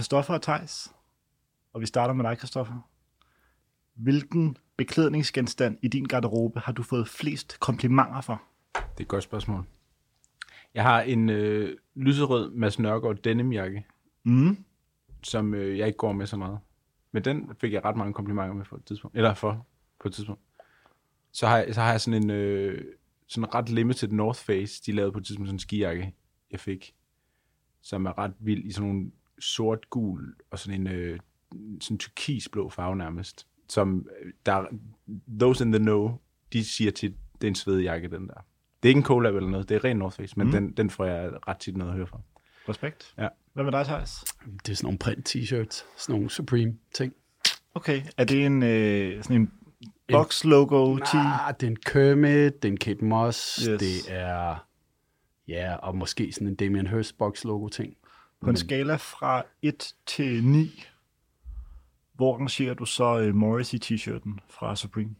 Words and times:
Christoffer 0.00 0.34
og 0.34 0.42
Tejs, 0.42 0.92
og 1.72 1.80
vi 1.80 1.86
starter 1.86 2.14
med 2.14 2.24
dig, 2.24 2.38
Christoffer. 2.38 2.88
Hvilken 3.94 4.56
beklædningsgenstand 4.76 5.78
i 5.82 5.88
din 5.88 6.04
garderobe 6.04 6.60
har 6.60 6.72
du 6.72 6.82
fået 6.82 7.08
flest 7.08 7.60
komplimenter 7.60 8.20
for? 8.20 8.42
Det 8.74 8.82
er 8.82 9.00
et 9.00 9.08
godt 9.08 9.24
spørgsmål. 9.24 9.64
Jeg 10.74 10.82
har 10.82 11.00
en 11.02 11.30
øh, 11.30 11.76
lyserød 11.94 12.50
Mads 12.50 12.78
Nørgaard 12.78 13.16
denimjakke, 13.16 13.86
Mm. 14.22 14.64
som 15.22 15.54
øh, 15.54 15.78
jeg 15.78 15.86
ikke 15.86 15.96
går 15.96 16.12
med 16.12 16.26
så 16.26 16.36
meget. 16.36 16.58
Men 17.12 17.24
den 17.24 17.50
fik 17.60 17.72
jeg 17.72 17.84
ret 17.84 17.96
mange 17.96 18.12
komplimenter 18.14 18.54
med 18.54 18.64
på 18.64 18.76
et 18.76 18.84
tidspunkt. 18.84 19.16
Eller 19.16 19.34
for 19.34 19.66
på 20.00 20.08
et 20.08 20.14
tidspunkt. 20.14 20.42
Så 21.32 21.46
har 21.46 21.58
jeg, 21.58 21.74
så 21.74 21.80
har 21.80 21.90
jeg 21.90 22.00
sådan 22.00 22.22
en 22.22 22.30
øh, 22.30 22.84
sådan 23.26 23.54
ret 23.54 23.68
limited 23.68 24.08
North 24.08 24.40
Face, 24.40 24.82
de 24.86 24.92
lavede 24.92 25.12
på 25.12 25.18
et 25.18 25.24
tidspunkt 25.26 25.48
sådan 25.48 25.54
en 25.54 25.58
skijakke, 25.58 26.14
jeg 26.50 26.60
fik. 26.60 26.94
Som 27.80 28.06
er 28.06 28.18
ret 28.18 28.32
vild 28.38 28.64
i 28.64 28.72
sådan 28.72 28.88
nogle 28.88 29.10
sort, 29.40 29.90
gul 29.90 30.34
og 30.50 30.58
sådan 30.58 30.80
en 30.80 30.86
øh, 30.86 31.18
sådan 31.80 31.98
turkisblå 31.98 32.68
farve 32.68 32.96
nærmest. 32.96 33.46
Som 33.68 34.06
øh, 34.22 34.32
der, 34.46 34.64
those 35.40 35.64
in 35.64 35.72
the 35.72 35.78
know, 35.78 36.18
de 36.52 36.64
siger 36.64 36.90
til, 36.90 37.14
det 37.40 37.46
er 37.46 37.48
en 37.48 37.54
svedjakke, 37.54 38.08
den 38.08 38.28
der. 38.28 38.44
Det 38.82 38.88
er 38.88 38.90
ikke 38.90 38.98
en 38.98 39.04
collab 39.04 39.34
eller 39.34 39.50
noget, 39.50 39.68
det 39.68 39.74
er 39.74 39.84
ren 39.84 39.96
North 39.96 40.16
Face, 40.16 40.34
men 40.38 40.46
mm. 40.46 40.52
den, 40.52 40.72
den 40.72 40.90
får 40.90 41.04
jeg 41.04 41.30
ret 41.48 41.58
tit 41.58 41.76
noget 41.76 41.90
at 41.90 41.96
høre 41.96 42.06
fra. 42.06 42.20
Respekt. 42.68 43.14
Ja. 43.18 43.28
Hvad 43.52 43.64
med 43.64 43.72
dig, 43.72 43.84
Thijs? 43.84 44.24
Det 44.66 44.72
er 44.72 44.76
sådan 44.76 44.86
nogle 44.86 44.98
print-t-shirts, 44.98 45.84
sådan 45.96 46.12
nogle 46.12 46.30
Supreme-ting. 46.30 47.14
Okay, 47.74 48.02
er 48.16 48.24
det 48.24 48.46
en, 48.46 48.62
øh, 48.62 49.22
sådan 49.22 49.36
en 49.36 49.52
box 50.12 50.44
logo 50.44 50.96
t 50.96 51.14
Ah, 51.14 51.54
det 51.60 51.66
er 51.66 51.70
en 51.70 51.76
Kermit, 51.76 52.62
det 52.62 52.68
er 52.68 52.72
en 52.72 52.76
Kate 52.76 53.04
Moss, 53.04 53.56
yes. 53.56 53.80
det 53.80 53.96
er... 54.08 54.66
Ja, 55.48 55.76
og 55.76 55.96
måske 55.96 56.32
sådan 56.32 56.48
en 56.48 56.54
Damien 56.54 56.86
Hirst 56.86 57.18
box 57.18 57.44
logo 57.44 57.68
ting. 57.68 57.96
På 58.40 58.50
en 58.50 58.56
skala 58.56 58.96
fra 58.96 59.42
1 59.62 59.94
til 60.06 60.44
9, 60.44 60.84
hvor 62.14 62.36
rangerer 62.38 62.74
du 62.74 62.84
så 62.84 63.18
øh, 63.18 63.34
Morrissey 63.34 63.78
t-shirten 63.84 64.38
fra 64.48 64.76
Supreme? 64.76 65.14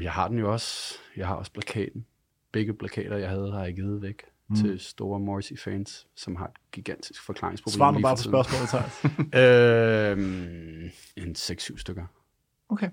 Jeg 0.00 0.12
har 0.12 0.28
den 0.28 0.38
jo 0.38 0.52
også. 0.52 0.94
Jeg 1.16 1.26
har 1.26 1.34
også 1.34 1.52
plakaten. 1.52 2.06
Begge 2.52 2.74
plakater, 2.74 3.16
jeg 3.16 3.28
havde, 3.28 3.52
har 3.52 3.64
jeg 3.64 3.74
givet 3.74 4.02
væk 4.02 4.22
mm. 4.48 4.56
til 4.56 4.80
store 4.80 5.20
Morrissey-fans, 5.20 6.06
som 6.16 6.36
har 6.36 6.46
et 6.46 6.70
gigantisk 6.72 7.22
forklaringsproblem. 7.26 7.76
Svar 7.76 7.90
nu 7.90 8.00
bare 8.00 8.16
på 8.16 8.22
spørgsmålet, 8.22 8.68
Thijs. 8.68 9.04
øhm, 10.14 10.90
en 11.16 11.34
6-7 11.38 11.78
stykker. 11.78 12.06
Okay. 12.68 12.90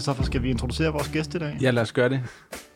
Christoffer, 0.00 0.22
skal 0.24 0.42
vi 0.42 0.50
introducere 0.50 0.92
vores 0.92 1.08
gæst 1.08 1.34
i 1.34 1.38
dag? 1.38 1.56
Ja, 1.60 1.70
lad 1.70 1.82
os 1.82 1.92
gøre 1.92 2.08
det. 2.08 2.20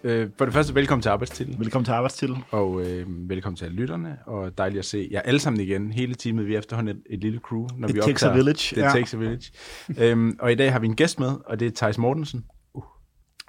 Øh, 0.05 0.30
for 0.39 0.44
det 0.44 0.55
første, 0.55 0.75
velkommen 0.75 1.03
til 1.03 1.08
Arbejdstitel. 1.08 1.58
Velkommen 1.58 1.84
til 1.84 1.92
Arbejdstitel. 1.92 2.36
Og 2.50 2.83
øh, 2.83 3.06
velkommen 3.28 3.56
til 3.56 3.64
alle 3.64 3.77
lytterne, 3.77 4.19
og 4.27 4.58
dejligt 4.58 4.78
at 4.78 4.84
se 4.84 5.08
jer 5.12 5.20
alle 5.20 5.41
sammen 5.41 5.61
igen. 5.61 5.92
Hele 5.92 6.14
teamet, 6.14 6.47
vi 6.47 6.55
er 6.55 6.58
efterhånden 6.58 6.97
et, 6.97 7.03
et 7.11 7.20
lille 7.20 7.39
crew, 7.39 7.66
når 7.78 7.89
It 7.89 7.94
vi 7.94 8.00
takes 8.00 8.22
a 8.22 8.27
optager. 8.27 8.34
village, 8.34 8.77
Det 8.77 8.83
ja. 8.83 8.89
takes 8.89 9.14
a 9.14 9.16
village. 9.16 9.53
øhm, 9.98 10.36
og 10.41 10.53
i 10.53 10.55
dag 10.55 10.72
har 10.72 10.78
vi 10.78 10.86
en 10.86 10.97
gæst 10.97 11.20
med, 11.20 11.33
og 11.47 11.61
det 11.61 11.66
er 11.66 11.70
Thijs 11.77 11.98
Mortensen. 11.98 12.44
Uh. 12.75 12.83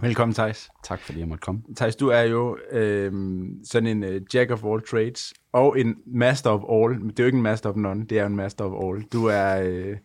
Velkommen, 0.02 0.34
Thijs. 0.36 0.70
Tak 0.84 1.00
fordi 1.00 1.20
jeg 1.20 1.28
måtte 1.28 1.42
komme. 1.42 1.62
Thijs, 1.78 1.96
du 1.96 2.08
er 2.08 2.22
jo 2.22 2.58
øh, 2.72 3.12
sådan 3.64 3.88
en 3.88 4.04
uh, 4.04 4.22
jack 4.34 4.52
of 4.52 4.64
all 4.66 4.82
trades, 4.92 5.34
og 5.54 5.80
en 5.80 5.96
master 6.16 6.50
of 6.50 6.62
all. 6.72 7.00
Men 7.02 7.10
det 7.10 7.20
er 7.20 7.24
jo 7.24 7.28
ikke 7.28 7.38
en 7.38 7.44
master 7.44 7.70
of 7.70 7.76
none, 7.76 8.06
det 8.06 8.20
er 8.20 8.26
en 8.26 8.36
master 8.36 8.66
of 8.66 8.74
all. 8.96 9.04
Du 9.14 9.26
er... 9.26 9.62
Øh, 9.62 9.96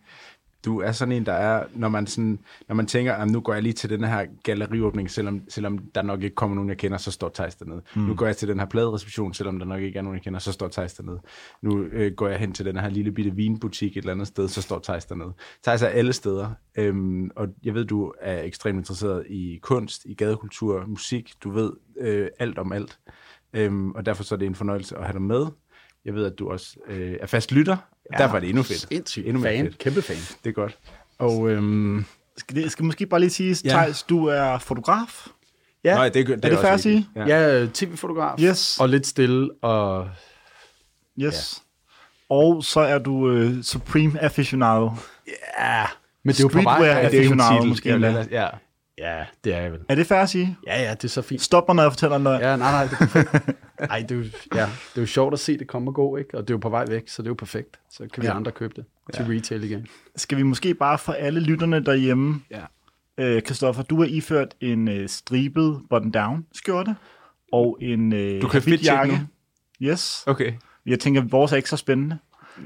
du 0.65 0.81
er 0.81 0.93
sådan 0.93 1.13
en, 1.13 1.27
der 1.27 1.33
er, 1.33 1.65
når 1.75 1.89
man, 1.89 2.07
sådan, 2.07 2.39
når 2.69 2.75
man 2.75 2.87
tænker, 2.87 3.15
at 3.15 3.31
nu 3.31 3.41
går 3.41 3.53
jeg 3.53 3.63
lige 3.63 3.73
til 3.73 3.91
den 3.91 4.05
her 4.05 4.27
galleriåbning, 4.43 5.11
selvom, 5.11 5.43
selvom 5.49 5.79
der 5.79 6.03
nok 6.03 6.23
ikke 6.23 6.35
kommer 6.35 6.55
nogen, 6.55 6.69
jeg 6.69 6.79
kender, 6.79 6.99
så 6.99 7.11
står 7.11 7.31
Thijs 7.35 7.55
dernede. 7.55 7.83
Mm. 7.97 8.03
Nu 8.03 8.15
går 8.15 8.27
jeg 8.27 8.37
til 8.37 8.49
den 8.49 8.59
her 8.59 8.67
pladereception, 8.67 9.35
selvom 9.35 9.59
der 9.59 9.67
nok 9.67 9.81
ikke 9.81 9.99
er 9.99 10.03
nogen, 10.03 10.17
jeg 10.17 10.23
kender, 10.23 10.39
så 10.39 10.53
står 10.53 10.69
Thijs 10.69 10.95
dernede. 10.95 11.21
Nu 11.63 11.83
øh, 11.83 12.13
går 12.13 12.29
jeg 12.29 12.39
hen 12.39 12.53
til 12.53 12.65
den 12.65 12.77
her 12.77 12.89
lille 12.89 13.13
bitte 13.13 13.31
vinbutik 13.35 13.97
et 13.97 14.01
eller 14.01 14.13
andet 14.13 14.27
sted, 14.27 14.49
så 14.49 14.63
står 14.63 14.79
Thijs 14.79 15.05
dernede. 15.05 15.33
Thijs 15.63 15.83
er 15.83 15.87
alle 15.87 16.13
steder, 16.13 16.51
øhm, 16.77 17.31
og 17.37 17.49
jeg 17.63 17.75
ved, 17.75 17.85
du 17.85 18.13
er 18.21 18.43
ekstremt 18.43 18.79
interesseret 18.79 19.27
i 19.27 19.59
kunst, 19.63 20.05
i 20.05 20.15
gadekultur, 20.15 20.85
musik. 20.87 21.33
Du 21.45 21.51
ved 21.51 21.73
øh, 22.01 22.29
alt 22.39 22.59
om 22.59 22.73
alt, 22.73 22.99
øhm, 23.53 23.91
og 23.91 24.07
derfor 24.07 24.23
så 24.23 24.35
er 24.35 24.39
det 24.39 24.47
en 24.47 24.55
fornøjelse 24.55 24.97
at 24.97 25.05
have 25.05 25.13
dig 25.13 25.23
med. 25.23 25.47
Jeg 26.05 26.15
ved, 26.15 26.25
at 26.27 26.39
du 26.39 26.51
også 26.51 26.77
øh, 26.89 27.17
er 27.21 27.27
fast 27.27 27.53
lytter, 27.53 27.77
og 28.13 28.19
derfor 28.19 28.37
er 28.37 28.41
det 28.41 28.49
endnu 28.49 28.63
fedt. 28.63 28.81
Sindssygt. 28.81 29.27
Endnu 29.27 29.43
fan. 29.43 29.65
fedt. 29.65 29.79
Kæmpe 29.79 30.03
fan. 30.03 30.17
Det 30.45 30.51
er 30.51 30.55
godt. 30.55 30.79
Og 31.19 31.51
øhm, 31.51 32.05
Skal, 32.37 32.57
det, 32.57 32.73
skal 32.73 32.85
måske 32.85 33.07
bare 33.07 33.21
lige 33.21 33.31
sige, 33.31 33.57
Ja. 33.65 33.71
Thijs, 33.71 34.03
du 34.03 34.27
er 34.27 34.59
fotograf. 34.59 35.27
Ja, 35.85 35.95
nej, 35.95 36.09
det, 36.09 36.27
det, 36.27 36.45
Er 36.45 36.49
det 36.49 36.59
fair 36.59 36.71
at 36.73 36.81
sige? 36.81 37.09
Ja. 37.17 37.27
ja. 37.59 37.67
tv-fotograf. 37.75 38.39
Yes. 38.41 38.81
Og 38.81 38.89
lidt 38.89 39.07
stille, 39.07 39.51
og 39.63 40.09
Yes. 41.21 41.63
Og 42.29 42.65
så 42.65 42.81
er 42.81 42.99
du 42.99 43.31
øh, 43.31 43.63
Supreme 43.63 44.23
aficionado. 44.23 44.91
ja, 45.59 45.85
men 46.25 46.33
det 46.35 46.41
er 46.41 46.45
jo 46.45 46.49
på 46.49 46.61
vej. 46.63 46.77
Streetwear 46.77 46.99
Ja, 47.01 47.09
det 47.11 47.21
er 47.21 47.25
jo 47.25 47.33
en 47.33 47.41
aficionado 47.41 47.57
titel. 47.57 47.69
måske 47.69 47.89
Ja, 47.99 48.43
ja. 48.43 48.49
Ja, 49.01 49.25
det 49.45 49.55
er 49.55 49.61
jeg 49.61 49.73
vel. 49.73 49.81
Er 49.89 49.95
det 49.95 50.07
fair 50.07 50.19
at 50.19 50.29
sige? 50.29 50.57
Ja, 50.67 50.83
ja, 50.83 50.91
det 50.95 51.05
er 51.05 51.09
så 51.09 51.23
fint. 51.23 51.41
Stop 51.43 51.69
mig, 51.69 51.75
når 51.77 51.83
jeg 51.83 51.93
fortæller 51.93 52.17
en 52.17 52.23
løgn. 52.23 52.41
Ja, 52.41 52.57
nej, 52.57 52.71
nej. 52.73 52.85
Det 52.85 52.93
er 52.93 52.97
perfekt. 52.99 53.51
Ej, 53.91 53.99
det 54.09 54.11
er, 54.11 54.15
jo, 54.17 54.23
ja, 54.55 54.61
det 54.65 54.97
er 54.97 55.01
jo 55.01 55.07
sjovt 55.07 55.33
at 55.33 55.41
se 55.41 55.59
det 55.59 55.67
komme 55.67 55.91
og 55.91 55.95
gå, 55.95 56.17
ikke? 56.17 56.37
Og 56.37 56.43
det 56.43 56.51
er 56.51 56.55
jo 56.55 56.59
på 56.59 56.69
vej 56.69 56.85
væk, 56.89 57.09
så 57.09 57.23
det 57.23 57.27
er 57.27 57.31
jo 57.31 57.35
perfekt. 57.35 57.79
Så 57.91 57.99
kan 58.13 58.23
vi 58.23 58.27
Ja. 58.27 58.33
ja. 58.33 58.37
andre 58.37 58.51
købe 58.53 58.75
det 58.77 58.85
til 59.15 59.25
retail 59.25 59.65
igen. 59.65 59.87
Skal 60.17 60.39
vi 60.39 60.43
måske 60.43 60.75
bare 60.75 60.99
for 60.99 61.13
alle 61.13 61.41
lytterne 61.41 61.85
derhjemme, 61.85 62.43
Ja. 62.51 62.61
øh, 63.25 63.43
Christoffer, 63.43 63.83
du 63.83 64.01
har 64.01 64.09
iført 64.09 64.55
en 64.61 64.89
øh, 64.89 65.09
stribet 65.09 65.81
button-down 65.95 66.45
skjorte 66.53 66.97
og 67.53 67.79
en 67.81 68.13
øh, 68.13 68.43
Du 68.43 68.49
kan 68.49 68.63
fit 68.63 68.73
habitjakke. 68.73 69.21
Yes. 69.83 70.25
Okay. 70.27 70.53
Jeg 70.87 71.01
tænker, 71.01 71.23
vores 71.23 71.53
er 71.53 71.57
ikke 71.57 71.69
så 71.71 71.77
spændende. 71.77 72.19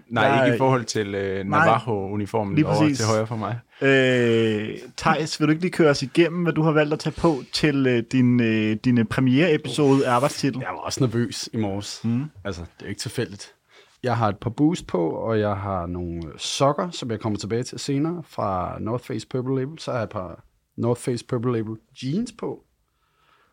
Nej, 0.09 0.29
Der 0.29 0.35
er- 0.35 0.45
ikke 0.45 0.55
i 0.55 0.59
forhold 0.59 0.85
til 0.85 1.15
øh, 1.15 1.47
Navajo-uniformen 1.47 2.55
lige 2.55 2.67
over 2.67 2.95
til 2.95 3.07
højre 3.07 3.27
for 3.27 3.37
mig. 3.37 3.59
Øh, 3.85 4.79
Thijs, 4.97 5.41
vil 5.41 5.49
du 5.49 5.51
ikke 5.51 5.63
lige 5.63 5.73
køre 5.73 5.91
os 5.91 6.03
igennem, 6.03 6.43
hvad 6.43 6.53
du 6.53 6.63
har 6.63 6.73
valgt 6.73 6.93
at 6.93 6.99
tage 6.99 7.15
på 7.21 7.43
til 7.53 7.87
øh, 7.87 8.03
din, 8.13 8.41
øh, 8.41 8.77
din 8.85 9.07
premiere-episode 9.07 10.07
af 10.07 10.13
Arbejdstitel? 10.13 10.59
Jeg 10.59 10.69
var 10.69 10.79
også 10.79 11.05
nervøs 11.05 11.49
i 11.53 11.57
morges. 11.57 12.01
Mm. 12.05 12.25
Altså, 12.45 12.63
det 12.79 12.85
er 12.85 12.89
ikke 12.89 13.01
tilfældigt. 13.01 13.55
Jeg 14.03 14.17
har 14.17 14.29
et 14.29 14.39
par 14.39 14.51
boost 14.51 14.87
på, 14.87 15.11
og 15.11 15.41
jeg 15.41 15.57
har 15.57 15.87
nogle 15.87 16.27
øh, 16.27 16.39
sokker, 16.39 16.91
som 16.91 17.11
jeg 17.11 17.21
kommer 17.21 17.39
tilbage 17.39 17.63
til 17.63 17.79
senere, 17.79 18.23
fra 18.29 18.79
North 18.81 19.05
Face 19.05 19.27
Purple 19.27 19.55
Label. 19.55 19.79
Så 19.79 19.91
har 19.91 19.99
jeg 19.99 20.05
et 20.05 20.11
par 20.11 20.45
North 20.77 21.01
Face 21.01 21.25
Purple 21.25 21.53
Label 21.53 21.77
jeans 22.03 22.33
på. 22.39 22.65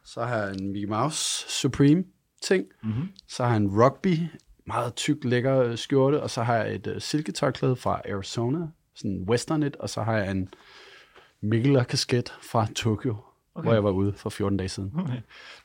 Så 0.06 0.24
har 0.24 0.38
jeg 0.38 0.54
en 0.54 0.72
Mickey 0.72 0.88
Mouse 0.88 1.46
Supreme 1.48 2.04
ting. 2.42 2.66
Mm-hmm. 2.84 3.08
Så 3.28 3.44
har 3.44 3.50
jeg 3.50 3.58
en 3.58 3.84
rugby, 3.84 4.18
meget 4.68 4.96
tyk, 4.96 5.18
lækker 5.24 5.62
øh, 5.62 5.78
skjorte. 5.78 6.24
Og 6.24 6.30
så 6.30 6.44
har 6.44 6.56
jeg 6.56 6.76
et 6.76 6.88
uh, 6.88 6.94
silketørklæde 7.00 7.76
fra 7.76 8.02
Arizona, 8.10 8.68
sådan 9.02 9.12
en 9.12 9.30
westernit. 9.30 9.76
Og 9.76 9.90
så 9.90 10.02
har 10.04 10.18
jeg 10.18 10.32
en 10.32 10.50
Mikkeler 11.44 11.84
kasket 11.84 12.34
fra 12.52 12.68
Tokyo, 12.76 13.16
okay. 13.56 13.66
hvor 13.66 13.74
jeg 13.74 13.84
var 13.84 13.92
ude 13.92 14.14
for 14.18 14.30
14 14.30 14.58
dage 14.58 14.70
siden. 14.70 14.92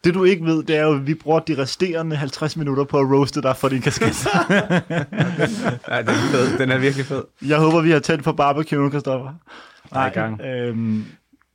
Det 0.04 0.14
du 0.14 0.24
ikke 0.24 0.44
ved, 0.44 0.62
det 0.62 0.76
er 0.76 0.82
jo, 0.82 0.94
at 0.94 1.06
vi 1.06 1.14
bruger 1.14 1.40
de 1.40 1.58
resterende 1.62 2.16
50 2.16 2.56
minutter 2.56 2.84
på 2.84 2.98
at 2.98 3.06
roaste 3.06 3.42
dig 3.42 3.56
for 3.56 3.68
din 3.68 3.82
kasket. 3.82 4.26
Ja, 5.88 5.98
den 6.02 6.08
er 6.08 6.30
fed. 6.32 6.58
Den 6.58 6.70
er 6.70 6.78
virkelig 6.78 7.06
fed. 7.06 7.24
Jeg 7.46 7.58
håber, 7.58 7.80
vi 7.80 7.90
har 7.90 7.98
tændt 7.98 8.24
på 8.24 8.32
barbecue, 8.32 8.88
Christoffer. 8.90 9.34
Der 9.92 10.00
er 10.00 10.06
i 10.06 10.10
gang. 10.14 10.40
Øhm, 10.40 11.04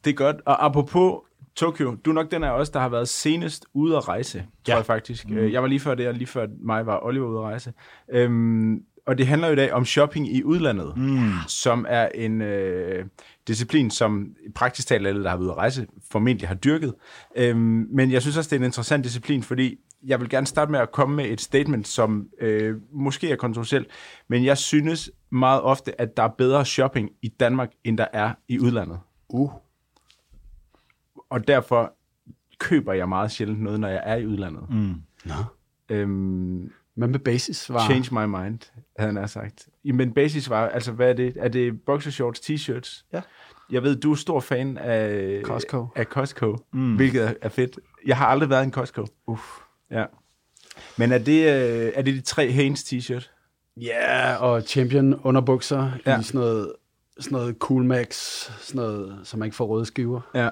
Det 0.03 0.09
er 0.09 0.15
godt. 0.15 0.35
Og 0.45 0.65
apropos 0.65 1.13
Tokyo, 1.55 1.95
du 2.05 2.09
er 2.09 2.13
nok 2.13 2.31
den 2.31 2.43
af 2.43 2.51
os, 2.51 2.69
der 2.69 2.79
har 2.79 2.89
været 2.89 3.09
senest 3.09 3.65
ude 3.73 3.97
at 3.97 4.07
rejse, 4.07 4.37
tror 4.39 4.45
Ja. 4.73 4.75
jeg 4.77 4.85
faktisk. 4.85 5.29
Mm. 5.29 5.37
Jeg 5.51 5.61
var 5.61 5.67
lige 5.67 5.79
før 5.79 5.95
det, 5.95 6.07
og 6.07 6.13
lige 6.13 6.27
før 6.27 6.47
mig 6.63 6.85
var 6.85 6.99
Oliver 7.05 7.27
ude 7.27 7.37
at 7.37 7.43
rejse. 7.43 7.73
Øhm, 8.11 8.83
og 9.11 9.17
det 9.17 9.27
handler 9.27 9.47
jo 9.47 9.53
i 9.53 9.55
dag 9.55 9.73
om 9.73 9.85
shopping 9.85 10.35
i 10.35 10.43
udlandet, 10.43 10.97
mm. 10.97 11.31
som 11.47 11.85
er 11.89 12.07
en 12.15 12.41
øh, 12.41 13.05
disciplin, 13.47 13.91
som 13.91 14.35
praktisk 14.55 14.87
talt 14.87 15.07
alle, 15.07 15.23
der 15.23 15.29
har 15.29 15.37
været 15.37 15.45
ude 15.45 15.51
at 15.51 15.57
rejse, 15.57 15.87
formentlig 16.11 16.47
har 16.47 16.55
dyrket. 16.55 16.93
Øhm, 17.35 17.87
men 17.91 18.11
jeg 18.11 18.21
synes 18.21 18.37
også, 18.37 18.49
det 18.49 18.55
er 18.55 18.59
en 18.59 18.65
interessant 18.65 19.03
disciplin, 19.03 19.43
fordi 19.43 19.79
jeg 20.03 20.19
vil 20.19 20.29
gerne 20.29 20.47
starte 20.47 20.71
med 20.71 20.79
at 20.79 20.91
komme 20.91 21.15
med 21.15 21.25
et 21.25 21.41
statement, 21.41 21.87
som 21.87 22.27
øh, 22.41 22.75
måske 22.91 23.31
er 23.31 23.35
kontroversielt, 23.35 23.87
men 24.27 24.45
jeg 24.45 24.57
synes 24.57 25.11
meget 25.29 25.61
ofte, 25.61 26.01
at 26.01 26.17
der 26.17 26.23
er 26.23 26.31
bedre 26.37 26.65
shopping 26.65 27.09
i 27.21 27.27
Danmark, 27.27 27.69
end 27.83 27.97
der 27.97 28.07
er 28.13 28.33
i 28.47 28.59
udlandet. 28.59 28.99
Uh. 29.29 29.51
Og 31.29 31.47
derfor 31.47 31.93
køber 32.59 32.93
jeg 32.93 33.09
meget 33.09 33.31
sjældent 33.31 33.61
noget, 33.61 33.79
når 33.79 33.87
jeg 33.87 34.01
er 34.05 34.15
i 34.15 34.25
udlandet. 34.25 34.63
Mm. 34.69 34.95
Nå. 35.25 35.33
Øhm, 35.89 36.71
Men 37.01 37.11
med 37.11 37.19
basisvarer. 37.19 37.85
change 37.85 38.07
my 38.11 38.41
mind, 38.41 38.59
havde 38.97 39.13
han 39.13 39.27
sagt. 39.27 39.67
Men 39.83 40.13
basis 40.13 40.49
var, 40.49 40.67
altså 40.67 40.91
hvad 40.91 41.09
er 41.09 41.13
det? 41.13 41.33
Er 41.39 41.47
det 41.47 41.81
boxershorts, 41.81 42.39
t-shirts? 42.39 43.05
Ja. 43.13 43.21
Jeg 43.71 43.83
ved, 43.83 43.95
du 43.95 44.11
er 44.11 44.15
stor 44.15 44.39
fan 44.39 44.77
af 44.77 45.41
Costco. 45.43 45.87
af 45.95 46.05
Costco 46.05 46.57
mm. 46.73 46.95
hvilket 46.95 47.23
er, 47.23 47.33
er 47.41 47.49
fedt. 47.49 47.79
Jeg 48.05 48.17
har 48.17 48.25
aldrig 48.25 48.49
været 48.49 48.61
i 48.61 48.65
en 48.65 48.71
Costco. 48.71 49.05
Uff. 49.27 49.41
Ja. 49.91 50.05
Men 50.97 51.11
er 51.11 51.17
det, 51.17 51.41
øh, 51.41 51.91
er 51.95 52.01
det 52.01 52.13
de 52.13 52.21
tre 52.21 52.51
Hanes 52.51 52.83
t-shirt? 52.83 53.29
Ja, 53.77 54.35
og 54.35 54.61
champion 54.61 55.13
underbukser 55.13 55.91
ja. 56.05 56.19
I 56.19 56.23
sådan 56.23 56.41
noget, 56.41 56.73
sådan 57.19 57.35
noget 57.35 57.55
Cool 57.59 57.83
Max, 57.83 58.15
sådan 58.61 58.81
noget, 58.81 59.19
som 59.23 59.39
man 59.39 59.45
ikke 59.45 59.55
får 59.55 59.65
røde 59.65 59.85
skiver. 59.85 60.21
Ja. 60.35 60.49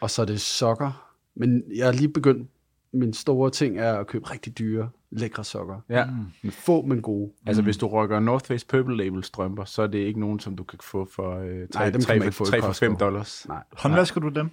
Og 0.00 0.10
så 0.10 0.22
er 0.22 0.26
det 0.26 0.40
sokker. 0.40 1.12
Men 1.34 1.62
jeg 1.76 1.86
har 1.86 1.92
lige 1.92 2.08
begyndt, 2.08 2.50
min 2.92 3.14
store 3.14 3.50
ting 3.50 3.78
er 3.78 3.94
at 3.94 4.06
købe 4.06 4.30
rigtig 4.30 4.58
dyre, 4.58 4.88
lækre 5.10 5.44
sokker. 5.44 5.80
ja. 5.88 6.06
Men 6.42 6.52
få, 6.52 6.82
men 6.82 7.02
gode. 7.02 7.32
Altså, 7.46 7.62
hvis 7.62 7.76
du 7.76 7.86
rocker 7.86 8.20
North 8.20 8.44
Face 8.46 8.66
Purple 8.66 8.96
Label 8.96 9.24
strømper, 9.24 9.64
så 9.64 9.82
er 9.82 9.86
det 9.86 9.98
ikke 9.98 10.20
nogen, 10.20 10.40
som 10.40 10.56
du 10.56 10.64
kan 10.64 10.78
få 10.82 11.08
for 11.14 11.38
øh, 11.38 11.68
3, 11.68 11.80
Nej, 11.80 11.84
dem 11.84 11.92
kan 11.92 12.00
3, 12.00 12.14
man 12.18 12.22
ikke 12.22 12.36
få 12.36 12.44
i 12.44 12.46
3 12.46 12.60
for 12.60 12.66
Costco. 12.66 12.86
5 12.86 12.96
dollars. 12.96 13.46
Nej, 13.48 13.62
Håndvasker 13.78 14.20
du 14.20 14.28
dem? 14.28 14.50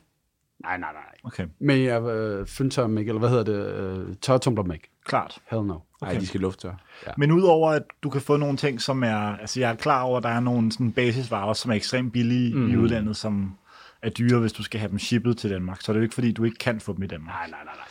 nej, 0.63 0.77
nej, 0.77 0.93
nej. 0.93 1.01
Okay, 1.23 1.47
Men 1.59 1.83
jeg 1.83 2.01
øh, 2.01 2.47
fyndtør 2.47 2.87
mig, 2.87 3.07
eller 3.07 3.19
hvad 3.19 3.29
hedder 3.29 3.43
det? 3.43 3.75
Øh, 4.09 4.15
tørretumbler 4.21 4.63
mig. 4.63 4.79
klart. 5.05 5.39
Hell 5.51 5.63
no. 5.65 5.73
Nej, 5.73 6.09
Okay. 6.11 6.19
de 6.21 6.27
skal 6.27 6.39
lufttørre. 6.41 6.75
Men 7.17 7.31
udover 7.31 7.71
at 7.71 7.83
du 8.03 8.09
kan 8.09 8.21
få 8.21 8.37
nogle 8.37 8.57
ting, 8.57 8.81
som 8.81 9.03
er... 9.03 9.17
Altså, 9.17 9.59
jeg 9.59 9.71
er 9.71 9.75
klar 9.75 10.01
over, 10.01 10.17
at 10.17 10.23
der 10.23 10.29
er 10.29 10.39
nogle 10.39 10.71
sådan 10.71 10.91
basisvarer, 10.91 11.53
som 11.53 11.71
er 11.71 11.75
ekstremt 11.75 12.13
billige 12.13 12.55
mm. 12.55 12.69
i 12.71 12.75
udlandet, 12.77 13.15
som 13.17 13.57
er 14.01 14.09
dyre, 14.09 14.39
hvis 14.39 14.53
du 14.53 14.63
skal 14.63 14.79
have 14.79 14.89
dem 14.89 14.99
shippet 14.99 15.37
til 15.37 15.49
Danmark. 15.49 15.81
Så 15.81 15.91
er 15.91 15.93
det 15.93 15.99
jo 15.99 16.03
ikke, 16.03 16.13
fordi 16.15 16.31
du 16.31 16.43
ikke 16.43 16.57
kan 16.57 16.79
få 16.79 16.93
dem 16.93 17.03
i 17.03 17.07
Danmark. 17.07 17.35
Nej, 17.35 17.49
nej, 17.49 17.59
nej, 17.65 17.73
nej. 17.75 17.85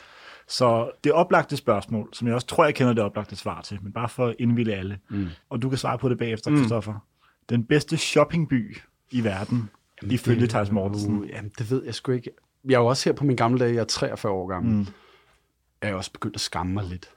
Så 0.49 0.91
det 1.05 1.13
oplagte 1.13 1.57
spørgsmål, 1.57 2.09
som 2.13 2.27
jeg 2.27 2.35
også 2.35 2.47
tror, 2.47 2.65
jeg 2.65 2.75
kender 2.75 2.93
det 2.93 3.05
oplagte 3.05 3.37
svar 3.37 3.61
til, 3.61 3.79
men 3.83 3.93
bare 3.93 4.09
for 4.09 4.27
at 4.27 4.35
indvilde 4.39 4.75
alle, 4.75 4.99
mm. 5.09 5.27
og 5.49 5.63
du 5.63 5.69
kan 5.69 5.79
svare 5.79 5.99
på 5.99 6.09
det 6.09 6.19
bagefter, 6.19 6.57
Christoffer. 6.57 6.95
Den 7.49 7.65
bedste 7.65 7.97
shoppingby 7.97 8.77
i 9.11 9.25
verden, 9.25 9.71
Jamen, 10.03 10.15
ifølge 10.15 10.47
Thijs 10.47 10.71
Mortensen. 10.71 11.19
Uh, 11.19 11.29
jamen, 11.29 11.53
det 11.59 11.71
ved 11.71 11.85
jeg 11.85 11.95
sgu 11.95 12.13
ikke. 12.13 12.31
Jeg 12.65 12.75
er 12.75 12.79
jo 12.79 12.87
også 12.87 13.09
her 13.09 13.15
på 13.15 13.25
min 13.25 13.37
gamle 13.37 13.59
dage, 13.59 13.75
jeg 13.75 13.81
er 13.81 13.85
43 13.85 14.33
år 14.33 14.47
gammel, 14.47 14.73
mm. 14.73 14.87
er 15.81 15.87
jeg 15.87 15.97
også 15.97 16.13
begyndt 16.13 16.35
at 16.37 16.41
skamme 16.41 16.73
mig 16.73 16.85
lidt. 16.85 17.11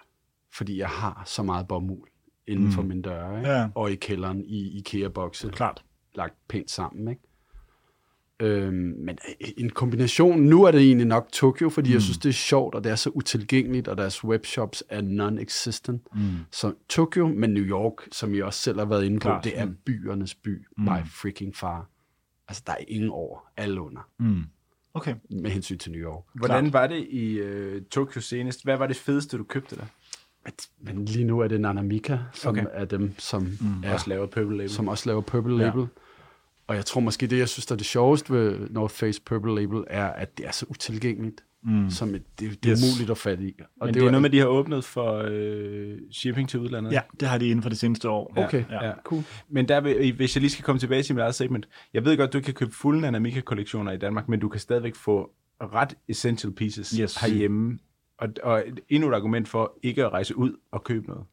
Fordi 0.54 0.78
jeg 0.78 0.90
har 0.90 1.24
så 1.26 1.44
meget 1.44 1.68
bomuld 1.68 2.10
inden 2.48 2.66
mm. 2.66 2.72
for 2.72 2.82
min 2.82 3.02
døre, 3.02 3.38
ikke? 3.38 3.50
Ja. 3.52 3.68
og 3.76 3.92
i 3.92 3.96
kælderen 3.96 4.44
i 4.46 4.78
IKEA-bokse, 4.78 5.50
Klart. 5.50 5.84
lagt 6.16 6.34
pænt 6.48 6.72
sammen. 6.72 7.08
Ikke? 7.08 7.22
Øhm, 8.42 8.74
men 8.98 9.18
en 9.58 9.70
kombination, 9.70 10.40
nu 10.40 10.64
er 10.64 10.72
det 10.72 10.82
egentlig 10.82 11.08
nok 11.08 11.28
Tokyo, 11.32 11.70
fordi 11.70 11.90
mm. 11.90 11.94
jeg 11.94 12.02
synes, 12.02 12.18
det 12.18 12.30
er 12.30 12.34
sjovt, 12.34 12.76
og 12.76 12.84
det 12.84 12.92
er 12.92 12.96
så 12.96 13.10
utilgængeligt, 13.10 13.88
og 13.88 13.98
deres 13.98 14.24
webshops 14.24 14.84
er 14.90 15.02
non-existent. 15.02 16.08
Mm. 16.16 16.22
Så 16.52 16.74
Tokyo, 16.90 17.28
men 17.28 17.50
New 17.54 17.64
York, 17.64 17.94
som 18.12 18.34
I 18.34 18.40
også 18.40 18.60
selv 18.60 18.78
har 18.80 18.86
været 18.86 19.04
inde 19.06 19.20
på, 19.20 19.22
Klart. 19.28 19.44
det 19.44 19.60
er 19.60 19.68
byernes 19.86 20.36
by, 20.36 20.66
mm. 20.78 20.86
by 20.86 20.90
freaking 21.06 21.56
far. 21.56 21.90
Altså, 22.48 22.64
der 22.68 22.74
er 22.74 22.84
ingen 22.88 23.10
over, 23.10 23.40
alle 23.58 23.82
under, 23.82 24.02
Mm. 24.20 24.44
Okay. 24.94 25.16
med 25.30 25.52
hensyn 25.52 25.78
til 25.78 25.92
New 25.92 26.02
York. 26.02 26.24
Hvordan 26.36 26.74
var 26.74 26.88
det 26.88 27.08
i 27.10 27.34
øh, 27.38 27.82
Tokyo 27.92 28.22
senest? 28.22 28.64
Hvad 28.64 28.78
var 28.78 28.88
det 28.88 28.96
fedeste, 28.96 29.38
du 29.38 29.44
købte 29.44 29.76
der? 29.76 29.86
Men, 30.46 30.54
men 30.96 31.06
lige 31.06 31.26
nu 31.26 31.40
er 31.40 31.48
det 31.48 31.62
Nanamika, 31.62 32.18
som 32.34 32.50
Okay. 32.50 32.66
er 32.72 32.86
dem, 32.86 33.14
som, 33.18 33.42
mm. 33.42 33.84
er, 33.84 33.94
Også 33.94 34.10
laver 34.10 34.26
Purple 34.26 34.58
Label. 34.58 34.70
som 34.70 34.88
også 34.88 35.10
laver 35.10 35.22
Purple 35.22 35.66
Ja. 35.66 35.72
Og 36.70 36.76
jeg 36.76 36.86
tror 36.86 37.02
måske, 37.02 37.28
det 37.28 37.38
jeg 37.38 37.50
synes, 37.50 37.66
der 37.66 37.76
er 37.76 37.78
det 37.78 37.86
sjoveste 37.86 38.34
ved 38.34 38.70
North 38.70 38.94
Face 38.94 39.22
Purple 39.22 39.56
Label, 39.56 39.84
er, 39.88 40.06
at 40.08 40.38
det 40.38 40.48
er 40.48 40.52
så 40.52 40.66
utilgængeligt. 40.70 41.44
Mm. 41.64 41.90
Som 41.90 42.16
et, 42.16 42.24
det, 42.40 42.64
det 42.64 42.70
er 42.72 42.72
Yes. 42.78 42.84
umuligt 42.94 43.10
at 43.10 43.18
fatte 43.18 43.44
i. 43.44 43.54
Og 43.82 43.86
Men 43.88 43.94
det, 43.94 44.00
jo- 44.02 44.06
er 44.08 44.12
noget 44.12 44.22
med, 44.22 44.30
at 44.30 44.34
de 44.34 44.40
har 44.40 44.46
åbnet 44.46 44.84
for 44.84 45.24
øh, 45.28 45.98
shipping 46.12 46.50
til 46.50 46.60
udlandet. 46.60 46.92
Ja, 46.92 47.02
det 47.20 47.28
har 47.28 47.38
de 47.38 47.46
inden 47.48 47.62
for 47.62 47.70
det 47.70 47.78
seneste 47.78 48.10
år. 48.10 48.34
Okay, 48.38 48.64
Ja. 48.72 48.86
Ja. 48.86 48.94
cool. 49.04 49.24
Men 49.50 49.68
der, 49.68 49.82
hvis 50.12 50.36
jeg 50.36 50.42
lige 50.42 50.52
skal 50.52 50.64
komme 50.66 50.80
tilbage 50.80 51.04
til 51.04 51.16
mit 51.16 51.22
eget 51.22 51.36
segment. 51.36 51.68
Jeg 51.94 52.06
ved 52.06 52.18
godt, 52.18 52.34
du 52.34 52.40
kan 52.42 52.54
købe 52.54 52.72
fulde 52.72 53.02
Nanamika-kollektioner 53.02 53.92
i 53.92 53.98
Danmark, 53.98 54.30
men 54.30 54.40
du 54.40 54.50
kan 54.50 54.60
stadigvæk 54.60 54.96
få 54.96 55.30
ret 55.62 55.96
essential 56.08 56.54
pieces 56.54 56.90
Yes. 57.02 57.16
herhjemme. 57.16 57.80
Og, 58.18 58.30
og 58.44 58.64
endnu 58.90 59.10
et 59.10 59.14
argument 59.16 59.48
for 59.48 59.78
ikke 59.84 60.06
at 60.06 60.12
rejse 60.14 60.38
ud 60.38 60.52
og 60.72 60.84
købe 60.84 61.08
noget. 61.08 61.24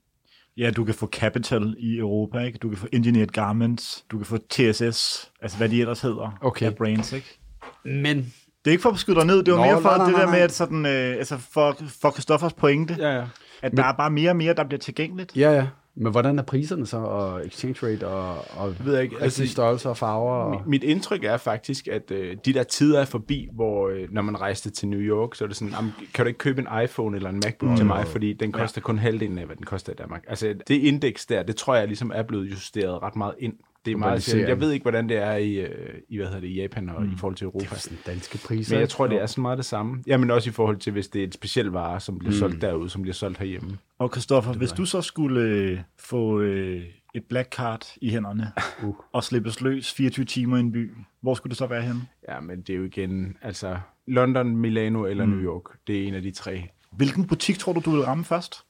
Ja, 0.56 0.70
du 0.70 0.84
kan 0.84 0.94
få 0.94 1.06
Capital 1.06 1.74
i 1.78 1.98
Europa, 1.98 2.38
ikke? 2.38 2.58
Du 2.58 2.68
kan 2.68 2.78
få 2.78 2.86
Engineered 2.92 3.28
Garments, 3.28 4.04
du 4.10 4.16
kan 4.16 4.26
få 4.26 4.36
TSS, 4.38 5.30
altså 5.42 5.56
hvad 5.58 5.68
de 5.68 5.80
ellers 5.80 6.00
hedder 6.00 6.38
Okay. 6.40 6.66
af 6.66 6.74
brands, 6.76 7.12
ikke? 7.12 7.38
Men 7.84 8.16
Det 8.64 8.70
er 8.70 8.70
ikke 8.70 8.82
for 8.82 8.90
at 8.90 8.98
skyde 8.98 9.16
dig 9.16 9.26
ned, 9.26 9.42
det 9.42 9.54
var 9.54 9.58
Nå, 9.60 9.64
mere 9.64 9.82
for 9.82 9.88
nej, 9.88 9.96
nej, 9.98 10.06
det 10.06 10.16
der 10.16 10.30
med, 10.30 10.38
at 10.38 10.52
sådan, 10.52 10.86
øh, 10.86 11.16
altså 11.16 11.38
for, 11.38 11.76
for 12.02 12.10
Christoffers 12.10 12.52
pointe, 12.52 12.96
Ja, 12.98 13.16
ja. 13.16 13.24
at 13.62 13.72
der 13.72 13.84
er 13.84 13.92
bare 13.92 14.10
mere 14.10 14.30
og 14.30 14.36
mere, 14.36 14.54
der 14.54 14.64
bliver 14.64 14.78
tilgængeligt. 14.80 15.36
ja, 15.36 15.52
ja. 15.52 15.66
Men 15.98 16.12
hvordan 16.12 16.38
er 16.38 16.42
priserne 16.42 16.86
så, 16.86 16.96
og 16.96 17.46
exchange 17.46 17.86
rate, 17.86 18.06
og, 18.08 18.44
og 18.56 18.74
ved 18.86 18.94
jeg 18.94 19.02
ikke, 19.02 19.16
altså- 19.20 19.46
størrelser 19.46 19.90
og 19.90 19.96
farver? 19.96 20.32
Og... 20.34 20.50
Mit, 20.50 20.66
mit 20.66 20.84
indtryk 20.84 21.24
er 21.24 21.36
faktisk, 21.36 21.88
at 21.88 22.10
øh, 22.10 22.36
de 22.44 22.52
der 22.52 22.62
tider 22.62 23.00
er 23.00 23.04
forbi, 23.04 23.48
hvor 23.52 23.88
øh, 23.88 24.08
når 24.10 24.22
man 24.22 24.40
rejste 24.40 24.70
til 24.70 24.88
New 24.88 25.00
York, 25.00 25.34
så 25.34 25.44
er 25.44 25.48
det 25.48 25.56
sådan, 25.56 25.72
"Jamen, 25.72 25.92
kan 26.14 26.24
du 26.24 26.28
ikke 26.28 26.38
købe 26.38 26.60
en 26.60 26.82
iPhone 26.84 27.16
eller 27.16 27.30
en 27.30 27.40
MacBook 27.44 27.70
mm. 27.70 27.76
til 27.76 27.86
mig, 27.86 28.06
fordi 28.06 28.32
den 28.32 28.52
koster 28.52 28.80
ja. 28.80 28.84
kun 28.84 28.98
halvdelen 28.98 29.38
af, 29.38 29.46
hvad 29.46 29.56
den 29.56 29.66
koster 29.66 29.92
i 29.92 29.96
Danmark. 29.96 30.24
Altså 30.28 30.54
det 30.68 30.74
indeks 30.74 31.26
der, 31.26 31.42
det 31.42 31.56
tror 31.56 31.74
jeg 31.74 31.86
ligesom 31.86 32.12
er 32.14 32.22
blevet 32.22 32.50
justeret 32.50 33.02
ret 33.02 33.16
meget 33.16 33.34
ind. 33.38 33.54
Det 33.86 33.92
er 33.92 33.96
meget 33.96 34.22
sjældent. 34.22 34.48
Jeg 34.48 34.60
ved 34.60 34.72
ikke, 34.72 34.84
hvordan 34.84 35.08
det 35.08 35.16
er 35.16 35.36
i, 35.36 35.54
øh, 35.54 35.94
i 36.08 36.16
hvad 36.16 36.26
hedder 36.26 36.40
det, 36.40 36.48
i 36.48 36.54
Japan 36.54 36.88
og 36.88 37.02
mm. 37.02 37.12
i 37.12 37.16
forhold 37.16 37.36
til 37.36 37.44
Europa. 37.44 37.64
Det 37.64 37.72
er 37.72 37.76
sådan 37.76 37.98
danske 38.06 38.38
priser. 38.38 38.74
Men 38.74 38.80
jeg 38.80 38.88
tror, 38.88 39.06
det 39.06 39.22
er 39.22 39.26
sådan 39.26 39.42
meget 39.42 39.58
det 39.58 39.66
samme. 39.66 40.02
Jamen 40.06 40.30
også 40.30 40.50
i 40.50 40.52
forhold 40.52 40.76
til, 40.76 40.92
hvis 40.92 41.08
det 41.08 41.20
er 41.20 41.26
et 41.26 41.34
specielt 41.34 41.72
vare, 41.72 42.00
som 42.00 42.18
bliver 42.18 42.32
mm. 42.32 42.38
solgt 42.38 42.62
derude, 42.62 42.90
som 42.90 43.02
bliver 43.02 43.14
solgt 43.14 43.38
herhjemme. 43.38 43.78
Og 43.98 44.10
Christoffer, 44.10 44.52
hvis 44.52 44.72
du 44.72 44.84
så 44.84 45.02
skulle 45.02 45.40
øh, 45.40 45.78
få 45.98 46.40
øh, 46.40 46.82
et 47.14 47.24
black 47.24 47.54
card 47.54 47.86
i 48.00 48.10
hænderne 48.10 48.52
uh. 48.82 48.94
og 49.12 49.24
slippes 49.24 49.60
løs 49.60 49.92
24 49.92 50.24
timer 50.24 50.56
i 50.56 50.60
en 50.60 50.72
by, 50.72 50.92
hvor 51.20 51.34
skulle 51.34 51.50
det 51.50 51.58
så 51.58 51.66
være 51.66 51.82
henne? 51.82 52.00
Ja, 52.28 52.40
men 52.40 52.60
det 52.60 52.70
er 52.70 52.76
jo 52.76 52.84
igen, 52.84 53.36
altså 53.42 53.78
London, 54.06 54.56
Milano 54.56 55.04
eller 55.04 55.24
mm. 55.24 55.30
New 55.30 55.40
York. 55.40 55.62
Det 55.86 56.02
er 56.02 56.08
en 56.08 56.14
af 56.14 56.22
de 56.22 56.30
tre. 56.30 56.68
Hvilken 56.92 57.26
butik 57.26 57.58
tror 57.58 57.72
du, 57.72 57.80
du 57.84 57.90
vil 57.90 58.00
ramme 58.00 58.24
først? 58.24 58.64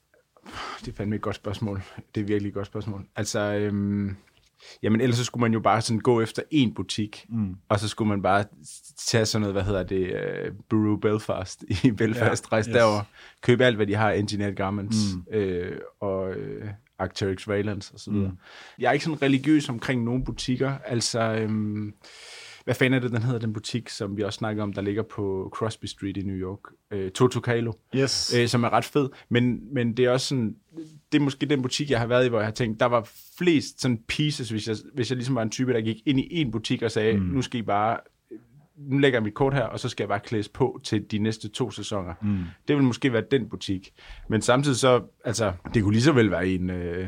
Det 0.79 0.87
er 0.87 0.95
fandme 0.95 1.15
et 1.15 1.21
godt 1.21 1.35
spørgsmål. 1.35 1.81
Det 2.15 2.21
er 2.21 2.25
virkelig 2.25 2.49
et 2.49 2.53
godt 2.53 2.67
spørgsmål. 2.67 3.05
Altså, 3.15 3.39
øhm, 3.39 4.15
jamen 4.83 5.01
ellers 5.01 5.17
så 5.17 5.23
skulle 5.23 5.41
man 5.41 5.53
jo 5.53 5.59
bare 5.59 5.81
sådan 5.81 5.99
gå 5.99 6.21
efter 6.21 6.41
en 6.51 6.73
butik, 6.73 7.25
mm. 7.29 7.55
og 7.69 7.79
så 7.79 7.87
skulle 7.87 8.09
man 8.09 8.21
bare 8.21 8.45
tage 8.97 9.25
sådan 9.25 9.41
noget, 9.41 9.55
hvad 9.55 9.63
hedder 9.63 9.83
det, 9.83 10.13
uh, 10.13 10.55
Bureau 10.69 10.95
Belfast 10.95 11.63
i 11.83 11.91
Belfast, 11.91 12.45
ja, 12.45 12.55
rejse 12.55 12.69
yes. 12.69 12.75
derover, 12.75 13.01
købe 13.41 13.65
alt, 13.65 13.75
hvad 13.75 13.87
de 13.87 13.95
har, 13.95 14.11
Engineered 14.11 14.55
Garments 14.55 14.97
mm. 15.15 15.33
øh, 15.33 15.77
og 15.99 16.33
øh, 16.33 16.69
Arcteryx 16.99 17.47
Valence 17.47 18.11
videre. 18.11 18.29
Mm. 18.29 18.37
Jeg 18.79 18.87
er 18.87 18.91
ikke 18.91 19.05
sådan 19.05 19.21
religiøs 19.21 19.69
omkring 19.69 20.03
nogle 20.03 20.23
butikker, 20.23 20.77
altså... 20.85 21.19
Øhm, 21.19 21.93
hvad 22.67 22.75
fanden 22.75 22.97
er 22.97 22.99
det, 22.99 23.11
den 23.11 23.21
hedder, 23.21 23.39
den 23.39 23.53
butik, 23.53 23.89
som 23.89 24.17
vi 24.17 24.23
også 24.23 24.37
snakker 24.37 24.63
om, 24.63 24.73
der 24.73 24.81
ligger 24.81 25.03
på 25.03 25.49
Crosby 25.55 25.85
Street 25.85 26.17
i 26.17 26.21
New 26.21 26.35
York? 26.35 26.59
Øh, 26.91 27.11
Toto 27.11 27.39
Kalo 27.39 27.71
Yes. 27.95 28.33
øh, 28.37 28.47
som 28.47 28.63
er 28.63 28.69
ret 28.69 28.85
fed. 28.85 29.09
Men, 29.29 29.73
men 29.73 29.97
det 29.97 30.05
er 30.05 30.09
også 30.09 30.27
sådan, 30.27 30.55
det 31.11 31.19
er 31.19 31.23
måske 31.23 31.45
den 31.45 31.61
butik, 31.61 31.89
jeg 31.89 31.99
har 31.99 32.07
været 32.07 32.25
i, 32.25 32.29
hvor 32.29 32.39
jeg 32.39 32.47
har 32.47 32.51
tænkt, 32.51 32.79
der 32.79 32.85
var 32.85 33.09
flest 33.37 33.81
sådan 33.81 33.99
pieces, 34.07 34.49
hvis 34.49 34.67
jeg, 34.67 34.75
hvis 34.93 35.09
jeg 35.09 35.15
ligesom 35.15 35.35
var 35.35 35.41
en 35.41 35.49
type, 35.49 35.73
der 35.73 35.81
gik 35.81 35.97
ind 36.05 36.19
i 36.19 36.27
en 36.29 36.51
butik 36.51 36.81
og 36.81 36.91
sagde, 36.91 37.17
mm. 37.17 37.23
nu 37.25 37.41
skal 37.41 37.59
I 37.59 37.63
bare, 37.63 37.97
nu 38.77 38.97
lægger 38.97 39.19
jeg 39.19 39.23
mit 39.23 39.33
kort 39.33 39.53
her, 39.53 39.63
og 39.63 39.79
så 39.79 39.89
skal 39.89 40.03
jeg 40.03 40.09
bare 40.09 40.19
klædes 40.19 40.49
på 40.49 40.79
til 40.83 41.11
de 41.11 41.17
næste 41.17 41.49
to 41.49 41.71
sæsoner. 41.71 42.13
Mm. 42.21 42.37
Det 42.67 42.75
vil 42.75 42.83
måske 42.83 43.13
være 43.13 43.23
den 43.31 43.49
butik. 43.49 43.93
Men 44.29 44.41
samtidig 44.41 44.77
så, 44.77 45.01
altså, 45.25 45.53
det 45.73 45.83
kunne 45.83 45.93
lige 45.93 46.03
så 46.03 46.11
vel 46.11 46.31
være 46.31 46.47
en, 46.47 46.69
øh, 46.69 47.07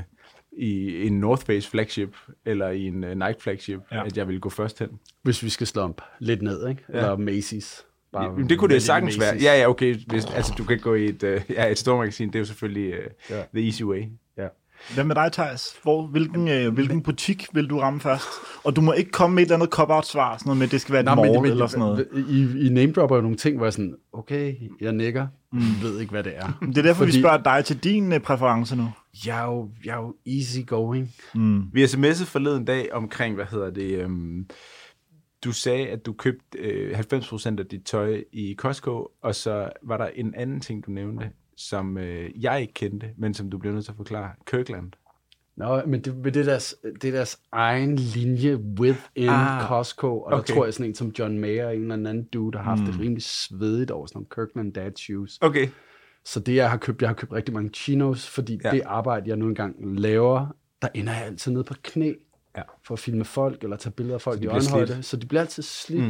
i 0.59 1.07
en 1.07 1.19
North 1.19 1.45
Face 1.45 1.69
flagship, 1.69 2.15
eller 2.45 2.69
i 2.69 2.87
en 2.87 3.03
uh, 3.03 3.09
Nike 3.09 3.35
flagship, 3.41 3.79
Ja. 3.91 3.97
ja. 3.97 4.05
at 4.05 4.17
jeg 4.17 4.27
ville 4.27 4.39
gå 4.39 4.49
først 4.49 4.79
hen. 4.79 4.89
Hvis 5.23 5.43
vi 5.43 5.49
skal 5.49 5.67
slump 5.67 6.01
lidt 6.19 6.41
ned, 6.41 6.67
ikke? 6.69 6.83
Eller 6.89 7.17
Macy's. 7.17 7.85
Bare 8.13 8.23
Jamen, 8.23 8.49
det 8.49 8.59
kunne 8.59 8.73
det 8.73 8.83
sagtens 8.83 9.15
Macy's. 9.15 9.19
være. 9.19 9.35
Ja, 9.41 9.59
ja, 9.59 9.69
okay. 9.69 9.95
Hvis, 10.07 10.25
altså, 10.25 10.53
du 10.57 10.63
kan 10.63 10.79
gå 10.79 10.95
i 10.95 11.05
et, 11.05 11.23
uh, 11.23 11.29
ja, 11.49 11.71
et 11.71 11.77
stormagasin, 11.77 12.27
det 12.27 12.35
er 12.35 12.39
jo 12.39 12.45
selvfølgelig 12.45 12.93
uh, 12.93 12.99
Ja. 13.29 13.37
ja. 13.37 13.43
the 13.53 13.65
easy 13.65 13.83
way. 13.83 14.03
Ja. 14.37 14.47
Hvad 14.93 15.03
med 15.03 15.15
dig, 15.15 15.31
Thijs? 15.31 15.75
Hvor, 15.83 16.07
hvilken, 16.07 16.47
øh, 16.47 16.73
hvilken 16.73 17.03
butik 17.03 17.47
vil 17.53 17.67
du 17.67 17.79
ramme 17.79 17.99
først? 17.99 18.23
Og 18.63 18.75
du 18.75 18.81
må 18.81 18.93
ikke 18.93 19.11
komme 19.11 19.35
med 19.35 19.43
et 19.43 19.45
eller 19.47 19.55
andet 19.55 19.69
cop-out-svar, 19.69 20.37
sådan 20.37 20.47
noget 20.47 20.57
med, 20.57 20.65
at 20.67 20.71
det 20.71 20.81
skal 20.81 20.93
være 20.93 20.99
et 21.01 21.05
morgen 21.15 21.31
men, 21.31 21.41
men, 21.41 21.51
eller 21.51 21.67
sådan 21.67 21.79
noget. 21.79 22.07
I, 22.29 22.65
I 22.65 22.69
name-dropper 22.69 23.15
jo 23.15 23.21
nogle 23.21 23.37
ting, 23.37 23.57
hvor 23.57 23.65
jeg 23.65 23.73
sådan, 23.73 23.95
okay, 24.13 24.55
jeg 24.81 24.91
nikker, 24.93 25.27
mm. 25.51 25.59
ved 25.81 25.99
ikke, 25.99 26.11
hvad 26.11 26.23
det 26.23 26.33
er. 26.35 26.57
Det 26.61 26.77
er 26.77 26.81
derfor, 26.81 26.93
Fordi... 27.03 27.11
vi 27.15 27.21
spørger 27.21 27.37
dig 27.37 27.65
til 27.65 27.77
din 27.77 28.13
øh, 28.13 28.19
præference 28.19 28.75
nu. 28.75 28.89
Jeg 29.25 29.41
er 29.41 29.45
jo, 29.45 29.71
jeg 29.85 29.97
er 29.97 30.01
jo 30.01 30.15
easy 30.25 30.59
going. 30.67 31.13
Vi 31.73 31.83
sms'ede 31.83 32.25
forleden 32.25 32.65
dag 32.65 32.93
omkring, 32.93 33.35
hvad 33.35 33.45
hedder 33.45 33.69
det, 33.69 33.99
øhm, 33.99 34.49
du 35.43 35.51
sagde, 35.51 35.87
at 35.87 36.05
du 36.05 36.13
købte 36.13 36.57
øh, 36.57 36.99
90% 36.99 37.59
af 37.59 37.65
dit 37.65 37.83
tøj 37.85 38.23
i 38.31 38.55
Costco, 38.57 39.07
og 39.21 39.35
så 39.35 39.69
var 39.83 39.97
der 39.97 40.07
en 40.07 40.35
anden 40.35 40.59
ting, 40.59 40.85
du 40.85 40.91
nævnte, 40.91 41.31
som 41.57 41.97
øh, 41.97 42.43
jeg 42.43 42.61
ikke 42.61 42.73
kendte, 42.73 43.09
men 43.17 43.33
som 43.33 43.49
du 43.49 43.57
bliver 43.57 43.73
nødt 43.73 43.85
til 43.85 43.91
at 43.91 43.97
forklare. 43.97 44.31
Kirkland. 44.45 44.91
Nå, 45.55 45.81
men 45.85 46.01
det, 46.01 46.15
men 46.15 46.33
det, 46.33 46.37
er 46.37 46.43
deres, 46.43 46.75
det 47.01 47.07
er 47.07 47.11
deres 47.11 47.39
egen 47.51 47.95
linje 47.95 48.57
within 48.79 49.29
ah, 49.29 49.67
Costco, 49.67 50.07
og 50.07 50.25
okay. 50.25 50.37
der 50.37 50.53
tror 50.53 50.65
jeg 50.65 50.73
sådan 50.73 50.89
en 50.89 50.95
som 50.95 51.11
John 51.19 51.39
Mayer, 51.39 51.69
en 51.69 51.81
eller 51.81 51.95
anden 51.95 52.23
dude, 52.23 52.51
der 52.51 52.57
har 52.57 52.69
haft 52.69 52.81
mm. 52.81 52.85
det 52.85 52.99
rimelig 52.99 53.23
svedigt 53.23 53.91
over 53.91 54.05
sådan 54.05 54.17
nogle 54.17 54.47
Kirkland 54.47 54.73
dad 54.73 54.91
shoes. 54.95 55.37
Okay. 55.41 55.67
Så 56.33 56.39
det, 56.39 56.55
jeg 56.55 56.69
har 56.69 56.77
købt, 56.77 57.01
jeg 57.01 57.09
har 57.09 57.13
købt 57.13 57.33
rigtig 57.33 57.53
mange 57.53 57.69
chinos, 57.73 58.29
fordi 58.29 58.59
ja. 58.63 58.71
Det 58.71 58.81
arbejde, 58.85 59.29
jeg 59.29 59.37
nu 59.37 59.47
engang 59.47 59.99
laver, 59.99 60.55
der 60.81 60.87
ender 60.93 61.13
jeg 61.13 61.25
altid 61.25 61.51
nede 61.51 61.63
på 61.63 61.73
knæ 61.83 62.13
Ja. 62.57 62.61
for 62.83 62.93
at 62.93 62.99
filme 62.99 63.25
folk, 63.25 63.63
eller 63.63 63.77
tage 63.77 63.93
billeder 63.93 64.15
af 64.15 64.21
folk 64.21 64.37
Så 64.37 64.43
i 64.43 64.47
øjenhøjde. 64.47 64.87
slidt. 64.93 65.05
Så 65.05 65.17
de 65.17 65.25
bliver 65.27 65.41
altid 65.41 65.63
slidt. 65.63 66.03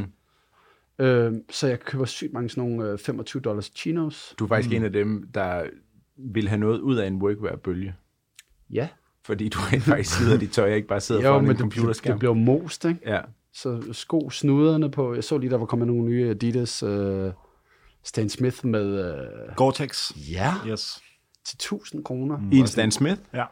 Mm. 0.99 1.05
Øh, 1.05 1.33
så 1.49 1.67
jeg 1.67 1.79
køber 1.79 2.05
sygt 2.05 2.33
mange 2.33 2.49
sådan 2.49 2.69
nogle 2.69 2.91
øh, 2.91 2.97
25 2.99 3.41
dollars 3.41 3.71
chinos. 3.75 4.35
Du 4.39 4.43
er 4.43 4.47
faktisk 4.47 4.69
mm. 4.69 4.75
en 4.75 4.83
af 4.83 4.91
dem, 4.93 5.29
der 5.33 5.63
vil 6.17 6.47
have 6.49 6.59
noget 6.59 6.79
ud 6.79 6.95
af 6.95 7.07
en 7.07 7.15
workwear-bølge. 7.21 7.95
Ja. 8.73 8.87
fordi 9.25 9.49
du 9.49 9.59
rent 9.59 9.83
faktisk 9.83 10.17
sidder 10.17 10.37
dit 10.37 10.51
tøj, 10.51 10.73
ikke 10.73 10.87
bare 10.87 10.99
sidder 10.99 11.21
Jo, 11.21 11.27
foran 11.27 11.41
men 11.41 11.49
en 11.51 11.55
det, 11.55 11.59
computerskærm. 11.61 12.13
det 12.13 12.19
bliver 12.19 12.33
most, 12.33 12.85
ikke? 12.85 12.99
Ja. 13.05 13.21
Så 13.53 13.83
sko 13.91 14.29
snuderne 14.29 14.91
på, 14.91 15.13
jeg 15.13 15.23
så 15.23 15.37
lige, 15.37 15.49
der 15.49 15.57
var 15.57 15.65
kommet 15.65 15.87
nogle 15.87 16.03
nye 16.03 16.29
Adidas 16.29 16.83
uh, 16.83 17.31
Stan 18.03 18.29
Smith 18.29 18.65
med, 18.65 19.13
uh, 19.49 19.55
Gore-Tex. 19.55 20.11
ja, 20.31 20.53
Yes. 20.67 21.01
til 21.45 21.55
1000 21.55 22.03
kroner. 22.03 22.39
I 22.51 22.57
en 22.57 22.67
Stan 22.67 22.91
Smith, 22.91 23.21
Ja. 23.33 23.45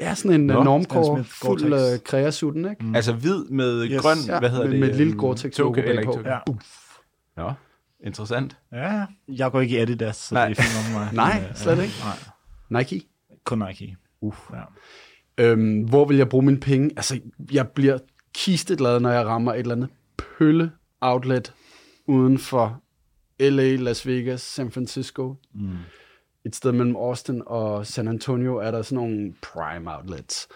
Ja, 0.00 0.14
sådan 0.14 0.40
en 0.40 0.46
Nå, 0.46 0.54
Nå, 0.54 0.62
normcore, 0.64 1.24
fuld 1.24 1.72
uh, 1.72 1.78
kreasutten, 2.04 2.64
ikke? 2.70 2.84
mm. 2.84 2.94
altså 2.94 3.12
hvid 3.12 3.44
med 3.44 3.84
Yes. 3.90 4.02
grøn, 4.02 4.16
Ja, 4.26 4.38
hvad 4.38 4.50
hedder 4.50 4.64
med, 4.64 4.72
det? 4.72 4.80
med 4.80 4.88
et 4.90 4.96
lille 4.96 5.12
øhm, 5.12 5.20
Gore-Tex 5.20 5.58
logo 5.58 5.72
bagpå. 5.82 6.20
Ja. 6.24 6.38
Nå, 7.36 7.52
interessant. 8.06 8.56
Ja, 8.72 8.94
ja. 8.94 9.04
Jeg 9.28 9.50
går 9.52 9.60
ikke 9.60 9.76
i 9.76 9.80
Adidas, 9.80 10.16
så 10.16 10.34
Nej. 10.34 10.48
det 10.48 10.58
er 10.58 10.62
fint 10.62 10.92
med 10.92 11.00
mig. 11.00 11.14
Nej, 11.40 11.44
øh, 11.50 11.56
slet 11.56 11.82
ikke. 11.82 11.94
Nej, 12.70 12.82
Nike. 12.82 13.06
kun 13.44 13.58
Nike. 13.68 13.96
Uff. 14.20 14.38
Ja. 14.52 14.62
Øhm, 15.44 15.80
hvor 15.82 16.04
vil 16.04 16.16
jeg 16.16 16.28
bruge 16.28 16.44
mine 16.44 16.60
penge? 16.60 16.90
Altså, 16.96 17.20
jeg 17.52 17.68
bliver 17.68 17.98
kisteglad, 18.34 19.00
når 19.00 19.10
jeg 19.10 19.26
rammer 19.26 19.52
et 19.52 19.58
eller 19.58 19.74
andet 19.74 19.88
pølle 20.38 20.70
outlet 21.00 21.52
uden 22.06 22.38
for 22.38 22.80
LA, 23.40 23.76
Las 23.76 24.06
Vegas, 24.06 24.40
San 24.40 24.70
Francisco. 24.70 25.36
Mm. 25.54 25.76
Et 26.44 26.56
sted 26.56 26.72
mellem 26.72 26.96
Austin 26.96 27.42
og 27.46 27.86
San 27.86 28.08
Antonio 28.08 28.56
er 28.56 28.70
der 28.70 28.82
sådan 28.82 28.96
nogle 28.96 29.34
prime 29.42 29.96
outlets. 29.96 30.48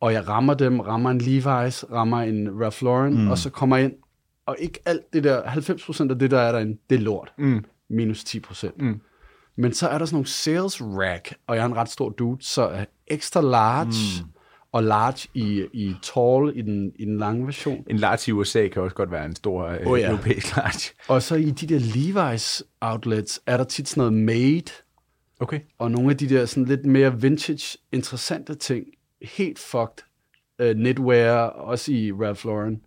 Og 0.00 0.12
jeg 0.12 0.28
rammer 0.28 0.54
dem, 0.54 0.80
rammer 0.80 1.10
en 1.10 1.20
Levi's, 1.20 1.92
rammer 1.92 2.20
en 2.20 2.62
Ralph 2.62 2.82
Lauren, 2.82 3.22
mm. 3.22 3.30
og 3.30 3.38
så 3.38 3.50
kommer 3.50 3.76
jeg 3.76 3.84
ind, 3.84 3.94
og 4.46 4.56
ikke 4.58 4.80
alt 4.86 5.12
det 5.12 5.24
der, 5.24 5.42
90% 5.42 6.10
af 6.10 6.18
det, 6.18 6.30
der 6.30 6.40
er 6.40 6.52
derinde, 6.52 6.78
det 6.90 6.96
er 6.96 7.00
lort. 7.00 7.32
Mm. 7.38 7.64
Minus 7.90 8.24
10%. 8.24 8.70
Mm. 8.78 9.00
Men 9.56 9.72
så 9.72 9.88
er 9.88 9.98
der 9.98 10.06
sådan 10.06 10.14
nogle 10.14 10.26
sales 10.26 10.82
rack, 10.82 11.34
og 11.46 11.56
jeg 11.56 11.62
er 11.62 11.66
en 11.66 11.76
ret 11.76 11.90
stor 11.90 12.08
dude, 12.08 12.36
så 12.40 12.62
er 12.62 12.84
extra 13.06 13.40
large 13.40 14.24
mm. 14.24 14.30
Og 14.72 14.82
large 14.82 15.28
i, 15.34 15.66
i 15.72 15.94
tall 16.02 16.52
i 16.58 16.62
den, 16.62 16.92
i 16.96 17.04
den 17.04 17.18
lange 17.18 17.46
version. 17.46 17.84
En 17.90 17.96
large 17.96 18.20
i 18.28 18.32
USA 18.32 18.68
kan 18.68 18.82
også 18.82 18.94
godt 18.96 19.10
være 19.10 19.24
en 19.24 19.36
stor 19.36 19.66
øh, 19.66 19.86
Oh, 19.86 20.00
ja. 20.00 20.08
europæisk 20.10 20.56
large. 20.56 20.90
Og 21.08 21.22
så 21.22 21.34
i 21.34 21.50
de 21.50 21.66
der 21.66 21.78
Levi's 21.80 22.62
outlets 22.80 23.40
er 23.46 23.56
der 23.56 23.64
tit 23.64 23.88
sådan 23.88 24.00
noget 24.00 24.12
made, 24.12 24.72
Okay. 25.40 25.60
og 25.78 25.90
nogle 25.90 26.10
af 26.10 26.16
de 26.16 26.28
der 26.28 26.46
sådan 26.46 26.64
lidt 26.64 26.86
mere 26.86 27.20
vintage, 27.20 27.78
interessante 27.92 28.54
ting. 28.54 28.86
Helt 29.22 29.58
fucked. 29.58 30.04
Uh, 30.64 30.72
knitwear, 30.72 31.46
også 31.46 31.92
i 31.92 32.12
Ralph 32.12 32.46
Lauren. 32.46 32.80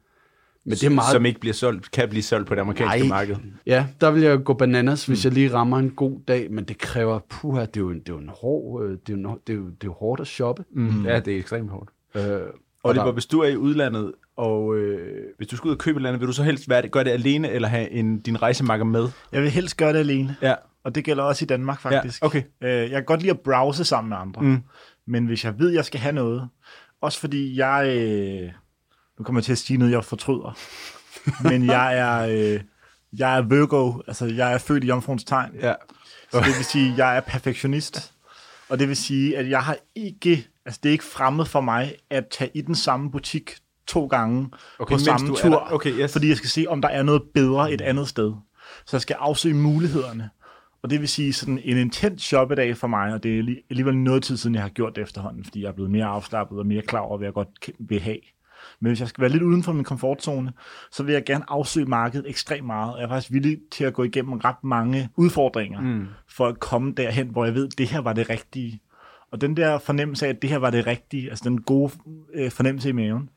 Men 0.65 0.71
det 0.71 0.83
er 0.83 0.89
meget... 0.89 1.11
Som 1.11 1.25
ikke 1.25 1.39
bliver 1.39 1.53
solgt, 1.53 1.91
kan 1.91 2.09
blive 2.09 2.23
solgt 2.23 2.47
på 2.47 2.55
det 2.55 2.61
amerikanske 2.61 2.99
Nej. 2.99 3.07
marked. 3.07 3.35
Ja, 3.65 3.85
der 4.01 4.11
vil 4.11 4.21
jeg 4.21 4.43
gå 4.43 4.53
bananas, 4.53 5.05
hvis 5.05 5.25
jeg 5.25 5.33
lige 5.33 5.53
rammer 5.53 5.77
en 5.77 5.89
god 5.89 6.19
dag, 6.27 6.51
men 6.51 6.63
det 6.63 6.77
kræver, 6.77 7.19
puha, 7.29 7.61
det 7.61 7.77
er 7.77 7.81
jo 7.81 7.89
en, 7.89 7.99
det 7.99 8.09
er 8.09 8.13
jo 8.13 8.19
en 8.19 8.29
hård, 8.41 8.83
øh, 8.83 8.91
det 8.91 8.97
er 9.13 9.17
jo, 9.17 9.29
en- 9.31 9.37
det 9.47 9.53
er 9.53 9.57
jo, 9.57 9.65
det 9.65 9.71
er 9.71 9.85
jo 9.85 9.93
hårdt 9.93 10.21
at 10.21 10.27
shoppe. 10.27 10.63
Mm. 10.75 11.05
Ja, 11.05 11.19
det 11.19 11.33
er 11.33 11.37
ekstremt 11.37 11.69
hårdt. 11.69 11.89
Øh, 12.15 12.41
Oliver, 12.83 13.05
der- 13.05 13.11
hvis 13.11 13.25
du 13.25 13.39
er 13.39 13.47
i 13.47 13.57
udlandet, 13.57 14.11
og 14.37 14.75
øh, 14.77 15.23
hvis 15.37 15.47
du 15.47 15.55
skal 15.57 15.67
ud 15.67 15.73
og 15.73 15.79
købe 15.79 15.95
et 15.95 15.99
eller 15.99 16.09
andet, 16.09 16.19
vil 16.19 16.27
du 16.27 16.33
så 16.33 16.43
helst 16.43 16.69
være 16.69 16.81
det, 16.81 16.91
gøre 16.91 17.03
det 17.03 17.11
alene, 17.11 17.49
eller 17.51 17.67
have 17.67 17.89
en, 17.91 18.19
din 18.19 18.41
rejsemakker 18.41 18.85
med? 18.85 19.07
Jeg 19.31 19.41
vil 19.41 19.49
helst 19.49 19.77
gøre 19.77 19.93
det 19.93 19.99
alene, 19.99 20.35
Ja. 20.41 20.53
og 20.83 20.95
det 20.95 21.03
gælder 21.03 21.23
også 21.23 21.45
i 21.45 21.47
Danmark 21.47 21.81
faktisk. 21.81 22.21
Ja, 22.21 22.25
okay. 22.25 22.41
Øh, 22.63 22.69
jeg 22.69 22.89
kan 22.89 23.05
godt 23.05 23.19
lide 23.21 23.31
at 23.31 23.39
browse 23.39 23.83
sammen 23.85 24.09
med 24.09 24.17
andre, 24.17 24.41
Mm. 24.41 24.57
men 25.07 25.25
hvis 25.25 25.45
jeg 25.45 25.59
ved, 25.59 25.69
jeg 25.69 25.85
skal 25.85 25.99
have 25.99 26.15
noget, 26.15 26.47
også 27.01 27.19
fordi 27.19 27.57
jeg, 27.59 27.95
øh, 27.97 28.51
nu 29.19 29.23
kommer 29.25 29.39
jeg 29.39 29.45
til 29.45 29.51
at 29.51 29.57
sige 29.57 29.77
noget, 29.77 29.91
jeg 29.91 30.03
fortryder, 30.05 30.57
men 31.49 31.65
jeg 31.65 31.97
er, 31.97 32.19
øh, 32.55 32.61
jeg 33.17 33.37
er 33.37 33.41
Virgo, 33.41 33.93
altså 34.07 34.25
jeg 34.25 34.53
er 34.53 34.57
født 34.57 34.83
i 34.83 34.87
jomfruens 34.87 35.23
tegn, 35.23 35.51
Ja. 35.61 35.73
så 36.31 36.39
det 36.39 36.45
vil 36.57 36.65
sige, 36.65 36.91
at 36.91 36.97
jeg 36.97 37.17
er 37.17 37.21
perfektionist, 37.21 38.13
og 38.69 38.79
det 38.79 38.87
vil 38.87 38.95
sige, 38.97 39.37
at 39.37 39.49
jeg 39.49 39.61
har 39.61 39.77
ikke, 39.95 40.47
altså 40.65 40.79
det 40.83 40.89
er 40.89 40.93
ikke 40.93 41.03
fremmed 41.03 41.45
for 41.45 41.61
mig, 41.61 41.95
at 42.09 42.23
tage 42.31 42.51
i 42.53 42.61
den 42.61 42.75
samme 42.75 43.11
butik 43.11 43.55
to 43.87 44.05
gange 44.07 44.49
Okay, 44.79 44.95
på 44.95 44.99
samme 44.99 45.27
tur, 45.27 45.49
der. 45.49 45.73
Okay, 45.73 45.91
yes. 45.99 46.11
fordi 46.13 46.29
jeg 46.29 46.37
skal 46.37 46.49
se, 46.49 46.65
om 46.67 46.81
der 46.81 46.89
er 46.89 47.03
noget 47.03 47.21
bedre 47.33 47.71
et 47.73 47.81
andet 47.81 48.07
sted. 48.07 48.33
Så 48.85 48.97
jeg 48.97 49.01
skal 49.01 49.15
afsøge 49.19 49.55
mulighederne. 49.55 50.29
Og 50.83 50.89
det 50.89 50.99
vil 50.99 51.09
sige 51.09 51.33
sådan 51.33 51.59
en 51.63 51.77
intens 51.77 52.21
shoppedag 52.21 52.77
for 52.77 52.87
mig, 52.87 53.13
og 53.13 53.23
det 53.23 53.35
er 53.39 53.43
alli- 53.43 53.67
alligevel 53.69 53.97
noget 53.97 54.23
tid 54.23 54.37
siden, 54.37 54.55
jeg 54.55 54.61
har 54.63 54.69
gjort 54.69 54.95
det 54.95 55.01
efterhånden, 55.01 55.43
fordi 55.43 55.61
jeg 55.61 55.67
er 55.67 55.71
blevet 55.73 55.91
mere 55.91 56.05
afslappet 56.05 56.59
og 56.59 56.65
mere 56.65 56.81
klar 56.81 56.99
over, 56.99 57.17
hvad 57.17 57.25
jeg 57.27 57.33
godt 57.33 57.47
vil 57.79 57.99
have. 58.01 58.17
Men 58.83 58.89
hvis 58.89 58.99
jeg 58.99 59.07
skal 59.07 59.21
være 59.21 59.31
lidt 59.31 59.43
uden 59.43 59.63
for 59.63 59.73
min 59.73 59.83
komfortzone, 59.83 60.51
så 60.91 61.03
vil 61.03 61.13
jeg 61.13 61.23
gerne 61.25 61.43
afsøge 61.47 61.85
markedet 61.85 62.29
ekstremt 62.29 62.65
meget. 62.65 62.97
Jeg 62.97 63.03
er 63.03 63.07
faktisk 63.07 63.33
villig 63.33 63.59
til 63.71 63.83
at 63.83 63.93
gå 63.93 64.03
igennem 64.03 64.33
ret 64.33 64.63
mange 64.63 65.09
udfordringer, 65.15 65.81
mm. 65.81 66.07
for 66.27 66.47
at 66.47 66.59
komme 66.59 66.93
derhen, 66.93 67.27
hvor 67.27 67.45
jeg 67.45 67.53
ved, 67.53 67.67
at 67.67 67.77
det 67.77 67.87
her 67.87 67.99
var 67.99 68.13
det 68.13 68.29
rigtige. 68.29 68.81
Og 69.31 69.41
den 69.41 69.57
der 69.57 69.79
fornemmelse 69.79 70.25
af, 70.25 70.29
at 70.29 70.41
det 70.41 70.49
her 70.49 70.57
var 70.57 70.69
det 70.69 70.87
rigtige, 70.87 71.29
altså 71.29 71.49
den 71.49 71.61
gode 71.61 71.91
øh, 72.33 72.51
fornemmelse 72.51 72.89
i 72.89 72.91
maven, 72.91 73.29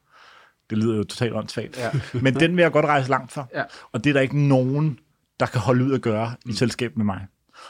det 0.71 0.79
lyder 0.79 0.97
jo 0.97 1.05
totalt 1.05 1.35
åndssvagt. 1.35 1.79
Ja. 1.79 1.91
Men 2.25 2.35
den 2.35 2.57
vil 2.57 2.63
jeg 2.63 2.73
godt 2.73 2.85
rejse 2.85 3.11
langt 3.11 3.33
for. 3.33 3.51
Ja. 3.55 3.63
Og 3.93 4.05
det 4.05 4.11
er 4.11 4.15
der 4.15 4.21
ikke 4.21 4.49
nogen, 4.49 4.99
der 5.41 5.47
kan 5.47 5.61
holde 5.61 5.85
ud 5.85 5.93
at 5.93 6.03
gøre 6.03 6.35
i 6.47 6.53
selskab 6.53 6.97
med 6.97 7.05
mig. 7.05 7.27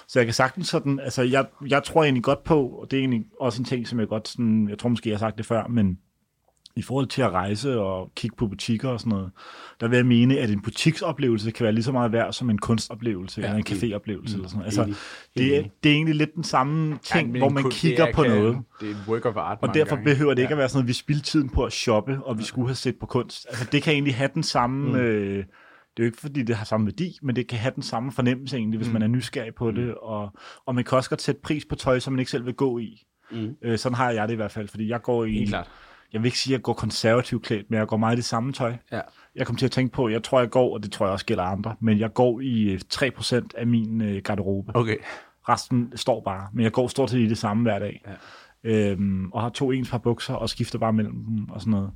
Så 0.08 0.18
jeg 0.18 0.26
kan 0.26 0.34
sagtens 0.34 0.68
sådan, 0.68 1.00
altså 1.00 1.22
jeg, 1.22 1.46
jeg 1.68 1.82
tror 1.84 2.04
egentlig 2.04 2.22
godt 2.24 2.44
på, 2.44 2.68
og 2.68 2.90
det 2.90 2.96
er 2.96 3.00
egentlig 3.00 3.24
også 3.40 3.62
en 3.62 3.64
ting, 3.64 3.88
som 3.88 4.00
jeg 4.00 4.08
godt 4.08 4.28
sådan, 4.28 4.68
jeg 4.68 4.78
tror 4.78 4.88
måske, 4.88 5.10
jeg 5.10 5.16
har 5.16 5.26
sagt 5.26 5.38
det 5.38 5.46
før, 5.46 5.66
men 5.66 5.98
i 6.76 6.82
forhold 6.82 7.06
til 7.06 7.22
at 7.22 7.30
rejse 7.30 7.80
og 7.80 8.12
kigge 8.16 8.36
på 8.36 8.46
butikker 8.46 8.88
og 8.88 9.00
sådan 9.00 9.10
noget, 9.10 9.30
der 9.80 9.88
vil 9.88 9.96
jeg 9.96 10.06
mene, 10.06 10.38
at 10.38 10.50
en 10.50 10.62
butiksoplevelse 10.62 11.50
kan 11.50 11.64
være 11.64 11.72
lige 11.72 11.84
så 11.84 11.92
meget 11.92 12.12
værd 12.12 12.32
som 12.32 12.50
en 12.50 12.58
kunstoplevelse 12.58 13.40
ja, 13.40 13.46
eller 13.46 13.58
en 13.58 13.64
caféoplevelse 13.68 14.34
eller 14.34 14.48
sådan 14.48 14.58
noget. 14.58 14.64
Altså, 14.64 14.82
enig. 14.82 14.96
det, 15.36 15.56
er, 15.58 15.62
det 15.82 15.90
er 15.90 15.94
egentlig 15.94 16.14
lidt 16.14 16.34
den 16.34 16.44
samme 16.44 16.98
ting, 17.02 17.30
men 17.32 17.40
hvor 17.40 17.48
en 17.48 17.54
man 17.54 17.62
kun- 17.62 17.72
kigger 17.72 18.04
er, 18.06 18.12
på 18.12 18.22
kan- 18.22 18.30
noget. 18.30 18.58
Det 18.80 18.86
er 18.86 18.90
et 18.90 18.96
work 19.08 19.24
of 19.26 19.36
art 19.36 19.58
Og 19.62 19.74
derfor 19.74 19.96
gange. 19.96 20.10
behøver 20.10 20.34
det 20.34 20.42
ikke 20.42 20.52
at 20.52 20.58
være 20.58 20.68
sådan, 20.68 20.82
at 20.84 20.88
vi 20.88 20.92
spilder 20.92 21.22
tiden 21.22 21.48
på 21.48 21.64
at 21.64 21.72
shoppe, 21.72 22.18
og 22.24 22.38
vi 22.38 22.42
skulle 22.42 22.68
have 22.68 22.74
set 22.74 22.96
på 23.00 23.06
kunst. 23.06 23.46
Altså, 23.48 23.68
det 23.72 23.82
kan 23.82 23.92
egentlig 23.92 24.14
have 24.14 24.30
den 24.34 24.42
samme... 24.42 24.88
Mm. 24.88 24.96
Øh, 24.96 25.44
det 25.96 26.02
er 26.02 26.06
jo 26.06 26.10
ikke, 26.10 26.20
fordi 26.20 26.42
det 26.42 26.56
har 26.56 26.64
samme 26.64 26.86
værdi, 26.86 27.18
men 27.22 27.36
det 27.36 27.46
kan 27.48 27.58
have 27.58 27.72
den 27.74 27.82
samme 27.82 28.12
fornemmelse 28.12 28.56
egentlig, 28.56 28.76
hvis 28.78 28.86
mm. 28.88 28.92
man 28.92 29.02
er 29.02 29.06
nysgerrig 29.06 29.54
på 29.54 29.70
det. 29.70 29.94
Og, 29.94 30.32
og 30.66 30.74
man 30.74 30.84
kan 30.84 30.96
også 30.98 31.10
godt 31.10 31.22
sætte 31.22 31.40
pris 31.44 31.64
på 31.64 31.74
tøj, 31.74 31.98
som 32.00 32.12
man 32.12 32.18
ikke 32.20 32.30
selv 32.30 32.46
vil 32.46 32.54
gå 32.54 32.78
i. 32.78 33.02
Mm. 33.30 33.56
Øh, 33.62 33.78
sådan 33.78 33.96
har 33.96 34.10
jeg 34.10 34.28
det 34.28 34.32
i 34.34 34.36
hvert 34.36 34.52
fald, 34.52 34.68
fordi 34.68 34.88
jeg 34.88 35.02
går 35.02 35.24
i... 35.24 35.32
Helt 35.32 35.48
klart. 35.48 35.68
Jeg 36.12 36.22
vil 36.22 36.26
ikke 36.26 36.38
sige, 36.38 36.54
at 36.54 36.58
jeg 36.58 36.62
går 36.62 36.72
konservativt 36.72 37.42
klædt, 37.42 37.70
men 37.70 37.78
jeg 37.78 37.86
går 37.86 37.96
meget 37.96 38.14
i 38.14 38.16
det 38.16 38.24
samme 38.24 38.52
tøj. 38.52 38.74
Ja. 38.92 39.00
Jeg 39.34 39.46
kom 39.46 39.56
til 39.56 39.66
at 39.66 39.72
tænke 39.72 39.92
på, 39.92 40.08
jeg 40.08 40.22
tror, 40.22 40.40
jeg 40.40 40.50
går, 40.50 40.74
og 40.74 40.82
det 40.82 40.92
tror 40.92 41.06
jeg 41.06 41.12
også 41.12 41.26
gælder 41.26 41.44
andre, 41.44 41.74
men 41.80 41.98
jeg 41.98 42.14
går 42.14 42.40
i 42.40 42.62
øh, 42.62 42.80
3% 42.94 43.48
af 43.56 43.66
min 43.66 44.00
øh, 44.00 44.22
garderobe. 44.22 44.76
Okay. 44.76 44.96
Resten 45.48 45.92
står 45.94 46.22
bare, 46.24 46.48
men 46.52 46.64
jeg 46.64 46.72
går 46.72 46.88
stort 46.88 47.10
set 47.10 47.18
i 47.18 47.28
det 47.28 47.38
samme 47.38 47.62
hver 47.62 47.78
dag. 47.78 48.02
Ja. 48.06 48.12
Øhm, 48.64 49.30
og 49.32 49.42
har 49.42 49.48
to 49.48 49.70
ens 49.70 49.90
par 49.90 49.98
bukser, 49.98 50.34
og 50.34 50.48
skifter 50.48 50.78
bare 50.78 50.92
mellem 50.92 51.24
dem 51.24 51.50
og 51.50 51.60
sådan 51.60 51.70
noget. 51.70 51.90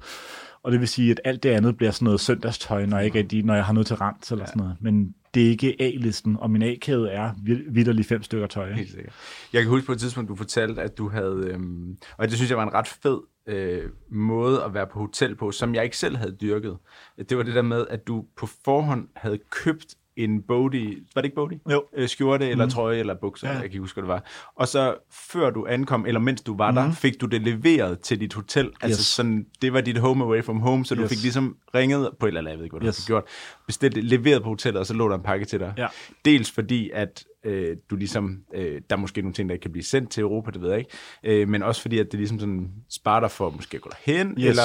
Og 0.63 0.73
det 0.73 0.81
vil 0.81 0.89
sige, 0.89 1.11
at 1.11 1.21
alt 1.25 1.43
det 1.43 1.49
andet 1.49 1.77
bliver 1.77 1.91
sådan 1.91 2.05
noget 2.05 2.21
søndagstøj, 2.21 2.87
når 2.87 2.97
jeg, 2.97 3.07
ikke 3.07 3.19
er 3.19 3.23
de, 3.23 3.43
når 3.43 3.55
jeg 3.55 3.65
har 3.65 3.73
noget 3.73 3.87
til 3.87 3.97
rent 3.97 4.33
eller 4.33 4.43
ja. 4.43 4.47
sådan 4.47 4.61
noget. 4.61 4.77
Men 4.81 5.15
det 5.35 5.47
er 5.47 5.49
ikke 5.49 5.77
A-listen, 5.81 6.37
og 6.41 6.51
min 6.51 6.63
A-kæde 6.63 7.11
er 7.11 7.33
vidderligt 7.71 8.09
fem 8.09 8.23
stykker 8.23 8.47
tøj. 8.47 8.65
Ikke? 8.65 8.77
Helt 8.77 8.91
sikkert. 8.91 9.15
Jeg 9.53 9.63
kan 9.63 9.71
huske 9.71 9.87
på 9.87 9.93
et 9.93 10.01
tidspunkt, 10.01 10.29
du 10.29 10.37
fortalte, 10.37 10.83
at 10.83 10.99
du 10.99 11.09
havde, 11.09 11.47
øhm, 11.47 11.97
og 12.17 12.29
det 12.29 12.37
synes 12.37 12.51
jeg 12.51 12.59
var 12.59 12.65
en 12.65 12.75
ret 12.75 12.89
fed 12.89 13.19
øh, 13.47 13.91
måde 14.09 14.65
at 14.65 14.75
være 14.75 14.87
på 14.87 14.99
hotel 14.99 15.37
på, 15.37 15.53
som 15.53 15.75
jeg 15.75 15.85
ikke 15.85 15.97
selv 15.97 16.17
havde 16.17 16.37
dyrket. 16.37 16.79
Det 17.19 17.37
var 17.37 17.43
det 17.43 17.55
der 17.55 17.63
med, 17.63 17.87
at 17.91 18.07
du 18.07 18.25
på 18.37 18.47
forhånd 18.47 19.09
havde 19.17 19.39
købt 19.51 19.95
en 20.25 20.43
Bodie, 20.43 20.97
var 21.15 21.21
det 21.23 21.25
ikke 21.27 21.35
Bodie? 21.35 21.61
Jo. 21.71 21.85
Øh, 21.97 22.09
skjorte 22.09 22.49
eller 22.49 22.69
trøje 22.69 22.99
eller 22.99 23.15
bukser, 23.21 23.47
ja. 23.47 23.53
Jeg 23.53 23.61
kan 23.61 23.67
ikke 23.71 23.79
huske, 23.81 23.95
hvad 23.95 24.03
det 24.03 24.09
var. 24.09 24.51
Og 24.57 24.69
så 24.69 24.95
før 25.11 25.51
du 25.51 25.67
ankom, 25.69 26.07
eller 26.07 26.21
mens 26.21 26.43
du 26.43 26.57
var 26.57 26.71
mm. 26.71 26.75
der, 26.75 26.93
fik 26.93 27.21
du 27.21 27.27
det 27.27 27.43
leveret 27.43 28.01
til 28.01 28.21
dit 28.21 28.35
hotel. 28.35 28.71
Altså 28.81 29.01
Yes. 29.01 29.07
sådan, 29.07 29.47
det 29.63 29.73
var 29.73 29.81
dit 29.81 29.99
home 29.99 30.25
away 30.25 30.43
from 30.45 30.61
home, 30.61 30.85
så 30.85 30.95
du 30.95 31.03
Yes. 31.03 31.09
fik 31.09 31.23
ligesom 31.23 31.57
ringet 31.75 32.09
på, 32.21 32.27
eller 32.27 32.51
jeg 32.51 32.59
ved 32.59 32.65
ikke, 32.65 32.75
hvad 32.75 32.81
du 32.81 32.87
Yes. 32.87 32.97
fik 33.01 33.07
gjort, 33.07 33.25
bestilt 33.67 33.95
det, 33.95 34.05
leveret 34.05 34.43
på 34.43 34.49
hotellet, 34.49 34.81
og 34.81 34.87
så 34.87 34.95
lå 34.95 35.09
der 35.09 35.15
en 35.15 35.23
pakke 35.23 35.45
til 35.47 35.61
dig. 35.61 35.75
Ja. 35.79 35.87
Dels 36.25 36.51
fordi, 36.51 36.91
at 36.95 37.25
øh, 37.45 37.77
du 37.91 37.97
ligesom, 37.97 38.39
øh, 38.55 38.81
der 38.91 38.97
er 38.97 39.01
måske 39.01 39.21
nogle 39.23 39.35
ting, 39.35 39.49
der 39.49 39.53
ikke 39.55 39.63
kan 39.63 39.73
blive 39.73 39.85
sendt 39.85 40.11
til 40.11 40.21
Europa, 40.21 40.51
det 40.51 40.63
ved 40.63 40.69
jeg 40.71 40.79
ikke, 40.79 40.91
øh, 41.25 41.49
men 41.49 41.63
også 41.63 41.83
fordi, 41.83 41.99
at 41.99 42.07
det 42.13 42.15
ligesom 42.21 42.39
sådan 42.39 42.71
sparer 42.91 43.21
dig 43.21 43.31
for 43.31 43.51
måske 43.51 43.77
at 43.77 43.81
gå 43.81 43.91
derhen, 44.07 44.29
Yes. 44.39 44.45
eller 44.49 44.63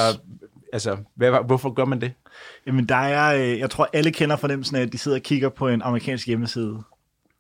altså, 0.74 0.98
hvad, 1.16 1.32
hvorfor 1.46 1.70
gør 1.74 1.86
man 1.86 2.02
det? 2.02 2.12
Jamen, 2.68 2.86
der 2.86 2.96
er, 2.96 3.52
øh, 3.54 3.60
jeg 3.60 3.70
tror, 3.70 3.90
alle 3.94 4.12
kender 4.12 4.36
fornemmelsen 4.36 4.76
af, 4.76 4.82
at 4.82 4.92
de 4.94 4.98
sidder 4.98 5.18
og 5.18 5.24
kigger 5.24 5.50
på 5.50 5.68
en 5.68 5.82
amerikansk 5.82 6.28
hjemmeside. 6.28 6.84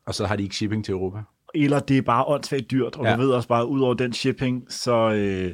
Og 0.05 0.15
så 0.15 0.25
har 0.25 0.35
de 0.35 0.43
ikke 0.43 0.55
shipping 0.55 0.85
til 0.85 0.91
Europa. 0.91 1.17
Eller 1.55 1.79
det 1.79 1.97
er 1.97 2.01
bare 2.01 2.23
åndssvagt 2.25 2.71
dyrt, 2.71 2.95
og 2.95 3.05
Ja. 3.05 3.15
du 3.15 3.21
ved 3.21 3.29
også 3.29 3.47
bare, 3.47 3.67
ud 3.67 3.81
over 3.81 3.93
den 3.93 4.13
shipping, 4.13 4.63
så 4.69 5.11
øh, 5.11 5.53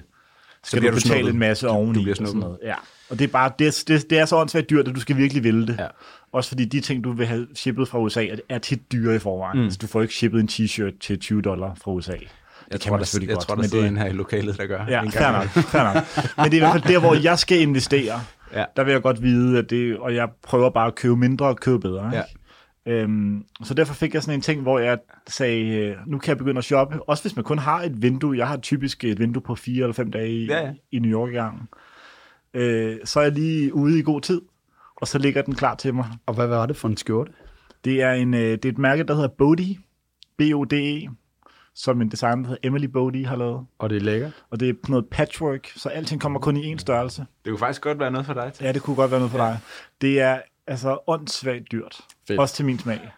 skal 0.64 0.80
bliver 0.80 0.92
du 0.92 0.96
du 0.98 1.02
betale 1.02 1.02
snuppet. 1.20 1.34
en 1.34 1.40
masse 1.40 1.68
Du- 1.68 1.72
du 1.74 1.78
oveni. 1.78 2.04
bliver 2.04 2.16
og 2.22 2.28
sådan 2.28 2.40
noget. 2.40 2.58
Ja. 2.64 2.76
Og 3.10 3.20
det 3.20 3.28
er 3.28 3.32
bare, 3.32 3.52
det, 3.60 3.84
det, 3.88 4.10
det 4.10 4.20
er 4.20 4.26
så 4.26 4.36
åndssvagt 4.36 4.70
dyrt, 4.70 4.88
at 4.88 4.96
du 4.96 5.00
skal 5.00 5.18
virkelig 5.18 5.44
ville 5.44 5.68
det. 5.68 5.76
Ja. 5.80 5.88
Også 6.32 6.50
fordi 6.50 6.66
de 6.66 6.80
ting, 6.80 7.04
du 7.04 7.12
vil 7.12 7.26
have 7.28 7.48
shippet 7.56 7.88
fra 7.88 8.00
USA, 8.00 8.28
er- 8.50 8.58
tit 8.58 8.92
dyre 8.92 9.16
i 9.16 9.20
forvejen. 9.20 9.58
Mm. 9.58 9.64
Altså, 9.64 9.80
du 9.82 9.88
får 9.88 10.02
ikke 10.02 10.14
shippet 10.14 10.40
en 10.40 10.50
t-shirt 10.52 10.98
til 11.00 11.20
20 11.20 11.42
dollar 11.42 11.76
fra 11.76 11.92
USA. 11.92 12.16
Det 12.72 12.74
Jeg 12.74 12.82
kan 12.82 12.90
tror, 12.90 12.92
man 12.92 13.00
der, 13.00 13.06
selvfølgelig 13.06 13.30
jeg 13.30 13.36
godt, 13.36 13.48
tror, 13.48 13.56
der 13.56 13.62
men 13.62 13.70
sidder 13.70 13.84
det- 13.84 13.92
en 13.92 13.98
her 13.98 14.06
i 14.06 14.12
lokalet, 14.14 14.58
der 14.58 14.66
gør. 14.66 14.86
Ja, 14.88 15.02
fair 15.02 15.22
gang. 15.22 15.34
nok, 15.38 15.48
fair 15.48 15.84
nok. 15.84 15.96
Men 16.38 16.46
det 16.46 16.54
er 16.54 16.58
i 16.58 16.60
hvert 16.60 16.72
fald 16.82 16.94
der, 16.94 17.00
hvor 17.00 17.16
jeg 17.24 17.40
skal 17.40 17.62
investere. 17.62 18.22
Ja. 18.54 18.66
Der 18.76 18.84
vil 18.84 18.92
jeg 18.92 19.02
godt 19.02 19.22
vide, 19.24 19.58
at 19.60 19.70
det, 19.70 19.98
og 19.98 20.16
jeg 20.16 20.30
prøver 20.44 20.70
bare 20.70 20.88
at 20.88 20.96
købe 20.96 21.16
mindre 21.18 21.46
og 21.46 21.58
købe 21.60 21.80
bedre. 21.80 22.08
Ikke? 22.86 23.00
Øhm, 23.02 23.44
så 23.64 23.74
derfor 23.74 23.94
fik 23.94 24.14
jeg 24.14 24.24
sådan 24.24 24.36
en 24.38 24.42
ting, 24.42 24.62
hvor 24.62 24.80
jeg 24.80 24.98
sagde, 25.28 25.66
øh, 25.66 25.96
nu 26.08 26.18
kan 26.18 26.30
jeg 26.30 26.38
begynde 26.38 26.58
at 26.58 26.64
shoppe, 26.64 27.04
også 27.10 27.24
hvis 27.24 27.36
man 27.36 27.46
kun 27.46 27.58
har 27.60 27.82
et 27.82 28.02
vindue. 28.02 28.38
Jeg 28.38 28.48
har 28.48 28.58
typisk 28.58 29.04
et 29.04 29.20
vindue 29.20 29.42
på 29.42 29.56
fire 29.56 29.82
eller 29.84 29.94
fem 29.94 30.12
dage 30.12 30.30
i, 30.30 30.46
Ja, 30.46 30.66
ja. 30.66 30.72
i 30.92 31.00
New 31.00 31.12
York 31.12 31.30
i 31.30 31.36
gangen. 31.36 31.62
Øh, 32.54 32.96
så 33.06 33.20
er 33.20 33.24
jeg 33.24 33.32
lige 33.34 33.74
ude 33.74 34.00
i 34.00 34.02
god 34.02 34.22
tid, 34.22 34.42
og 34.96 35.08
så 35.08 35.18
ligger 35.18 35.42
den 35.42 35.56
klar 35.56 35.76
til 35.76 35.94
mig. 35.94 36.06
Og 36.26 36.34
hvad 36.34 36.48
var 36.48 36.66
det 36.66 36.76
for 36.78 36.88
en 36.88 36.98
skjorte? 36.98 37.32
Det 37.86 38.02
er, 38.02 38.12
en, 38.12 38.34
øh, 38.34 38.40
det 38.52 38.66
er 38.66 38.70
et 38.70 38.78
mærke, 38.78 39.04
der 39.04 39.14
hedder 39.14 39.30
Bodie, 39.38 39.78
B-O-D-E, 40.38 41.10
som 41.76 42.02
en 42.02 42.10
designer, 42.10 42.36
der 42.42 42.48
hedder 42.48 42.68
Emily 42.68 42.86
Bodie 42.86 43.26
har 43.26 43.36
lavet. 43.36 43.66
Og 43.80 43.90
det 43.90 43.96
er 43.96 44.02
lækkert. 44.02 44.44
Og 44.50 44.60
det 44.60 44.70
er 44.70 44.74
noget 44.90 45.08
patchwork, 45.08 45.68
så 45.76 45.90
alting 45.90 46.22
kommer 46.22 46.40
kun 46.40 46.58
i 46.58 46.74
én 46.74 46.78
størrelse. 46.78 47.26
Det 47.46 47.52
kunne 47.52 47.60
faktisk 47.60 47.82
godt 47.82 48.00
være 48.00 48.12
noget 48.12 48.26
for 48.26 48.34
dig 48.34 48.54
til. 48.54 48.64
Ja, 48.66 48.72
det 48.72 48.82
kunne 48.82 48.96
godt 48.96 49.12
være 49.12 49.20
noget 49.20 49.32
for 49.32 49.38
dig. 49.38 49.60
Det 50.02 50.22
er 50.22 50.42
altså 50.68 51.00
åndssvagt 51.08 51.72
dyrt. 51.72 52.02
Fedt. 52.28 52.40
Også 52.40 52.56
til 52.56 52.66
min 52.66 52.80
smag. 52.80 53.12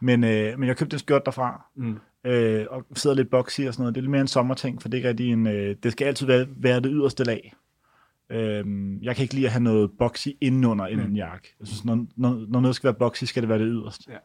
Men, 0.00 0.24
øh, 0.24 0.58
men 0.58 0.68
jeg 0.68 0.76
købte 0.76 0.94
en 0.94 0.98
skørt 0.98 1.22
derfra, 1.26 1.64
Mm. 1.76 1.98
øh, 2.24 2.66
og 2.70 2.86
sidder 2.94 3.16
lidt 3.16 3.30
boxy 3.30 3.60
og 3.60 3.74
sådan 3.74 3.82
noget. 3.82 3.94
Det 3.94 4.00
er 4.00 4.02
lidt 4.02 4.10
mere 4.10 4.20
en 4.20 4.26
sommerting, 4.28 4.82
for 4.82 4.88
det 4.88 4.94
er 4.94 4.98
ikke 4.98 5.08
rigtig 5.08 5.32
en... 5.32 5.46
Øh, 5.46 5.76
det 5.82 5.92
skal 5.92 6.04
altid 6.04 6.26
være, 6.26 6.46
være 6.56 6.80
det 6.80 6.90
yderste 6.94 7.24
lag. 7.24 7.54
Øh, 8.30 8.64
jeg 9.02 9.16
kan 9.16 9.22
ikke 9.22 9.34
lide 9.34 9.46
at 9.46 9.52
have 9.52 9.62
noget 9.62 9.90
boxy 9.98 10.28
indenunder 10.40 10.88
mm. 10.94 11.00
en 11.00 11.16
jakke. 11.16 11.54
Jeg 11.60 11.66
synes, 11.66 11.84
når, 11.84 12.06
når, 12.16 12.44
når 12.48 12.60
noget 12.60 12.76
skal 12.76 12.88
være 12.88 12.98
boxy, 12.98 13.24
skal 13.24 13.42
det 13.42 13.48
være 13.48 13.58
det 13.58 13.68
yderste. 13.70 14.12
Ja. 14.12 14.16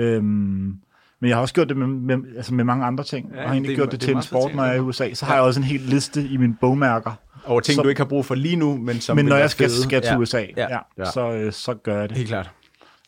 Øhm, 0.00 0.80
men 1.20 1.28
jeg 1.28 1.36
har 1.36 1.42
også 1.42 1.54
gjort 1.54 1.68
det 1.68 1.76
med, 1.76 1.86
med, 1.86 2.36
altså 2.36 2.54
med 2.54 2.64
mange 2.64 2.84
andre 2.84 3.04
ting. 3.04 3.28
Ja, 3.28 3.34
Ja, 3.34 3.40
jeg 3.40 3.48
har 3.48 3.54
egentlig 3.54 3.68
det 3.68 3.76
gjort 3.76 3.92
det, 3.92 4.00
det 4.00 4.06
til 4.08 4.16
en 4.16 4.22
sport, 4.22 4.54
når 4.54 4.64
jeg 4.64 4.72
er 4.72 4.76
i. 4.76 4.80
USA. 4.80 5.14
Så 5.14 5.26
har 5.26 5.34
jeg 5.34 5.42
også 5.42 5.60
en 5.60 5.64
hel 5.64 5.80
liste 5.80 6.28
i 6.28 6.36
mine 6.36 6.56
bogmærker. 6.60 7.12
Over 7.44 7.60
ting, 7.60 7.76
Så- 7.76 7.82
du 7.82 7.88
ikke 7.88 8.00
har 8.00 8.06
brug 8.08 8.24
for 8.24 8.34
lige 8.34 8.56
nu, 8.56 8.76
men 8.76 9.00
som 9.00 9.16
Men 9.16 9.24
når 9.24 9.36
jeg 9.36 9.50
skal, 9.50 9.68
fede. 9.68 9.82
skal 9.82 10.02
til 10.02 10.10
ja. 10.10 10.18
USA, 10.18 10.38
Ja. 10.40 10.46
ja. 10.56 10.66
Ja, 10.70 10.78
Ja. 10.98 11.04
Så, 11.10 11.32
øh, 11.32 11.52
så 11.52 11.74
gør 11.74 12.00
jeg 12.00 12.08
det. 12.08 12.16
Helt 12.16 12.28
klart. 12.28 12.50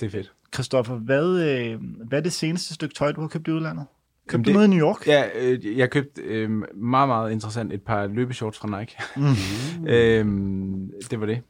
Det 0.01 0.07
er 0.07 0.11
fedt. 0.11 0.33
Christoffer, 0.55 0.95
hvad, 0.95 1.27
øh, 1.49 1.81
hvad 2.09 2.19
er 2.19 2.23
det 2.23 2.33
seneste 2.33 2.75
stykke 2.75 2.95
tøj, 2.95 3.13
du 3.13 3.21
har 3.21 3.29
købt 3.29 3.49
i 3.49 3.51
udlandet? 3.51 3.87
Købte 4.29 4.33
Jamen, 4.35 4.45
du 4.45 4.49
det- 4.49 4.55
noget 4.55 4.69
i 4.69 4.71
New 4.71 4.87
York? 4.89 5.07
Ja, 5.07 5.23
øh, 5.41 5.79
jeg 5.79 5.91
købte 5.91 6.21
øh, 6.23 6.51
meget, 6.77 7.09
meget 7.09 7.33
interessant 7.33 7.73
et 7.73 7.83
par 7.83 8.07
løbeshorts 8.07 8.59
fra 8.59 8.79
Nike. 8.81 8.97
Mm. 9.17 9.87
øhm, 9.95 10.91
det 11.11 11.21
var 11.21 11.27
det. 11.27 11.41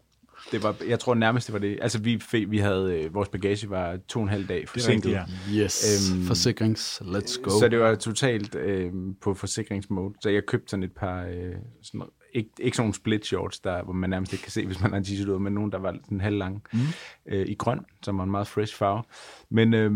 Det 0.53 0.63
var, 0.63 0.77
jeg 0.89 1.01
tror 1.01 1.15
nærmest, 1.15 1.47
det 1.47 1.53
var 1.53 1.59
det. 1.59 1.79
Altså, 1.83 1.99
vi, 1.99 2.23
vi 2.49 2.59
havde, 2.59 3.01
øh, 3.05 3.15
vores 3.15 3.29
bagage 3.29 3.71
var 3.71 3.99
to 4.09 4.19
og 4.19 4.23
en 4.23 4.29
halv 4.29 4.47
dag 4.49 4.69
forsinket. 4.69 5.13
rigtigt, 5.13 5.57
ja. 5.59 5.65
Yes. 5.65 6.11
Øhm, 6.11 6.19
Øhm, 6.19 6.27
Forsikrings. 6.27 7.01
Let's 7.05 7.43
go. 7.43 7.51
Så 7.51 7.69
det 7.71 7.79
var 7.79 7.95
totalt 7.95 8.55
øh, 8.55 8.93
på 9.21 9.35
forsikringsmode. 9.35 10.15
Så 10.23 10.29
jeg 10.31 10.47
købte 10.47 10.71
sådan 10.71 10.83
et 10.83 10.93
par, 10.93 11.23
øh, 11.25 11.55
sådan, 11.83 12.03
ikke, 12.35 12.51
ikke 12.61 12.77
sådan 12.77 12.85
nogle 12.85 12.95
split 12.95 13.27
shorts, 13.27 13.61
der, 13.61 13.83
hvor 13.83 13.93
man 13.93 14.11
nærmest 14.11 14.33
ikke 14.33 14.43
kan 14.43 14.53
se, 14.53 14.67
hvis 14.67 14.81
man 14.81 14.91
har 14.91 14.99
en 14.99 15.05
t-shirt 15.05 15.31
ud, 15.31 15.39
men 15.39 15.53
nogle, 15.53 15.71
der 15.73 15.79
var 15.79 15.97
sådan 16.05 16.21
halv 16.21 16.37
lang 16.37 16.63
mm. 16.73 16.79
øh, 17.29 17.47
i 17.49 17.55
grøn, 17.55 17.81
som 18.03 18.19
var 18.19 18.25
en 18.25 18.31
meget 18.31 18.47
fresh 18.47 18.77
farve. 18.77 19.03
Men 19.51 19.75
øh, 19.75 19.91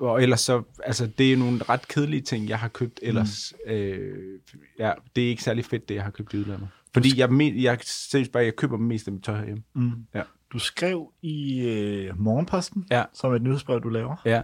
og 0.00 0.22
ellers 0.22 0.40
så, 0.40 0.62
altså 0.84 1.06
det 1.18 1.32
er 1.32 1.36
nogle 1.36 1.62
ret 1.68 1.88
kedelige 1.88 2.20
ting, 2.22 2.48
jeg 2.48 2.58
har 2.58 2.68
købt 2.68 3.00
ellers. 3.02 3.54
Mm. 3.66 3.72
Øh, 3.72 4.38
ja, 4.78 4.92
det 5.16 5.24
er 5.24 5.28
ikke 5.28 5.42
særlig 5.42 5.64
fedt, 5.64 5.88
det 5.88 5.94
jeg 5.94 6.02
har 6.04 6.10
købt 6.10 6.34
i 6.34 6.36
udlandet. 6.38 6.68
Fordi 6.94 7.18
jeg, 7.20 7.32
me, 7.32 7.52
jeg, 7.62 7.78
seriøst 7.82 8.32
bare, 8.32 8.44
jeg 8.44 8.56
køber 8.56 8.76
mest 8.76 9.06
af 9.06 9.12
mit 9.12 9.24
tøj 9.24 9.36
herhjemme. 9.36 9.62
Mm. 9.74 9.90
Ja. 10.14 10.22
Du 10.52 10.58
skrev 10.58 11.12
i 11.22 11.60
øh, 11.60 12.20
Morgenposten, 12.20 12.86
Ja. 12.90 13.04
som 13.12 13.32
er 13.32 13.36
et 13.36 13.42
nyhedsbrev, 13.42 13.80
du 13.82 13.88
laver, 13.88 14.16
Ja, 14.24 14.42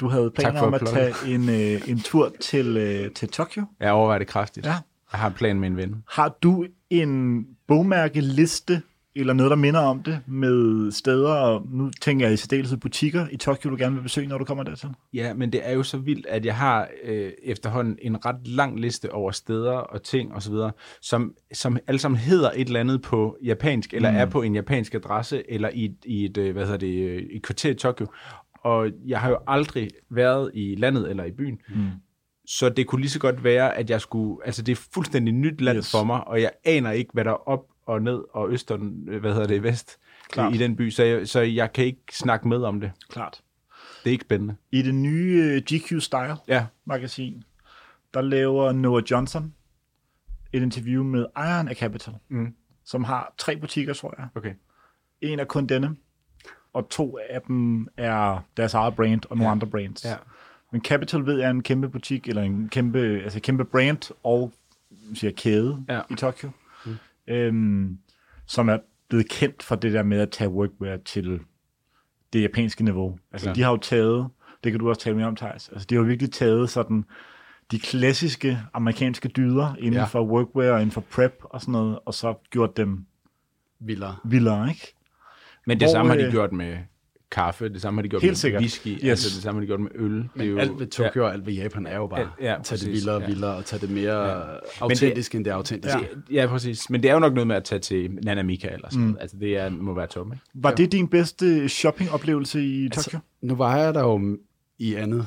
du 0.00 0.08
havde 0.08 0.30
planer 0.30 0.60
om 0.60 0.74
at 0.74 0.82
at 0.82 0.88
tage 0.88 1.14
en, 1.34 1.48
øh, 1.48 1.88
en 1.88 1.98
tur 1.98 2.32
til, 2.40 2.76
øh, 2.76 3.10
til 3.12 3.28
Tokyo. 3.28 3.64
jeg 3.80 3.92
overvejer 3.92 4.18
det 4.18 4.28
kraftigt. 4.28 4.66
Ja. 4.66 4.74
Jeg 5.12 5.20
har 5.20 5.28
en 5.28 5.34
plan 5.34 5.60
med 5.60 5.68
en 5.68 5.76
ven. 5.76 6.04
Har 6.10 6.36
du 6.42 6.66
en 6.90 7.44
bogmærkeliste, 7.68 8.82
eller 9.16 9.32
noget, 9.32 9.50
der 9.50 9.56
minder 9.56 9.80
om 9.80 10.02
det, 10.02 10.20
med 10.26 10.90
steder, 10.90 11.32
og 11.32 11.66
nu 11.70 11.90
tænker 12.00 12.26
jeg 12.26 12.34
i 12.34 12.36
særdeleshed 12.36 12.78
butikker 12.78 13.26
i 13.32 13.36
Tokyo, 13.36 13.70
du 13.70 13.76
gerne 13.76 13.94
vil 13.94 14.02
besøge, 14.02 14.26
når 14.26 14.38
du 14.38 14.44
kommer 14.44 14.64
dertil? 14.64 14.88
Ja, 15.14 15.34
men 15.34 15.52
det 15.52 15.60
er 15.68 15.72
jo 15.72 15.82
så 15.82 15.98
vildt, 15.98 16.26
at 16.26 16.44
jeg 16.46 16.56
har 16.56 16.88
øh, 17.04 17.32
efterhånden 17.42 17.98
en 18.02 18.26
ret 18.26 18.48
lang 18.48 18.80
liste 18.80 19.12
over 19.12 19.30
steder 19.30 19.72
og 19.72 20.02
ting 20.02 20.34
osv., 20.34 20.54
som, 21.00 21.34
som 21.52 21.78
alle 21.86 21.98
sammen 21.98 22.18
hedder 22.18 22.50
et 22.54 22.66
eller 22.66 22.80
andet 22.80 23.02
på 23.02 23.36
japansk, 23.42 23.94
eller 23.94 24.10
mm. 24.10 24.16
er 24.16 24.26
på 24.26 24.42
en 24.42 24.54
japansk 24.54 24.94
adresse, 24.94 25.50
eller 25.50 25.70
i, 25.72 25.94
i 26.04 26.24
et, 26.24 26.38
øh, 26.38 26.52
hvad 26.52 26.64
hedder 26.64 26.78
det, 26.78 27.08
øh, 27.08 27.22
et 27.30 27.42
kvarter 27.42 27.70
i 27.70 27.74
Tokyo. 27.74 28.06
Og 28.64 28.90
jeg 29.06 29.20
har 29.20 29.30
jo 29.30 29.38
aldrig 29.46 29.90
været 30.10 30.50
i 30.54 30.74
landet 30.78 31.10
eller 31.10 31.24
i 31.24 31.30
byen. 31.30 31.58
Mm. 31.68 31.86
Så 32.46 32.68
det 32.68 32.86
kunne 32.86 33.00
lige 33.00 33.10
så 33.10 33.18
godt 33.18 33.44
være, 33.44 33.78
at 33.78 33.90
jeg 33.90 34.00
skulle... 34.00 34.36
Altså, 34.44 34.62
det 34.62 34.72
er 34.72 34.86
fuldstændig 34.94 35.34
nyt 35.34 35.60
land 35.60 35.78
Yes. 35.78 35.86
yes. 35.86 35.90
for 35.90 36.04
mig, 36.04 36.28
og 36.28 36.42
jeg 36.42 36.50
aner 36.64 36.90
ikke, 36.90 37.10
hvad 37.12 37.24
der 37.24 37.30
er 37.30 37.48
op 37.48 37.60
og 37.86 38.02
ned 38.02 38.22
og 38.32 38.50
øst 38.50 38.70
og, 38.70 38.80
øh, 39.08 39.20
hvad 39.20 39.32
hedder 39.32 39.46
det, 39.46 39.62
vest 39.62 39.98
Klart. 40.30 40.54
i 40.54 40.58
den 40.58 40.76
by. 40.76 40.90
Så 40.90 41.02
jeg, 41.04 41.28
så 41.28 41.40
jeg 41.40 41.72
kan 41.72 41.84
ikke 41.84 42.02
snakke 42.10 42.48
med 42.48 42.62
om 42.62 42.80
det. 42.80 42.92
Klart. 43.08 43.42
Det 44.04 44.10
er 44.10 44.12
ikke 44.12 44.24
spændende. 44.24 44.54
I 44.70 44.82
det 44.82 44.94
nye 44.94 45.42
øh, 45.44 45.62
GQ 45.62 46.00
Style 46.02 46.36
Ja, 46.48 46.66
magasin, 46.84 47.44
der 48.14 48.20
laver 48.20 48.72
Noah 48.72 49.02
Johnson 49.10 49.54
et 50.52 50.62
interview 50.62 51.04
med 51.04 51.26
ejeren 51.36 51.68
af 51.68 51.76
Capital, 51.76 52.14
Mm. 52.28 52.54
som 52.84 53.04
har 53.04 53.34
tre 53.38 53.56
butikker, 53.56 53.94
tror 53.94 54.14
jeg. 54.18 54.28
okay. 54.34 54.52
En 55.20 55.38
er 55.38 55.44
kun 55.44 55.66
denne, 55.66 55.96
og 56.72 56.88
to 56.88 57.18
af 57.30 57.40
dem 57.42 57.88
er 57.96 58.44
deres 58.56 58.74
eget 58.74 58.94
brand 58.96 59.20
og 59.30 59.36
nogle 59.36 59.48
Ja. 59.48 59.52
andre 59.52 59.66
brands. 59.66 60.04
Ja. 60.04 60.14
Men 60.72 60.80
Capital 60.84 61.26
ved 61.26 61.38
jeg 61.38 61.46
er 61.46 61.50
en 61.50 61.62
kæmpe 61.62 61.88
butik, 61.88 62.28
eller 62.28 62.42
en 62.42 62.68
kæmpe, 62.68 62.98
altså 63.24 63.40
kæmpe 63.40 63.64
brand 63.64 64.10
og 64.24 64.52
siger, 65.14 65.30
kæde 65.36 65.84
Ja. 65.88 66.00
i 66.10 66.14
Tokyo. 66.14 66.50
Øhm, 67.32 67.98
som 68.46 68.68
er 68.68 68.78
blevet 69.08 69.28
kendt 69.28 69.62
for 69.62 69.76
det 69.76 69.92
der 69.92 70.02
med 70.02 70.18
at 70.20 70.30
tage 70.30 70.50
workwear 70.50 70.96
til 70.96 71.40
det 72.32 72.42
japanske 72.42 72.84
niveau. 72.84 73.18
Altså 73.32 73.44
Klart. 73.46 73.56
de 73.56 73.62
har 73.62 73.70
jo 73.70 73.76
taget, 73.76 74.28
det 74.64 74.72
kan 74.72 74.78
du 74.80 74.88
også 74.88 75.00
tale 75.00 75.16
mere 75.16 75.26
om, 75.26 75.36
Thijs, 75.36 75.68
altså 75.68 75.86
de 75.90 75.94
har 75.94 76.02
jo 76.02 76.06
virkelig 76.08 76.32
taget 76.32 76.70
sådan 76.70 77.04
de 77.70 77.78
klassiske 77.78 78.58
amerikanske 78.74 79.28
dyder 79.28 79.74
inden 79.76 79.92
Ja. 79.92 79.98
ja. 79.98 80.04
for 80.04 80.24
workwear 80.26 80.72
og 80.72 80.80
inden 80.80 80.90
for 80.92 81.00
prep 81.00 81.34
og 81.44 81.60
sådan 81.60 81.72
noget, 81.72 81.98
og 82.06 82.14
så 82.14 82.34
gjort 82.50 82.76
dem 82.76 83.06
Vildere. 83.80 84.16
vildere, 84.24 84.68
ikke? 84.68 84.94
Men 85.66 85.80
det 85.80 85.86
Hvor, 85.88 85.92
samme 85.92 86.10
har 86.10 86.18
de 86.18 86.24
øh, 86.24 86.30
gjort 86.30 86.52
med 86.52 86.78
kaffe, 87.32 87.68
det 87.68 87.82
samme 87.82 87.98
har 87.98 88.02
de 88.02 88.08
gjort 88.08 88.22
Helt 88.22 88.30
med 88.30 88.36
sikkert. 88.36 88.60
whisky, 88.60 88.88
Yes. 88.88 89.04
altså 89.04 89.28
det 89.34 89.42
samme 89.42 89.56
har 89.56 89.60
de 89.60 89.66
gjort 89.66 89.80
med 89.80 89.90
øl. 89.94 90.10
det 90.12 90.18
er 90.24 90.28
Men 90.34 90.46
jo, 90.48 90.58
alt 90.58 90.78
ved 90.80 90.86
Tokyo 90.86 91.24
og 91.24 91.32
alt 91.32 91.46
ved 91.46 91.52
Japan 91.52 91.86
er 91.86 91.96
jo 91.96 92.06
bare 92.06 92.28
Ja, 92.40 92.52
ja, 92.52 92.56
tage 92.62 92.78
det 92.84 92.92
vildere 92.92 93.14
og 93.14 93.20
ja. 93.20 93.26
vildere 93.26 93.54
og 93.56 93.64
tage 93.64 93.80
det 93.80 93.90
mere 93.90 94.28
Ja. 94.28 94.40
autentisk, 94.80 95.34
end 95.34 95.44
det 95.44 95.50
er 95.50 95.54
autentisk. 95.54 95.94
Ja. 96.30 96.42
ja, 96.42 96.46
præcis. 96.46 96.90
Men 96.90 97.02
det 97.02 97.08
er 97.10 97.14
jo 97.14 97.20
nok 97.20 97.34
noget 97.34 97.46
med 97.46 97.56
at 97.56 97.64
tage 97.64 97.78
til 97.78 98.10
Nanamika 98.22 98.68
eller 98.68 98.88
sådan 98.90 99.02
Mm. 99.04 99.08
noget. 99.10 99.22
Altså 99.22 99.36
det 99.40 99.56
er, 99.58 99.70
må 99.70 99.94
være 99.94 100.06
tom, 100.06 100.32
ikke? 100.32 100.44
Var 100.54 100.70
det 100.70 100.92
din 100.92 101.08
bedste 101.08 101.68
shoppingoplevelse 101.68 102.64
i 102.64 102.88
Tokyo? 102.88 102.98
Altså, 102.98 103.18
nu 103.42 103.54
var 103.54 103.76
jeg 103.76 103.94
der 103.94 104.00
jo 104.00 104.36
i 104.78 104.94
andet 104.94 105.26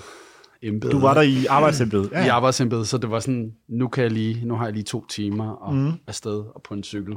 embede. 0.62 0.92
du 0.92 1.00
var 1.00 1.14
der 1.14 1.22
i 1.22 1.46
arbejdsembedet. 1.50 2.12
ja. 2.12 2.26
i 2.26 2.28
arbejdsembede, 2.28 2.86
så 2.86 2.98
det 2.98 3.12
var 3.12 3.20
sådan, 3.20 3.54
nu 3.68 3.88
kan 3.88 4.04
jeg 4.04 4.12
lige, 4.12 4.46
nu 4.46 4.56
har 4.56 4.66
jeg 4.66 4.74
lige 4.74 4.84
to 4.84 5.06
timer 5.10 5.50
og 5.50 5.76
mm. 5.76 5.92
afsted 6.08 6.32
og 6.56 6.62
på 6.64 6.74
en 6.74 6.84
cykel 6.84 7.14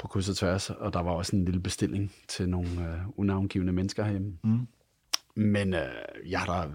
på 0.00 0.08
kryds 0.08 0.28
og 0.28 0.36
tværs, 0.36 0.70
og 0.70 0.92
der 0.92 1.02
var 1.02 1.10
også 1.10 1.36
en 1.36 1.44
lille 1.44 1.60
bestilling 1.60 2.12
til 2.28 2.48
nogle 2.48 2.68
øh, 2.68 2.98
unavngivende 3.16 3.72
mennesker 3.72 4.04
herhjemme. 4.04 4.32
Mm. 4.44 4.66
Men 5.34 5.74
øh, 5.74 5.80
jeg, 6.26 6.40
har 6.40 6.62
da, 6.62 6.70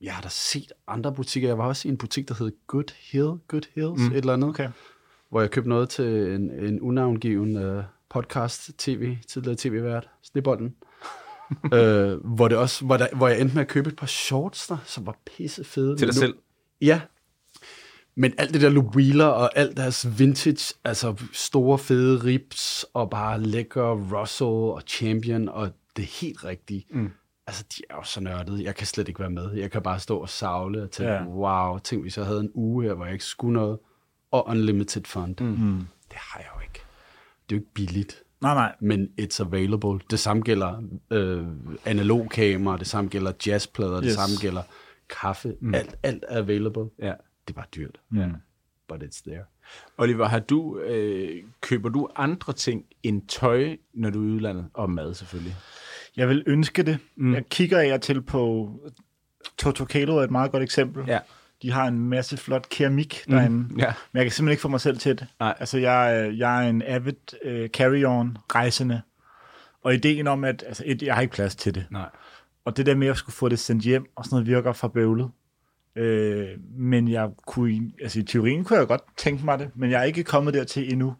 jeg 0.00 0.14
har 0.14 0.22
da 0.22 0.28
set 0.28 0.72
andre 0.86 1.14
butikker. 1.14 1.48
Jeg 1.48 1.58
var 1.58 1.66
også 1.66 1.88
i 1.88 1.90
en 1.90 1.98
butik, 1.98 2.28
der 2.28 2.34
hed 2.38 2.52
Good 2.66 2.94
Hill, 3.12 3.32
Good 3.48 3.62
Hills, 3.74 4.00
mm. 4.00 4.12
et 4.12 4.16
eller 4.16 4.32
andet, 4.32 4.48
Okay. 4.48 4.68
hvor 5.28 5.40
jeg 5.40 5.50
købte 5.50 5.68
noget 5.68 5.88
til 5.88 6.32
en, 6.34 6.50
en 6.50 6.80
unavngiven 6.80 7.56
øh, 7.56 7.84
podcast, 8.08 8.70
tv, 8.78 9.16
tidligere 9.28 9.56
tv-vært, 9.58 10.08
Snibolden. 10.22 10.74
øh, 11.74 12.24
hvor, 12.24 12.48
det 12.48 12.58
også, 12.58 12.84
hvor, 12.84 12.96
der, 12.96 13.06
hvor 13.16 13.28
jeg 13.28 13.40
endte 13.40 13.54
med 13.54 13.62
at 13.62 13.68
købe 13.68 13.88
et 13.88 13.96
par 13.96 14.06
shorts 14.06 14.66
der, 14.66 14.76
som 14.84 15.06
var 15.06 15.16
pisse 15.26 15.64
fede. 15.64 15.96
Til 15.96 16.06
dig 16.06 16.14
selv. 16.14 16.34
Ja. 16.80 17.00
Men 18.18 18.32
alt 18.38 18.52
det 18.54 18.60
der 18.60 18.68
Lou 18.68 18.82
Wheeler 18.96 19.24
og 19.24 19.58
alt 19.58 19.76
deres 19.76 20.18
vintage, 20.18 20.74
altså 20.84 21.14
store 21.32 21.78
fede 21.78 22.24
rips 22.24 22.86
og 22.94 23.10
bare 23.10 23.40
lækker 23.42 24.18
Russell 24.20 24.48
og 24.48 24.82
Champion 24.86 25.48
og 25.48 25.70
det 25.96 26.04
helt 26.04 26.44
rigtige. 26.44 26.86
Mm. 26.90 27.10
Altså, 27.46 27.64
de 27.76 27.82
er 27.90 27.94
jo 27.94 28.02
så 28.02 28.20
nørdede. 28.20 28.64
Jeg 28.64 28.74
kan 28.74 28.86
slet 28.86 29.08
ikke 29.08 29.20
være 29.20 29.30
med. 29.30 29.52
Jeg 29.52 29.70
kan 29.70 29.82
bare 29.82 29.98
stå 30.00 30.18
og 30.18 30.28
savle 30.28 30.82
og 30.82 30.90
tænke, 30.90 31.12
Ja. 31.12 31.24
wow, 31.24 31.78
tænk 31.78 32.02
hvis 32.02 32.16
jeg 32.18 32.26
havde 32.26 32.40
en 32.40 32.50
uge 32.54 32.84
her, 32.84 32.94
hvor 32.94 33.04
jeg 33.04 33.12
ikke 33.12 33.24
skulle 33.24 33.52
noget. 33.52 33.78
Og 34.30 34.48
unlimited 34.48 35.04
fund. 35.04 35.40
Mm. 35.40 35.86
Det 36.08 36.16
har 36.16 36.40
jeg 36.40 36.48
jo 36.56 36.60
ikke. 36.60 36.80
Det 37.48 37.54
er 37.54 37.56
jo 37.56 37.60
ikke 37.60 37.74
billigt 37.74 38.22
Nej, 38.40 38.54
nej. 38.54 38.74
men 38.80 39.08
it's 39.20 39.40
available. 39.40 40.00
Det 40.10 40.18
samme 40.18 40.42
gælder 40.42 40.82
øh, 41.10 41.46
analogkamera, 41.84 42.76
det 42.76 42.86
samme 42.86 43.10
gælder 43.10 43.32
jazzplader, 43.46 43.96
yes. 43.98 44.02
det 44.06 44.14
samme 44.14 44.36
gælder 44.40 44.62
kaffe. 45.20 45.54
Mm. 45.60 45.74
Alt, 45.74 45.94
alt 46.02 46.24
er 46.28 46.38
available. 46.38 46.84
Ja. 46.98 47.12
Det 47.48 47.54
er 47.54 47.60
bare 47.60 47.66
dyrt, 47.76 48.00
ja. 48.14 48.26
but 48.88 49.02
it's 49.02 49.22
there. 49.26 49.44
Oliver, 49.98 50.26
har 50.26 50.38
du, 50.38 50.78
øh, 50.78 51.42
køber 51.60 51.88
du 51.88 52.08
andre 52.16 52.52
ting 52.52 52.84
end 53.02 53.22
tøj, 53.28 53.76
når 53.94 54.10
du 54.10 54.22
er 54.24 54.28
i 54.28 54.30
udlandet? 54.32 54.68
Og 54.74 54.90
mad 54.90 55.14
selvfølgelig. 55.14 55.56
Jeg 56.16 56.28
vil 56.28 56.42
ønske 56.46 56.82
det. 56.82 56.98
Mm. 57.16 57.34
Jeg 57.34 57.48
kigger 57.48 57.78
af 57.78 57.92
og 57.92 58.00
til 58.02 58.22
på 58.22 58.70
Totokalo 59.58 60.16
er 60.16 60.22
et 60.22 60.30
meget 60.30 60.50
godt 60.52 60.62
eksempel. 60.62 61.04
Ja. 61.06 61.18
De 61.62 61.70
har 61.72 61.86
en 61.86 61.98
masse 62.08 62.36
flot 62.36 62.68
keramik 62.68 63.24
derinde. 63.28 63.56
Mm. 63.56 63.78
Ja. 63.78 63.92
Men 64.12 64.18
jeg 64.18 64.24
kan 64.24 64.32
simpelthen 64.32 64.50
ikke 64.52 64.60
få 64.62 64.68
mig 64.68 64.80
selv 64.80 64.98
til 64.98 65.18
det. 65.18 65.26
Nej. 65.40 65.54
Altså, 65.60 65.78
jeg, 65.78 66.16
er- 66.20 66.30
jeg 66.30 66.64
er 66.64 66.70
en 66.70 66.82
avid 66.82 67.12
uh, 67.46 67.50
carry-on 67.76 68.36
rejsende. 68.54 69.02
Og 69.82 69.94
ideen 69.94 70.26
om, 70.26 70.44
at 70.44 70.64
altså, 70.66 70.82
et, 70.86 71.02
jeg 71.02 71.14
har 71.14 71.22
ikke 71.22 71.34
plads 71.34 71.56
til 71.56 71.74
det. 71.74 71.86
Nej. 71.90 72.08
Og 72.64 72.76
det 72.76 72.86
der 72.86 72.94
med 72.94 73.06
at 73.08 73.16
skulle 73.16 73.34
få 73.36 73.48
det 73.48 73.58
sendt 73.58 73.84
hjem 73.84 74.06
og 74.16 74.24
sådan 74.24 74.34
noget 74.34 74.46
virker 74.46 74.72
for 74.72 74.88
bøvlet. 74.88 75.30
Øh, 75.98 76.48
men 76.76 77.08
jeg 77.08 77.30
kunne, 77.46 77.92
altså 78.02 78.20
i 78.20 78.22
teorien 78.22 78.64
kunne 78.64 78.78
jeg 78.78 78.88
godt 78.88 79.02
tænke 79.16 79.44
mig 79.44 79.58
det, 79.58 79.70
men 79.74 79.90
jeg 79.90 80.00
er 80.00 80.04
ikke 80.04 80.24
kommet 80.24 80.54
dertil 80.54 80.92
endnu. 80.92 81.14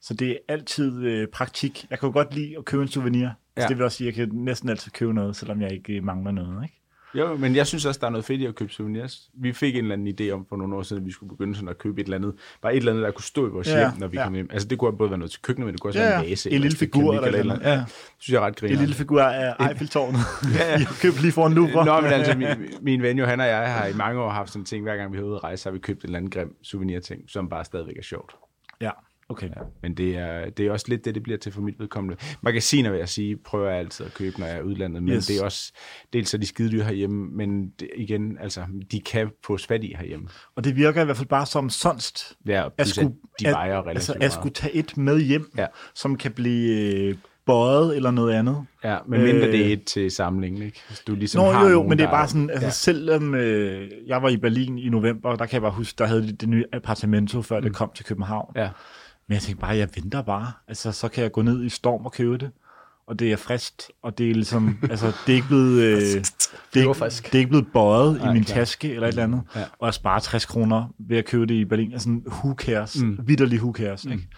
Så 0.00 0.14
det 0.14 0.30
er 0.30 0.36
altid 0.48 1.02
øh, 1.02 1.28
praktik. 1.28 1.86
Jeg 1.90 1.98
kan 1.98 2.06
jo 2.06 2.12
godt 2.12 2.34
lide 2.34 2.54
at 2.58 2.64
købe 2.64 2.82
en 2.82 2.88
souvenir. 2.88 3.24
Ja. 3.24 3.30
Ja. 3.56 3.62
Så 3.62 3.68
det 3.68 3.76
vil 3.76 3.84
også 3.84 3.96
sige, 3.96 4.08
at 4.08 4.18
jeg 4.18 4.28
kan 4.28 4.36
næsten 4.38 4.68
altid 4.68 4.90
købe 4.90 5.14
noget, 5.14 5.36
selvom 5.36 5.62
jeg 5.62 5.72
ikke 5.72 5.96
øh, 5.96 6.04
mangler 6.04 6.30
noget. 6.30 6.62
Ikke? 6.62 6.79
Jo, 7.14 7.36
men 7.36 7.56
jeg 7.56 7.66
synes 7.66 7.86
også, 7.86 8.00
der 8.00 8.06
er 8.06 8.10
noget 8.10 8.24
fedt 8.24 8.40
i 8.40 8.46
at 8.46 8.54
købe 8.54 8.72
souvenirs. 8.72 9.30
Vi 9.34 9.52
fik 9.52 9.76
en 9.76 9.84
eller 9.84 9.92
anden 9.92 10.14
idé 10.20 10.30
om 10.32 10.46
for 10.48 10.56
nogle 10.56 10.76
år 10.76 10.82
siden, 10.82 11.02
at 11.02 11.06
vi 11.06 11.12
skulle 11.12 11.30
begynde 11.30 11.54
sådan 11.54 11.68
at 11.68 11.78
købe 11.78 12.00
et 12.00 12.04
eller 12.04 12.16
andet, 12.16 12.34
bare 12.62 12.72
et 12.72 12.76
eller 12.76 12.92
andet, 12.92 13.04
der 13.04 13.10
kunne 13.10 13.24
stå 13.24 13.46
i 13.46 13.50
vores 13.50 13.68
Ja, 13.68 13.78
hjem, 13.78 13.90
når 13.98 14.06
vi 14.06 14.16
ja. 14.16 14.24
kom 14.24 14.34
hjem. 14.34 14.48
Altså 14.52 14.68
det 14.68 14.78
kunne 14.78 14.96
både 14.96 15.10
være 15.10 15.18
noget 15.18 15.30
til 15.30 15.42
køkkenet, 15.42 15.66
men 15.66 15.72
det 15.72 15.80
kunne 15.80 15.90
også 15.90 16.00
Ja, 16.00 16.08
være 16.08 16.24
en 16.24 16.30
vase. 16.30 16.48
En 16.50 16.54
eller 16.54 16.62
lille 16.62 16.74
et 16.74 16.78
figur 16.78 17.14
eller 17.14 17.28
et 17.28 17.38
eller 17.38 17.54
andet. 17.54 17.66
andet. 17.66 17.76
Ja. 17.76 17.76
Det 17.84 17.88
synes 18.18 18.34
jeg 18.34 18.42
er 18.42 18.46
ret 18.46 18.56
griner. 18.56 18.74
En 18.74 18.80
lille 18.80 18.94
figur 18.94 19.22
af 19.22 19.68
Eiffeltårnet. 19.68 20.20
ja. 20.58 20.70
Jeg 20.70 20.86
købte 21.02 21.20
lige 21.22 21.32
foran 21.32 21.52
Louvre. 21.52 21.84
Nå, 21.84 22.00
men 22.00 22.12
altså, 22.12 22.34
min, 22.38 22.48
min 22.82 23.02
ven 23.02 23.18
Johanna 23.18 23.44
og 23.44 23.50
jeg 23.50 23.72
har 23.74 23.86
i 23.86 23.92
mange 23.94 24.20
år 24.20 24.30
haft 24.30 24.50
sådan 24.50 24.62
en 24.62 24.66
ting, 24.66 24.82
hver 24.82 24.96
gang 24.96 25.12
vi 25.12 25.16
har 25.18 25.24
ude 25.24 25.36
at 25.36 25.44
rejse, 25.44 25.64
har 25.64 25.72
vi 25.72 25.78
købt 25.78 26.00
en 26.00 26.06
eller 26.06 26.18
anden 26.18 26.30
grim 26.30 26.56
souvenir-ting, 26.62 27.22
som 27.28 27.48
bare 27.48 27.64
stadigvæk 27.64 27.96
er 27.98 28.02
sjovt. 28.02 28.32
Ja, 28.80 28.90
okay. 29.30 29.46
Ja, 29.48 29.60
men 29.82 29.94
det 29.94 30.16
er, 30.16 30.50
det 30.50 30.66
er 30.66 30.72
også 30.72 30.86
lidt 30.88 31.04
det, 31.04 31.14
det 31.14 31.22
bliver 31.22 31.38
til 31.38 31.52
for 31.52 31.60
mit 31.60 31.74
vedkommende. 31.78 32.16
Magasiner, 32.42 32.90
vil 32.90 32.98
jeg 32.98 33.08
sige, 33.08 33.36
prøver 33.36 33.68
jeg 33.70 33.78
altid 33.78 34.06
at 34.06 34.14
købe, 34.14 34.40
når 34.40 34.46
jeg 34.46 34.56
er 34.58 34.62
udlandet, 34.62 35.02
men 35.02 35.14
Yes. 35.14 35.26
det 35.26 35.40
er 35.40 35.44
også, 35.44 35.72
dels 36.12 36.34
er 36.34 36.38
de 36.38 36.46
skide 36.46 36.70
dyre 36.72 36.84
herhjemme, 36.84 37.30
men 37.36 37.68
det, 37.80 37.88
igen, 37.96 38.38
altså, 38.40 38.64
de 38.92 39.00
kan 39.00 39.30
få 39.46 39.58
fat 39.68 39.84
i 39.84 39.94
herhjemme. 39.98 40.28
Og 40.56 40.64
det 40.64 40.76
virker 40.76 41.02
i 41.02 41.04
hvert 41.04 41.16
fald 41.16 41.28
bare 41.28 41.46
som 41.46 41.70
sonst. 41.70 42.36
Ja, 42.46 42.64
At 42.78 42.88
skulle, 42.88 43.06
at 43.08 43.40
de 43.40 43.46
vejer 43.50 43.76
relativt 43.86 43.94
altså, 43.94 44.14
at 44.20 44.32
skulle 44.32 44.54
tage 44.54 44.74
et 44.74 44.96
med 44.96 45.20
hjem, 45.20 45.50
Ja. 45.58 45.66
som 45.94 46.16
kan 46.16 46.32
blive 46.32 46.94
øh, 46.94 47.14
bøjet 47.46 47.96
eller 47.96 48.10
noget 48.10 48.34
andet. 48.34 48.64
Ja, 48.84 48.98
men 49.08 49.22
mindre 49.22 49.46
Øh, 49.46 49.52
det 49.52 49.66
er 49.68 49.72
et 49.72 49.84
til 49.84 50.10
samlingen, 50.10 50.62
ikke? 50.62 50.80
Hvis 50.88 51.00
du 51.00 51.14
ligesom 51.14 51.44
Nå, 51.44 51.50
har 51.50 51.62
jo, 51.62 51.68
jo, 51.68 51.74
nogen, 51.74 51.88
men 51.88 51.98
det 51.98 52.04
er 52.04 52.10
bare 52.10 52.28
sådan, 52.28 52.50
altså 52.50 52.66
ja. 52.66 52.70
selvom 52.70 53.34
øh, 53.34 53.88
jeg 54.06 54.22
var 54.22 54.28
i 54.28 54.36
Berlin 54.36 54.78
i 54.78 54.88
november, 54.88 55.36
der 55.36 55.46
kan 55.46 55.52
jeg 55.54 55.62
bare 55.62 55.72
huske, 55.72 55.96
der 55.98 56.06
havde 56.06 56.22
de 56.22 56.32
det 56.32 56.48
nye 56.48 56.64
appartamento, 56.72 57.42
før 57.42 57.56
mm. 57.58 57.62
det 57.62 57.74
kom 57.74 57.90
til 57.94 58.04
København. 58.04 58.52
Ja. 58.56 58.68
Men 59.30 59.34
jeg 59.34 59.42
tænkte 59.42 59.60
bare, 59.60 59.76
jeg 59.76 59.88
venter 59.94 60.22
bare. 60.22 60.52
Altså, 60.68 60.92
så 60.92 61.08
kan 61.08 61.22
jeg 61.22 61.32
gå 61.32 61.42
ned 61.42 61.64
i 61.64 61.68
storm 61.68 62.04
og 62.04 62.12
købe 62.12 62.38
det. 62.38 62.50
Og 63.06 63.18
det 63.18 63.32
er 63.32 63.36
frist, 63.36 63.90
og 64.02 64.18
det 64.18 64.30
er 64.30 64.34
ligesom, 64.34 64.78
altså, 64.90 65.06
det 65.06 65.32
er 65.32 65.36
ikke 65.36 65.48
blevet, 65.48 65.82
øh, 65.82 65.94
det, 65.94 66.32
er 66.74 66.80
ikke, 66.80 66.94
frisk. 66.94 67.26
det 67.26 67.34
er 67.34 67.38
ikke 67.38 67.48
blevet 67.48 67.66
bøjet 67.72 68.16
Nej, 68.16 68.30
i 68.30 68.32
min 68.32 68.44
klar. 68.44 68.54
taske 68.54 68.94
eller 68.94 69.06
et 69.06 69.12
eller 69.12 69.22
andet. 69.22 69.42
Ja. 69.56 69.64
Og 69.78 69.86
jeg 69.86 69.94
sparer 69.94 70.20
60 70.20 70.46
kroner 70.46 70.94
ved 70.98 71.18
at 71.18 71.24
købe 71.24 71.46
det 71.46 71.54
i 71.54 71.64
Berlin. 71.64 71.92
Altså, 71.92 72.08
who 72.26 72.54
cares? 72.58 73.02
Mm. 73.02 73.18
Vitterlig 73.22 73.58
who 73.58 73.72
cares, 73.72 74.04
ikke? 74.04 74.28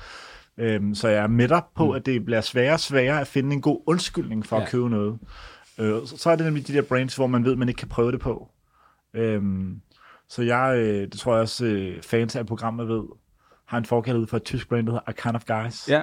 Øhm, 0.59 0.95
så 0.95 1.09
jeg 1.09 1.23
er 1.23 1.27
med 1.27 1.49
dig 1.49 1.63
på, 1.77 1.87
mm. 1.87 1.93
at 1.93 2.07
det 2.07 2.25
bliver 2.25 2.41
sværere 2.41 2.75
og 2.75 2.81
sværere 2.81 3.21
at 3.21 3.27
finde 3.27 3.53
en 3.53 3.61
god 3.61 3.83
undskyldning 3.87 4.47
for. 4.47 4.57
Ja. 4.57 4.63
at 4.63 4.69
købe 4.69 4.91
noget. 4.91 5.19
Øh, 5.79 6.07
så, 6.07 6.17
så 6.17 6.31
er 6.31 6.37
det 6.37 6.45
nemlig 6.47 6.69
de 6.69 6.73
der 6.73 6.83
brands, 6.83 7.17
hvor 7.17 7.27
man 7.27 7.45
ved, 7.45 7.53
at 7.53 7.59
man 7.59 7.69
ikke 7.69 7.79
kan 7.79 7.89
prøve 7.89 8.13
det 8.13 8.21
på. 8.21 8.49
Øhm, 9.15 9.81
så 10.29 10.43
jeg, 10.43 10.77
øh, 10.79 11.03
det 11.03 11.13
tror 11.13 11.33
jeg 11.33 11.43
også, 11.43 11.65
øh, 11.65 12.03
fans 12.03 12.37
af 12.37 12.47
programmet 12.47 12.89
ved, 12.89 13.03
har 13.73 13.79
en 13.79 13.85
forkærlighed 13.85 14.27
for 14.27 14.37
et 14.37 14.43
tysk 14.45 14.69
brand, 14.69 14.87
der 14.87 14.93
hedder 14.93 15.05
A 15.07 15.13
Kind 15.13 15.37
of 15.37 15.45
Guys, 15.47 15.89
Ja, 15.89 16.03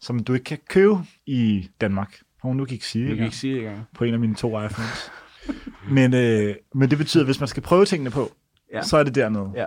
som 0.00 0.24
du 0.24 0.32
ikke 0.34 0.44
kan 0.44 0.58
købe 0.68 0.96
i 1.26 1.68
Danmark. 1.80 2.18
Hun 2.42 2.56
nu 2.56 2.66
ikke 2.70 2.86
sige 2.86 3.16
kan 3.16 3.24
ikke 3.24 3.36
sige 3.36 3.58
engang. 3.58 3.86
på 3.94 4.04
en 4.04 4.14
af 4.14 4.20
mine 4.20 4.34
to 4.34 4.48
iPhones. 4.62 5.10
men, 5.90 6.14
øh, 6.14 6.54
men 6.74 6.90
det 6.90 6.98
betyder, 6.98 7.22
at 7.24 7.26
hvis 7.26 7.40
man 7.40 7.48
skal 7.48 7.62
prøve 7.62 7.84
tingene 7.84 8.10
på, 8.10 8.32
ja. 8.72 8.76
Ja. 8.76 8.82
så 8.82 8.96
er 8.96 9.02
det 9.02 9.14
dernede. 9.14 9.52
Ja. 9.54 9.64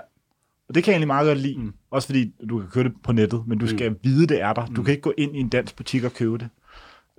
Og 0.69 0.75
det 0.75 0.83
kan 0.83 0.91
jeg 0.91 0.95
egentlig 0.95 1.07
meget 1.07 1.27
godt 1.27 1.37
lide. 1.37 1.57
Mm. 1.59 1.73
Også 1.91 2.07
fordi 2.07 2.33
du 2.49 2.59
kan 2.59 2.69
købe 2.69 2.89
det 2.89 2.97
på 3.03 3.11
nettet, 3.11 3.43
men 3.47 3.57
du 3.57 3.67
skal 3.67 3.95
vide, 4.03 4.27
det 4.27 4.41
er 4.41 4.53
der. 4.53 4.65
Du 4.65 4.83
kan 4.83 4.91
ikke 4.91 5.01
gå 5.01 5.13
ind 5.17 5.35
i 5.35 5.39
en 5.39 5.49
dansk 5.49 5.75
butik 5.75 6.03
og 6.03 6.13
købe 6.13 6.37
det. 6.37 6.49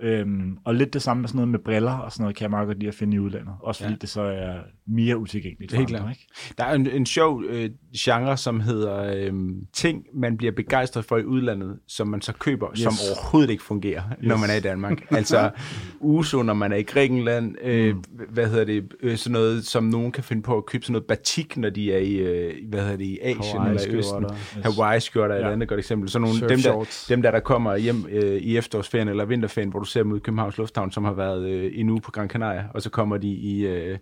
Øhm, 0.01 0.57
og 0.65 0.75
lidt 0.75 0.93
det 0.93 1.01
samme 1.01 1.21
med 1.21 1.27
sådan 1.29 1.37
noget 1.37 1.49
med 1.49 1.59
briller 1.59 1.91
og 1.91 2.11
sådan 2.11 2.23
noget, 2.23 2.35
kan 2.35 2.43
jeg 2.43 2.49
meget 2.49 2.67
godt 2.67 2.79
lide 2.79 2.87
at 2.87 2.95
finde 2.95 3.15
i 3.15 3.19
udlandet. 3.19 3.53
Også 3.59 3.81
fordi 3.81 3.93
ja. 3.93 3.97
Det 4.01 4.09
så 4.09 4.21
er 4.21 4.53
mere 4.87 5.17
utilgængeligt. 5.17 5.71
for 5.71 5.77
Helt 5.77 5.89
andre, 5.89 5.99
klart. 5.99 6.11
Ikke? 6.11 6.27
Der 6.57 6.63
er 6.63 6.73
en, 6.75 6.87
en 6.87 7.05
sjov 7.05 7.43
øh, 7.49 7.69
genre, 7.97 8.37
som 8.37 8.59
hedder 8.59 9.13
øh, 9.15 9.33
ting, 9.73 10.03
man 10.13 10.37
bliver 10.37 10.51
begejstret 10.51 11.05
for 11.05 11.17
i 11.17 11.23
udlandet, 11.23 11.79
som 11.87 12.07
man 12.07 12.21
så 12.21 12.33
køber, 12.33 12.67
yes. 12.71 12.79
som 12.79 12.93
overhovedet 13.09 13.49
ikke 13.49 13.63
fungerer, 13.63 14.01
yes. 14.11 14.27
når 14.27 14.37
man 14.37 14.49
er 14.49 14.55
i 14.55 14.59
Danmark. 14.59 15.01
Altså 15.11 15.51
uso, 15.99 16.43
når 16.43 16.53
man 16.53 16.71
er 16.71 16.75
i 16.77 16.83
Grækenland, 16.83 17.55
øh, 17.63 17.95
mm. 17.95 18.03
hvad 18.29 18.47
hedder 18.49 18.65
det, 18.65 18.93
øh, 19.01 19.17
sådan 19.17 19.33
noget, 19.33 19.65
som 19.65 19.83
nogen 19.83 20.11
kan 20.11 20.23
finde 20.23 20.41
på 20.41 20.57
at 20.57 20.65
købe, 20.65 20.85
sådan 20.85 20.93
noget 20.93 21.05
batik, 21.05 21.57
når 21.57 21.69
de 21.69 21.93
er 21.93 21.97
i, 21.97 22.13
øh, 22.13 22.53
hvad 22.69 22.79
hedder 22.79 22.97
det, 22.97 23.05
i 23.05 23.19
Asien 23.21 23.61
eller 23.61 23.81
i 23.87 23.95
Østen. 23.95 24.23
Yes. 24.23 24.57
Hawaii-skjorter 24.63 25.35
er 25.35 25.39
et 25.39 25.43
Ja. 25.43 25.51
andet 25.51 25.67
godt 25.69 25.79
eksempel. 25.79 26.09
Så 26.09 26.19
nogle, 26.19 26.49
dem, 26.49 26.59
der, 26.59 27.05
dem 27.09 27.21
der, 27.21 27.31
der 27.31 27.39
kommer 27.39 27.75
hjem 27.77 28.05
øh, 28.11 28.41
i 28.41 28.57
efterårsferien 28.57 29.07
eller 29.07 29.25
vinterferien, 29.25 29.69
hvor 29.69 29.79
du 29.79 29.85
ser 29.91 30.15
i 30.15 30.19
Københavns 30.19 30.57
Lufthavn, 30.57 30.91
som 30.91 31.03
har 31.03 31.13
været 31.13 31.49
øh, 31.49 31.71
en 31.75 31.89
uge 31.89 32.01
på 32.01 32.11
Gran 32.11 32.29
Canaria, 32.29 32.65
og 32.73 32.81
så 32.81 32.89
kommer 32.89 33.17
de 33.17 33.27
i 33.27 33.65
øh, 33.67 33.97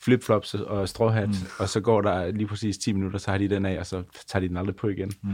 flipflops 0.00 0.54
og- 0.54 0.66
og 0.66 0.88
stråhat, 0.88 1.28
mm. 1.28 1.34
og 1.58 1.68
så 1.68 1.80
går 1.80 2.00
der 2.00 2.30
lige 2.30 2.46
præcis 2.46 2.78
10 2.78 2.92
minutter, 2.92 3.18
så 3.18 3.30
har 3.30 3.38
de 3.38 3.48
den 3.48 3.66
af, 3.66 3.78
og 3.78 3.86
så 3.86 4.02
tager 4.26 4.40
de 4.40 4.48
den 4.48 4.56
aldrig 4.56 4.76
på 4.76 4.88
igen. 4.88 5.12
Mm. 5.22 5.30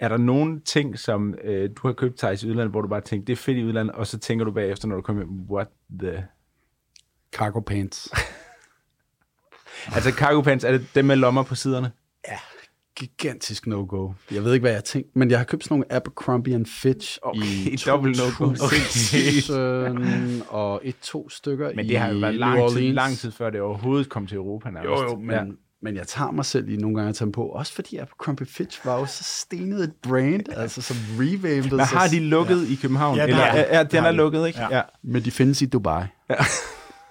Er 0.00 0.08
der 0.08 0.16
nogle 0.16 0.60
ting, 0.60 0.98
som 0.98 1.34
øh, 1.44 1.70
du 1.76 1.86
har 1.88 1.92
købt 1.92 2.18
Thijs, 2.18 2.42
i 2.42 2.48
udlandet, 2.48 2.70
hvor 2.70 2.80
du 2.80 2.88
bare 2.88 3.00
tænker, 3.00 3.24
det 3.24 3.32
er 3.32 3.36
fedt 3.36 3.58
i 3.58 3.64
udlandet, 3.64 3.94
og 3.94 4.06
så 4.06 4.18
tænker 4.18 4.44
du 4.44 4.50
bagefter, 4.52 4.88
når 4.88 4.96
du 4.96 5.02
kommer 5.02 5.22
hjem, 5.22 5.50
what 5.50 5.68
the... 6.00 6.24
Cargo 7.32 7.60
pants. 7.60 8.08
Altså 9.94 10.10
cargo 10.10 10.40
pants, 10.40 10.64
er 10.64 10.72
det 10.72 10.86
dem 10.94 11.04
med 11.04 11.16
lommer 11.16 11.42
på 11.42 11.54
siderne? 11.54 11.90
Gigantisk 12.98 13.66
no-go. 13.66 14.12
Jeg 14.30 14.44
ved 14.44 14.54
ikke, 14.54 14.62
hvad 14.62 14.70
jeg 14.70 14.76
har 14.76 14.82
tænkt, 14.82 15.16
men 15.16 15.30
jeg 15.30 15.38
har 15.38 15.44
købt 15.44 15.64
sådan 15.64 15.74
nogle 15.74 15.92
Abercrombie 15.92 16.54
and 16.54 16.66
Fitch 16.66 17.18
Okay, 17.22 17.40
i 17.40 17.76
dobbelt 17.86 18.18
no-go. 18.18 18.54
2000 18.54 20.42
og 20.48 20.80
et-to 20.84 21.28
stykker 21.28 21.72
Men 21.74 21.88
det 21.88 21.98
har 21.98 22.12
jo 22.12 22.18
været 22.18 22.34
lang 22.34 22.70
tid, 22.70 22.92
lang 22.92 23.16
tid 23.16 23.30
før 23.30 23.50
det 23.50 23.60
overhovedet 23.60 24.08
kom 24.08 24.26
til 24.26 24.36
Europa 24.36 24.70
nærmest. 24.70 25.02
Jo, 25.02 25.10
jo, 25.10 25.16
men, 25.16 25.30
ja. 25.30 25.42
men 25.82 25.96
jeg 25.96 26.06
tager 26.06 26.30
mig 26.30 26.44
selv 26.44 26.68
i 26.68 26.76
nogle 26.76 26.96
gange 26.96 27.08
at 27.08 27.14
tage 27.14 27.26
dem 27.26 27.32
på, 27.32 27.42
også 27.42 27.72
fordi 27.72 27.96
Abercrombie 27.96 28.46
Fitch 28.46 28.86
var 28.86 28.98
jo 28.98 29.06
så 29.06 29.24
stenet 29.24 29.84
et 29.84 29.92
brand, 30.02 30.48
altså 30.62 30.82
som 30.82 30.96
revamped. 31.18 31.70
Men 31.70 31.80
har 31.80 32.08
de 32.08 32.20
lukket 32.20 32.68
ja. 32.68 32.72
i 32.72 32.74
København? 32.82 33.16
Ja, 33.16 33.22
det 33.22 33.30
Eller, 33.30 33.44
er, 33.44 33.80
er, 33.80 33.82
den 33.82 34.04
er 34.04 34.12
lukket, 34.12 34.46
ikke? 34.46 34.60
Ja. 34.60 34.76
Ja. 34.76 34.82
Men 35.02 35.24
de 35.24 35.30
findes 35.30 35.62
i 35.62 35.66
Dubai. 35.66 36.04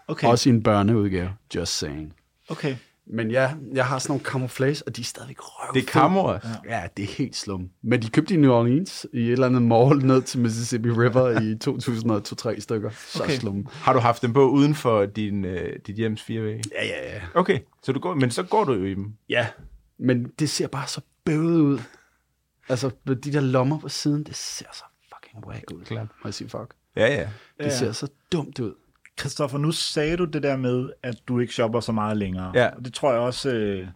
Okay. 0.10 0.28
Også 0.28 0.50
i 0.50 0.54
en 0.54 0.64
børneudgave. 0.64 1.30
Just 1.56 1.78
saying. 1.78 2.14
okay. 2.50 2.76
Men 3.10 3.32
ja, 3.32 3.54
jeg 3.74 3.86
har 3.86 4.00
sådan 4.00 4.12
nogle 4.12 4.24
camouflage, 4.26 4.84
og 4.88 4.96
de 4.96 5.02
er 5.02 5.06
stadigvæk 5.06 5.38
røv. 5.40 5.74
Det 5.74 5.82
er 5.84 5.86
kammer. 5.92 6.40
Ja, 6.70 6.88
det 6.98 7.04
er 7.04 7.08
helt 7.08 7.36
slum. 7.36 7.70
Men 7.84 8.02
de 8.02 8.10
købte 8.10 8.34
i 8.34 8.38
New 8.38 8.52
Orleans 8.52 9.08
i 9.14 9.20
et 9.28 9.32
eller 9.32 9.46
andet 9.48 9.62
mall 9.62 10.06
ned 10.06 10.22
til 10.22 10.40
Mississippi 10.40 10.90
River 10.90 11.42
i 11.42 11.54
2002-3 12.58 12.60
stykker. 12.60 12.90
Så 13.08 13.24
Okay. 13.24 13.34
slum. 13.38 13.68
Har 13.72 13.94
du 13.94 14.00
haft 14.00 14.22
dem 14.22 14.34
på 14.34 14.50
uden 14.50 14.76
for 14.76 15.06
din, 15.06 15.46
øh, 15.46 15.80
dit 15.88 15.96
hjems 15.96 16.22
fire 16.22 16.44
vægge? 16.44 16.64
Ja, 16.72 16.86
ja, 16.86 17.14
ja. 17.14 17.22
Okay, 17.34 17.60
så 17.84 17.92
du 17.92 18.00
går, 18.00 18.16
men 18.16 18.32
så 18.32 18.44
går 18.44 18.64
du 18.64 18.74
jo 18.74 18.84
i 18.86 18.94
dem. 18.94 19.14
Ja, 19.30 19.48
men 20.00 20.32
det 20.40 20.50
ser 20.50 20.68
bare 20.68 20.88
så 20.88 21.02
bøvet 21.26 21.62
ud. 21.62 21.80
Altså, 22.70 22.92
de 23.08 23.16
der 23.16 23.40
lommer 23.42 23.80
på 23.80 23.90
siden, 23.90 24.24
det 24.24 24.36
ser 24.36 24.66
så 24.74 24.84
fucking 25.16 25.48
whack 25.48 25.72
ud. 25.74 25.82
Klart. 25.86 26.08
Må 26.24 26.28
jeg 26.28 26.34
sige 26.34 26.50
fuck? 26.50 26.74
Ja, 26.96 27.08
ja. 27.16 27.30
Det 27.58 27.66
Ja. 27.66 27.78
ser 27.78 27.92
så 27.92 28.08
dumt 28.32 28.60
ud. 28.60 28.74
Christoffer, 29.20 29.58
nu 29.58 29.72
sagde 29.72 30.18
du 30.18 30.26
det 30.26 30.44
der 30.44 30.58
med, 30.58 30.90
at 31.04 31.16
du 31.28 31.40
ikke 31.40 31.54
shopper 31.54 31.80
så 31.80 31.92
meget 31.92 32.18
længere. 32.18 32.52
Ja. 32.56 32.68
Og 32.68 32.86
det 32.86 32.94
tror 32.94 33.12
jeg 33.12 33.22
også, 33.22 33.54
øh, 33.56 33.88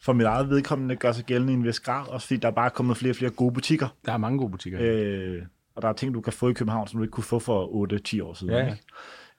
for 0.00 0.12
mit 0.12 0.26
eget 0.26 0.48
vedkommende, 0.48 0.96
gør 0.96 1.12
sig 1.12 1.24
gældende 1.24 1.52
i 1.52 1.56
en 1.56 1.64
vis 1.64 1.80
grad. 1.80 2.08
Også 2.08 2.26
fordi 2.26 2.40
der 2.40 2.48
er 2.48 2.52
bare 2.52 2.70
kommet 2.70 2.96
flere 2.96 3.12
og 3.12 3.16
flere 3.16 3.30
gode 3.30 3.54
butikker. 3.54 3.88
Der 4.06 4.12
er 4.12 4.16
mange 4.16 4.38
gode 4.38 4.50
butikker. 4.50 4.78
Øh, 4.82 5.42
og 5.74 5.82
der 5.82 5.88
er 5.88 5.92
ting, 5.92 6.14
du 6.14 6.20
kan 6.20 6.32
få 6.32 6.48
i 6.48 6.52
København, 6.52 6.88
som 6.88 6.98
du 6.98 7.04
ikke 7.04 7.12
kunne 7.12 7.24
få 7.24 7.38
for 7.38 7.86
8-10 8.18 8.24
år 8.24 8.34
siden. 8.34 8.52
Ja, 8.52 8.58
ja. 8.58 8.74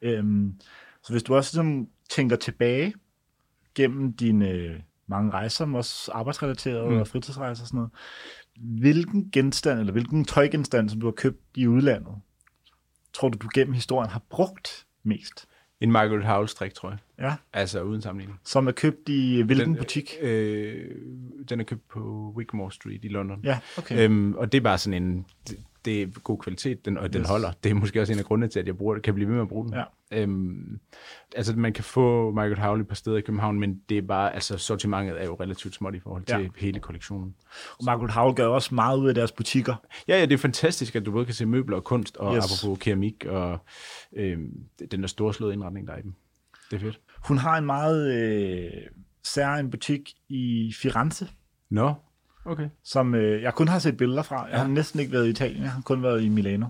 Ikke? 0.02 0.18
Øhm, 0.18 0.56
så 1.04 1.14
hvis 1.14 1.24
du 1.24 1.36
også 1.36 1.52
sådan, 1.52 1.90
tænker 2.10 2.36
tilbage 2.36 2.94
gennem 3.76 4.14
dine 4.14 4.50
øh, 4.50 4.80
mange 5.08 5.32
rejser, 5.32 5.66
men 5.66 5.76
også 5.76 6.12
arbejdsrelaterede 6.12 6.90
mm. 6.90 6.98
og 6.98 7.08
fritidsrejser 7.08 7.64
og 7.64 7.68
sådan 7.68 7.78
noget, 7.78 7.92
hvilken 8.82 9.30
genstand, 9.32 9.80
eller 9.80 9.92
hvilken 9.92 10.26
tøjgenstand, 10.26 10.90
som 10.90 11.00
du 11.00 11.08
har 11.08 11.12
købt 11.12 11.42
i 11.56 11.68
udlandet, 11.68 12.16
tror 13.14 13.30
du, 13.30 13.38
du 13.38 13.50
gennem 13.54 13.74
historien 13.74 14.12
har 14.12 14.22
brugt 14.30 14.86
mest? 15.10 15.46
En 15.82 15.92
Margaret 15.92 16.26
Howell 16.26 16.48
strik, 16.48 16.74
tror 16.74 16.90
jeg. 16.90 16.98
Ja, 17.20 17.36
Altså 17.54 17.82
uden 17.82 18.02
sammenligning. 18.02 18.40
som 18.44 18.68
er 18.68 18.72
købt 18.72 19.10
i 19.10 19.42
hvilken 19.42 19.70
Den, 19.70 19.76
butik? 19.78 20.14
Øh, 20.22 20.86
den 21.50 21.60
er 21.60 21.64
købt 21.64 21.88
på 21.90 22.34
Wigmore 22.38 22.72
Street 22.72 23.06
i 23.06 23.08
London. 23.08 23.40
Ja, 23.44 23.60
okay. 23.78 24.06
Øhm, 24.06 24.34
og 24.34 24.52
det 24.52 24.58
er 24.58 24.62
bare 24.62 24.78
sådan 24.78 25.04
en... 25.04 25.26
Det, 25.50 25.58
det 25.86 26.02
er 26.02 26.08
god 26.24 26.38
kvalitet, 26.38 26.86
den, 26.86 26.98
og 26.98 27.14
den 27.14 27.22
Yes. 27.22 27.30
holder. 27.30 27.52
Det 27.64 27.70
er 27.70 27.74
måske 27.74 28.02
også 28.02 28.14
en 28.14 28.20
af 28.20 28.26
grundene 28.26 28.48
til, 28.48 28.60
at 28.60 28.68
jeg 28.68 28.78
bruger 28.78 28.94
det, 28.94 29.04
kan 29.04 29.14
blive 29.14 29.28
ved 29.28 29.34
med 29.36 29.42
at 29.42 29.48
bruge 29.48 29.66
den. 29.66 29.74
Ja. 29.74 29.84
Øhm, 30.12 30.80
altså, 31.36 31.56
man 31.56 31.74
kan 31.74 31.84
få 31.84 32.32
Howell 32.58 32.82
et 32.82 32.88
par 32.88 32.96
steder 32.96 33.18
i 33.18 33.22
København, 33.22 33.60
men 33.60 33.82
det 33.90 33.98
er 33.98 34.02
bare... 34.02 34.34
Altså, 34.34 34.58
sortimentet 34.58 35.22
er 35.22 35.26
jo 35.26 35.34
relativt 35.40 35.76
småt 35.76 35.96
i 35.96 36.00
forhold 36.00 36.24
til 36.24 36.40
Ja. 36.42 36.48
hele 36.58 36.80
kollektionen. 36.80 37.36
Og 37.80 37.86
Margaret 37.86 38.12
Howell 38.12 38.36
gør 38.36 38.48
også 38.48 38.76
meget 38.76 38.98
ud 39.00 39.08
af 39.10 39.16
deres 39.16 39.32
butikker. 39.32 39.76
Ja, 40.08 40.20
ja, 40.20 40.26
det 40.26 40.34
er 40.34 40.38
fantastisk, 40.38 40.96
at 40.96 41.06
du 41.06 41.12
både 41.12 41.26
kan 41.26 41.34
se 41.34 41.46
møbler 41.46 41.78
og 41.78 41.84
kunst, 41.84 42.18
og 42.18 42.36
Yes. 42.36 42.44
apropos 42.64 42.80
keramik, 42.84 43.26
og 43.26 43.58
øhm, 44.16 44.64
den 44.92 45.02
der 45.02 45.08
storslåede 45.08 45.54
indretning, 45.54 45.88
der 45.88 45.94
er 45.94 45.98
i 45.98 46.02
dem. 46.02 46.14
Det 46.72 46.76
er 46.76 46.80
fedt. 46.80 47.00
Hun 47.28 47.38
har 47.38 47.58
en 47.58 47.66
meget 47.66 48.14
øh, 48.14 48.72
særlig 49.24 49.72
butik 49.72 50.10
i 50.30 50.74
Firenze, 50.82 51.28
Nå, 51.70 51.94
okay. 52.50 52.70
som 52.84 53.16
øh, 53.16 53.42
jeg 53.42 53.54
kun 53.54 53.68
har 53.68 53.80
set 53.80 53.98
billeder 53.98 54.22
fra. 54.24 54.48
Jeg 54.52 54.60
har 54.60 54.68
næsten 54.68 55.00
ikke 55.00 55.12
været 55.12 55.28
i 55.28 55.30
Italien, 55.30 55.64
jeg 55.64 55.72
har 55.72 55.82
kun 55.82 56.04
været 56.04 56.24
i 56.24 56.30
Milano 56.30 56.68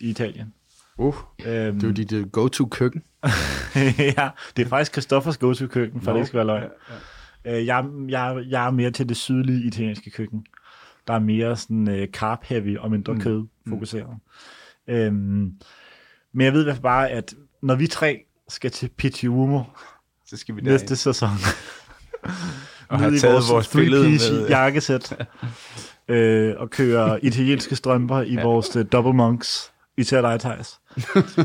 i 0.00 0.10
Italien. 0.10 0.52
Uh, 0.98 1.14
Øhm, 1.46 1.74
det 1.74 1.82
er 1.82 1.88
jo 1.88 1.92
dit 1.92 2.12
uh, 2.12 2.30
go-to 2.30 2.66
køkken. 2.66 3.02
ja, 4.18 4.28
det 4.56 4.64
er 4.64 4.68
faktisk 4.68 4.92
Christoffers 4.92 5.38
go-to-køkken, 5.38 6.00
for 6.00 6.10
Nå. 6.10 6.16
det 6.16 6.20
ikke 6.20 6.26
skal 6.26 6.36
være 6.36 6.46
løgn. 6.46 6.70
Øh, 7.44 7.66
jeg, 7.66 7.84
jeg, 8.08 8.44
jeg 8.48 8.66
er 8.66 8.70
mere 8.70 8.90
til 8.90 9.08
det 9.08 9.16
sydlige 9.16 9.66
italienske 9.66 10.10
køkken. 10.10 10.46
Der 11.06 11.14
er 11.14 11.18
mere 11.18 11.56
sådan 11.56 11.88
uh, 11.88 12.04
carb-heavy 12.16 12.78
og 12.78 12.90
mindre 12.90 13.12
Mm. 13.14 13.20
kød 13.20 13.46
fokuseret. 13.68 14.06
Øhm, 14.88 15.52
men 16.32 16.44
jeg 16.44 16.52
ved 16.52 16.60
i 16.60 16.64
hvert 16.64 16.76
fald 16.76 16.82
bare, 16.82 17.10
at 17.10 17.34
når 17.62 17.74
vi 17.74 17.86
tre 17.86 18.24
skal 18.48 18.70
til 18.70 18.88
Pichiumo 18.88 19.62
Så 20.26 20.36
skal 20.36 20.56
vi 20.56 20.60
næste 20.60 20.96
sæson, 20.96 21.28
og 22.88 23.00
ned 23.00 23.12
i 23.12 23.18
taget 23.18 23.42
vores 23.50 23.68
billede 23.68 24.06
three-piece 24.06 24.32
med. 24.32 24.48
jakkesæt, 24.48 25.26
øh, 26.08 26.54
og 26.58 26.70
køre 26.70 27.24
italienske 27.24 27.76
strømper 27.76 28.20
i 28.20 28.34
Ja. 28.34 28.42
vores 28.42 28.76
uh, 28.76 28.82
double 28.92 29.12
monks, 29.12 29.72
i 29.98 30.04
til 30.04 30.18
dig, 30.18 30.40
Thijs. 30.40 30.80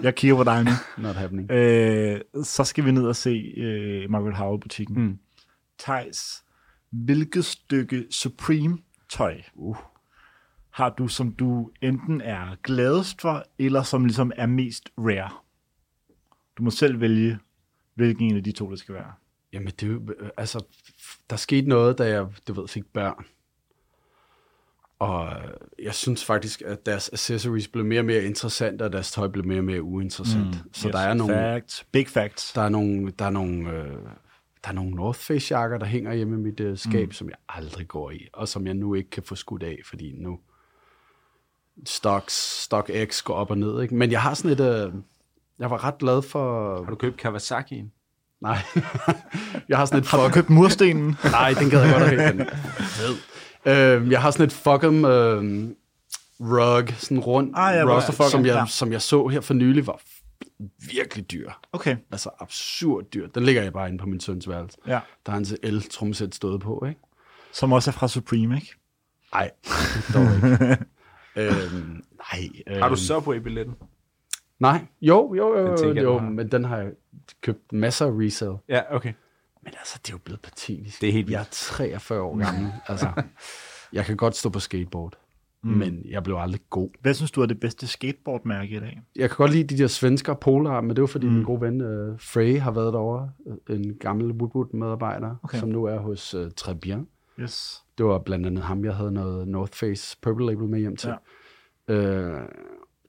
Jeg 0.03 0.15
kigger 0.15 0.37
på 0.37 0.43
dig 0.43 0.63
nu. 0.63 0.71
Not 1.03 1.15
happening. 1.15 1.51
Øh, 1.51 2.21
så 2.43 2.63
skal 2.63 2.85
vi 2.85 2.91
ned 2.91 3.03
og 3.03 3.15
se 3.15 3.53
øh, 3.57 4.09
Margaret 4.09 4.37
Howell-butikken. 4.37 5.01
Mm. 5.01 5.17
Thijs, 5.79 6.43
hvilket 6.91 7.45
stykke 7.45 8.05
Supreme-tøj 8.09 9.35
Uh. 9.55 9.77
har 10.71 10.89
du, 10.89 11.07
som 11.07 11.31
du 11.31 11.69
enten 11.81 12.21
er 12.21 12.55
gladest 12.63 13.21
for, 13.21 13.43
eller 13.59 13.83
som 13.83 14.05
ligesom 14.05 14.31
er 14.35 14.45
mest 14.45 14.89
rare? 14.97 15.29
Du 16.57 16.63
må 16.63 16.69
selv 16.71 17.01
vælge, 17.01 17.39
hvilken 17.95 18.25
en 18.31 18.37
af 18.37 18.43
de 18.43 18.51
to 18.51 18.71
det 18.71 18.79
skal 18.79 18.95
være. 18.95 19.11
Jamen, 19.53 19.73
det 19.79 20.15
altså, 20.37 20.63
der 21.29 21.35
skete 21.35 21.69
noget, 21.69 21.97
da 21.97 22.07
jeg, 22.09 22.27
du 22.47 22.53
ved, 22.53 22.67
fik 22.67 22.83
børn. 22.93 23.25
Og 24.99 25.29
jeg 25.79 25.93
synes 25.93 26.25
faktisk, 26.25 26.61
at 26.61 26.85
deres 26.85 27.09
accessories 27.13 27.67
blev 27.67 27.85
mere 27.85 28.01
og 28.01 28.05
mere 28.05 28.23
interessante, 28.23 28.83
og 28.83 28.93
deres 28.93 29.11
tøj 29.11 29.27
blev 29.27 29.45
mere 29.45 29.59
og 29.59 29.63
mere 29.63 29.81
uinteressant. 29.81 30.47
Mm, 30.65 30.73
så 30.73 30.87
Yes. 30.87 30.91
der 30.91 30.99
er 30.99 31.13
nogle, 31.13 31.33
Facts. 31.33 31.85
Big 31.91 32.07
facts. 32.07 32.53
der 32.53 32.61
er 32.61 32.69
nogle, 32.69 33.11
der 33.19 33.25
er 33.25 33.29
nogle, 33.29 33.69
øh, 33.69 33.93
der 34.63 34.69
er 34.69 34.71
nogle 34.71 34.91
North 34.91 35.19
Face 35.19 35.57
jakker, 35.57 35.77
der 35.77 35.85
hænger 35.85 36.13
hjemme 36.13 36.35
i 36.35 36.39
mit 36.39 36.59
øh, 36.59 36.77
skab, 36.77 37.07
mm. 37.07 37.11
som 37.11 37.29
jeg 37.29 37.37
aldrig 37.49 37.87
går 37.87 38.11
i, 38.11 38.27
og 38.33 38.47
som 38.47 38.65
jeg 38.67 38.73
nu 38.73 38.93
ikke 38.93 39.09
kan 39.09 39.23
få 39.23 39.35
skudt 39.35 39.63
af, 39.63 39.77
fordi 39.85 40.11
nu 40.11 40.39
Stocks, 41.85 42.61
Stock 42.63 42.91
X 43.05 43.23
går 43.23 43.33
op 43.33 43.51
og 43.51 43.57
ned, 43.57 43.81
ikke? 43.81 43.95
Men 43.95 44.11
jeg 44.11 44.21
har 44.21 44.33
sådan 44.33 44.51
et, 44.51 44.59
øh, 44.59 44.93
jeg 45.59 45.71
var 45.71 45.83
ret 45.83 45.97
glad 45.97 46.21
for, 46.21 46.75
Har 46.83 46.89
du 46.89 46.95
købt 46.95 47.25
Kawasaki'en? 47.25 48.00
Nej, 48.41 48.57
jeg 49.69 49.77
har 49.77 49.85
sådan 49.85 49.99
et 49.99 50.07
Har 50.07 50.23
du 50.27 50.33
købt 50.33 50.49
murstenen? 50.49 51.17
nej, 51.31 51.53
den 51.59 51.69
gad 51.69 51.81
jeg 51.81 51.91
godt 51.93 52.03
have, 52.09 52.31
den 52.31 52.39
er 52.41 52.45
fed. 52.97 53.15
Øh, 53.65 54.11
jeg 54.11 54.21
har 54.21 54.31
sådan 54.31 54.45
et 54.45 54.53
fuckum 54.53 55.05
øh, 55.05 55.67
rug, 56.39 56.89
sådan 56.97 57.17
en 57.17 57.23
rund 57.23 57.51
Ah, 57.55 57.75
ja, 57.75 57.83
rug, 57.83 57.89
Roster 57.89 58.29
som, 58.29 58.45
jeg, 58.45 58.55
ja. 58.55 58.65
som 58.65 58.91
jeg 58.91 59.01
så 59.01 59.27
her 59.27 59.41
for 59.41 59.53
nylig, 59.53 59.87
var 59.87 60.01
virkelig 60.91 61.31
dyr. 61.31 61.49
Okay, 61.73 61.95
Altså 62.11 62.29
absurd 62.39 63.03
dyr. 63.13 63.27
Den 63.27 63.43
ligger 63.43 63.61
jeg 63.63 63.73
bare 63.73 63.87
inde 63.87 63.97
på 63.97 64.05
min 64.05 64.19
søns 64.19 64.49
værelse. 64.49 64.77
ja. 64.87 64.99
Der 65.25 65.31
er 65.31 65.33
hans 65.33 65.55
el-trommesæt 65.63 66.35
stået 66.35 66.61
på, 66.61 66.85
ikke? 66.89 67.01
Som 67.53 67.71
også 67.73 67.89
er 67.89 67.93
fra 67.93 68.07
Supreme, 68.07 68.55
ikke? 68.55 68.73
Nej, 69.33 69.51
dog 70.13 70.23
ikke. 70.35 70.77
øhm, 71.35 72.03
nej. 72.33 72.49
Øhm, 72.67 72.81
Har 72.81 72.89
du 72.89 72.95
Subway-billetten? 72.95 73.75
Nej, 74.61 74.85
jo, 75.01 75.35
jo, 75.35 75.57
jo, 75.59 75.75
Den 75.75 75.97
jo, 75.97 76.03
jo 76.03 76.17
har. 76.17 76.29
men 76.29 76.51
den 76.51 76.63
har 76.63 76.77
jeg 76.77 76.91
købt 77.41 77.73
masser 77.73 78.05
af 78.05 78.11
resale. 78.11 78.57
Ja, 78.69 78.95
okay. 78.95 79.13
Men 79.63 79.73
altså, 79.79 79.99
det 80.05 80.09
er 80.09 80.13
jo 80.13 80.19
blevet 80.25 80.41
patetisk. 80.41 81.01
Det 81.01 81.09
er 81.09 81.13
helt 81.13 81.29
Jeg 81.29 81.39
er 81.39 81.45
43 81.51 82.21
år 82.21 82.37
gammel. 82.37 82.71
altså, 82.87 83.07
jeg 83.93 84.05
kan 84.05 84.17
godt 84.17 84.35
stå 84.35 84.49
på 84.49 84.59
skateboard, 84.59 85.13
mm. 85.63 85.71
men 85.71 86.05
jeg 86.09 86.23
blev 86.23 86.35
aldrig 86.35 86.61
god. 86.69 86.89
Hvad 87.01 87.13
synes 87.13 87.31
du 87.31 87.41
er 87.41 87.45
det 87.45 87.59
bedste 87.59 87.87
skateboardmærke 87.87 88.75
i 88.75 88.79
dag? 88.79 89.01
Jeg 89.15 89.29
kan 89.29 89.37
godt 89.37 89.51
lide 89.51 89.75
de 89.75 89.81
der 89.81 89.87
svensker 89.87 90.33
Polar, 90.33 90.81
men 90.81 90.89
det 90.95 91.01
var 91.01 91.07
fordi 91.07 91.27
mm. 91.27 91.33
min 91.33 91.43
gode 91.43 91.61
ven 91.61 91.81
uh, 91.81 92.19
Frey 92.19 92.59
har 92.59 92.71
været 92.71 92.93
derovre, 92.93 93.31
øh, 93.69 93.75
en 93.79 93.95
gammel 93.99 94.31
Woodwood-medarbejder, 94.31 95.35
Okay. 95.43 95.59
som 95.59 95.69
nu 95.69 95.83
er 95.85 95.99
hos 95.99 96.35
uh, 96.35 96.51
Trebien. 96.55 97.07
Yes. 97.39 97.83
Det 97.97 98.05
var 98.05 98.19
blandt 98.19 98.47
andet 98.47 98.63
ham, 98.63 98.85
jeg 98.85 98.95
havde 98.95 99.11
noget 99.11 99.47
North 99.47 99.73
Face 99.73 100.17
Purple 100.21 100.45
Label 100.45 100.67
med 100.67 100.79
hjem 100.79 100.95
til. 100.95 101.13
Ja. 101.87 101.93
Øh, 101.93 102.41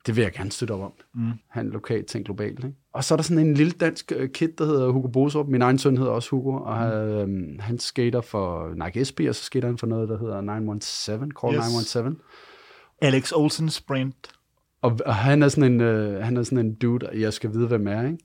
det 0.07 0.17
vil 0.17 0.23
jeg 0.23 0.33
gerne 0.33 0.53
støtte 0.53 0.73
op 0.73 0.81
om. 0.81 0.93
Mm. 1.15 1.31
Han 1.49 1.71
lokalt, 1.71 2.07
tænk 2.07 2.25
globalt. 2.25 2.59
Ikke? 2.65 2.77
Og 2.93 3.05
så 3.05 3.15
er 3.15 3.17
der 3.17 3.23
sådan 3.23 3.47
en 3.47 3.55
lille 3.55 3.73
dansk 3.73 4.13
øh, 4.17 4.29
kid, 4.31 4.49
der 4.59 4.65
hedder 4.65 4.91
Hugo 4.91 5.09
Bosup. 5.09 5.49
Min 5.49 5.63
egen 5.63 5.79
søn 5.79 5.97
hedder 5.97 6.13
også 6.13 6.31
Hugo, 6.31 6.51
og 6.57 6.77
han, 6.77 6.93
øh, 6.93 7.61
han 7.61 7.79
skater 7.79 8.21
for 8.21 8.75
Nike 8.85 9.05
SB, 9.05 9.21
og 9.29 9.35
så 9.35 9.43
skater 9.45 9.69
han 9.69 9.79
for 9.79 9.87
noget, 9.87 10.09
der 10.09 10.19
hedder 10.19 10.41
917, 10.41 11.33
Call 11.43 11.55
Yes. 11.55 11.65
yes. 11.65 11.71
917. 11.95 12.19
Alex 13.03 13.33
Olsen 13.33 13.71
Sprint. 13.71 14.29
Og, 14.83 14.99
og 15.07 15.15
han, 15.15 15.43
er 15.43 15.49
sådan 15.49 15.73
en, 15.73 15.81
øh, 15.81 16.25
han 16.25 16.37
er 16.37 16.43
sådan 16.43 16.59
en 16.59 16.75
dude, 16.75 17.09
jeg 17.21 17.33
skal 17.33 17.53
vide, 17.53 17.67
hvem 17.67 17.87
er, 17.89 18.03
ikke? 18.07 18.19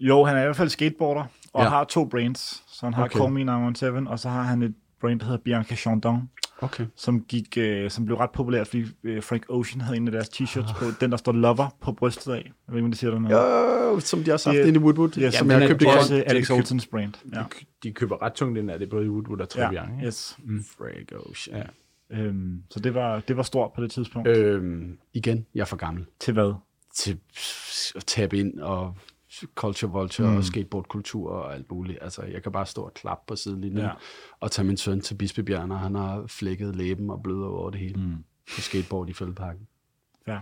Jo, 0.00 0.24
han 0.24 0.36
er 0.36 0.40
i 0.40 0.44
hvert 0.44 0.56
fald 0.56 0.68
skateboarder, 0.68 1.24
og 1.52 1.62
Ja. 1.62 1.68
har 1.68 1.84
to 1.84 2.04
brands. 2.04 2.62
Så 2.68 2.86
han 2.86 2.94
har. 2.94 3.04
Okay. 3.04 3.18
Call 3.18 3.32
Me 3.32 3.44
917, 3.44 4.06
og 4.08 4.18
så 4.18 4.28
har 4.28 4.42
han 4.42 4.62
et 4.62 4.74
brand, 5.00 5.20
der 5.20 5.26
hedder 5.26 5.40
Bianca 5.44 5.74
Chandon, 5.74 6.30
Okay. 6.60 6.86
som, 6.96 7.20
gik, 7.24 7.58
øh, 7.58 7.90
som 7.90 8.04
blev 8.04 8.16
ret 8.16 8.30
populært, 8.30 8.66
fordi 8.68 8.84
øh, 9.04 9.22
Frank 9.22 9.44
Ocean 9.48 9.80
havde 9.80 9.96
en 9.96 10.08
af 10.08 10.12
deres 10.12 10.28
t-shirts 10.28 10.78
på, 10.78 10.84
den 11.00 11.10
der 11.10 11.16
står 11.16 11.32
Lover 11.32 11.76
på 11.80 11.92
brystet 11.92 12.32
af. 12.32 12.36
Jeg 12.36 12.44
ved 12.68 12.76
ikke, 12.76 12.84
om 12.84 12.90
det 12.90 12.98
siger 13.00 13.10
dig 13.10 13.20
noget. 13.20 13.34
Jo, 13.94 14.00
som 14.00 14.22
de 14.24 14.32
også 14.32 14.48
har 14.48 14.54
Det- 14.54 14.64
haft 14.64 14.68
inde 14.68 14.80
i 14.80 14.82
Woodwood. 14.82 15.10
Ja, 15.18 15.30
som 15.30 15.50
Jamen, 15.50 15.60
jeg 15.62 15.68
købte 15.70 15.84
købte 15.84 15.98
også. 15.98 16.24
Alex 16.26 16.50
Olsens 16.50 16.86
brand. 16.86 17.12
Ja. 17.34 17.42
De, 17.82 17.92
køber 17.92 18.22
ret 18.22 18.32
tungt 18.32 18.58
ind 18.58 18.70
af 18.70 18.78
det, 18.78 18.90
både 18.90 19.06
i 19.06 19.08
Woodwood 19.08 19.40
og 19.40 19.48
Trevian. 19.48 19.72
Ja, 19.88 19.96
ikke? 19.96 20.06
yes. 20.06 20.38
Frag 20.78 21.06
Ocean. 21.30 21.56
Ja. 22.10 22.16
Øhm, 22.18 22.62
så 22.70 22.80
det 22.80 22.94
var, 22.94 23.20
det 23.20 23.36
var 23.36 23.42
stort 23.42 23.70
på 23.74 23.82
det 23.82 23.90
tidspunkt. 23.90 24.28
Ja. 24.28 24.38
Øhm, 24.38 24.98
igen, 25.14 25.46
jeg 25.54 25.60
er 25.60 25.64
for 25.64 25.76
gammel. 25.76 26.04
Til 26.20 26.32
hvad? 26.34 26.54
til 26.94 27.18
at 27.96 28.04
tabe 28.06 28.38
ind 28.38 28.60
og 28.60 28.94
culture 29.54 29.90
vulture 29.90 30.30
mm. 30.30 30.36
og 30.36 30.44
skateboardkultur 30.44 31.30
og 31.30 31.54
alt 31.54 31.70
muligt. 31.70 31.98
Altså, 32.02 32.22
jeg 32.22 32.42
kan 32.42 32.52
bare 32.52 32.66
stå 32.66 32.82
og 32.82 32.94
klappe 32.94 33.24
på 33.26 33.36
sidelinjen 33.36 33.78
Ja. 33.78 33.90
og 34.40 34.50
tage 34.50 34.66
min 34.66 34.76
søn 34.76 35.00
til 35.00 35.14
Bispebjerg, 35.14 35.70
og 35.70 35.80
han 35.80 35.94
har 35.94 36.24
flækket 36.26 36.76
læben 36.76 37.10
og 37.10 37.22
bløder 37.22 37.46
over 37.46 37.70
det 37.70 37.80
hele 37.80 38.00
mm. 38.00 38.24
på 38.54 38.60
skateboard 38.60 39.08
i 39.08 39.12
fældeparken. 39.12 39.66
Ja. 40.26 40.38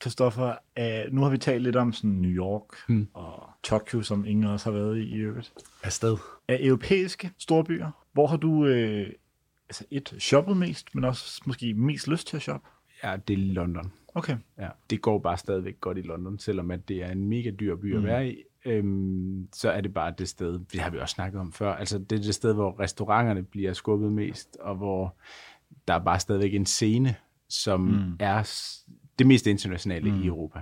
Christoffer, 0.00 0.54
øh, 0.78 1.12
nu 1.12 1.22
har 1.22 1.30
vi 1.30 1.38
talt 1.38 1.62
lidt 1.62 1.76
om 1.76 1.92
sådan 1.92 2.10
New 2.10 2.30
York 2.30 2.76
hmm. 2.88 3.08
og 3.14 3.50
Tokyo, 3.62 4.02
som 4.02 4.26
ingen 4.26 4.44
af 4.44 4.48
os 4.48 4.62
har 4.62 4.70
været 4.70 4.98
i 4.98 5.02
i 5.02 5.14
øvrigt. 5.14 5.52
Afsted. 5.82 6.16
Af 6.48 6.58
europæiske 6.60 7.30
storbyer, 7.38 7.90
hvor 8.12 8.26
har 8.26 8.36
du 8.36 8.66
øh, 8.66 9.12
altså 9.68 9.84
et 9.90 10.14
shoppet 10.18 10.56
mest, 10.56 10.94
men 10.94 11.04
også 11.04 11.42
måske 11.46 11.74
mest 11.74 12.08
lyst 12.08 12.26
til 12.26 12.36
at 12.36 12.42
shoppe? 12.42 12.68
Ja, 13.04 13.16
det 13.28 13.34
er 13.34 13.38
London. 13.38 13.92
Okay. 14.16 14.36
Ja, 14.58 14.68
det 14.90 15.00
går 15.02 15.18
bare 15.18 15.36
stadigvæk 15.36 15.80
godt 15.80 15.98
i 15.98 16.02
London, 16.02 16.38
selvom 16.38 16.70
at 16.70 16.88
det 16.88 17.02
er 17.02 17.10
en 17.10 17.28
mega 17.28 17.50
dyr 17.50 17.76
by 17.76 17.96
at 17.96 18.04
være 18.04 18.28
i. 18.28 18.36
Øhm, 18.64 19.48
så 19.52 19.70
er 19.70 19.80
det 19.80 19.94
bare 19.94 20.14
det 20.18 20.28
sted, 20.28 20.60
det 20.72 20.80
har 20.80 20.90
vi 20.90 20.98
også 20.98 21.12
snakket 21.12 21.40
om 21.40 21.52
før, 21.52 21.74
altså 21.74 21.98
det 21.98 22.12
er 22.18 22.22
det 22.22 22.34
sted, 22.34 22.54
hvor 22.54 22.80
restauranterne 22.80 23.42
bliver 23.42 23.72
skubbet 23.72 24.12
mest, 24.12 24.56
og 24.60 24.76
hvor 24.76 25.16
der 25.88 25.94
er 25.94 26.04
bare 26.04 26.20
stadigvæk 26.20 26.54
en 26.54 26.66
scene, 26.66 27.14
som 27.48 27.80
mm. 27.80 28.16
er 28.20 28.50
det 29.18 29.26
mest 29.26 29.46
internationale 29.46 30.10
mm. 30.10 30.22
i 30.22 30.26
Europa. 30.26 30.60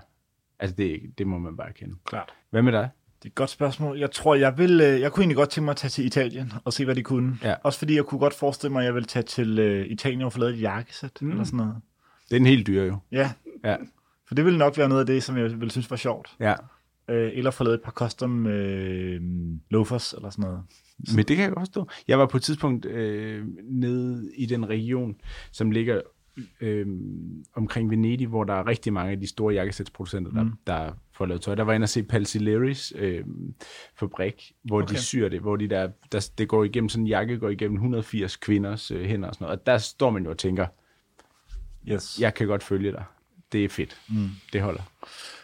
Altså 0.58 0.76
det, 0.76 1.00
det 1.18 1.26
må 1.26 1.38
man 1.38 1.56
bare 1.56 1.72
kende. 1.72 1.94
Klart. 2.04 2.32
Hvad 2.50 2.62
med 2.62 2.72
dig? 2.72 2.88
Det 3.18 3.24
er 3.24 3.30
et 3.30 3.34
godt 3.34 3.50
spørgsmål. 3.50 3.98
Jeg 3.98 4.10
tror, 4.10 4.34
jeg 4.34 4.58
vil, 4.58 4.80
øh, 4.80 5.00
jeg 5.00 5.12
kunne 5.12 5.22
egentlig 5.22 5.36
godt 5.36 5.50
tænke 5.50 5.64
mig 5.64 5.70
at 5.70 5.76
tage 5.76 5.90
til 5.90 6.06
Italien 6.06 6.52
og 6.64 6.72
se, 6.72 6.84
hvad 6.84 6.94
de 6.94 7.02
kunne. 7.02 7.38
Ja. 7.42 7.54
Også 7.62 7.78
fordi 7.78 7.96
jeg 7.96 8.04
kunne 8.04 8.18
godt 8.18 8.34
forestille 8.34 8.72
mig, 8.72 8.80
at 8.80 8.86
jeg 8.86 8.94
vil 8.94 9.04
tage 9.04 9.22
til 9.22 9.58
øh, 9.58 9.86
Italien 9.86 10.22
og 10.22 10.32
få 10.32 10.38
lavet 10.38 10.54
et 10.54 10.60
jakkesæt 10.60 11.22
mm. 11.22 11.30
eller 11.30 11.44
sådan 11.44 11.56
noget. 11.56 11.76
Det 12.28 12.36
er 12.36 12.40
en 12.40 12.46
helt 12.46 12.66
dyr 12.66 12.82
jo. 12.82 12.98
Ja, 13.12 13.32
Ja, 13.64 13.76
for 14.26 14.34
det 14.34 14.44
ville 14.44 14.58
nok 14.58 14.78
være 14.78 14.88
noget 14.88 15.00
af 15.00 15.06
det, 15.06 15.22
som 15.22 15.36
jeg 15.36 15.44
ville 15.44 15.70
synes 15.70 15.90
var 15.90 15.96
sjovt. 15.96 16.36
ja. 16.40 16.54
Øh, 17.08 17.30
eller 17.34 17.50
få 17.50 17.64
lavet 17.64 17.74
et 17.74 17.82
par 17.82 17.92
custom 17.92 18.46
øh, 18.46 19.20
loafers 19.70 20.12
eller 20.12 20.30
sådan 20.30 20.42
noget. 20.42 20.62
Men 21.16 21.24
det 21.24 21.36
kan 21.36 21.44
jeg 21.44 21.52
godt 21.52 21.66
stå. 21.66 21.88
Jeg 22.08 22.18
var 22.18 22.26
på 22.26 22.36
et 22.36 22.42
tidspunkt 22.42 22.86
øh, 22.86 23.44
nede 23.64 24.30
i 24.36 24.46
den 24.46 24.68
region, 24.68 25.16
som 25.52 25.70
ligger 25.70 26.00
øh, 26.60 26.86
omkring 27.54 27.90
Venedig, 27.90 28.26
hvor 28.26 28.44
der 28.44 28.54
er 28.54 28.66
rigtig 28.66 28.92
mange 28.92 29.12
af 29.12 29.20
de 29.20 29.26
store 29.26 29.54
jakkesætsproducenter, 29.54 30.30
der, 30.32 30.42
mm. 30.42 30.52
der 30.66 30.92
får 31.12 31.26
lavet 31.26 31.42
tøj. 31.42 31.54
Der 31.54 31.62
var 31.62 31.72
inde 31.72 31.84
og 31.84 31.88
se 31.88 32.02
Palsileris 32.02 32.92
øh, 32.96 33.24
fabrik, 33.94 34.52
hvor. 34.62 34.82
Okay. 34.82 34.94
de 34.94 35.00
syr 35.00 35.28
det, 35.28 35.40
hvor 35.40 35.56
de 35.56 35.68
der, 35.68 35.88
der, 36.12 36.30
det 36.38 36.48
går 36.48 36.64
igennem, 36.64 36.88
sådan 36.88 37.02
en 37.02 37.08
jakke 37.08 37.38
går 37.38 37.48
igennem 37.48 37.74
180 37.76 38.36
kvinders 38.36 38.90
øh, 38.90 39.04
hænder 39.04 39.28
og 39.28 39.34
sådan 39.34 39.44
noget. 39.44 39.58
Og 39.60 39.66
der 39.66 39.78
står 39.78 40.10
man 40.10 40.24
jo 40.24 40.30
og 40.30 40.38
tænker, 40.38 40.66
Yes. 41.88 42.20
jeg 42.20 42.34
kan 42.34 42.46
godt 42.46 42.62
følge 42.62 42.92
dig. 42.92 43.04
Det 43.52 43.64
er 43.64 43.68
fedt. 43.68 44.00
Mm. 44.08 44.28
Det 44.52 44.60
holder. 44.62 44.82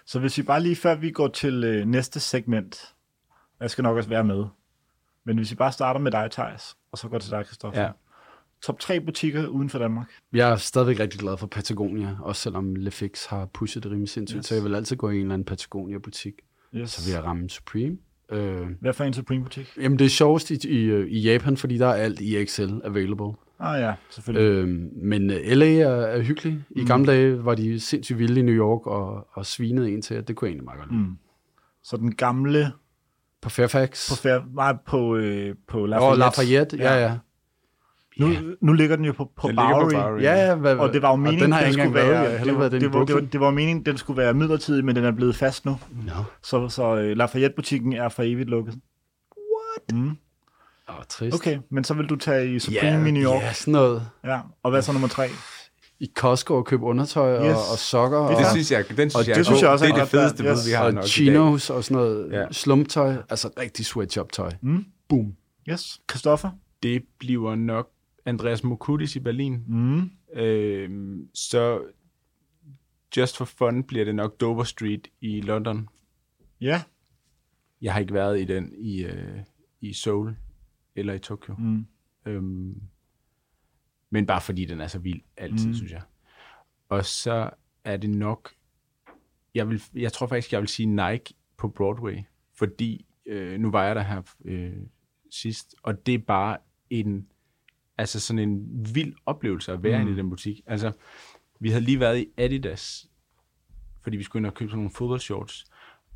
Så 0.06 0.18
hvis 0.18 0.38
vi 0.38 0.42
bare 0.42 0.62
lige 0.62 0.76
før 0.76 0.94
vi 0.94 1.10
går 1.10 1.28
til 1.28 1.64
øh, 1.64 1.86
næste 1.86 2.20
segment, 2.20 2.94
jeg 3.60 3.70
skal 3.70 3.82
nok 3.82 3.96
også 3.96 4.08
være 4.08 4.24
med, 4.24 4.44
men 5.24 5.36
hvis 5.36 5.50
vi 5.50 5.56
bare 5.56 5.72
starter 5.72 6.00
med 6.00 6.12
dig, 6.12 6.28
Thijs, 6.30 6.76
og 6.92 6.98
så 6.98 7.08
går 7.08 7.18
til 7.18 7.30
dig, 7.30 7.46
Kristoffer. 7.46 7.82
Ja. 7.82 7.90
Top 8.62 8.78
tre 8.80 9.00
butikker 9.00 9.46
uden 9.46 9.70
for 9.70 9.78
Danmark. 9.78 10.06
Jeg 10.32 10.50
er 10.50 10.56
stadigvæk 10.56 11.00
rigtig 11.00 11.20
glad 11.20 11.36
for 11.36 11.46
Patagonia, 11.46 12.16
også 12.20 12.42
selvom 12.42 12.74
Lefix 12.76 13.26
har 13.26 13.46
pushet 13.46 13.82
det 13.82 13.92
rimelig 13.92 14.08
sindssygt, 14.08 14.36
Yes. 14.38 14.42
yes. 14.44 14.48
så 14.48 14.54
jeg 14.54 14.64
vil 14.64 14.74
altid 14.74 14.96
gå 14.96 15.10
i 15.10 15.14
en 15.14 15.20
eller 15.20 15.34
anden 15.34 15.44
Patagonia-butik. 15.44 16.34
Yes. 16.74 16.90
Så 16.90 17.06
vil 17.08 17.14
jeg 17.14 17.24
ramme 17.24 17.50
Supreme. 17.50 17.96
Øh, 18.30 18.66
Hvad 18.80 18.92
for 18.92 19.04
en 19.04 19.14
Supreme-butik? 19.14 19.66
jamen 19.76 19.98
det 19.98 20.04
er 20.04 20.08
sjovest 20.08 20.50
i, 20.50 20.68
i, 20.68 21.02
i 21.06 21.18
Japan, 21.20 21.56
fordi 21.56 21.78
der 21.78 21.86
er 21.86 21.94
alt 21.94 22.20
i 22.20 22.44
XL 22.46 22.70
available. 22.84 23.32
Ah 23.62 23.80
ja, 23.80 23.94
selvfølgelig. 24.10 24.48
Øhm, 24.50 24.90
men 25.02 25.30
øh, 25.30 25.36
LA 25.44 25.66
er, 25.72 25.88
er 25.90 26.22
hyggelig. 26.22 26.64
I 26.70 26.84
gamle 26.84 27.06
dage 27.12 27.44
var 27.44 27.54
de 27.54 27.80
sindssygt 27.80 28.18
vilde 28.18 28.40
i 28.40 28.42
New 28.42 28.54
York 28.54 28.86
og, 28.86 29.28
og 29.32 29.46
svinede 29.46 29.90
en 29.90 30.02
til, 30.02 30.18
og 30.18 30.28
det 30.28 30.36
kunne 30.36 30.46
jeg 30.46 30.52
egentlig 30.52 30.64
meget 30.64 30.78
godt 30.80 30.90
lide. 30.90 31.02
Mm. 31.02 31.16
Så 31.82 31.96
den 31.96 32.14
gamle 32.14 32.72
På 33.42 33.48
Fairfax. 33.50 34.10
på, 34.10 34.16
fair, 34.22 34.38
nej, 34.54 34.76
på, 34.86 35.16
øh, 35.16 35.54
på 35.68 35.86
Lafayette. 35.86 36.12
og 36.12 36.18
Lafayette, 36.18 36.76
ja, 36.76 36.94
ja. 37.02 37.18
Nu, 38.18 38.28
nu 38.60 38.72
ligger 38.72 38.96
den 38.96 39.04
jo 39.04 39.12
på, 39.12 39.24
på 39.36 39.48
Den 39.48 39.54
ligger 39.56 39.68
på 39.74 39.88
Bowery. 39.90 39.92
Bowery. 40.02 40.22
Ja, 40.22 40.34
ja, 40.48 40.54
hvad, 40.54 40.76
Og 40.76 40.92
det 40.92 41.02
var 41.02 41.10
jo 41.10 41.16
meningen, 41.16 41.42
den 41.44 41.52
har 41.52 41.64
den 41.64 41.72
skulle 41.72 41.94
været. 41.94 42.08
være, 42.10 42.20
Jeg 42.20 42.30
har 42.30 42.36
heller 42.38 42.52
det, 42.52 42.60
været 42.60 42.72
den 42.72 42.80
det, 42.80 42.92
var, 42.94 43.04
det, 43.04 43.14
var, 43.14 43.20
det 43.20 43.40
var 43.40 43.50
meningen, 43.50 43.86
den 43.86 43.96
skulle 43.96 44.16
være 44.16 44.34
midlertidig, 44.34 44.84
men 44.84 44.96
den 44.96 45.04
er 45.04 45.10
blevet 45.10 45.36
fast 45.36 45.64
nu. 45.66 45.78
Nå, 46.06 46.12
Så, 46.42 46.68
så 46.68 46.96
øh, 46.96 47.16
Lafayette-butikken 47.16 47.92
er 47.92 48.08
for 48.08 48.22
evigt 48.22 48.48
lukket. 48.50 48.74
Åh, 49.94 50.04
trist. 51.10 51.34
Okay, 51.34 51.58
men 51.70 51.84
så 51.84 51.94
vil 51.94 52.06
du 52.06 52.16
tage 52.16 52.54
i 52.54 52.58
Supreme 52.58 53.08
i 53.08 53.12
New 53.12 53.22
York. 53.22 53.42
Ja, 53.42 53.52
sådan 53.52 53.72
noget. 53.72 54.08
Ja. 54.24 54.40
Og 54.62 54.70
hvad 54.70 54.82
så 54.82 54.92
nummer 54.92 55.08
tre? 55.08 55.28
I 56.00 56.10
Costco 56.16 56.54
og 56.54 56.66
købe 56.66 56.84
undertøj 56.84 57.34
Yes. 57.48 57.56
og, 57.56 57.62
og 57.72 57.78
sokker 57.78 58.18
og, 58.18 58.36
Det 58.38 58.46
synes 58.52 58.72
jeg, 58.72 58.84
den 58.88 58.96
synes 59.10 59.14
det 59.14 59.28
jeg, 59.28 59.38
er 59.38 59.42
synes 59.42 59.62
jeg 59.62 59.70
også 59.70 59.84
er 59.84 59.88
det 59.88 59.96
er 59.96 60.00
det 60.02 60.08
fedeste 60.10 60.42
bud, 60.42 60.66
vi 60.68 60.72
har 60.72 60.84
og 60.84 60.92
nok 60.94 61.02
i 61.02 61.02
dag. 61.02 61.08
chinos 61.08 61.70
og 61.70 61.84
sådan 61.84 61.94
noget 62.02 62.32
Ja. 62.32 62.44
slumtøj. 62.52 63.14
Altså 63.30 63.50
rigtig 63.58 63.86
sweatshop-tøj. 63.86 64.50
Mm. 64.62 64.84
Boom. 65.08 65.34
Yes. 65.70 66.00
Christoffer? 66.10 66.50
Det 66.82 67.02
bliver 67.18 67.54
nok 67.54 67.90
Andreas 68.26 68.64
Mokudis 68.64 69.16
i 69.16 69.20
Berlin. 69.20 69.64
Mm. 69.68 70.10
Øhm, 70.40 71.26
så 71.34 71.80
just 73.16 73.36
for 73.36 73.44
fun 73.44 73.82
bliver 73.82 74.04
det 74.04 74.14
nok 74.14 74.40
Dover 74.40 74.64
Street 74.64 75.08
i 75.20 75.40
London. 75.40 75.88
Ja. 76.60 76.82
Jeg 77.82 77.92
har 77.92 78.00
ikke 78.00 78.14
været 78.14 78.40
i 78.40 78.44
den 78.44 78.72
i, 78.78 79.02
øh, 79.04 79.38
i 79.80 79.92
Seoul 79.94 80.36
eller 81.00 81.14
i 81.14 81.18
Tokyo. 81.18 81.54
Mm. 81.58 81.86
Øhm, 82.26 82.82
men 84.10 84.26
bare 84.26 84.40
fordi 84.40 84.64
den 84.64 84.80
er 84.80 84.86
så 84.86 84.98
vild 84.98 85.20
altid, 85.36 85.66
Mm. 85.68 85.74
synes 85.74 85.92
jeg. 85.92 86.02
Og 86.88 87.04
så 87.04 87.50
er 87.84 87.96
det 87.96 88.10
nok... 88.10 88.50
Jeg, 89.54 89.68
vil, 89.68 89.82
jeg 89.94 90.12
tror 90.12 90.26
faktisk, 90.26 90.52
jeg 90.52 90.60
vil 90.60 90.68
sige 90.68 90.86
Nike 90.86 91.34
på 91.56 91.68
Broadway. 91.68 92.18
Fordi 92.54 93.06
øh, 93.26 93.60
nu 93.60 93.70
var 93.70 93.84
jeg 93.84 93.96
der 93.96 94.02
her 94.02 94.22
øh, 94.44 94.72
sidst, 95.30 95.74
og 95.82 96.06
det 96.06 96.14
er 96.14 96.18
bare 96.18 96.58
en 96.90 97.26
altså 97.98 98.20
sådan 98.20 98.48
en 98.48 98.68
vild 98.94 99.14
oplevelse 99.26 99.72
at 99.72 99.82
være 99.82 100.04
mm. 100.04 100.12
i 100.12 100.16
den 100.16 100.30
butik. 100.30 100.60
Altså, 100.66 100.92
vi 101.60 101.70
havde 101.70 101.84
lige 101.84 102.00
været 102.00 102.18
i 102.18 102.26
Adidas, 102.36 103.10
fordi 104.02 104.16
vi 104.16 104.22
skulle 104.22 104.40
ind 104.40 104.46
og 104.46 104.54
købe 104.54 104.68
sådan 104.70 104.78
nogle 104.78 104.90
fodboldshorts. 104.90 105.64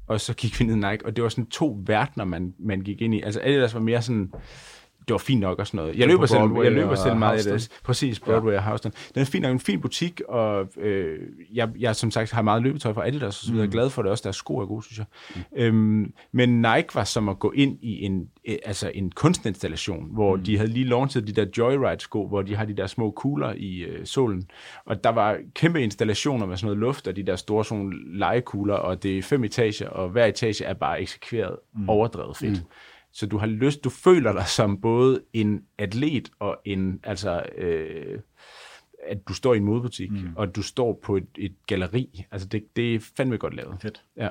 Og 0.06 0.20
så 0.20 0.34
gik 0.34 0.60
vi 0.60 0.64
ned 0.64 0.74
i 0.74 0.90
Nike, 0.90 1.06
og 1.06 1.16
det 1.16 1.22
var 1.22 1.28
sådan 1.28 1.46
to 1.46 1.82
verdener, 1.86 2.24
man, 2.24 2.54
man 2.58 2.80
gik 2.80 3.00
ind 3.02 3.14
i. 3.14 3.22
Altså 3.22 3.40
Adidas 3.42 3.74
var 3.74 3.80
mere 3.80 4.02
sådan, 4.02 4.32
det 5.08 5.14
var 5.14 5.18
fint 5.18 5.40
nok 5.40 5.58
og 5.58 5.66
sådan 5.66 5.78
noget. 5.78 5.98
Jeg 5.98 6.08
løber 6.08 6.26
selv, 6.26 6.40
jeg 6.62 6.72
løber 6.72 6.94
selv 6.94 7.16
meget 7.16 7.36
i. 7.36 7.40
Adidas. 7.40 7.70
Præcis, 7.84 8.20
Broadway 8.20 8.52
ja. 8.52 8.58
og 8.58 8.64
Houston. 8.64 8.92
Den 9.14 9.20
er 9.20 9.26
fint 9.26 9.42
nok, 9.42 9.52
en 9.52 9.60
fin 9.60 9.80
butik, 9.80 10.20
og 10.28 10.68
øh, 10.76 11.18
jeg, 11.54 11.68
jeg 11.78 11.96
som 11.96 12.10
sagt 12.10 12.32
har 12.32 12.42
meget 12.42 12.62
løbetøj 12.62 12.92
fra 12.92 13.06
Adidas, 13.06 13.40
og 13.40 13.46
så 13.46 13.52
videre. 13.52 13.66
Mm. 13.66 13.72
glad 13.72 13.90
for 13.90 14.02
det 14.02 14.10
også, 14.10 14.22
deres 14.22 14.36
sko 14.36 14.58
er 14.58 14.66
gode, 14.66 14.82
synes 14.82 14.98
jeg. 14.98 15.06
Mm. 15.34 15.42
Øhm, 15.56 16.12
men 16.32 16.62
Nike 16.62 16.94
var 16.94 17.04
som 17.04 17.28
at 17.28 17.38
gå 17.38 17.52
ind 17.56 17.78
i 17.82 18.04
en, 18.04 18.28
øh, 18.48 18.56
altså 18.64 18.90
en 18.94 19.10
kunstinstallation, 19.10 20.08
hvor 20.12 20.36
mm. 20.36 20.42
de 20.42 20.56
havde 20.56 20.70
lige 20.70 20.84
launchet 20.84 21.26
de 21.26 21.32
der 21.32 21.46
Joyride-sko, 21.58 22.26
hvor 22.26 22.42
de 22.42 22.56
har 22.56 22.64
de 22.64 22.76
der 22.76 22.86
små 22.86 23.10
kugler 23.10 23.54
i 23.56 23.78
øh, 23.78 24.06
solen. 24.06 24.48
Og 24.84 25.04
der 25.04 25.10
var 25.10 25.38
kæmpe 25.54 25.82
installationer 25.82 26.46
med 26.46 26.56
sådan 26.56 26.66
noget 26.66 26.78
luft, 26.78 27.08
og 27.08 27.16
de 27.16 27.22
der 27.22 27.36
store 27.36 27.64
sådan 27.64 27.92
legekugler, 28.06 28.74
og 28.74 29.02
det 29.02 29.18
er 29.18 29.22
fem 29.22 29.44
etager, 29.44 29.88
og 29.88 30.08
hver 30.08 30.26
etage 30.26 30.64
er 30.64 30.74
bare 30.74 31.00
eksekveret 31.00 31.56
mm. 31.74 31.88
overdrevet 31.88 32.36
fedt. 32.36 32.52
Mm. 32.52 32.68
Så 33.14 33.26
du 33.26 33.38
har 33.38 33.46
lyst, 33.46 33.84
du 33.84 33.90
føler 33.90 34.32
dig 34.32 34.46
som 34.46 34.80
både 34.80 35.20
en 35.32 35.64
atlet 35.78 36.30
og 36.38 36.60
en, 36.64 37.00
altså, 37.02 37.42
øh, 37.58 38.20
at 39.06 39.28
du 39.28 39.34
står 39.34 39.54
i 39.54 39.56
en 39.56 39.64
modebutik, 39.64 40.10
mm. 40.10 40.32
og 40.36 40.56
du 40.56 40.62
står 40.62 41.00
på 41.02 41.16
et, 41.16 41.28
et 41.38 41.54
galeri. 41.66 42.24
Altså, 42.30 42.48
det, 42.48 42.76
det 42.76 42.94
er 42.94 43.00
fandme 43.16 43.36
godt 43.36 43.54
lavet. 43.54 43.76
Fedt. 43.82 44.02
Ja. 44.16 44.28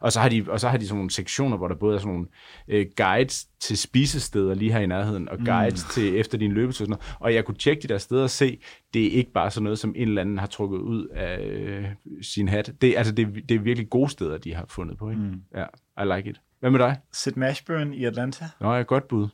Og 0.00 0.12
så, 0.12 0.20
har 0.20 0.28
de, 0.28 0.44
og 0.48 0.60
så 0.60 0.68
har 0.68 0.76
de 0.76 0.86
sådan 0.86 0.96
nogle 0.96 1.10
sektioner, 1.10 1.56
hvor 1.56 1.68
der 1.68 1.74
både 1.74 1.94
er 1.94 1.98
sådan 1.98 2.12
nogle 2.12 2.28
øh, 2.68 2.86
guides 2.96 3.44
til 3.60 3.78
spisesteder 3.78 4.54
lige 4.54 4.72
her 4.72 4.80
i 4.80 4.86
nærheden, 4.86 5.28
og 5.28 5.38
guides 5.38 5.84
mm. 5.84 5.90
til 5.90 6.16
efter 6.16 6.38
din 6.38 6.52
løbetur. 6.52 6.68
og 6.68 6.74
Sådan 6.74 6.90
noget. 6.90 7.16
Og 7.20 7.34
jeg 7.34 7.44
kunne 7.44 7.56
tjekke 7.56 7.82
de 7.82 7.88
der 7.88 7.98
steder 7.98 8.22
og 8.22 8.30
se, 8.30 8.60
det 8.94 9.06
er 9.06 9.10
ikke 9.10 9.32
bare 9.32 9.50
sådan 9.50 9.64
noget, 9.64 9.78
som 9.78 9.94
en 9.96 10.08
eller 10.08 10.20
anden 10.20 10.38
har 10.38 10.46
trukket 10.46 10.78
ud 10.78 11.06
af 11.06 11.38
øh, 11.40 11.84
sin 12.22 12.48
hat. 12.48 12.72
Det, 12.80 12.94
altså, 12.96 13.12
det, 13.12 13.48
det 13.48 13.54
er 13.54 13.58
virkelig 13.58 13.90
gode 13.90 14.10
steder, 14.10 14.38
de 14.38 14.54
har 14.54 14.66
fundet 14.68 14.98
på. 14.98 15.10
Ikke? 15.10 15.22
Mm. 15.22 15.42
Ja, 15.54 15.64
I 16.02 16.16
like 16.16 16.30
it. 16.30 16.40
Hvad 16.62 16.70
med 16.70 16.78
dig? 16.78 16.98
Sid 17.12 17.32
Mashburn 17.36 17.92
i 17.94 18.04
Atlanta. 18.04 18.48
Nå, 18.60 18.74
jeg 18.74 18.86
godt 18.86 19.08
bud. 19.08 19.28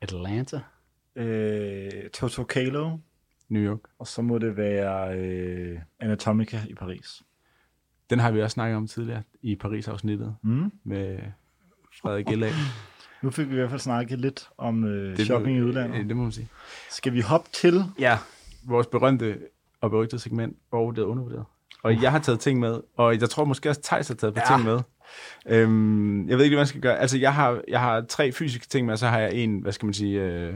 Atlanta. 0.00 0.60
Øh, 1.16 1.90
Toto 2.12 2.44
Kalo. 2.44 2.96
New 3.48 3.62
York. 3.62 3.78
Og 3.98 4.06
så 4.06 4.22
må 4.22 4.38
det 4.38 4.56
være 4.56 5.18
øh, 5.18 5.78
Anatomica 6.00 6.60
i 6.68 6.74
Paris. 6.74 7.22
Den 8.10 8.18
har 8.18 8.30
vi 8.30 8.42
også 8.42 8.54
snakket 8.54 8.76
om 8.76 8.86
tidligere 8.86 9.22
i 9.42 9.56
Paris-afsnittet 9.56 10.36
Mm. 10.42 10.72
med 10.84 11.18
Frederik 12.02 12.26
Gillag. 12.26 12.50
Nu 13.22 13.30
fik 13.30 13.48
vi 13.48 13.52
i 13.52 13.56
hvert 13.56 13.70
fald 13.70 13.80
snakket 13.80 14.20
lidt 14.20 14.48
om 14.58 14.84
øh, 14.84 15.16
shopping 15.18 15.58
i 15.58 15.62
udlandet. 15.62 15.98
Det, 16.00 16.08
det 16.08 16.16
må 16.16 16.22
man 16.22 16.32
sige. 16.32 16.48
Skal 16.90 17.12
vi 17.12 17.20
hoppe 17.20 17.48
til? 17.52 17.84
Ja, 17.98 18.18
vores 18.64 18.86
berømte 18.86 19.38
og 19.80 19.90
berygtede 19.90 20.20
segment, 20.22 20.56
og 20.70 20.86
undervurderet. 20.86 21.44
Og 21.84 22.02
jeg 22.02 22.10
har 22.10 22.18
taget 22.18 22.40
ting 22.40 22.60
med, 22.60 22.80
og 22.96 23.20
jeg 23.20 23.30
tror 23.30 23.44
måske 23.44 23.68
også, 23.68 23.80
Thijs 23.84 24.08
har 24.08 24.14
taget 24.14 24.30
et 24.30 24.34
par 24.42 24.52
Ja. 24.52 24.56
ting 24.56 24.68
med. 24.68 24.80
Øhm, 25.48 26.28
jeg 26.28 26.36
ved 26.38 26.44
ikke, 26.44 26.54
hvad 26.54 26.60
man 26.60 26.66
skal 26.66 26.80
gøre. 26.80 26.98
Altså, 26.98 27.18
jeg 27.18 27.34
har, 27.34 27.60
jeg 27.68 27.80
har 27.80 28.00
tre 28.08 28.32
fysiske 28.32 28.66
ting 28.68 28.86
med, 28.86 28.92
og 28.92 28.98
så 28.98 29.06
har 29.06 29.18
jeg 29.18 29.32
en, 29.34 29.58
hvad 29.62 29.72
skal 29.72 29.86
man 29.86 29.94
sige, 29.94 30.20
øh, 30.20 30.54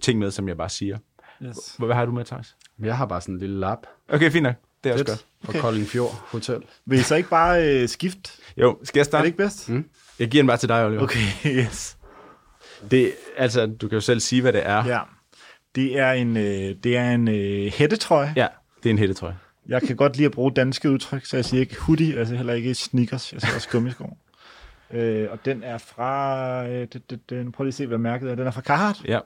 ting 0.00 0.18
med, 0.18 0.30
som 0.30 0.48
jeg 0.48 0.56
bare 0.56 0.68
siger. 0.68 0.98
Yes. 1.42 1.56
Hvad, 1.78 1.86
hvad 1.88 1.96
har 1.96 2.06
du 2.06 2.12
med, 2.12 2.24
Thijs? 2.24 2.56
Jeg 2.82 2.96
har 2.96 3.06
bare 3.06 3.20
sådan 3.20 3.34
en 3.34 3.40
lille 3.40 3.60
lap 3.60 3.78
Okay, 4.08 4.30
fint 4.30 4.42
nok. 4.42 4.54
Det 4.84 4.90
er 4.90 4.92
også 4.92 5.04
Fedt. 5.04 5.08
godt. 5.08 5.26
fra 5.44 5.50
Okay. 5.52 5.60
Kolding 5.60 5.86
Fjord 5.86 6.22
Hotel. 6.30 6.62
Vil 6.86 6.98
I 6.98 7.02
så 7.02 7.14
ikke 7.16 7.28
bare 7.28 7.68
øh, 7.82 7.88
skifte? 7.88 8.30
Jo, 8.56 8.78
skal 8.84 8.98
jeg 8.98 9.02
Er 9.02 9.04
starte? 9.04 9.22
det 9.22 9.26
ikke 9.26 9.36
bedst? 9.36 9.68
Mm. 9.68 9.84
Jeg 10.18 10.28
giver 10.28 10.42
den 10.42 10.46
bare 10.46 10.56
til 10.56 10.68
dig, 10.68 10.84
Oliver. 10.86 11.02
Okay, 11.02 11.20
yes. 11.58 11.96
Det, 12.90 13.12
altså, 13.36 13.66
du 13.66 13.88
kan 13.88 13.96
jo 13.96 14.00
selv 14.00 14.20
sige, 14.20 14.42
hvad 14.42 14.52
det 14.52 14.66
er. 14.66 14.84
Ja. 14.86 15.00
Det 15.74 15.98
er 15.98 16.12
en, 16.12 16.36
øh, 16.36 16.74
det 16.84 16.96
er 16.96 17.10
en 17.10 17.28
øh, 17.28 17.72
hættetrøje. 17.72 18.32
ja 18.36 18.46
det 18.82 18.88
er 18.88 18.90
en 18.90 18.98
hættetrøje. 18.98 19.36
Jeg 19.68 19.82
kan 19.82 19.96
godt 19.96 20.16
lide 20.16 20.26
at 20.26 20.32
bruge 20.32 20.52
danske 20.52 20.90
udtryk, 20.90 21.24
så 21.24 21.36
jeg 21.36 21.44
siger 21.44 21.60
ikke 21.60 21.80
hoodie, 21.80 22.18
altså 22.18 22.34
heller 22.36 22.52
ikke 22.54 22.74
sneakers, 22.74 23.32
jeg 23.32 23.40
siger 23.40 23.54
også 23.54 23.68
gummisko. 23.72 24.16
øh, 24.90 25.28
og 25.30 25.38
den 25.44 25.62
er 25.62 25.78
fra, 25.78 26.66
øh, 26.68 26.86
det, 26.92 27.10
det, 27.10 27.30
det, 27.30 27.52
prøv 27.52 27.64
lige 27.64 27.68
at 27.70 27.74
se, 27.74 27.86
hvad 27.86 27.98
mærket 27.98 28.30
er. 28.30 28.34
Den 28.34 28.46
er 28.46 28.50
fra 28.50 28.60
Carhartt, 28.60 29.04
Ja, 29.04 29.18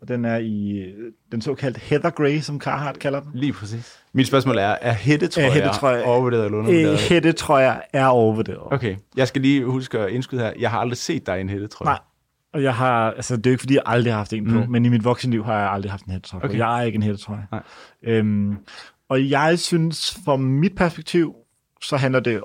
og 0.00 0.08
den 0.08 0.24
er 0.24 0.36
i 0.36 0.78
øh, 0.78 1.12
den 1.32 1.42
såkaldte 1.42 1.80
Heather 1.80 2.10
Grey, 2.10 2.38
som 2.40 2.60
Carhartt 2.60 2.98
kalder 2.98 3.20
den. 3.20 3.30
lige 3.34 3.52
præcis. 3.52 3.98
Mit 4.12 4.26
spørgsmål 4.26 4.58
er, 4.58 4.62
er 4.80 4.92
hættetrøjer, 4.92 5.48
Er 5.48 5.52
hættetrøjer- 5.54 6.02
overvurderet 6.06 6.44
eller 6.44 6.58
Øh, 6.58 6.64
undervurderet? 6.64 6.98
hættetrøjer 6.98 7.80
er 7.92 8.06
overvurderet. 8.06 8.58
Okay, 8.72 8.96
jeg 9.16 9.28
skal 9.28 9.42
lige 9.42 9.64
huske 9.64 9.98
at 9.98 10.10
indskyde 10.10 10.40
her. 10.40 10.52
Jeg 10.58 10.70
har 10.70 10.78
aldrig 10.78 10.96
set 10.96 11.26
dig 11.26 11.38
i 11.38 11.40
en 11.40 11.48
hættetrøje. 11.48 11.90
Nej. 11.92 11.98
Og 12.54 12.62
jeg 12.62 12.74
har, 12.74 13.10
altså 13.10 13.36
det 13.36 13.46
er 13.46 13.50
jo 13.50 13.52
ikke 13.52 13.60
fordi, 13.60 13.74
jeg 13.74 13.82
aldrig 13.86 14.12
har 14.12 14.18
haft 14.18 14.32
en 14.32 14.44
på, 14.52 14.60
Mm. 14.64 14.70
men 14.70 14.84
i 14.84 14.88
mit 14.88 15.04
voksenliv 15.04 15.44
har 15.44 15.58
jeg 15.60 15.70
aldrig 15.70 15.90
haft 15.92 16.04
en 16.04 16.12
hættetrøje. 16.12 16.44
Okay. 16.44 16.58
Jeg 16.58 16.80
er 16.80 16.82
ikke 16.82 16.96
en 16.96 17.02
hættetrøje. 17.02 17.46
Nej. 17.52 17.62
Øhm, 18.02 18.56
og 19.12 19.30
jeg 19.30 19.58
synes, 19.58 20.18
fra 20.24 20.36
mit 20.36 20.74
perspektiv, 20.74 21.34
så 21.82 21.96
handler 21.96 22.20
det 22.20 22.42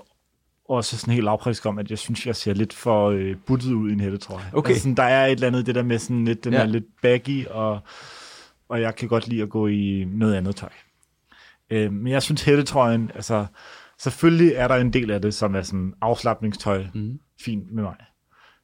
også 0.70 0.98
sådan 0.98 1.14
helt 1.14 1.24
lavpraktisk 1.26 1.66
om, 1.66 1.80
at 1.80 1.90
jeg 1.90 1.98
synes, 1.98 2.26
jeg 2.28 2.36
ser 2.36 2.54
lidt 2.54 2.74
for 2.74 3.10
øh, 3.10 3.36
buttet 3.46 3.74
ud 3.74 3.90
i 3.90 3.94
en 3.94 4.00
hættetrøje. 4.00 4.46
Okay. 4.54 4.70
Altså, 4.70 4.82
sådan, 4.84 4.96
der 4.96 5.04
er 5.04 5.26
et 5.26 5.32
eller 5.32 5.48
andet, 5.48 5.66
det 5.66 5.76
der 5.76 5.84
med 5.84 6.00
sådan 6.00 6.26
lidt, 6.26 6.44
den 6.44 6.54
Ja. 6.54 6.60
er 6.60 6.66
lidt 6.66 6.86
baggy, 7.02 7.46
og, 7.48 7.80
og 8.70 8.82
jeg 8.82 8.96
kan 8.96 9.08
godt 9.08 9.28
lide 9.28 9.42
at 9.42 9.50
gå 9.50 9.68
i 9.68 10.06
noget 10.08 10.36
andet 10.36 10.56
tøj. 10.56 10.70
Øh, 11.70 11.94
men 11.94 12.08
jeg 12.14 12.24
synes, 12.24 12.44
hættetrøjen, 12.44 13.12
altså 13.16 13.46
selvfølgelig 14.00 14.52
er 14.56 14.68
der 14.68 14.76
en 14.76 14.94
del 14.94 15.12
af 15.12 15.22
det, 15.22 15.34
som 15.34 15.56
er 15.56 15.62
sådan 15.62 15.94
afslappningstøj, 16.02 16.86
Mm. 16.94 17.20
fint 17.42 17.72
med 17.72 17.84
mig. 17.84 17.96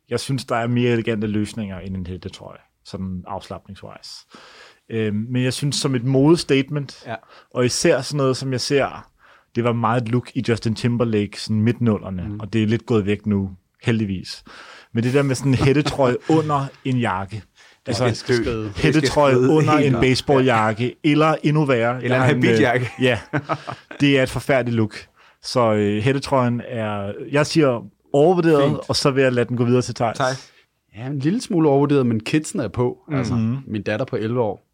Jeg 0.09 0.19
synes, 0.19 0.45
der 0.45 0.55
er 0.55 0.67
mere 0.67 0.91
elegante 0.91 1.27
løsninger 1.27 1.79
end 1.79 1.97
en 1.97 2.07
hættetrøje, 2.07 2.59
sådan 2.85 3.23
afslappningswise. 3.27 4.09
Øhm, 4.93 5.25
men 5.29 5.43
jeg 5.43 5.53
synes, 5.53 5.75
som 5.75 5.95
et 5.95 6.03
modestatement, 6.03 7.03
Ja. 7.07 7.15
og 7.53 7.65
især 7.65 8.01
sådan 8.01 8.17
noget, 8.17 8.37
som 8.37 8.51
jeg 8.51 8.61
ser, 8.61 9.07
det 9.55 9.63
var 9.63 9.73
meget 9.73 10.01
et 10.01 10.09
look 10.09 10.31
i 10.35 10.43
Justin 10.49 10.75
Timberlake, 10.75 11.41
sådan 11.41 11.61
midtnullerne, 11.61 12.23
mm. 12.29 12.39
og 12.39 12.53
det 12.53 12.63
er 12.63 12.67
lidt 12.67 12.85
gået 12.85 13.05
væk 13.05 13.25
nu, 13.25 13.49
heldigvis. 13.83 14.43
Men 14.93 15.03
det 15.03 15.13
der 15.13 15.23
med 15.23 15.35
sådan 15.35 15.51
en 15.51 15.57
hættetrøje 15.57 16.15
under 16.39 16.65
en 16.85 16.97
jakke, 16.97 17.41
altså 17.87 18.11
skride. 18.13 18.71
hættetrøje 18.75 19.39
under 19.39 19.73
en 19.77 19.93
baseballjakke, 19.93 20.83
ja. 21.03 21.09
eller 21.11 21.35
endnu 21.43 21.65
værre. 21.65 22.03
Eller 22.03 22.17
en 22.17 22.23
habitjakke. 22.23 22.85
øh, 22.99 23.03
Ja, 23.05 23.19
det 23.99 24.19
er 24.19 24.23
et 24.23 24.29
forfærdeligt 24.29 24.75
look. 24.75 24.95
Så 25.43 25.73
øh, 25.73 26.03
hættetrøjen 26.03 26.61
er, 26.67 27.13
jeg 27.31 27.45
siger 27.45 27.85
overvurderet, 28.13 28.63
Fint. 28.69 28.79
og 28.89 28.95
så 28.95 29.11
vil 29.11 29.23
jeg 29.23 29.33
lade 29.33 29.49
den 29.49 29.57
gå 29.57 29.63
videre 29.65 29.81
til 29.81 29.95
Thijs. 29.95 30.17
Thijs? 30.17 30.51
Ja, 30.97 31.05
en 31.07 31.19
lille 31.19 31.41
smule 31.41 31.69
overvurderet, 31.69 32.05
men 32.05 32.19
kidsen 32.19 32.59
er 32.59 32.67
på. 32.67 32.97
Mm. 33.07 33.15
Altså, 33.15 33.33
Mhm. 33.35 33.57
min 33.67 33.81
datter 33.83 34.05
på 34.05 34.15
11 34.15 34.41
år. 34.41 34.65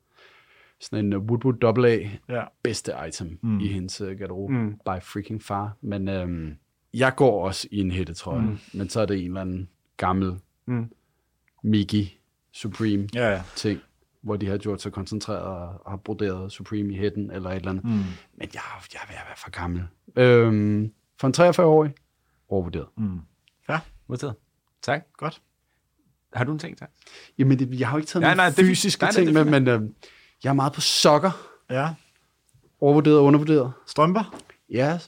Sådan 0.82 1.06
en 1.06 1.14
uh, 1.14 1.24
Woodwood 1.24 1.86
AA. 1.86 2.10
Ja. 2.36 2.44
Bedste 2.64 2.94
item 3.08 3.40
mm. 3.44 3.60
i 3.60 3.68
hendes 3.68 4.02
uh, 4.02 4.12
garderobe. 4.12 4.54
Mm. 4.54 4.72
By 4.86 5.02
freaking 5.02 5.44
far. 5.44 5.78
Men 5.82 6.08
øhm, 6.08 6.56
jeg 6.94 7.16
går 7.16 7.46
også 7.46 7.68
i 7.72 7.80
en 7.80 7.92
hættetrøje. 7.92 8.42
Mm. 8.42 8.58
Men 8.74 8.90
så 8.90 9.02
er 9.02 9.06
det 9.06 9.18
en 9.20 9.26
eller 9.26 9.42
anden 9.42 9.70
gammel 9.98 10.34
Mm. 10.66 10.92
Mickey 11.64 12.06
Supreme 12.52 13.08
Ja, 13.14 13.30
ja. 13.32 13.44
ting. 13.56 13.80
hvor 14.22 14.36
de 14.36 14.48
har 14.48 14.58
gjort 14.58 14.82
sig 14.82 14.92
koncentreret 14.92 15.42
og 15.42 15.92
har 15.92 15.98
broderet 15.98 16.52
Supreme 16.52 16.94
i 16.94 16.98
hætten 16.98 17.32
eller 17.32 17.50
et 17.50 17.56
eller 17.56 17.70
andet. 17.70 17.84
Mm. 17.84 17.90
Men 17.92 18.50
jeg, 18.54 18.62
jeg 18.94 19.00
er 19.04 19.08
ved 19.08 19.16
at 19.16 19.24
være 19.28 19.38
for 19.38 19.50
gammel. 19.50 19.84
Øhm, 20.16 20.92
for 21.20 21.28
en 21.28 21.34
43-årig, 21.50 21.94
overvurderet. 22.50 22.88
Mm. 22.98 23.20
Ja, 23.70 23.80
Modtaget. 24.08 24.36
Tak. 24.82 25.02
godt. 25.18 25.42
Har 26.34 26.44
du 26.44 26.52
en 26.52 26.60
ting, 26.60 26.78
tak? 26.78 26.92
Jamen, 27.38 27.60
det, 27.60 27.80
jeg 27.80 27.88
har 27.88 27.96
jo 27.96 27.98
ikke 27.98 28.08
taget 28.08 28.22
nej, 28.22 28.36
nej, 28.36 28.46
det 28.50 28.56
fysiske 28.56 29.02
Nej, 29.04 29.08
nej, 29.12 29.16
ting 29.16 29.36
det 29.36 29.40
er 29.40 29.44
med, 29.44 29.60
men 29.60 29.68
øh, 29.84 29.90
jeg 30.44 30.50
er 30.50 30.54
meget 30.54 30.74
på 30.74 30.82
sokker. 30.82 31.32
Ja, 31.70 31.90
Overvurderet 32.82 33.18
og 33.18 33.24
undervurderet. 33.24 33.72
strømper. 33.88 34.36
Ja, 34.70 35.00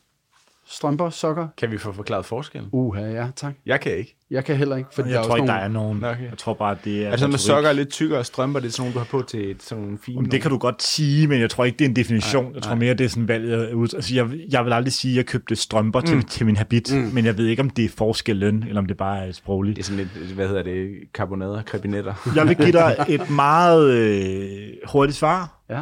strømper, 0.72 1.10
sokker. 1.10 1.48
Kan 1.58 1.72
vi 1.72 1.78
få 1.78 1.92
forklaret 1.92 2.26
forskellen? 2.26 2.70
Uha, 2.74 3.02
ja, 3.02 3.28
tak. 3.36 3.54
Jeg 3.66 3.80
kan 3.80 3.98
ikke. 3.98 4.18
Jeg 4.32 4.46
kan 4.46 4.56
heller 4.56 4.76
ikke, 4.76 4.90
for 4.94 5.08
Jeg 5.08 5.24
tror 5.26 5.36
ikke, 5.36 5.48
der 5.48 5.54
er 5.54 5.68
nogen. 5.68 6.04
Okay. 6.04 6.30
Jeg 6.30 6.38
tror 6.38 6.54
bare, 6.54 6.78
det 6.86 7.06
er... 7.06 7.12
Altså, 7.12 7.28
med 7.28 7.38
sokker 7.38 7.70
er 7.70 7.74
lidt 7.74 7.90
tykkere 7.90 8.20
og 8.20 8.26
strømper, 8.26 8.60
det 8.60 8.68
er 8.68 8.72
sådan 8.72 8.82
nogle, 8.84 8.94
du 8.94 9.00
har 9.00 9.06
på 9.06 9.22
til 9.28 9.52
et- 9.52 9.64
sådan 9.64 9.84
nogle 9.84 9.98
fine... 9.98 10.16
Jamen, 10.16 10.32
det 10.32 10.42
kan 10.42 10.52
du 10.52 10.58
godt 10.58 10.84
sige, 10.84 11.28
men 11.28 11.42
jeg 11.42 11.50
tror 11.50 11.66
ikke, 11.66 11.78
det 11.80 11.86
er 11.86 11.90
en 11.90 11.96
definition. 11.96 12.54
jeg 12.56 12.62
tror 12.62 12.76
mere, 12.76 12.94
det 12.94 13.06
er 13.06 13.10
sådan 13.10 13.28
valget 13.28 13.74
ud. 13.74 13.88
Altså, 13.96 14.16
jeg, 14.16 14.30
jeg 14.52 14.66
vil 14.66 14.74
aldrig 14.74 14.94
sige, 14.94 15.12
at 15.12 15.18
jeg 15.18 15.26
købte 15.26 15.56
strømper 15.56 16.00
mm. 16.00 16.06
til, 16.06 16.24
til 16.24 16.46
min 16.46 16.56
habit, 16.58 16.94
mm. 16.96 17.02
men 17.14 17.26
jeg 17.26 17.38
ved 17.38 17.46
ikke, 17.48 17.62
om 17.62 17.70
det 17.70 17.86
er 17.86 17.90
forskellen, 17.90 18.64
eller 18.68 18.82
om 18.82 18.86
det 18.88 18.98
bare 18.98 19.28
er 19.28 19.32
sprogligt. 19.32 19.76
Det 19.76 19.82
er 19.82 19.86
sådan 19.86 20.10
lidt, 20.16 20.32
hvad 20.34 20.48
hedder 20.48 20.64
det, 20.64 20.90
karbonader, 21.14 21.62
krebinetter. 21.64 22.14
Jeg 22.36 22.48
vil 22.48 22.56
give 22.56 22.72
dig 22.72 22.96
et 23.10 23.30
meget 23.30 23.92
øh, 23.92 24.68
hurtigt 24.92 25.18
svar. 25.18 25.62
Ja. 25.70 25.82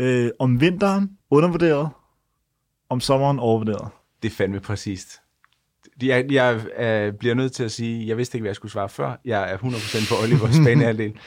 Øh, 0.00 0.30
om 0.38 0.60
vinteren, 0.60 1.10
undervurderet. 1.30 1.88
Om 2.90 3.00
sommeren, 3.00 3.38
overvurderet. 3.38 3.88
Det 4.22 4.30
er 4.30 4.34
fandme 4.34 4.60
præcist. 4.60 5.20
Jeg, 6.02 6.32
jeg 6.32 6.60
øh, 6.78 7.12
bliver 7.12 7.34
nødt 7.34 7.52
til 7.52 7.64
at 7.64 7.72
sige, 7.72 8.08
jeg 8.08 8.16
vidste 8.16 8.36
ikke, 8.36 8.42
hvad 8.42 8.50
jeg 8.50 8.56
skulle 8.56 8.72
svare 8.72 8.88
før. 8.88 9.16
Jeg 9.24 9.52
er 9.52 9.58
100% 9.58 10.08
på 10.08 10.22
Olivers 10.22 10.56
banehalvdel. 10.66 11.18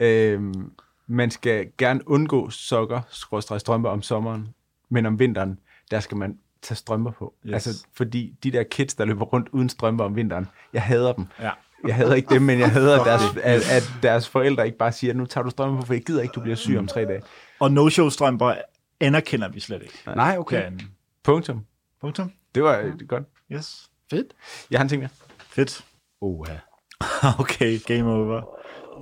øhm, 0.00 0.72
man 1.06 1.30
skal 1.30 1.68
gerne 1.78 2.08
undgå 2.08 2.50
sokker, 2.50 3.00
skråstrej 3.10 3.58
strømper 3.58 3.90
om 3.90 4.02
sommeren, 4.02 4.48
men 4.88 5.06
om 5.06 5.18
vinteren, 5.18 5.58
der 5.90 6.00
skal 6.00 6.16
man 6.16 6.38
tage 6.62 6.76
strømper 6.76 7.10
på. 7.10 7.34
Yes. 7.46 7.52
Altså, 7.52 7.86
fordi 7.94 8.34
de 8.42 8.50
der 8.50 8.62
kids, 8.62 8.94
der 8.94 9.04
løber 9.04 9.24
rundt 9.24 9.48
uden 9.52 9.68
strømper 9.68 10.04
om 10.04 10.16
vinteren, 10.16 10.48
jeg 10.72 10.82
hader 10.82 11.12
dem. 11.12 11.26
Ja. 11.40 11.50
Jeg 11.86 11.94
hader 11.94 12.14
ikke 12.14 12.34
dem, 12.34 12.42
men 12.42 12.58
jeg 12.58 12.70
hader, 12.70 13.04
deres, 13.08 13.22
at, 13.42 13.70
at 13.70 13.92
deres 14.02 14.28
forældre 14.28 14.66
ikke 14.66 14.78
bare 14.78 14.92
siger, 14.92 15.14
nu 15.14 15.26
tager 15.26 15.44
du 15.44 15.50
strømper 15.50 15.80
på, 15.80 15.86
for 15.86 15.94
jeg 15.94 16.02
gider 16.02 16.22
ikke, 16.22 16.32
du 16.32 16.40
bliver 16.40 16.56
syg 16.56 16.76
om 16.78 16.86
tre 16.86 17.04
dage. 17.04 17.22
Og 17.60 17.72
no-show-strømper 17.72 18.54
anerkender 19.00 19.48
vi 19.48 19.60
slet 19.60 19.82
ikke. 19.82 19.94
Nej, 20.06 20.36
okay. 20.38 20.62
Kan. 20.62 20.80
Punktum. 21.22 21.64
Punktum. 22.02 22.32
Det 22.54 22.62
var 22.62 22.78
øh, 22.78 22.92
godt. 23.08 23.24
Yes. 23.52 23.90
Fedt. 24.10 24.26
Jeg 24.70 24.78
har 24.78 24.82
en 24.82 24.88
ting 24.88 25.00
mere. 25.00 25.10
Fedt. 25.50 25.84
Uha. 26.20 26.54
okay, 27.40 27.78
game 27.86 28.12
over. 28.12 28.42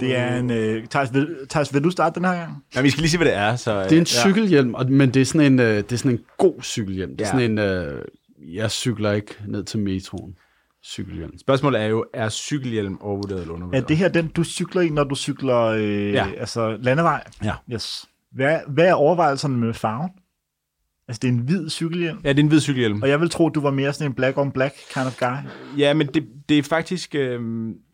Det 0.01 0.17
er 0.17 0.37
en... 0.37 0.51
Øh, 0.51 0.87
Thijs, 0.87 1.15
vil, 1.15 1.37
Thijs, 1.51 1.75
vil 1.75 1.85
du 1.85 1.91
starte 1.91 2.15
den 2.21 2.25
her 2.29 2.35
gang? 2.35 2.65
Ja, 2.75 2.81
vi 2.81 2.91
skal 2.91 3.01
lige 3.01 3.11
se, 3.11 3.19
hvad 3.19 3.27
det 3.27 3.35
er. 3.35 3.57
Så, 3.57 3.83
Det 3.85 3.93
er 3.93 3.99
en 3.99 4.07
cykelhjelm, 4.07 4.75
og, 4.75 4.91
men 4.91 5.15
det 5.15 5.21
er 5.21 5.25
sådan 5.27 5.53
en, 5.53 5.61
øh, 5.61 5.77
det 5.77 5.93
er 5.93 5.97
sådan 5.97 6.11
en 6.13 6.21
god 6.39 6.63
cykelhjelm. 6.63 7.17
Det 7.17 7.21
er 7.21 7.27
Ja. 7.27 7.33
sådan 7.33 7.51
en, 7.51 7.59
øh, 7.59 8.05
jeg 8.57 8.71
cykler 8.71 9.13
ikke 9.13 9.35
ned 9.49 9.65
til 9.65 9.79
metroen. 9.79 10.35
Cykelhjelm. 10.85 11.39
Spørgsmålet 11.39 11.81
er 11.81 11.85
jo, 11.87 12.05
er 12.15 12.29
cykelhjelm 12.29 12.99
overvurderet 13.01 13.41
eller 13.41 13.53
Er 13.53 13.57
undervurderet? 13.57 13.89
det 13.89 13.97
her 13.97 14.09
den, 14.09 14.29
du 14.29 14.45
cykler 14.45 14.83
i, 14.83 14.89
når 14.89 15.05
du 15.05 15.15
cykler 15.15 15.59
øh, 15.61 16.13
Ja. 16.13 16.27
altså 16.39 16.77
landevej? 16.81 17.25
Ja. 17.45 17.55
Yes. 17.73 18.05
Hvad, 18.33 18.59
hvad 18.69 18.87
er 18.87 18.95
overvejelserne 18.95 19.57
med 19.57 19.75
farven? 19.75 20.11
Altså, 21.11 21.21
det 21.23 21.29
er 21.29 21.33
en 21.33 21.39
hvid 21.39 21.71
cykelhjelm. 21.71 22.21
Ja, 22.25 22.29
det 22.29 22.39
er 22.39 22.43
en 22.43 22.49
hvid 22.49 22.61
cykelhjelm. 22.61 23.03
Og 23.03 23.09
jeg 23.09 23.21
vil 23.21 23.31
tro, 23.31 23.49
du 23.49 23.61
var 23.61 23.71
mere 23.71 23.93
sådan 23.93 24.11
en 24.11 24.15
black 24.15 24.39
on 24.39 24.53
black 24.53 24.75
kind 24.95 25.07
of 25.07 25.19
guy. 25.19 25.51
Ja, 25.79 25.95
men 25.95 26.07
det, 26.07 26.25
det 26.49 26.59
er 26.59 26.63
faktisk... 26.63 27.15
Øh, 27.15 27.41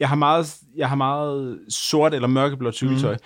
jeg, 0.00 0.08
har 0.08 0.16
meget, 0.16 0.54
jeg 0.76 0.88
har 0.88 0.96
meget 0.96 1.58
sort 1.68 2.14
eller 2.14 2.28
mørkeblåt 2.28 2.74
cykeltøj. 2.74 3.12
Mm. 3.12 3.18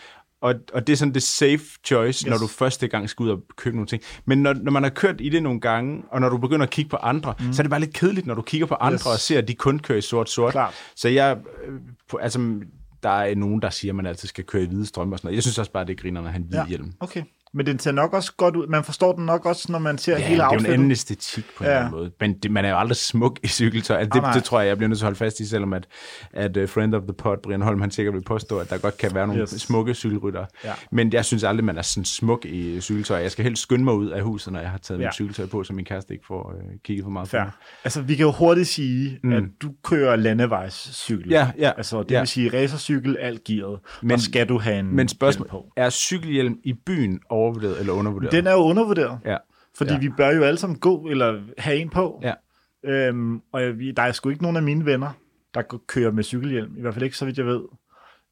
Og, 0.43 0.55
og 0.72 0.86
det 0.86 0.93
er 0.93 0.97
sådan 0.97 1.14
det 1.14 1.22
safe 1.22 1.64
choice, 1.84 2.26
yes. 2.26 2.30
når 2.30 2.38
du 2.38 2.47
første 2.47 2.88
gang 2.88 3.11
skal 3.11 3.24
ud 3.24 3.30
og 3.30 3.43
købe 3.57 3.76
nogle 3.76 3.86
ting. 3.86 4.03
Men 4.24 4.43
når, 4.43 4.53
når 4.53 4.72
man 4.72 4.82
har 4.82 4.91
kørt 4.91 5.20
i 5.20 5.28
det 5.28 5.43
nogle 5.43 5.61
gange, 5.61 6.03
og 6.11 6.20
når 6.20 6.28
du 6.28 6.36
begynder 6.36 6.66
at 6.66 6.70
kigge 6.70 6.88
på 6.88 6.97
andre, 6.97 7.34
mm. 7.41 7.53
så 7.53 7.62
er 7.62 7.64
det 7.64 7.70
bare 7.70 7.80
lidt 7.80 7.95
kedeligt, 7.95 8.26
når 8.26 8.34
du 8.34 8.43
kigger 8.43 8.66
på 8.66 8.74
andre 8.74 8.95
Yes. 8.95 9.07
og 9.07 9.18
ser, 9.18 9.38
at 9.38 9.49
de 9.49 9.55
kun 9.55 9.78
kører 9.78 9.99
i 9.99 10.03
sort-sort. 10.03 10.57
Så 10.97 11.09
jeg... 11.09 11.38
Øh, 11.66 11.74
på, 12.11 12.16
altså, 12.16 12.61
der 13.03 13.11
er 13.11 13.34
nogen, 13.34 13.62
der 13.62 13.70
siger, 13.70 13.93
at 13.93 13.97
man 13.97 14.07
altid 14.07 14.28
skal 14.28 14.45
køre 14.45 14.62
i 14.62 14.66
hvide 14.66 14.86
strømper 14.86 15.14
og 15.14 15.18
sådan 15.18 15.26
noget. 15.26 15.36
Jeg 15.36 15.43
synes 15.43 15.59
også 15.59 15.72
bare, 15.72 15.84
det 15.84 15.91
er 15.91 16.03
griner, 16.03 16.22
at 16.22 16.30
have 16.30 16.36
en 16.36 16.47
hvid 16.49 16.59
ja. 16.59 16.66
hjelm. 16.66 16.93
Okay. 17.01 17.22
Men 17.55 17.67
den 17.67 17.79
ser 17.79 17.93
nok 17.93 18.13
også 18.15 18.33
godt 18.37 18.57
ud. 18.57 18.67
Man 18.67 18.85
forstår 18.85 19.13
den 19.13 19.27
nok 19.27 19.47
også, 19.47 19.73
når 19.73 19.79
man 19.79 19.99
ser 19.99 20.13
Ja, 20.19 20.19
hele 20.29 20.41
det 20.41 20.47
er 20.47 20.53
jo 20.55 20.59
en 20.59 20.67
anden 20.67 20.91
æstetik 20.91 21.45
på 21.57 21.65
en 21.65 21.71
Ja. 21.71 21.73
eller 21.75 21.87
anden 21.87 21.99
måde. 22.01 22.11
Men 22.21 22.39
det, 22.39 22.51
man 22.51 22.65
er 22.65 22.69
jo 22.71 22.79
aldrig 22.79 22.97
smuk 22.97 23.39
i 23.43 23.47
cykeltøj. 23.49 23.97
Altså, 23.97 24.19
Ah, 24.19 24.23
nej. 24.23 24.31
det, 24.33 24.37
det 24.41 24.45
tror 24.45 24.61
jeg, 24.61 24.69
jeg 24.69 24.77
bliver 24.77 24.89
nødt 24.89 24.99
til 24.99 25.05
at 25.05 25.07
holde 25.07 25.19
fast 25.19 25.41
i, 25.41 25.47
selvom 25.49 25.73
at, 25.73 25.87
at 26.33 26.57
uh, 26.57 26.69
friend 26.69 26.95
of 26.95 27.03
the 27.03 27.13
pod, 27.13 27.37
Brian 27.43 27.63
Holm, 27.63 27.81
han 27.81 27.91
sikkert 27.91 28.15
vil 28.15 28.23
påstå, 28.25 28.59
at 28.59 28.71
der 28.71 28.79
godt 28.79 28.97
kan 28.99 29.15
være 29.15 29.27
nogle 29.27 29.43
Yes. 29.43 29.49
smukke 29.51 29.95
cykelrytter. 29.95 30.45
Ja. 30.65 30.73
Men 30.93 31.13
jeg 31.13 31.25
synes 31.25 31.45
aldrig, 31.45 31.65
man 31.65 31.79
er 31.79 31.83
sådan 31.83 32.05
smuk 32.05 32.45
i 32.45 32.81
cykeltøj. 32.81 33.19
Jeg 33.19 33.31
skal 33.31 33.45
helst 33.45 33.63
skynde 33.63 33.85
mig 33.85 33.95
ud 33.95 34.09
af 34.09 34.23
huset, 34.23 34.53
når 34.53 34.61
jeg 34.61 34.71
har 34.71 34.79
taget 34.79 35.01
Ja. 35.01 35.07
mit 35.07 35.15
cykeltøj 35.15 35.47
på, 35.47 35.65
så 35.65 35.73
min 35.73 35.85
kæreste 35.85 36.13
ikke 36.15 36.27
får 36.27 36.53
uh, 36.55 36.71
kigget 36.85 37.05
for 37.05 37.11
meget 37.11 37.29
på 37.29 37.31
Fair. 37.31 37.41
mig. 37.45 37.51
Altså, 37.85 38.01
vi 38.03 38.15
kan 38.15 38.27
jo 38.27 38.33
hurtigt 38.33 38.69
sige, 38.69 39.19
mm. 39.23 39.33
at 39.33 39.43
du 39.63 39.71
kører 39.85 40.17
landevejscykel. 40.17 41.31
Ja, 41.31 41.51
ja, 41.59 41.71
Altså, 41.77 42.03
det 42.03 42.11
ja. 42.11 42.19
vil 42.21 42.29
sige 42.29 42.51
racercykel, 42.63 43.17
alt 43.21 43.45
gearet. 43.45 43.79
Men, 44.03 44.11
og 44.13 44.21
skal 44.21 44.49
du 44.49 44.59
have 44.59 44.79
en 44.79 44.97
Men 44.97 45.09
spørgsmål, 45.09 45.49
på. 45.49 45.73
er 45.77 45.91
cykelhjelm 45.91 46.55
i 46.65 46.73
byen 46.87 47.21
overvurderet 47.41 47.80
eller 47.80 47.93
undervurderet? 47.93 48.32
Den 48.32 48.47
er 48.47 48.53
jo 48.53 48.59
undervurderet. 48.59 49.18
Ja. 49.24 49.36
Fordi 49.76 49.93
Ja. 49.93 49.99
vi 49.99 50.09
bør 50.16 50.30
jo 50.30 50.43
alle 50.43 50.59
sammen 50.59 50.78
gå, 50.78 51.07
eller 51.09 51.41
have 51.59 51.76
en 51.76 51.88
på. 51.91 52.22
Ja. 52.22 52.34
Øhm, 52.84 53.43
og 53.53 53.62
jeg, 53.62 53.74
der 53.97 54.03
er 54.03 54.12
sgu 54.12 54.28
ikke 54.28 54.43
nogen 54.43 54.57
af 54.57 54.62
mine 54.62 54.86
venner, 54.86 55.11
der 55.55 55.62
kører 55.86 56.11
med 56.12 56.24
cykelhjelm. 56.24 56.76
I 56.78 56.80
hvert 56.80 56.95
fald 56.95 57.05
ikke, 57.05 57.16
så 57.16 57.24
vidt 57.24 57.38
jeg 57.38 57.47
ved. 57.47 57.61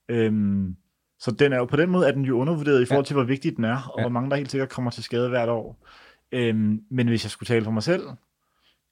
Øhm, 0.08 0.76
så 1.18 1.30
den 1.30 1.52
er 1.52 1.56
jo 1.56 1.64
på 1.64 1.76
den 1.76 1.90
måde, 1.90 2.08
er 2.08 2.12
den 2.12 2.24
jo 2.24 2.38
undervurderet 2.38 2.82
i 2.82 2.84
forhold 2.84 3.04
til, 3.06 3.14
hvor 3.14 3.24
vigtig 3.24 3.56
den 3.56 3.64
er, 3.64 3.76
og 3.92 3.98
Ja. 3.98 4.02
hvor 4.02 4.10
mange 4.10 4.30
der 4.30 4.36
helt 4.36 4.50
sikkert 4.50 4.68
kommer 4.68 4.90
til 4.90 5.02
skade 5.02 5.28
hvert 5.28 5.48
år. 5.48 5.86
Øhm, 6.32 6.80
men 6.90 7.08
hvis 7.08 7.24
jeg 7.24 7.30
skulle 7.30 7.46
tale 7.46 7.64
for 7.64 7.70
mig 7.70 7.82
selv, 7.82 8.02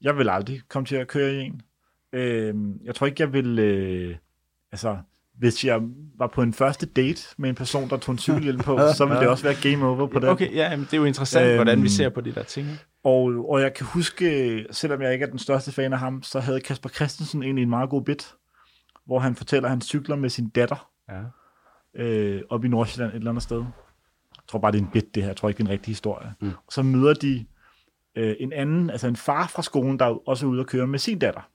jeg 0.01 0.17
vil 0.17 0.29
aldrig 0.29 0.61
komme 0.69 0.85
til 0.85 0.95
at 0.95 1.07
køre 1.07 1.33
i 1.33 1.37
en. 1.39 1.61
Øhm, 2.13 2.79
jeg 2.83 2.95
tror 2.95 3.07
ikke, 3.07 3.23
jeg 3.23 3.33
vil... 3.33 3.59
Øh, 3.59 4.15
altså, 4.71 4.97
hvis 5.37 5.65
jeg 5.65 5.81
var 6.17 6.27
på 6.27 6.41
en 6.41 6.53
første 6.53 6.85
date 6.85 7.21
med 7.37 7.49
en 7.49 7.55
person, 7.55 7.89
der 7.89 7.97
tog 7.97 8.13
en 8.13 8.19
cykelhjelm 8.19 8.59
på, 8.59 8.79
så 8.95 9.05
ville 9.05 9.19
det 9.19 9.27
også 9.27 9.43
være 9.43 9.55
game 9.71 9.85
over 9.85 10.07
på 10.07 10.19
den. 10.19 10.29
Okay, 10.29 10.53
ja, 10.55 10.69
jamen, 10.69 10.85
det 10.85 10.93
er 10.93 10.97
jo 10.97 11.05
interessant, 11.05 11.43
Øhm, 11.43 11.49
øhm, 11.49 11.57
hvordan 11.57 11.83
vi 11.83 11.89
ser 11.89 12.09
på 12.09 12.21
de 12.21 12.31
der 12.35 12.43
ting. 12.43 12.67
Og, 13.03 13.49
og 13.49 13.61
jeg 13.61 13.73
kan 13.73 13.85
huske, 13.85 14.65
selvom 14.71 15.01
jeg 15.01 15.13
ikke 15.13 15.25
er 15.25 15.29
den 15.29 15.39
største 15.39 15.71
fan 15.71 15.93
af 15.93 15.99
ham, 15.99 16.23
så 16.23 16.39
havde 16.39 16.61
Kasper 16.61 16.89
Christensen 16.89 17.43
egentlig 17.43 17.61
en 17.63 17.69
meget 17.69 17.89
god 17.89 18.01
bit, 18.01 18.33
hvor 19.05 19.19
han 19.19 19.35
fortæller, 19.35 19.67
at 19.67 19.69
han 19.69 19.81
cykler 19.81 20.15
med 20.15 20.29
sin 20.29 20.49
datter 20.49 20.89
Ja. 21.09 21.21
øh, 22.03 22.41
op 22.49 22.65
i 22.65 22.67
Nordsjælland 22.67 23.11
et 23.11 23.17
eller 23.17 23.31
andet 23.31 23.43
sted. 23.43 23.57
Jeg 23.57 24.43
tror 24.47 24.59
bare, 24.59 24.71
det 24.71 24.77
er 24.77 24.81
en 24.83 24.89
bit, 24.93 25.15
det 25.15 25.23
her. 25.23 25.29
Jeg 25.29 25.37
tror 25.37 25.49
ikke, 25.49 25.57
det 25.57 25.63
er 25.63 25.67
en 25.67 25.71
rigtig 25.73 25.91
historie. 25.91 26.33
Mm. 26.41 26.47
Og 26.47 26.73
så 26.73 26.83
møder 26.83 27.13
de 27.13 27.45
øh, 28.15 28.35
en 28.39 28.53
anden, 28.53 28.89
altså 28.89 29.07
en 29.07 29.15
far 29.15 29.47
fra 29.47 29.61
skolen, 29.61 29.99
der 29.99 30.05
er 30.05 30.27
også 30.29 30.45
ude 30.45 30.59
at 30.59 30.67
køre 30.67 30.87
med 30.87 30.99
sin 30.99 31.19
datter. 31.19 31.49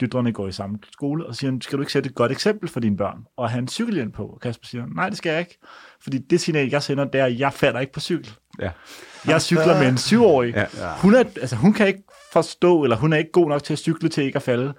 Døtrene 0.00 0.32
går 0.32 0.48
i 0.48 0.52
samme 0.52 0.78
skole, 0.92 1.26
og 1.26 1.34
siger, 1.36 1.50
han, 1.50 1.60
skal 1.60 1.78
du 1.78 1.82
ikke 1.82 1.92
sætte 1.92 2.08
et 2.10 2.14
godt 2.14 2.32
eksempel 2.32 2.68
for 2.68 2.80
dine 2.80 2.96
børn? 2.96 3.18
Og 3.36 3.50
have 3.50 3.58
en 3.58 3.68
cykelhjelm 3.68 4.12
på. 4.12 4.22
Og 4.26 4.40
Kasper 4.40 4.66
siger, 4.66 4.84
nej, 4.94 5.08
det 5.08 5.18
skal 5.18 5.30
jeg 5.30 5.40
ikke. 5.40 5.58
Fordi 6.02 6.18
det 6.18 6.40
signal, 6.40 6.68
jeg 6.70 6.82
sender, 6.82 7.04
det 7.04 7.20
er, 7.20 7.24
at 7.24 7.38
jeg 7.38 7.52
falder 7.52 7.80
ikke 7.80 7.92
på 7.92 8.00
cykel. 8.00 8.32
ja. 8.60 8.70
Jeg 9.26 9.42
cykler 9.42 9.78
med 9.78 9.88
en 9.88 9.98
syvårig. 9.98 10.54
Ja. 10.54 10.64
Hun, 11.02 11.14
er, 11.14 11.18
altså, 11.40 11.56
hun 11.56 11.72
kan 11.72 11.86
ikke 11.86 12.02
forstå, 12.32 12.82
eller 12.82 12.96
hun 12.96 13.12
er 13.12 13.16
ikke 13.16 13.32
god 13.32 13.48
nok 13.48 13.62
til 13.62 13.72
at 13.72 13.78
cykle 13.78 14.08
til 14.08 14.24
ikke 14.24 14.36
at 14.36 14.42
falde. 14.42 14.74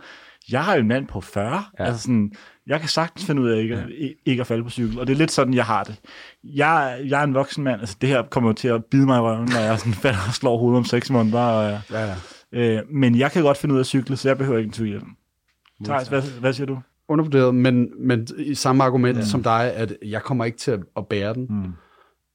Jeg 0.51 0.63
har 0.63 0.73
jo 0.75 0.79
en 0.81 0.87
mand 0.87 1.07
på 1.07 1.21
40. 1.21 1.63
Ja. 1.79 1.85
Altså 1.85 2.01
sådan, 2.01 2.31
jeg 2.67 2.79
kan 2.79 2.89
sagtens 2.89 3.25
finde 3.25 3.41
ud 3.41 3.49
af 3.49 3.61
ikke, 3.61 3.75
ja. 3.75 4.07
ikke 4.25 4.41
at 4.41 4.47
falde 4.47 4.63
på 4.63 4.69
cykel. 4.69 4.99
Og 4.99 5.07
det 5.07 5.13
er 5.13 5.17
lidt 5.17 5.31
sådan, 5.31 5.53
jeg 5.53 5.65
har 5.65 5.83
det. 5.83 5.95
Jeg, 6.43 6.99
jeg 7.05 7.19
er 7.19 7.23
en 7.23 7.33
voksen 7.33 7.63
mand. 7.63 7.79
Altså, 7.79 7.95
det 8.01 8.09
her 8.09 8.23
kommer 8.23 8.49
jo 8.49 8.53
til 8.53 8.67
at 8.67 8.85
bide 8.91 9.05
mig 9.05 9.17
i 9.17 9.19
røven, 9.19 9.49
når 9.53 9.59
jeg 9.59 9.79
sådan 9.79 9.93
falder 10.05 10.19
og 10.27 10.33
slår 10.33 10.57
hovedet 10.57 10.77
om 10.77 10.85
seks 10.85 11.09
måneder. 11.09 11.39
Og, 11.41 11.63
jeg- 11.71 11.81
Ja, 11.91 12.05
ja. 12.05 12.15
Øh, 12.55 12.79
men 12.91 13.17
jeg 13.17 13.31
kan 13.31 13.43
godt 13.43 13.57
finde 13.57 13.73
ud 13.73 13.79
af 13.79 13.83
at 13.83 13.87
cykle, 13.87 14.17
så 14.17 14.29
jeg 14.29 14.37
behøver 14.37 14.57
ikke 14.57 14.67
en 14.67 14.73
cykelhjelm. 14.73 15.07
Thijs, 15.85 16.07
hvad, 16.07 16.21
hvad 16.39 16.53
siger 16.53 16.67
du? 16.67 16.79
Undervurderet, 17.07 17.55
men, 17.55 17.89
men 18.07 18.27
i 18.37 18.55
samme 18.55 18.83
argument 18.83 19.17
ja. 19.17 19.25
som 19.25 19.43
dig, 19.43 19.73
at 19.75 19.97
jeg 20.05 20.21
kommer 20.21 20.45
ikke 20.45 20.57
til 20.57 20.71
at, 20.71 20.79
at 20.97 21.07
bære 21.07 21.33
den. 21.33 21.47
Mm. 21.49 21.71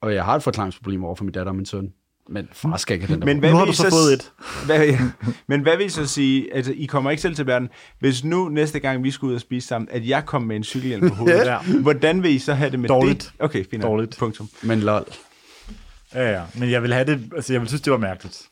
Og 0.02 0.14
jeg 0.14 0.24
har 0.24 0.36
et 0.36 0.42
forklaringsproblem 0.42 1.04
over 1.04 1.14
for 1.14 1.24
min 1.24 1.32
datter 1.32 1.52
og 1.52 1.56
min 1.56 1.66
søn. 1.66 1.92
Men 2.28 2.48
far 2.52 2.76
skal 2.76 2.94
ikke 2.94 3.06
have 3.06 3.14
den 3.14 3.20
der 3.20 3.26
Men 3.26 3.38
hvad 3.38 3.50
Nu 3.50 3.56
har 3.56 3.64
vil 3.64 3.68
du 3.68 3.72
I 3.72 3.90
så 3.90 3.90
fået 3.90 4.12
et. 4.12 4.32
Hvad, 4.66 4.86
ja. 4.86 4.98
Men 5.46 5.60
hvad 5.60 5.76
vil 5.76 5.86
I 5.86 5.88
så 5.88 6.06
sige, 6.06 6.54
altså 6.54 6.72
I 6.76 6.84
kommer 6.84 7.10
ikke 7.10 7.20
selv 7.20 7.34
til 7.34 7.46
verden, 7.46 7.68
hvis 7.98 8.24
nu 8.24 8.48
næste 8.48 8.80
gang 8.80 9.04
vi 9.04 9.10
skal 9.10 9.26
ud 9.26 9.34
og 9.34 9.40
spise 9.40 9.68
sammen, 9.68 9.88
at 9.90 10.08
jeg 10.08 10.26
kommer 10.26 10.46
med 10.46 10.56
en 10.56 10.64
cykelhjelm 10.64 11.08
på 11.08 11.14
hovedet, 11.14 11.46
Ja. 11.46 11.58
hvordan 11.80 12.22
vil 12.22 12.30
I 12.30 12.38
så 12.38 12.54
have 12.54 12.70
det 12.70 12.80
med 12.80 12.88
Dårligt. 12.88 13.32
det? 13.38 13.44
Okay, 13.44 13.64
fint. 13.70 13.82
Dårligt. 13.82 14.16
Punktum. 14.18 14.48
Men 14.62 14.80
lol. 14.80 15.04
Ja, 16.14 16.30
ja. 16.32 16.42
Men 16.58 16.70
jeg 16.70 16.82
vil 16.82 16.92
have 16.92 17.04
det, 17.06 17.30
altså 17.36 17.52
jeg 17.52 17.60
vil 17.60 17.68
synes, 17.68 17.80
det 17.82 17.90
var 17.90 17.98
mærkeligt. 17.98 18.49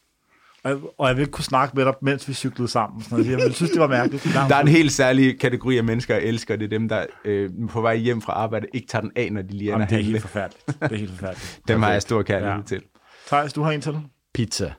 Og, 0.65 0.95
og 0.99 1.09
jeg 1.09 1.17
vil 1.17 1.23
ikke 1.23 1.33
kunne 1.33 1.45
snakke 1.45 1.77
med 1.77 1.85
dig, 1.85 1.95
mens 2.03 2.29
vi 2.29 2.33
cyklede 2.35 2.69
sammen. 2.69 3.03
Sådan 3.03 3.19
noget. 3.19 3.31
Jeg 3.39 3.47
vil 3.47 3.55
synes, 3.55 3.71
det 3.71 3.81
var 3.81 3.87
mærkeligt. 3.87 4.25
Der 4.25 4.55
er 4.57 4.61
en 4.61 4.69
helt 4.69 4.93
særlig 4.93 5.41
kategori 5.41 5.79
af 5.79 5.85
mennesker, 5.85 6.15
jeg 6.15 6.25
elsker. 6.25 6.57
Det 6.57 6.65
er 6.65 6.69
dem, 6.69 6.89
der 6.89 7.07
øh, 7.25 7.51
på 7.71 7.81
vej 7.81 7.97
hjem 7.97 8.21
fra 8.23 8.33
arbejde 8.33 8.67
ikke 8.75 8.87
tager 8.89 9.03
den 9.03 9.13
af, 9.17 9.33
når 9.33 9.43
de 9.43 9.49
lige 9.49 9.61
ender 9.63 9.73
Jamen, 9.73 9.89
det 9.89 9.99
er 9.99 10.03
helt 10.03 10.21
forfærdeligt. 10.23 10.67
Det 10.67 10.93
er 10.93 10.97
helt 10.97 11.11
forfærdeligt. 11.11 11.61
Dem 11.69 11.83
har 11.83 11.93
jeg 11.93 12.03
stor 12.03 12.23
kærlighed 12.23 12.57
Ja. 12.57 12.63
til. 12.67 12.83
Thijs, 13.27 13.53
du 13.53 13.63
har 13.63 13.71
en 13.73 13.81
til. 13.81 14.01
Pizza. 14.35 14.73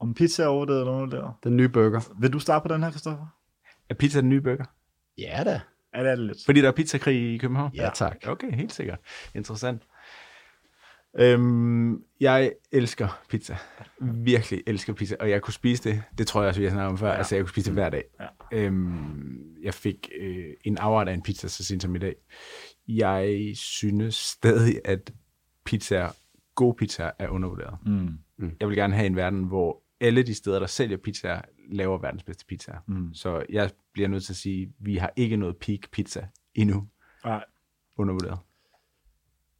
Om 0.00 0.14
pizza 0.14 0.42
er 0.42 0.46
overvurderet 0.46 0.80
eller 0.80 0.92
undervurderet. 0.92 1.34
Den 1.44 1.56
nye 1.56 1.68
burger. 1.68 2.00
Vil 2.20 2.32
du 2.32 2.38
starte 2.38 2.68
på 2.68 2.74
den 2.74 2.82
her, 2.82 2.90
Christoffer? 2.90 3.26
Er 3.90 3.94
pizza 3.94 4.20
den 4.20 4.28
nye 4.28 4.40
burger? 4.40 4.64
Ja 5.18 5.42
da. 5.44 5.60
Ja, 5.94 6.02
det 6.02 6.10
er 6.10 6.16
det 6.16 6.26
lidt. 6.26 6.38
Fordi 6.46 6.60
der 6.60 6.68
er 6.68 6.72
pizzakrig 6.72 7.34
i 7.34 7.38
København? 7.38 7.70
Ja, 7.74 7.90
tak. 7.94 8.16
Okay, 8.26 8.52
helt 8.52 8.72
sikkert. 8.72 8.98
Interessant. 9.34 9.82
Øhm, 11.18 12.04
jeg 12.20 12.52
elsker 12.72 13.20
pizza. 13.28 13.56
Virkelig 14.00 14.62
elsker 14.66 14.92
pizza. 14.92 15.16
Og 15.20 15.30
jeg 15.30 15.42
kunne 15.42 15.54
spise 15.54 15.90
det. 15.90 16.02
Det 16.18 16.26
tror 16.26 16.40
jeg 16.40 16.48
også, 16.48 16.60
vi 16.60 16.64
har 16.66 16.72
snakket 16.72 16.90
om 16.90 16.98
før. 16.98 17.08
Ja. 17.08 17.16
Altså, 17.16 17.34
jeg 17.34 17.44
kunne 17.44 17.50
spise 17.50 17.66
det 17.66 17.74
hver 17.74 17.90
dag. 17.90 18.04
Ja. 18.20 18.26
Øhm, 18.52 19.56
jeg 19.62 19.74
fik 19.74 20.10
øh, 20.20 20.46
en 20.64 20.78
afret 20.78 21.08
af 21.08 21.14
en 21.14 21.22
pizza 21.22 21.48
så 21.48 21.64
sent 21.64 21.82
som 21.82 21.94
i 21.96 21.98
dag. 21.98 22.14
Jeg 22.88 23.50
synes 23.54 24.14
stadig, 24.14 24.80
at 24.84 25.12
pizza, 25.64 26.08
god 26.54 26.74
pizza 26.74 27.10
er 27.18 27.28
undervurderet. 27.28 27.78
Mm. 27.86 28.18
Jeg 28.60 28.68
vil 28.68 28.76
gerne 28.76 28.94
have 28.94 29.06
en 29.06 29.16
verden, 29.16 29.44
hvor 29.44 29.82
alle 30.00 30.22
de 30.22 30.34
steder, 30.34 30.58
der 30.58 30.66
sælger 30.66 30.96
pizza, 30.96 31.40
laver 31.72 31.98
verdens 31.98 32.22
bedste 32.22 32.46
pizza. 32.46 32.72
Mm. 32.88 33.14
Så 33.14 33.44
jeg 33.48 33.70
bliver 33.92 34.08
nødt 34.08 34.24
til 34.24 34.32
at 34.32 34.36
sige, 34.36 34.62
at 34.62 34.68
vi 34.78 34.96
har 34.96 35.12
ikke 35.16 35.36
noget 35.36 35.56
peak 35.56 35.90
pizza 35.92 36.26
endnu. 36.54 36.88
Nej, 37.24 37.44
Undervurderet. 37.96 38.38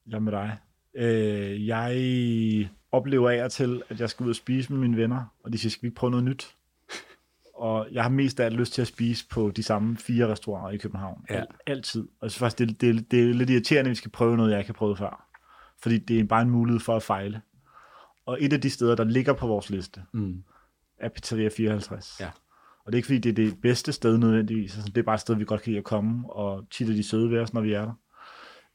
jeg 0.07 0.15
er 0.17 0.21
med 0.21 0.33
dig. 0.33 0.59
Øh, 0.95 1.67
jeg 1.67 2.69
oplever 2.93 3.31
af 3.31 3.45
og 3.45 3.53
til, 3.53 3.83
at 3.89 4.01
jeg 4.01 4.11
skal 4.11 4.25
ud 4.25 4.31
og 4.31 4.37
spise 4.37 4.73
med 4.73 4.81
mine 4.81 4.97
venner, 4.97 5.25
og 5.45 5.53
de 5.53 5.59
siger, 5.59 5.71
skal 5.71 5.83
vi 5.83 5.87
ikke 5.87 5.97
prøve 5.97 6.11
noget 6.11 6.25
nyt? 6.25 6.55
Og 7.55 7.89
jeg 7.93 8.03
har 8.03 8.11
mest 8.11 8.41
af 8.41 8.45
alt 8.45 8.57
lyst 8.57 8.73
til 8.73 8.83
at 8.83 8.89
spise 8.89 9.29
på 9.29 9.51
de 9.57 9.63
samme 9.63 9.97
fire 9.97 10.29
restauranter 10.29 10.71
i 10.71 10.77
København. 10.77 11.25
Ja. 11.31 11.35
Al- 11.41 11.47
altid. 11.67 12.09
Og 12.21 12.31
synes 12.31 12.39
faktisk, 12.39 12.59
det, 12.59 12.71
er- 12.71 12.75
det, 12.81 12.99
er- 12.99 13.03
det 13.11 13.31
er 13.31 13.35
lidt 13.35 13.51
irriterende, 13.51 13.89
at 13.89 13.91
vi 13.91 13.95
skal 13.97 14.11
prøve 14.11 14.37
noget, 14.37 14.51
jeg 14.51 14.59
ikke 14.59 14.69
har 14.69 14.73
prøvet 14.75 14.99
før. 14.99 15.27
Fordi 15.83 15.99
det 15.99 16.21
er 16.21 16.25
bare 16.25 16.43
en 16.43 16.51
mulighed 16.51 16.81
for 16.81 16.97
at 16.97 17.03
fejle. 17.03 17.41
Og 18.27 18.39
et 18.41 18.53
af 18.53 18.61
de 18.61 18.71
steder, 18.71 18.95
der 18.95 19.05
ligger 19.05 19.33
på 19.33 19.47
vores 19.47 19.71
liste, 19.71 20.03
Mm. 20.13 20.43
er 20.99 21.09
Pizzeria 21.09 21.49
54. 21.57 22.17
Ja. 22.21 22.31
Og 22.85 22.93
det 22.93 22.95
er 22.95 22.97
ikke 22.99 23.07
fordi, 23.07 23.19
det 23.19 23.31
er 23.31 23.35
det 23.51 23.61
bedste 23.63 23.93
sted 23.93 24.19
nødvendigvis. 24.19 24.75
Altså, 24.77 24.89
det 24.95 24.99
er 24.99 25.03
bare 25.03 25.15
et 25.15 25.21
sted, 25.21 25.35
vi 25.37 25.45
godt 25.45 25.63
kan 25.63 25.71
lide 25.71 25.79
at 25.79 25.85
komme, 25.85 26.31
og 26.33 26.67
tit 26.71 26.89
er 26.91 26.95
de 26.95 27.03
søde 27.03 27.31
ved 27.31 27.39
os, 27.39 27.53
når 27.55 27.61
vi 27.61 27.73
er 27.73 27.85
der. 27.85 27.93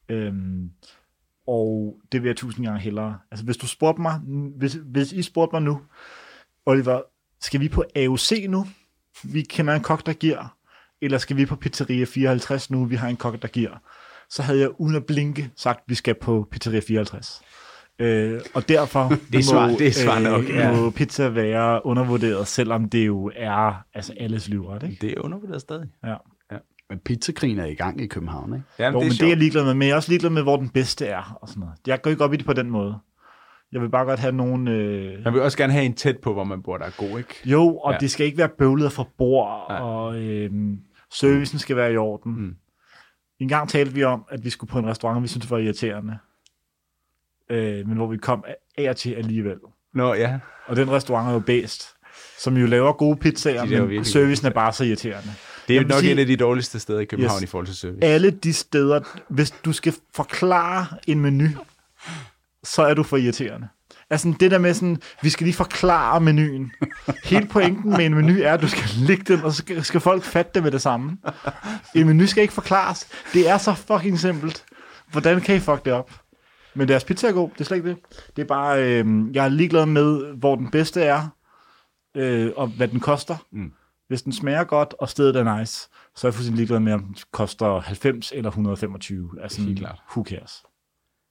Øhm, 0.10 0.72
og 1.48 1.98
det 2.12 2.22
vil 2.24 2.30
jeg 2.30 2.36
tusind 2.38 2.66
gange 2.66 2.80
hellere. 2.82 3.18
Altså, 3.32 3.46
hvis 3.46 3.58
du 3.58 3.68
spurgte 3.68 4.02
mig, 4.02 4.20
hvis, 4.58 4.78
hvis 4.86 5.12
I 5.12 5.22
spurgte 5.22 5.56
mig 5.56 5.62
nu, 5.62 5.82
Oliver, 6.66 7.02
skal 7.42 7.60
vi 7.60 7.70
på 7.70 7.84
AOC 7.96 8.32
nu? 8.50 8.66
Vi 9.24 9.42
kender 9.42 9.74
en 9.74 9.82
kok, 9.82 10.06
der 10.06 10.14
giver. 10.14 10.56
Eller 11.02 11.18
skal 11.18 11.38
vi 11.38 11.46
på 11.46 11.56
Pizzeria 11.56 12.06
54 12.06 12.72
nu? 12.72 12.86
Vi 12.86 12.96
har 12.96 13.08
en 13.08 13.16
kok, 13.18 13.42
der 13.42 13.48
giver. 13.48 13.82
Så 14.30 14.44
havde 14.44 14.60
jeg 14.60 14.82
uden 14.82 14.96
at 14.96 15.06
blinke 15.06 15.52
sagt, 15.56 15.78
at 15.78 15.84
vi 15.88 15.96
skal 15.96 16.16
på 16.22 16.48
Pizzeria 16.52 16.80
54. 16.88 17.42
Øh, 18.00 18.42
og 18.54 18.70
derfor 18.70 19.10
Det 19.32 19.40
er 19.40 19.44
svar- 19.44 19.68
det 19.68 19.88
er 19.88 19.92
svar 19.92 20.20
nok, 20.20 20.50
ja. 20.50 20.72
må 20.76 20.90
pizza 20.90 21.28
være 21.30 21.86
undervurderet, 21.86 22.48
selvom 22.48 22.90
det 22.90 23.08
jo 23.08 23.32
er 23.36 23.84
altså 23.94 24.14
alles 24.20 24.48
livret, 24.48 24.84
ikke? 24.84 24.98
Det 25.02 25.12
er 25.18 25.22
undervurderet 25.22 25.62
stadig. 25.62 25.88
Ja. 26.06 26.16
Men 26.90 27.00
pizzakrigen 27.00 27.60
er 27.60 27.66
i 27.66 27.74
gang 27.74 28.02
i 28.02 28.08
København, 28.08 28.54
ikke? 28.54 28.66
Ja, 28.80 28.92
Jo, 28.92 29.00
men 29.00 29.10
det 29.10 29.22
er 29.22 29.28
jeg 29.28 29.38
ligeglad 29.38 29.64
med, 29.66 29.74
men 29.74 29.88
jeg 29.88 29.92
er 29.92 29.96
også 29.96 30.10
ligeglad 30.12 30.30
med, 30.32 30.42
hvor 30.44 30.58
den 30.58 30.70
bedste 30.70 31.06
er, 31.06 31.38
og 31.42 31.48
sådan 31.50 31.60
noget. 31.60 31.76
Jeg 31.88 32.02
går 32.02 32.10
ikke 32.12 32.24
op 32.24 32.34
i 32.34 32.38
det 32.38 32.46
på 32.46 32.54
den 32.54 32.70
måde. 32.70 32.98
Jeg 33.72 33.82
vil 33.82 33.90
bare 33.90 34.06
godt 34.06 34.20
have 34.20 34.32
nogen... 34.32 34.68
Øh... 34.68 35.24
Man 35.24 35.34
vil 35.34 35.42
også 35.42 35.58
gerne 35.58 35.74
have 35.74 35.86
en 35.86 35.94
tæt 35.94 36.18
på, 36.18 36.34
hvor 36.34 36.44
man 36.44 36.62
bor, 36.64 36.78
der 36.78 36.86
er 36.86 36.92
god, 36.98 37.18
ikke? 37.18 37.34
Jo, 37.46 37.78
og 37.78 37.94
Ja. 37.94 37.98
det 37.98 38.12
skal 38.12 38.26
ikke 38.26 38.38
være 38.38 38.50
bøvlet 38.50 38.92
fra 38.92 39.06
bord, 39.18 39.66
Nej. 39.70 39.80
og 39.80 40.16
øh, 40.22 40.52
servicen 41.12 41.60
skal 41.60 41.76
være 41.76 41.94
i 41.94 41.98
orden. 41.98 42.40
Mm. 42.42 42.56
En 43.40 43.48
gang 43.48 43.70
talte 43.70 43.94
vi 43.94 44.04
om, 44.04 44.26
at 44.30 44.44
vi 44.44 44.50
skulle 44.50 44.72
på 44.72 44.80
en 44.80 44.86
restaurant, 44.88 45.24
vi 45.24 45.28
syntes 45.28 45.52
var 45.52 45.58
irriterende. 45.58 46.18
Øh, 47.50 47.88
men 47.88 47.98
hvor 47.98 48.08
vi 48.08 48.18
kom 48.18 48.44
af 48.78 48.90
og 48.90 48.96
til 48.96 49.14
alligevel. 49.14 49.58
Nå, 49.94 50.14
ja. 50.14 50.40
Og 50.68 50.76
den 50.76 50.92
restaurant 50.92 51.30
er 51.30 51.34
jo 51.34 51.40
bedst, 51.40 51.88
som 52.40 52.58
jo 52.58 52.66
laver 52.66 52.94
gode 52.94 53.18
pizzaer, 53.18 53.66
De 53.66 53.88
men 53.88 54.06
servicen 54.06 54.48
er 54.48 54.52
bare 54.52 54.74
så 54.74 54.84
irriterende. 54.84 55.30
Det 55.68 55.78
er 55.78 55.82
nok 55.86 56.00
sige- 56.00 56.12
en 56.12 56.20
af 56.20 56.26
de 56.26 56.36
dårligste 56.36 56.80
steder 56.80 57.00
i 57.00 57.06
København 57.06 57.38
Yes. 57.38 57.44
i 57.44 57.46
forhold 57.48 57.68
til 57.68 57.76
service. 57.76 58.04
alle 58.04 58.32
de 58.32 58.54
steder, 58.54 59.00
hvis 59.30 59.52
du 59.52 59.74
skal 59.74 59.94
forklare 60.14 60.86
en 61.08 61.20
menu, 61.20 61.48
så 62.64 62.82
er 62.82 62.94
du 62.94 63.04
for 63.04 63.18
irriterende. 63.18 63.68
Altså 64.10 64.34
det 64.40 64.52
der 64.52 64.58
med 64.58 64.74
sådan, 64.74 65.02
vi 65.22 65.30
skal 65.30 65.46
lige 65.46 65.54
forklare 65.56 66.22
menuen. 66.22 66.72
Hele 67.26 67.48
pointen 67.48 67.90
med 67.92 68.06
en 68.06 68.14
menu 68.16 68.34
er, 68.44 68.54
at 68.54 68.62
du 68.62 68.68
skal 68.68 68.84
lægge 68.98 69.24
den, 69.36 69.44
og 69.44 69.52
så 69.52 69.58
skal, 69.58 69.84
skal 69.84 70.00
folk 70.00 70.24
fatte 70.24 70.52
det 70.56 70.64
med 70.64 70.72
det 70.72 70.82
samme. 70.82 71.18
En 71.96 72.08
menu 72.08 72.28
skal 72.28 72.42
ikke 72.42 72.54
forklares. 72.54 73.08
Det 73.34 73.50
er 73.50 73.58
så 73.58 73.74
fucking 73.74 74.20
simpelt. 74.20 74.66
Hvordan 75.12 75.42
kan 75.42 75.56
I 75.56 75.60
fuck 75.60 75.86
det 75.86 75.94
op? 75.94 76.12
Men 76.74 76.88
deres 76.88 77.04
pizza 77.04 77.28
er 77.28 77.32
god, 77.32 77.50
det 77.54 77.62
er 77.62 77.64
slet 77.66 77.78
ikke 77.78 77.90
det. 77.90 77.98
Det 78.36 78.42
er 78.42 78.46
bare, 78.46 78.84
øh, 78.84 79.06
jeg 79.36 79.46
er 79.46 79.50
ligeglad 79.50 79.86
med, 79.86 80.34
hvor 80.36 80.56
den 80.56 80.72
bedste 80.72 81.02
er, 81.02 81.28
øh, 82.18 82.52
og 82.56 82.68
hvad 82.68 82.88
den 82.88 83.00
koster. 83.00 83.38
Mm. 83.52 83.72
Hvis 84.08 84.22
den 84.22 84.34
smager 84.34 84.64
godt, 84.64 84.94
og 85.00 85.10
stedet 85.10 85.36
er 85.36 85.58
nice, 85.60 85.90
så 86.16 86.28
er 86.28 86.30
jeg 86.30 86.34
fuldstændig 86.34 86.58
ligeglad 86.58 86.80
med, 86.80 86.94
om 86.94 87.04
den 87.04 87.16
koster 87.32 87.80
90 87.80 88.32
eller 88.36 88.50
125. 88.50 89.30
Altså, 89.42 89.62
Helt 89.62 89.80
klart. 89.80 90.02
who 90.12 90.24
cares? 90.24 90.64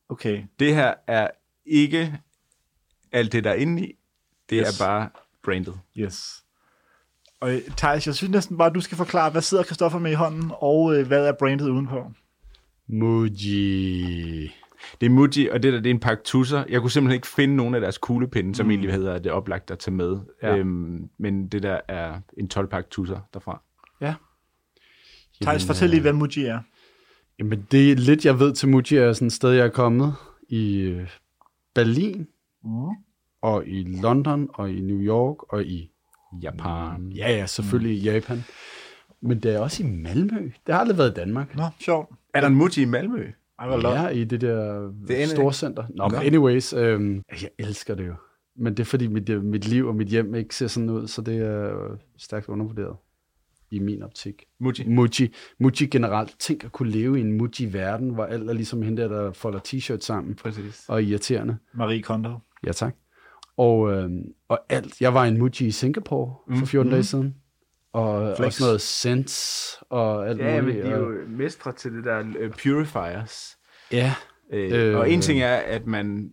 Okay, 0.08 0.44
Det 0.58 0.74
her 0.74 0.94
er 1.06 1.28
ikke 1.66 2.18
alt 3.12 3.32
det, 3.32 3.44
der 3.44 3.50
er 3.50 3.54
inde 3.54 3.86
i. 3.86 3.92
Det 4.50 4.64
Yes. 4.68 4.80
er 4.80 4.84
bare 4.84 5.08
branded. 5.44 5.72
yes. 5.96 6.44
Og 7.40 7.54
øh, 7.54 7.60
Thijs, 7.76 8.06
jeg 8.06 8.14
synes 8.14 8.30
næsten 8.30 8.56
bare, 8.58 8.68
at 8.68 8.74
du 8.74 8.80
skal 8.80 8.96
forklare, 8.96 9.30
hvad 9.30 9.42
sidder 9.42 9.64
Christoffer 9.64 9.98
med 9.98 10.10
i 10.10 10.14
hånden, 10.14 10.50
og 10.54 10.96
øh, 10.96 11.06
hvad 11.06 11.26
er 11.26 11.32
brandet 11.32 11.68
udenpå? 11.68 12.10
Muji. 12.86 14.52
Det 15.00 15.06
er 15.06 15.10
Muji, 15.10 15.48
og 15.48 15.62
det 15.62 15.72
der, 15.72 15.80
det 15.80 15.86
er 15.90 15.94
en 15.94 16.00
pakke 16.00 16.22
tusser. 16.24 16.64
Jeg 16.68 16.80
kunne 16.80 16.90
simpelthen 16.90 17.14
ikke 17.16 17.26
finde 17.26 17.56
nogen 17.56 17.74
af 17.74 17.80
deres 17.80 17.98
kuglepinde, 17.98 18.54
som 18.54 18.70
egentlig 18.70 18.92
hedder 18.92 19.18
det 19.18 19.32
oplagt 19.32 19.70
at 19.70 19.78
tage 19.78 19.94
med. 19.94 20.18
Ja. 20.42 20.56
Øhm, 20.56 21.08
men 21.18 21.48
det 21.48 21.62
der 21.62 21.80
er 21.88 22.20
en 22.38 22.50
12-pakke 22.54 22.90
tusser 22.90 23.20
derfra. 23.34 23.62
Ja. 24.00 24.14
Thijs, 25.42 25.66
fortæl 25.66 25.90
lige, 25.90 26.00
hvad 26.00 26.12
Muji 26.12 26.44
er. 26.44 26.58
Jamen, 27.38 27.66
det 27.70 27.92
er 27.92 27.96
lidt, 27.96 28.24
jeg 28.24 28.38
ved 28.40 28.52
til 28.52 28.68
Muji 28.68 28.96
er 28.96 29.12
sådan 29.12 29.26
et 29.26 29.32
sted, 29.32 29.50
jeg 29.50 29.64
er 29.66 29.70
kommet 29.70 30.14
i 30.48 30.80
øh, 30.80 31.08
Berlin, 31.74 32.26
Mm. 32.66 32.70
og 33.42 33.66
i 33.66 34.00
London, 34.02 34.48
og 34.54 34.70
i 34.70 34.80
New 34.80 34.98
York, 35.00 35.52
og 35.52 35.64
i 35.64 35.90
Japan. 36.42 37.12
Ja, 37.16 37.30
ja, 37.36 37.46
selvfølgelig 37.46 37.96
i 37.98 38.00
Japan. 38.10 38.44
Men 39.20 39.40
det 39.40 39.54
er 39.54 39.58
også 39.58 39.82
i 39.82 39.86
Malmø. 39.86 40.50
Det 40.66 40.74
har 40.74 40.80
aldrig 40.80 40.98
været 40.98 41.10
i 41.10 41.14
Danmark. 41.14 41.56
Nå, 41.56 41.64
sjovt. 41.80 42.10
Er 42.34 42.40
der 42.40 42.48
en 42.48 42.54
Muji 42.54 42.82
i 42.82 42.84
Malmø? 42.84 43.26
Ej, 43.58 43.66
hvor 43.68 43.88
ja. 43.88 44.08
I 44.08 44.24
det 44.24 44.40
der 44.40 44.80
Det 45.08 45.22
en- 45.22 45.28
storcenter. 45.28 45.84
Nå, 45.96 46.08
men 46.08 46.20
anyways, 46.20 46.72
øhm, 46.72 47.22
jeg 47.42 47.50
elsker 47.58 47.94
det 47.94 48.06
jo. 48.06 48.14
Men 48.56 48.72
det 48.76 48.80
er 48.80 48.84
fordi, 48.84 49.06
mit, 49.06 49.28
øh, 49.28 49.44
mit 49.44 49.68
liv 49.68 49.86
og 49.86 49.94
mit 49.96 50.08
hjem 50.08 50.34
ikke 50.34 50.54
ser 50.56 50.66
sådan 50.66 50.90
ud, 50.90 51.06
så 51.08 51.22
det 51.22 51.36
er 51.38 51.90
øh, 51.90 51.98
stærkt 52.18 52.48
undervurderet 52.48 52.96
i 53.70 53.78
min 53.78 54.02
optik. 54.02 54.44
Muji. 54.60 54.88
Muji, 54.88 55.32
Muji 55.60 55.86
generelt. 55.86 56.34
Tænk 56.38 56.64
at 56.64 56.72
kunne 56.72 56.90
leve 56.90 57.18
i 57.18 57.20
en 57.20 57.32
Muji-verden, 57.32 58.10
hvor 58.10 58.24
alt 58.24 58.48
er 58.50 58.52
ligesom 58.54 58.82
hende 58.82 59.02
der, 59.02 59.08
der 59.08 59.32
folder 59.32 59.58
t-shirts 59.68 60.00
sammen 60.00 60.34
Præcis. 60.34 60.84
og 60.88 60.94
er 61.02 61.06
irriterende. 61.06 61.56
Marie 61.74 62.02
Kondo. 62.02 62.30
Ja, 62.66 62.72
tak. 62.72 62.96
Og, 63.56 63.92
øhm, 63.92 64.22
og 64.48 64.58
alt. 64.68 65.00
Jeg 65.00 65.14
var 65.14 65.24
i 65.24 65.28
en 65.28 65.38
Muji 65.38 65.66
i 65.66 65.70
Singapore 65.70 66.34
for 66.48 66.60
Mm, 66.60 66.66
14 66.66 66.88
mm. 66.88 66.90
dage 66.90 67.02
siden. 67.04 67.34
Og 67.94 68.36
Flex. 68.36 68.46
også 68.46 68.64
noget 68.64 68.80
Sense 68.80 69.76
og 69.90 70.28
alt 70.28 70.40
Ja, 70.40 70.54
men 70.54 70.64
muligt. 70.64 70.84
de 70.84 70.90
er 70.90 70.96
og- 70.96 71.00
jo 71.12 71.18
mestre 71.28 71.72
til 71.72 71.92
det 71.92 72.04
der 72.04 72.20
uh, 72.20 72.50
purifiers. 72.62 73.56
Ja, 73.92 74.14
Øh, 74.52 74.88
Øh. 74.90 74.96
og 74.98 75.10
en 75.10 75.20
ting 75.20 75.40
er, 75.42 75.56
at 75.56 75.86
man... 75.86 76.30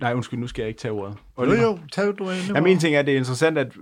Nej, 0.00 0.14
undskyld, 0.14 0.40
nu 0.40 0.46
skal 0.46 0.62
jeg 0.62 0.68
ikke 0.68 0.80
tage 0.80 0.92
ordet. 0.92 1.16
Jo, 1.38 1.42
Oliver? 1.42 1.62
jo, 1.62 1.78
tag 1.92 2.06
du 2.18 2.30
ind. 2.30 2.54
Jamen, 2.54 2.72
en 2.72 2.78
ting 2.78 2.94
er, 2.94 2.98
at 2.98 3.06
det 3.06 3.14
er 3.14 3.18
interessant, 3.18 3.58
at 3.58 3.72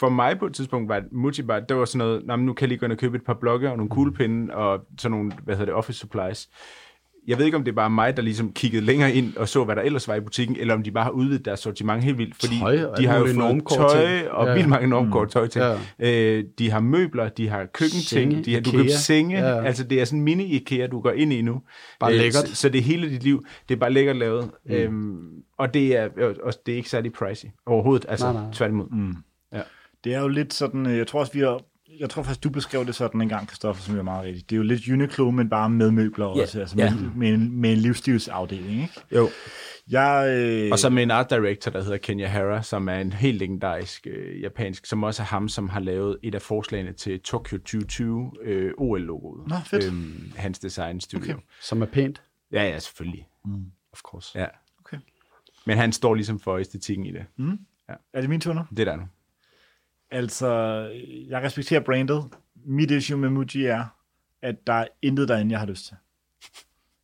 for 0.00 0.08
mig 0.08 0.38
på 0.38 0.46
et 0.46 0.54
tidspunkt 0.54 0.88
var 0.88 1.02
Muji 1.12 1.42
bare, 1.42 1.64
det 1.68 1.76
var 1.76 1.84
sådan 1.84 1.98
noget, 2.06 2.26
"Nå, 2.26 2.36
men 2.36 2.46
nu 2.46 2.52
kan 2.52 2.62
jeg 2.64 2.68
lige 2.68 2.78
gå 2.78 2.86
ind 2.86 2.92
og 2.92 2.98
købe 2.98 3.16
et 3.16 3.24
par 3.24 3.34
blokke 3.40 3.70
og 3.70 3.76
nogle 3.76 3.90
kuglepinde 3.90 4.54
og 4.54 4.80
sådan 4.98 5.10
nogle, 5.16 5.32
hvad 5.44 5.54
hedder 5.56 5.64
det, 5.72 5.74
office 5.74 5.98
supplies. 5.98 6.48
Jeg 7.26 7.38
ved 7.38 7.44
ikke, 7.44 7.56
om 7.56 7.64
det 7.64 7.70
er 7.72 7.76
bare 7.76 7.90
mig, 7.90 8.16
der 8.16 8.22
ligesom 8.22 8.52
kiggede 8.52 8.84
længere 8.84 9.12
ind 9.14 9.36
og 9.36 9.48
så, 9.48 9.64
hvad 9.64 9.76
der 9.76 9.82
ellers 9.82 10.08
var 10.08 10.14
i 10.14 10.20
butikken, 10.20 10.56
eller 10.56 10.74
om 10.74 10.82
de 10.82 10.90
bare 10.90 11.04
har 11.04 11.10
udvidet 11.10 11.44
deres 11.44 11.60
sortiment 11.60 12.02
helt 12.04 12.18
vildt, 12.18 12.34
fordi 12.36 12.58
Tøj 12.58 12.76
de 12.96 13.06
har 13.06 13.18
jo 13.18 13.26
fået 13.26 13.62
tøj 13.68 14.18
ting. 14.18 14.30
og 14.30 14.46
Ja. 14.46 14.54
vildt 14.54 14.68
mange 14.68 14.88
normkort 14.88 15.30
tøj 15.30 15.46
til. 15.46 15.62
Ja. 15.62 16.38
Øh, 16.38 16.44
de 16.58 16.70
har 16.70 16.80
møbler, 16.80 17.28
de 17.28 17.48
har 17.48 17.64
køkkenting, 17.74 18.02
Senge, 18.32 18.42
de 18.44 18.54
har, 18.54 18.60
du 18.60 18.70
kan 18.70 18.90
senge, 18.90 19.38
Ja. 19.38 19.64
altså 19.64 19.84
det 19.84 20.00
er 20.00 20.04
sådan 20.04 20.18
en 20.18 20.24
mini-IKEA, 20.24 20.86
du 20.86 21.00
går 21.00 21.10
ind 21.10 21.32
i 21.32 21.42
nu. 21.42 21.60
Bare 22.00 22.12
Øh, 22.12 22.18
lækkert. 22.18 22.48
Så, 22.48 22.54
så 22.54 22.68
det 22.68 22.78
er 22.78 22.82
hele 22.82 23.10
dit 23.10 23.22
liv, 23.22 23.44
det 23.68 23.74
er 23.74 23.78
bare 23.78 23.92
lækkert 23.92 24.16
lavet, 24.16 24.50
mm. 24.66 24.72
øhm, 24.74 25.18
og 25.58 25.74
det 25.74 25.96
er, 25.96 26.08
og 26.42 26.52
det 26.66 26.72
er 26.72 26.76
ikke 26.76 26.90
særlig 26.90 27.12
pricey 27.12 27.48
overhovedet, 27.66 28.06
altså 28.08 28.32
Nej, 28.32 28.42
nej. 28.42 28.52
tværtimod. 28.52 28.86
Mm. 28.92 29.14
Ja. 29.52 29.60
Det 30.04 30.14
er 30.14 30.20
jo 30.20 30.28
lidt 30.28 30.54
sådan, 30.54 30.86
øh, 30.86 30.98
jeg 30.98 31.06
tror 31.06 31.20
også, 31.20 31.32
vi 31.32 31.40
har, 31.40 31.60
jeg 32.00 32.10
tror 32.10 32.22
faktisk, 32.22 32.44
du 32.44 32.50
beskrev 32.50 32.86
det 32.86 32.94
sådan 32.94 33.20
en 33.20 33.28
gang, 33.28 33.48
Kristoffer, 33.48 33.82
som 33.82 33.98
er 33.98 34.02
meget 34.02 34.24
rigtigt. 34.24 34.50
Det 34.50 34.56
er 34.56 34.58
jo 34.58 34.62
lidt 34.62 34.88
Uniqlo, 34.88 35.30
men 35.30 35.48
bare 35.48 35.70
med 35.70 35.90
møbler 35.90 36.26
Ja, 36.26 36.42
også, 36.42 36.60
altså 36.60 36.76
ja. 36.78 36.94
med, 36.94 37.10
med, 37.16 37.28
en, 37.28 37.60
med 37.60 37.72
en 37.72 37.78
livsstilsafdeling, 37.78 38.82
ikke? 38.82 39.00
Jo. 39.12 39.28
Jeg, 39.90 40.34
øh, 40.38 40.68
Og 40.72 40.78
så 40.78 40.90
med 40.90 41.02
en 41.02 41.10
art 41.10 41.30
director, 41.30 41.70
der 41.70 41.82
hedder 41.82 41.96
Kenya 41.96 42.26
Hara, 42.26 42.62
som 42.62 42.88
er 42.88 42.94
en 42.94 43.12
helt 43.12 43.38
legendarisk 43.38 44.06
øh, 44.10 44.40
japansk, 44.40 44.86
som 44.86 45.02
også 45.02 45.22
er 45.22 45.26
ham, 45.26 45.48
som 45.48 45.68
har 45.68 45.80
lavet 45.80 46.18
et 46.22 46.34
af 46.34 46.42
forslagene 46.42 46.92
til 46.92 47.20
Tokyo 47.20 47.58
2020 47.58 48.32
øh, 48.42 48.72
OL-logoet. 48.78 49.48
Nå, 49.48 49.54
fedt. 49.66 49.84
Øhm, 49.84 50.32
hans 50.36 50.58
design 50.58 51.00
studio. 51.00 51.34
Okay. 51.34 51.42
Som 51.62 51.82
er 51.82 51.86
pænt. 51.86 52.22
Ja, 52.52 52.62
ja, 52.62 52.78
selvfølgelig. 52.78 53.26
Of 53.92 54.00
course. 54.00 54.38
Ja. 54.40 54.46
Okay. 54.80 54.96
Men 55.66 55.78
han 55.78 55.92
står 55.92 56.14
ligesom 56.14 56.40
for 56.40 56.58
æstetikken 56.58 57.06
i 57.06 57.12
det. 57.12 57.24
er 58.12 58.20
det 58.20 58.30
min 58.30 58.40
tur 58.40 58.52
nu? 58.52 58.60
Det 58.70 58.78
er 58.78 58.84
der 58.84 58.96
nu. 58.96 59.04
Altså, 60.12 60.48
jeg 61.28 61.42
respekterer 61.42 61.80
brandet. 61.80 62.24
Mit 62.64 62.90
issue 62.90 63.18
med 63.18 63.30
Muji 63.30 63.64
er, 63.64 63.84
at 64.42 64.66
der 64.66 64.72
er 64.72 64.86
intet 65.02 65.28
derinde, 65.28 65.52
jeg 65.52 65.58
har 65.60 65.66
lyst 65.66 65.86
til. 65.86 65.96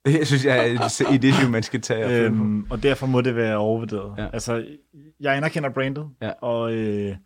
Det 0.18 0.26
synes 0.26 0.44
jeg 0.44 0.70
er 0.70 1.10
et 1.14 1.24
issue, 1.24 1.50
man 1.50 1.62
skal 1.62 1.80
tage. 1.80 2.24
Øhm, 2.24 2.66
og 2.70 2.82
derfor 2.82 3.06
må 3.06 3.20
det 3.20 3.36
være 3.36 3.56
overvurderet. 3.56 4.14
Ja. 4.18 4.28
Altså, 4.32 4.66
jeg 5.20 5.36
anerkender 5.36 5.68
brandet, 5.70 6.10
Ja. 6.22 6.30
og 6.30 6.72
øh, 6.74 7.16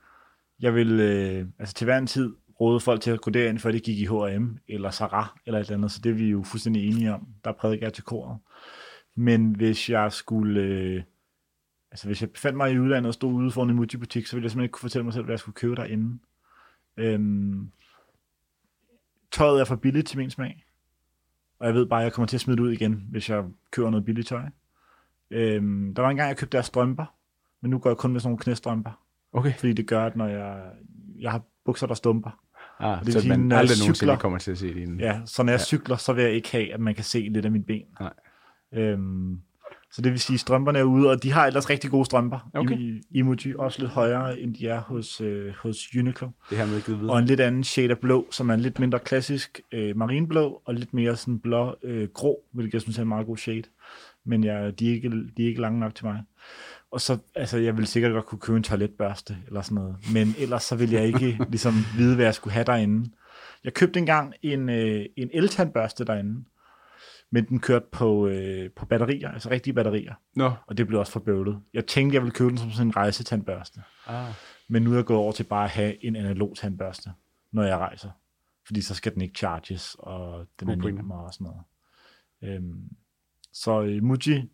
jeg 0.61 0.75
vil 0.75 1.01
øh, 1.01 1.47
altså, 1.59 1.75
til 1.75 1.85
hver 1.85 1.99
en 1.99 2.07
tid 2.07 2.33
råde 2.61 2.81
folk 2.81 3.01
til 3.01 3.11
at 3.11 3.21
gå 3.21 3.31
derind, 3.31 3.59
før 3.59 3.71
de 3.73 3.81
gik 3.81 3.99
i 3.99 4.07
H&M 4.07 4.47
eller 4.69 4.91
Sarah 4.91 5.27
eller 5.47 5.61
et 5.61 5.65
eller 5.65 5.77
andet, 5.77 5.93
så 5.93 6.01
det 6.05 6.11
er 6.11 6.15
vi 6.15 6.31
jo 6.31 6.43
fuldstændig 6.43 6.89
enige 6.89 7.15
om. 7.15 7.27
Der 7.45 7.53
prædiker 7.53 7.87
jeg 7.87 7.93
til 7.93 8.05
koret. 8.05 8.39
Men 9.17 9.57
hvis 9.57 9.91
jeg 9.91 10.13
skulle... 10.13 10.61
Øh, 10.61 11.03
altså, 11.93 12.07
hvis 12.07 12.21
jeg 12.21 12.31
befandt 12.31 12.57
mig 12.57 12.73
i 12.73 12.79
udlandet 12.79 13.09
og 13.09 13.15
stod 13.15 13.33
ude 13.33 13.51
foran 13.51 13.71
en 13.71 13.77
Muji-butik, 13.77 14.27
så 14.27 14.37
ville 14.37 14.45
jeg 14.45 14.51
simpelthen 14.51 14.65
ikke 14.65 14.73
kunne 14.73 14.81
fortælle 14.89 15.05
mig 15.05 15.13
selv, 15.13 15.25
hvad 15.25 15.33
jeg 15.33 15.39
skulle 15.39 15.55
købe 15.55 15.75
derinde. 15.75 16.19
Øhm, 16.97 17.71
tøjet 19.33 19.61
er 19.61 19.65
for 19.65 19.77
billigt 19.77 20.09
til 20.09 20.19
min 20.19 20.31
smag. 20.31 20.65
Og 21.59 21.67
jeg 21.67 21.75
ved 21.75 21.87
bare, 21.87 22.01
at 22.01 22.05
jeg 22.05 22.13
kommer 22.13 22.27
til 22.27 22.37
at 22.37 22.41
smide 22.41 22.57
det 22.57 22.63
ud 22.63 22.71
igen, 22.73 23.07
hvis 23.11 23.31
jeg 23.31 23.45
køber 23.71 23.91
noget 23.91 24.05
billigt 24.05 24.29
tøj. 24.29 24.43
Øhm, 25.31 25.95
der 25.95 26.03
var 26.03 26.11
en 26.11 26.17
gang, 26.17 26.29
jeg 26.29 26.37
købte 26.37 26.53
deres 26.57 26.67
strømper, 26.67 27.15
men 27.61 27.71
nu 27.71 27.79
går 27.79 27.91
jeg 27.91 27.97
kun 27.97 28.13
med 28.13 28.21
sådan 28.21 28.31
nogle 28.31 28.43
knæstrømper, 28.43 29.05
Okay. 29.33 29.53
fordi 29.55 29.73
det 29.73 29.87
gør, 29.87 30.07
at 30.07 30.17
når 30.17 30.27
jeg, 30.27 30.71
jeg 31.21 31.31
har 31.31 31.43
bukser, 31.65 31.87
der 31.87 31.95
stumper. 31.95 32.41
Ah, 32.79 33.05
det 33.05 33.13
så 33.13 33.21
sige, 33.21 33.29
man 33.29 33.53
aldrig 33.53 33.79
nogensinde 33.79 34.13
cykler- 34.13 34.17
kommer 34.21 34.39
til 34.39 34.51
at 34.51 34.59
se 34.59 34.75
dine. 34.75 35.03
Ja, 35.05 35.21
så 35.27 35.43
når 35.43 35.53
jeg 35.53 35.59
ja. 35.59 35.65
cykler, 35.65 35.97
så 35.97 36.13
vil 36.13 36.25
jeg 36.25 36.33
ikke 36.33 36.53
have, 36.53 36.75
at 36.75 36.81
man 36.81 36.95
kan 36.95 37.05
se 37.05 37.19
lidt 37.33 37.45
af 37.45 37.51
mit 37.51 37.67
ben. 37.67 37.85
Nej. 38.01 38.13
Øhm, 38.73 39.41
så 39.93 40.03
det 40.03 40.13
vil 40.13 40.21
sige, 40.21 40.35
at 40.35 40.41
strømperne 40.41 40.79
er 40.79 40.83
ude, 40.83 41.11
og 41.11 41.23
de 41.23 41.33
har 41.33 41.47
ellers 41.47 41.71
rigtig 41.71 41.91
gode 41.91 42.05
strømper 42.05 42.51
Okay. 42.55 42.79
i, 42.79 43.03
i 43.11 43.23
Muji, 43.23 43.55
også 43.59 43.81
lidt 43.81 43.91
højere, 43.91 44.41
end 44.41 44.55
de 44.55 44.69
er 44.69 44.81
hos, 44.81 45.21
øh, 45.21 45.53
hos 45.55 45.97
Uniqlo. 45.99 46.29
Det 46.51 46.59
her 46.59 46.67
med 46.67 46.83
givet 46.83 47.01
videre. 47.01 47.13
Og 47.15 47.19
en 47.19 47.25
lidt 47.25 47.41
anden 47.41 47.65
shade 47.65 47.91
af 47.91 47.99
blå, 47.99 48.27
som 48.31 48.51
er 48.51 48.55
en 48.55 48.61
lidt 48.61 48.79
mindre 48.79 48.99
klassisk 48.99 49.61
øh, 49.73 49.97
marinblå, 49.97 50.63
og 50.65 50.75
lidt 50.75 50.95
mere 50.95 51.17
sådan 51.17 51.39
blå 51.39 51.75
øh, 51.83 52.09
grå, 52.09 52.41
hvilket 52.53 52.75
jeg 52.75 52.83
synes 52.83 52.99
er 52.99 53.03
en 53.03 53.09
meget 53.09 53.27
god 53.27 53.37
shade. 53.37 53.63
Men 54.25 54.45
jeg, 54.45 54.79
de, 54.79 54.89
er 54.89 54.95
ikke, 54.95 55.11
de 55.37 55.43
er 55.43 55.49
ikke 55.49 55.61
lange 55.61 55.81
nok 55.81 55.95
til 55.95 56.07
mig. 56.07 56.23
Og 56.91 57.01
så, 57.01 57.19
altså, 57.35 57.59
jeg 57.59 57.77
ville 57.77 57.87
sikkert 57.87 58.13
godt 58.13 58.27
kunne 58.27 58.39
købe 58.39 58.57
en 58.57 58.63
toiletbørste, 58.63 59.37
eller 59.47 59.63
sådan 59.63 59.75
noget. 59.75 59.97
Men 60.13 60.35
ellers 60.39 60.63
så 60.63 60.77
ville 60.77 60.95
jeg 60.95 61.07
ikke 61.07 61.39
ligesom 61.51 61.75
vide, 61.97 62.15
hvad 62.15 62.25
jeg 62.25 62.35
skulle 62.35 62.55
have 62.55 62.65
derinde. 62.65 63.11
Jeg 63.65 63.75
købte 63.75 63.99
engang 63.99 64.35
en, 64.43 64.69
øh, 64.69 65.05
en 65.17 65.31
eltandbørste 65.33 66.05
derinde, 66.05 66.45
men 67.35 67.49
den 67.49 67.61
kørte 67.61 67.87
på, 67.93 68.27
øh, 68.27 68.71
på 68.71 68.87
batterier, 68.87 69.31
altså 69.31 69.51
rigtige 69.51 69.75
batterier. 69.75 70.15
Nå. 70.35 70.53
Og 70.67 70.79
det 70.79 70.87
blev 70.87 71.01
også 71.01 71.13
for 71.13 71.21
bøvlet. 71.21 71.63
Jeg 71.75 71.87
tænkte, 71.87 72.15
jeg 72.15 72.23
ville 72.23 72.35
købe 72.35 72.51
den 72.51 72.59
som 72.59 72.71
sådan 72.71 72.87
en 72.87 72.97
rejsetandbørste. 72.97 73.83
Ah. 74.07 74.35
Men 74.69 74.83
nu 74.83 74.93
er 74.93 74.95
jeg 74.95 75.05
gået 75.05 75.19
over 75.19 75.33
til 75.33 75.45
bare 75.45 75.65
at 75.65 75.71
have 75.71 76.05
en 76.05 76.17
analog 76.17 76.57
tandbørste, 76.57 77.11
når 77.53 77.63
jeg 77.63 77.79
rejser. 77.79 78.11
Fordi 78.67 78.83
så 78.83 78.95
skal 78.95 79.15
den 79.15 79.23
ikke 79.23 79.39
charges, 79.39 79.97
og 79.99 80.47
den 80.61 80.69
God 80.69 80.91
er 80.91 80.95
nemmere 80.95 81.25
og 81.25 81.35
sådan 81.35 81.45
noget. 81.45 81.63
Øhm, 82.43 82.89
så 83.53 83.83
øh, 83.83 84.03
Muji, 84.03 84.51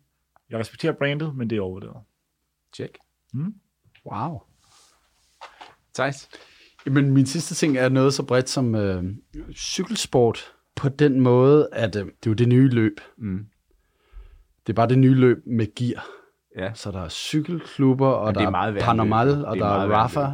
jeg 0.49 0.59
respekterer 0.59 0.93
brandet, 0.93 1.35
men 1.35 1.49
det 1.49 1.57
er 1.57 1.61
overvurderet. 1.61 2.03
Check. 2.75 2.97
Wow. 4.11 4.41
Thijs? 5.93 6.29
Jamen, 6.85 7.11
min 7.11 7.25
sidste 7.25 7.55
ting 7.55 7.77
er 7.77 7.89
noget 7.89 8.13
så 8.13 8.23
bredt 8.23 8.49
som 8.49 8.75
øh, 8.75 9.03
cykelsport 9.55 10.53
på 10.79 10.89
den 10.89 11.19
måde, 11.21 11.69
at 11.71 11.95
øh, 11.95 12.05
det 12.05 12.11
er 12.11 12.13
jo 12.27 12.33
det 12.33 12.47
nye 12.47 12.67
løb. 12.69 13.01
Mm. 13.17 13.45
Det 14.67 14.73
er 14.73 14.75
bare 14.75 14.87
det 14.87 14.99
nye 14.99 15.13
løb 15.13 15.43
med 15.45 15.75
gear. 15.75 16.05
Ja. 16.57 16.73
Så 16.73 16.91
der 16.91 17.01
er 17.01 17.09
cykelklubber, 17.09 18.07
og 18.07 18.27
det 18.27 18.35
der 18.35 18.41
er 18.41 18.47
er, 18.47 18.51
meget 18.51 18.77
Panamal, 18.79 19.27
løb. 19.27 19.37
og 19.45 19.55
er 19.57 19.59
der 19.59 19.65
er 19.65 19.87
Rafa, 19.87 20.27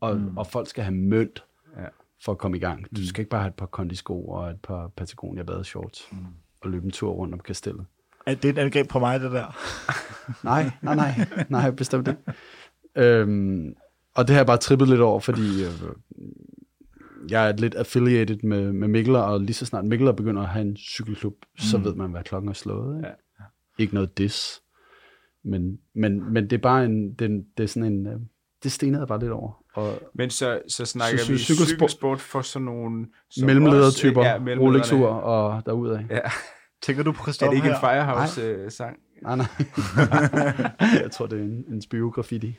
og, 0.00 0.16
mm. 0.16 0.36
og 0.38 0.46
folk 0.46 0.68
skal 0.68 0.84
have 0.84 0.94
mønt 0.94 1.44
Ja. 1.76 1.84
for 2.24 2.32
at 2.32 2.38
komme 2.38 2.56
i 2.56 2.60
gang. 2.60 2.96
Du 2.96 3.06
skal 3.08 3.20
ikke 3.20 3.30
bare 3.30 3.40
have 3.40 3.48
et 3.48 3.54
par 3.54 3.66
kondisko 3.66 4.24
og 4.24 4.50
et 4.50 4.58
par 4.62 4.88
Patagonia 4.96 5.42
badeshorts 5.42 6.08
mm. 6.12 6.18
og 6.60 6.70
løbe 6.70 6.84
en 6.84 6.90
tur 6.90 7.10
rundt 7.10 7.34
om 7.34 7.40
kastellet. 7.40 7.84
Er 8.26 8.34
det 8.34 8.48
et 8.50 8.58
angreb 8.58 8.88
på 8.88 8.98
mig, 8.98 9.20
det 9.20 9.32
der? 9.32 9.56
Nej, 10.44 10.70
nej, 10.82 10.94
nej, 10.94 11.28
nej, 11.48 11.70
bestemt 11.70 12.08
ikke. 12.08 12.20
Øhm, 12.96 13.74
og 14.14 14.28
det 14.28 14.34
har 14.34 14.38
jeg 14.40 14.46
bare 14.46 14.56
trippet 14.56 14.88
lidt 14.88 15.00
over, 15.00 15.20
fordi 15.20 15.64
øh, 15.64 15.70
jeg 17.30 17.48
er 17.48 17.52
lidt 17.56 17.74
affiliated 17.74 18.38
med, 18.42 18.72
med 18.72 18.88
Mikler, 18.88 19.20
og 19.20 19.40
lige 19.40 19.54
så 19.54 19.66
snart 19.66 19.84
Mikler 19.84 20.12
begynder 20.12 20.42
at 20.42 20.48
have 20.48 20.62
en 20.62 20.76
cykelklub, 20.76 21.34
mm. 21.52 21.58
så 21.58 21.78
ved 21.78 21.94
man, 21.94 22.10
hvad 22.10 22.22
klokken 22.24 22.48
er 22.48 22.52
slået. 22.54 22.96
Ikke, 22.96 23.08
Ja. 23.40 23.44
ikke 23.78 23.94
noget 23.94 24.18
dis. 24.18 24.60
Men, 25.44 25.78
men, 25.94 26.32
men 26.32 26.44
det 26.44 26.52
er 26.52 26.58
bare 26.62 26.84
en, 26.84 27.12
det, 27.14 27.44
det 27.56 27.62
er 27.62 27.68
sådan 27.68 27.92
en, 27.92 28.06
øh, 28.06 28.20
det 28.62 28.72
stenede 28.72 29.00
jeg 29.00 29.08
bare 29.08 29.20
lidt 29.20 29.32
over. 29.32 29.64
Og 29.74 29.98
Men 30.14 30.30
så, 30.30 30.60
så 30.68 30.84
snakker 30.84 31.18
Så 31.18 31.32
vi 31.32 31.38
cy- 31.38 31.40
cykelsport- 31.52 31.66
cykelsport 31.66 32.20
for 32.20 32.40
sådan 32.42 32.64
nogle... 32.66 33.06
mellemledertyper, 33.42 34.24
ja. 34.24 34.36
Rolex-ur 34.60 35.06
og 35.08 35.62
derudad. 35.66 35.98
Ja. 36.10 36.18
Tænker 36.82 37.02
du 37.02 37.12
på 37.12 37.18
Er 37.18 37.22
Christoffer 37.22 37.50
det 37.50 37.56
ikke 37.56 37.68
en 37.68 37.74
her? 37.74 37.80
Firehouse-sang? 37.80 38.96
Nej, 39.22 39.36
nej. 39.36 39.46
jeg 41.02 41.10
tror, 41.12 41.26
det 41.26 41.38
er 41.38 41.42
en, 41.44 41.64
en 41.72 41.82
spyrograffiti. 41.82 42.56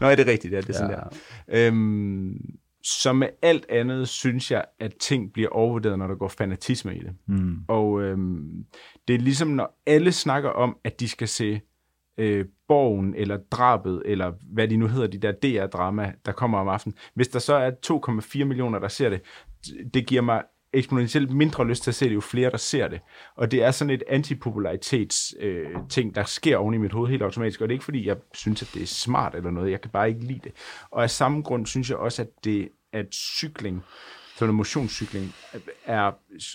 Nå, 0.00 0.06
er 0.06 0.14
det 0.14 0.26
rigtigt? 0.26 0.52
Ja, 0.52 0.60
det 0.60 0.68
er 0.68 0.72
sådan 0.72 0.90
Ja. 0.90 0.96
der. 0.96 1.66
Øhm, 1.68 2.36
som 2.84 3.16
med 3.16 3.28
alt 3.42 3.66
andet, 3.68 4.08
synes 4.08 4.50
jeg, 4.50 4.64
at 4.80 4.94
ting 5.00 5.32
bliver 5.32 5.48
overvurderet, 5.48 5.98
når 5.98 6.06
der 6.06 6.14
går 6.14 6.28
fanatisme 6.28 6.96
i 6.96 6.98
det. 6.98 7.12
Mm. 7.26 7.56
Og 7.68 8.02
øhm, 8.02 8.64
det 9.08 9.14
er 9.14 9.18
ligesom, 9.18 9.48
når 9.48 9.82
alle 9.86 10.12
snakker 10.12 10.50
om, 10.50 10.76
at 10.84 11.00
de 11.00 11.08
skal 11.08 11.28
se 11.28 11.60
øh, 12.18 12.44
Borgen, 12.68 13.14
eller 13.14 13.38
Drabet, 13.50 14.02
eller 14.04 14.32
hvad 14.52 14.68
de 14.68 14.76
nu 14.76 14.86
hedder, 14.86 15.06
de 15.06 15.18
der 15.18 15.32
DR-drama, 15.32 16.12
der 16.26 16.32
kommer 16.32 16.58
om 16.58 16.68
aftenen. 16.68 16.96
Hvis 17.14 17.28
der 17.28 17.38
så 17.38 17.54
er 17.54 17.70
2,4 18.40 18.44
millioner, 18.44 18.78
der 18.78 18.88
ser 18.88 19.08
det, 19.08 19.20
det 19.94 20.06
giver 20.06 20.22
mig 20.22 20.42
eksponentielt 20.72 21.30
mindre 21.30 21.66
lyst 21.66 21.82
til 21.82 21.90
at 21.90 21.94
se 21.94 22.08
det, 22.08 22.14
jo 22.14 22.20
flere, 22.20 22.50
der 22.50 22.56
ser 22.56 22.88
det. 22.88 23.00
Og 23.36 23.50
det 23.50 23.62
er 23.62 23.70
sådan 23.70 23.94
et 23.94 24.02
antipopularitets 24.08 25.34
øh, 25.40 25.66
ting, 25.88 26.14
der 26.14 26.24
sker 26.24 26.56
oven 26.56 26.74
i 26.74 26.78
mit 26.78 26.92
hoved 26.92 27.10
helt 27.10 27.22
automatisk. 27.22 27.60
Og 27.60 27.68
det 27.68 27.72
er 27.72 27.76
ikke, 27.76 27.84
fordi 27.84 28.06
jeg 28.06 28.16
synes, 28.34 28.62
at 28.62 28.70
det 28.74 28.82
er 28.82 28.86
smart 28.86 29.34
eller 29.34 29.50
noget. 29.50 29.70
Jeg 29.70 29.80
kan 29.80 29.90
bare 29.90 30.08
ikke 30.08 30.24
lide 30.24 30.40
det. 30.44 30.52
Og 30.90 31.02
af 31.02 31.10
samme 31.10 31.42
grund 31.42 31.66
synes 31.66 31.90
jeg 31.90 31.98
også, 31.98 32.22
at, 32.22 32.28
det, 32.44 32.68
at 32.92 33.14
cykling, 33.14 33.82
sådan 34.36 34.50
en 34.50 34.56
motionscykling, 34.56 35.34
er 35.86 36.12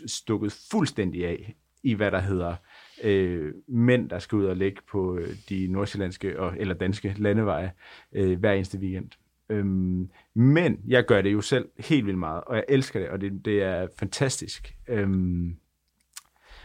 stukket 0.08 0.58
fuldstændig 0.72 1.26
af 1.26 1.56
i, 1.84 1.94
hvad 1.94 2.12
der 2.12 2.20
hedder 2.20 2.56
øh, 3.04 3.54
mænd, 3.68 4.10
der 4.10 4.20
skal 4.20 4.36
ud 4.36 4.46
og 4.46 4.56
ligge 4.56 4.82
på 4.92 5.18
øh, 5.18 5.36
de 5.50 5.68
nordsjællandske 5.68 6.40
og, 6.40 6.54
eller 6.58 6.74
danske 6.74 7.16
landeveje 7.18 7.72
øh, 8.14 8.40
hver 8.40 8.54
eneste 8.54 8.78
weekend. 8.78 9.10
Øhm, 9.50 10.10
men 10.36 10.80
jeg 10.88 11.06
gør 11.06 11.22
det 11.22 11.34
jo 11.34 11.42
selv 11.42 11.70
helt 11.80 12.06
vildt 12.06 12.20
meget, 12.20 12.44
og 12.44 12.56
jeg 12.56 12.64
elsker 12.70 13.00
det, 13.00 13.10
og 13.10 13.22
det, 13.22 13.46
det 13.46 13.64
er 13.64 13.88
fantastisk. 14.00 14.76
Øhm, 14.88 15.58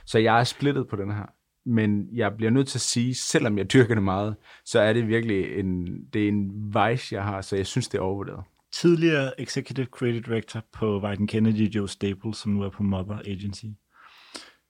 så 0.05 0.19
jeg 0.19 0.41
er 0.41 0.45
splittet 0.45 0.89
på 0.89 0.97
den 0.97 1.11
her. 1.11 1.27
Men 1.65 2.09
jeg 2.13 2.37
bliver 2.37 2.51
nødt 2.51 2.69
til 2.69 2.79
at 2.79 2.83
sige, 2.83 3.15
selvom 3.15 3.59
jeg 3.59 3.73
dyrker 3.73 3.95
det 3.95 4.03
meget, 4.03 4.37
så 4.65 4.81
er 4.81 4.93
det 4.93 5.09
virkelig 5.09 5.59
en, 5.59 5.87
det 6.13 6.25
er 6.25 6.29
en 6.29 6.75
vice, 6.75 7.15
jeg 7.15 7.25
har, 7.25 7.41
så 7.41 7.57
jeg 7.57 7.67
synes, 7.67 7.89
det 7.89 7.99
er 7.99 8.03
overvurderet. 8.03 8.45
Tidligere 8.73 9.41
Executive 9.41 9.87
Creative 9.87 10.23
Director 10.23 10.65
på 10.73 11.01
Wyden 11.01 11.27
Kennedy, 11.27 11.75
Joe 11.75 11.89
Staples, 11.89 12.37
som 12.37 12.53
nu 12.53 12.63
er 12.63 12.71
på 12.71 12.83
Mother 12.83 13.19
Agency, 13.19 13.65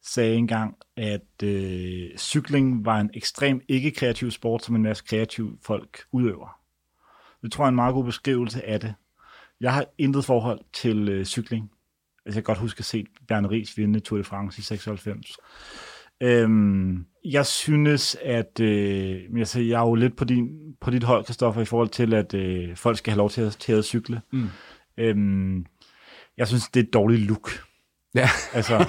sagde 0.03 0.35
engang, 0.35 0.77
at 0.97 1.43
øh, 1.45 2.17
cykling 2.19 2.85
var 2.85 3.01
en 3.01 3.11
ekstrem 3.15 3.61
ikke-kreativ 3.69 4.31
sport, 4.31 4.65
som 4.65 4.75
en 4.75 4.83
masse 4.83 5.05
kreative 5.05 5.59
folk 5.63 6.05
udøver. 6.13 6.62
Det 7.43 7.53
tror 7.53 7.65
jeg 7.65 7.67
er 7.67 7.69
en 7.69 7.75
meget 7.75 7.95
god 7.95 8.05
beskrivelse 8.05 8.67
af 8.67 8.81
det. 8.81 8.95
Jeg 9.61 9.75
har 9.75 9.85
intet 9.99 10.25
forhold 10.25 10.61
til 10.73 11.09
øh, 11.09 11.25
cykling. 11.25 11.71
Altså, 12.27 12.39
jeg 12.39 12.45
kan 12.45 12.55
godt 12.55 12.59
huske 12.59 12.79
at 12.79 12.85
se 12.85 13.07
Bjarne 13.29 13.51
Ries 13.51 13.79
vinde 13.79 14.01
Tour 14.01 14.19
de 14.19 14.25
France 14.25 14.59
i 14.59 14.63
96. 14.63 15.37
Øhm, 16.23 17.07
jeg 17.25 17.47
synes, 17.47 18.17
at 18.25 18.61
øh, 18.61 19.21
altså, 19.39 19.61
jeg 19.61 19.83
er 19.83 19.87
jo 19.87 19.95
lidt 19.95 20.17
på, 20.17 20.25
din, 20.25 20.49
på 20.81 20.91
dit 20.91 21.05
hold, 21.05 21.25
Kristoffer, 21.25 21.61
i 21.61 21.65
forhold 21.65 21.89
til, 21.89 22.15
at 22.15 22.35
øh, 22.35 22.77
folk 22.77 22.99
skal 22.99 23.11
have 23.11 23.19
lov 23.19 23.31
til 23.31 23.41
at, 23.41 23.53
til 23.53 23.73
at 23.73 23.85
cykle. 23.85 24.21
Mm. 24.33 24.49
Øhm, 24.99 25.67
jeg 26.37 26.49
synes, 26.49 26.69
det 26.69 26.81
er 26.81 26.85
et 26.85 26.95
dårligt 26.95 27.23
look. 27.23 27.51
Ja. 28.15 28.29
Altså, 28.53 28.87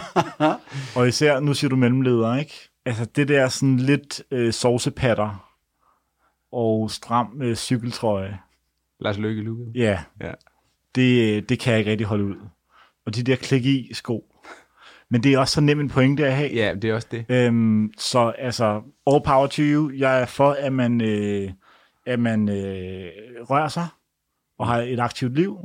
og 0.95 1.07
især, 1.07 1.39
nu 1.39 1.53
siger 1.53 1.69
du 1.69 1.75
mellemleder, 1.75 2.37
ikke? 2.37 2.69
Altså, 2.85 3.05
det 3.05 3.27
der 3.27 3.47
sådan 3.47 3.77
lidt 3.77 4.23
øh, 4.31 4.53
sovsepatter 4.53 5.52
og 6.53 6.91
stram 6.91 7.41
øh, 7.41 7.55
cykeltrøje, 7.55 8.39
Lars 8.99 9.17
Løkke 9.17 9.41
Lukke. 9.41 9.65
ja, 9.75 9.99
Ja. 10.21 10.31
det, 10.95 11.49
det 11.49 11.59
kan 11.59 11.71
jeg 11.71 11.79
ikke 11.79 11.91
rigtig 11.91 12.07
holde 12.07 12.23
ud. 12.23 12.35
Og 13.05 13.15
de 13.15 13.23
der 13.23 13.35
klik 13.35 13.65
i 13.65 13.93
sko. 13.93 14.29
Men 15.09 15.23
det 15.23 15.33
er 15.33 15.39
også 15.39 15.53
så 15.53 15.61
nem 15.61 15.79
en 15.79 15.89
pointe 15.89 16.25
at 16.27 16.33
have. 16.35 16.49
ja, 16.53 16.73
det 16.75 16.89
er 16.89 16.93
også 16.93 17.07
det. 17.11 17.25
Øhm, 17.29 17.93
så 17.97 18.29
altså, 18.29 18.81
all 19.07 19.23
power 19.25 19.47
to 19.47 19.61
you. 19.61 19.91
Jeg 19.97 20.21
er 20.21 20.25
for, 20.25 20.51
at 20.51 20.73
man, 20.73 21.01
øh, 21.01 21.51
at 22.05 22.19
man 22.19 22.49
øh, 22.49 23.09
rører 23.49 23.67
sig 23.67 23.87
og 24.57 24.67
har 24.67 24.81
et 24.81 24.99
aktivt 24.99 25.35
liv. 25.35 25.57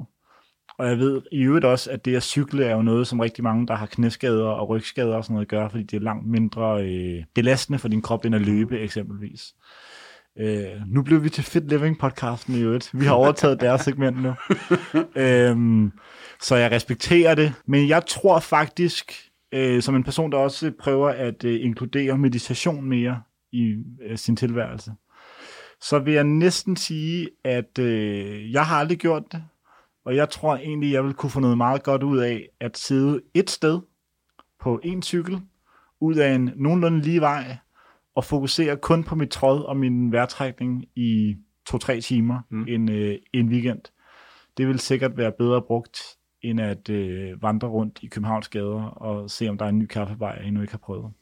Og 0.79 0.89
jeg 0.89 0.99
ved 0.99 1.23
i 1.33 1.43
øvrigt 1.43 1.65
også, 1.65 1.91
at 1.91 2.05
det 2.05 2.17
at 2.17 2.23
cykle 2.23 2.65
er 2.65 2.75
jo 2.75 2.83
noget, 2.83 3.07
som 3.07 3.21
rigtig 3.21 3.45
mange, 3.45 3.67
der 3.67 3.75
har 3.75 3.87
knæskader 3.87 4.47
og 4.47 4.69
rygskader 4.69 5.17
og 5.17 5.25
sådan 5.25 5.35
noget, 5.35 5.49
gør, 5.49 5.69
fordi 5.69 5.83
det 5.83 5.97
er 5.97 6.01
langt 6.01 6.27
mindre 6.27 6.85
øh, 6.85 7.25
belastende 7.35 7.79
for 7.79 7.89
din 7.89 8.03
krop, 8.03 8.25
end 8.25 8.35
at 8.35 8.41
løbe 8.41 8.79
eksempelvis. 8.81 9.55
Øh, 10.41 10.81
nu 10.87 11.03
blev 11.03 11.25
vi 11.25 11.29
til 11.29 11.45
Fit 11.45 11.69
Living 11.69 11.99
podcasten 11.99 12.55
i 12.55 12.63
øvrigt. 12.63 12.91
Vi 12.93 13.05
har 13.05 13.15
overtaget 13.15 13.61
deres 13.67 13.81
segment 13.81 14.23
nu. 14.23 14.35
øhm, 15.17 15.93
så 16.41 16.57
jeg 16.57 16.71
respekterer 16.71 17.35
det. 17.35 17.53
Men 17.67 17.89
jeg 17.89 18.07
tror 18.07 18.39
faktisk, 18.39 19.13
øh, 19.53 19.83
som 19.83 19.97
en 19.97 20.05
person, 20.05 20.33
der 20.33 20.39
også 20.39 20.73
prøver 20.81 21.09
at 21.09 21.45
øh, 21.45 21.65
inkludere 21.65 22.19
meditation 22.19 22.85
mere 22.85 23.23
i 23.53 23.77
øh, 24.03 24.19
sin 24.19 24.37
tilværelse, 24.37 24.93
så 25.81 25.99
vil 25.99 26.15
jeg 26.15 26.25
næsten 26.25 26.77
sige, 26.77 27.29
at 27.45 27.79
øh, 27.79 28.53
jeg 28.53 28.67
har 28.67 28.77
aldrig 28.77 28.99
gjort 28.99 29.23
det, 29.33 29.45
og 30.05 30.17
jeg 30.17 30.31
tror 30.31 30.57
egentlig, 30.57 30.93
jeg 30.93 31.05
vil 31.05 31.15
kunne 31.15 31.31
få 31.31 31.41
noget 31.41 31.57
meget 31.57 31.83
godt 31.83 32.03
ud 32.03 32.19
af 32.19 32.49
at 32.61 32.79
sidde 32.79 33.21
et 33.35 33.51
sted 33.51 33.81
på 34.61 34.81
en 34.83 35.03
cykel, 35.03 35.41
ud 36.01 36.15
af 36.15 36.35
en 36.35 36.51
nogenlunde 36.57 37.01
lige 37.01 37.21
vej, 37.21 37.57
og 38.19 38.25
fokusere 38.25 38.77
kun 38.77 39.05
på 39.05 39.15
mit 39.15 39.31
tråd 39.31 39.63
og 39.63 39.77
min 39.77 40.13
vejrtrækning 40.13 40.85
i 40.97 41.37
to-tre 41.67 42.01
timer 42.01 42.41
mm. 42.51 42.67
en, 42.69 42.89
øh, 42.89 43.19
en 43.33 43.49
weekend. 43.49 43.81
Det 44.57 44.69
vil 44.69 44.79
sikkert 44.79 45.17
være 45.17 45.33
bedre 45.33 45.63
brugt, 45.63 46.03
end 46.43 46.61
at 46.61 46.91
øh, 46.91 47.43
vandre 47.43 47.69
rundt 47.69 47.99
i 48.03 48.07
Københavns 48.07 48.49
gader 48.49 48.83
og 48.83 49.31
se, 49.31 49.49
om 49.49 49.59
der 49.59 49.65
er 49.65 49.69
en 49.69 49.79
ny 49.79 49.87
kaffebar, 49.87 50.35
jeg 50.35 50.47
endnu 50.47 50.61
ikke 50.61 50.73
har 50.73 50.79
prøvet. 50.79 51.13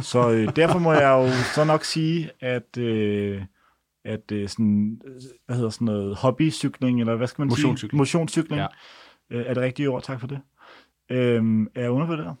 Så 0.00 0.30
øh, 0.30 0.48
derfor 0.56 0.78
må 0.78 0.92
jeg 0.92 1.10
jo 1.10 1.28
så 1.54 1.64
nok 1.64 1.84
sige, 1.84 2.30
at, 2.40 2.78
øh, 2.78 3.42
at 4.04 4.32
øh, 4.32 4.48
sådan, 4.48 5.00
hvad 5.46 5.56
hedder 5.56 5.70
sådan 5.70 5.84
noget, 5.84 6.16
hobbycykling, 6.16 7.00
eller 7.00 7.16
hvad 7.16 7.26
skal 7.26 7.42
man 7.42 7.48
Motionscykling. 7.48 7.90
sige? 7.90 7.98
Motionscykling. 7.98 8.60
Ja. 8.60 8.66
Øh, 9.30 9.46
er 9.46 9.54
det 9.54 9.62
rigtige 9.62 9.88
ord? 9.88 10.02
Tak 10.02 10.20
for 10.20 10.26
det. 10.26 10.40
Øh, 11.10 11.66
er 11.74 11.80
jeg 11.80 11.90
undervurderet? 11.90 12.36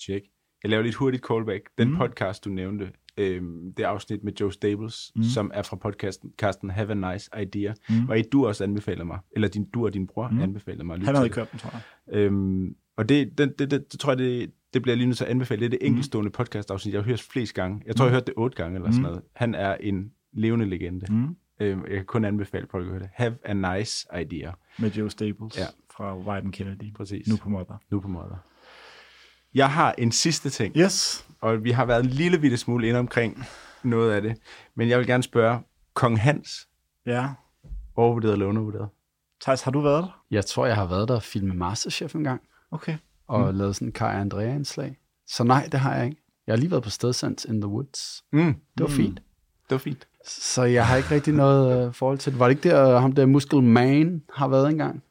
Check. 0.00 0.26
Jeg 0.62 0.70
laver 0.70 0.82
lidt 0.82 0.94
hurtigt 0.94 1.26
callback. 1.26 1.62
Den 1.78 1.90
mm. 1.90 1.96
podcast, 1.96 2.44
du 2.44 2.50
nævnte, 2.50 2.92
øhm, 3.18 3.72
det 3.76 3.82
afsnit 3.84 4.24
med 4.24 4.32
Joe 4.40 4.52
Stables, 4.52 5.12
Mm. 5.14 5.20
mm. 5.20 5.24
som 5.24 5.50
er 5.54 5.62
fra 5.62 5.76
podcasten 5.76 6.30
podcasten 6.30 6.70
Have 6.70 6.90
a 6.90 7.12
Nice 7.12 7.30
Idea, 7.42 7.72
Mm. 7.88 7.94
mm. 7.96 8.08
og 8.08 8.18
et 8.18 8.32
du 8.32 8.46
også 8.46 8.64
anbefaler 8.64 9.04
mig, 9.04 9.18
eller 9.32 9.48
din, 9.48 9.64
du 9.64 9.86
og 9.86 9.94
din 9.94 10.06
bror 10.06 10.28
Mm. 10.28 10.34
mm. 10.36 10.42
anbefaler 10.42 10.84
mig. 10.84 10.94
at 10.94 10.98
lytte 11.00 11.06
Han 11.06 11.14
havde 11.16 11.34
hørt 11.34 11.50
den, 11.52 11.58
tror 11.58 11.70
jeg. 11.72 12.16
Øhm, 12.18 12.74
og 12.96 13.08
det, 13.08 13.38
det, 13.38 13.58
det, 13.58 13.70
det, 13.70 13.92
det, 13.92 14.00
tror 14.00 14.10
jeg, 14.12 14.18
det, 14.18 14.50
det 14.74 14.82
bliver 14.82 14.96
lige 14.96 15.06
nødt 15.06 15.16
til 15.16 15.24
at 15.24 15.30
anbefale. 15.30 15.60
Det 15.60 15.66
er 15.66 15.70
det 15.70 15.78
Mm. 15.82 15.86
enkeltstående 15.86 16.30
podcast-afsnit, 16.30 16.94
jeg 16.94 17.00
har 17.02 17.06
hørt 17.06 17.20
flest 17.20 17.54
gange. 17.54 17.82
Jeg 17.86 17.96
tror, 17.96 18.04
jeg 18.04 18.10
har 18.10 18.16
hørt 18.16 18.26
det 18.26 18.34
otte 18.36 18.56
gange 18.56 18.76
eller 18.76 18.90
sådan 18.90 18.98
Mm. 19.02 19.08
noget. 19.08 19.22
Han 19.34 19.54
er 19.54 19.74
en 19.74 20.12
levende 20.32 20.66
legende. 20.66 21.06
Mm. 21.12 21.36
Øhm, 21.60 21.80
jeg 21.84 21.96
kan 21.96 22.04
kun 22.04 22.24
anbefale 22.24 22.66
folk 22.70 22.84
at 22.84 22.90
høre 22.90 23.00
det. 23.00 23.08
Have 23.14 23.34
a 23.44 23.76
Nice 23.78 24.06
Idea. 24.20 24.50
Med 24.78 24.90
Joe 24.90 25.10
Staples 25.10 25.58
Ja. 25.58 25.64
fra 25.96 26.36
and 26.36 26.52
Kennedy. 26.52 26.94
Præcis. 26.94 27.28
Nu 27.28 27.36
på 27.36 27.48
Mother. 27.48 27.74
nu 27.90 28.00
på 28.00 28.08
måde. 28.08 28.36
Jeg 29.54 29.70
har 29.70 29.94
en 29.98 30.12
sidste 30.12 30.50
ting. 30.50 30.76
Yes. 30.76 31.27
Og 31.40 31.64
vi 31.64 31.70
har 31.70 31.84
været 31.84 32.04
en 32.04 32.10
lille 32.10 32.38
bitte 32.38 32.56
smule 32.56 32.88
inde 32.88 32.98
omkring 32.98 33.44
noget 33.82 34.12
af 34.12 34.22
det. 34.22 34.36
Men 34.74 34.88
jeg 34.88 34.98
vil 34.98 35.06
gerne 35.06 35.22
spørge, 35.22 35.60
Kong 35.94 36.20
Hans, 36.20 36.68
Ja. 37.06 37.28
overvurderet 37.96 38.32
eller 38.32 38.46
undervurderet? 38.46 38.88
Thijs, 39.40 39.62
har 39.62 39.70
du 39.70 39.80
været 39.80 40.02
der? 40.04 40.22
Jeg 40.30 40.46
tror, 40.46 40.66
jeg 40.66 40.74
har 40.76 40.86
været 40.86 41.08
der 41.08 41.14
og 41.14 41.22
filmet 41.22 41.56
Masterchef 41.56 42.14
en 42.14 42.24
gang, 42.24 42.40
Okay. 42.70 42.96
og 43.28 43.52
mm. 43.52 43.58
lavet 43.58 43.74
sådan 43.76 43.88
en 43.88 43.92
Kai 43.92 44.14
Andrea-indslag. 44.20 44.98
Så 45.26 45.44
nej, 45.44 45.68
det 45.72 45.80
har 45.80 45.94
jeg 45.96 46.04
ikke. 46.04 46.22
Jeg 46.46 46.52
har 46.52 46.56
lige 46.58 46.70
været 46.70 46.82
på 46.82 46.90
Stedsands 46.90 47.44
in 47.44 47.60
the 47.60 47.68
Woods. 47.70 48.24
Mm, 48.32 48.44
Det 48.44 48.54
var 48.78 48.86
Mm. 48.86 48.92
fint. 48.92 49.14
det 49.16 49.70
var 49.70 49.78
fint. 49.78 50.08
Så 50.24 50.62
jeg 50.62 50.86
har 50.86 50.96
ikke 50.96 51.10
rigtig 51.10 51.34
noget 51.34 51.86
øh, 51.86 51.94
forhold 51.94 52.18
til 52.18 52.32
det. 52.32 52.38
Var 52.38 52.48
det 52.48 52.56
ikke 52.56 52.68
der, 52.68 52.98
ham 52.98 53.12
der 53.12 53.26
Muscle 53.26 53.62
Man 53.62 54.22
har 54.34 54.48
været 54.48 54.70
engang? 54.70 55.02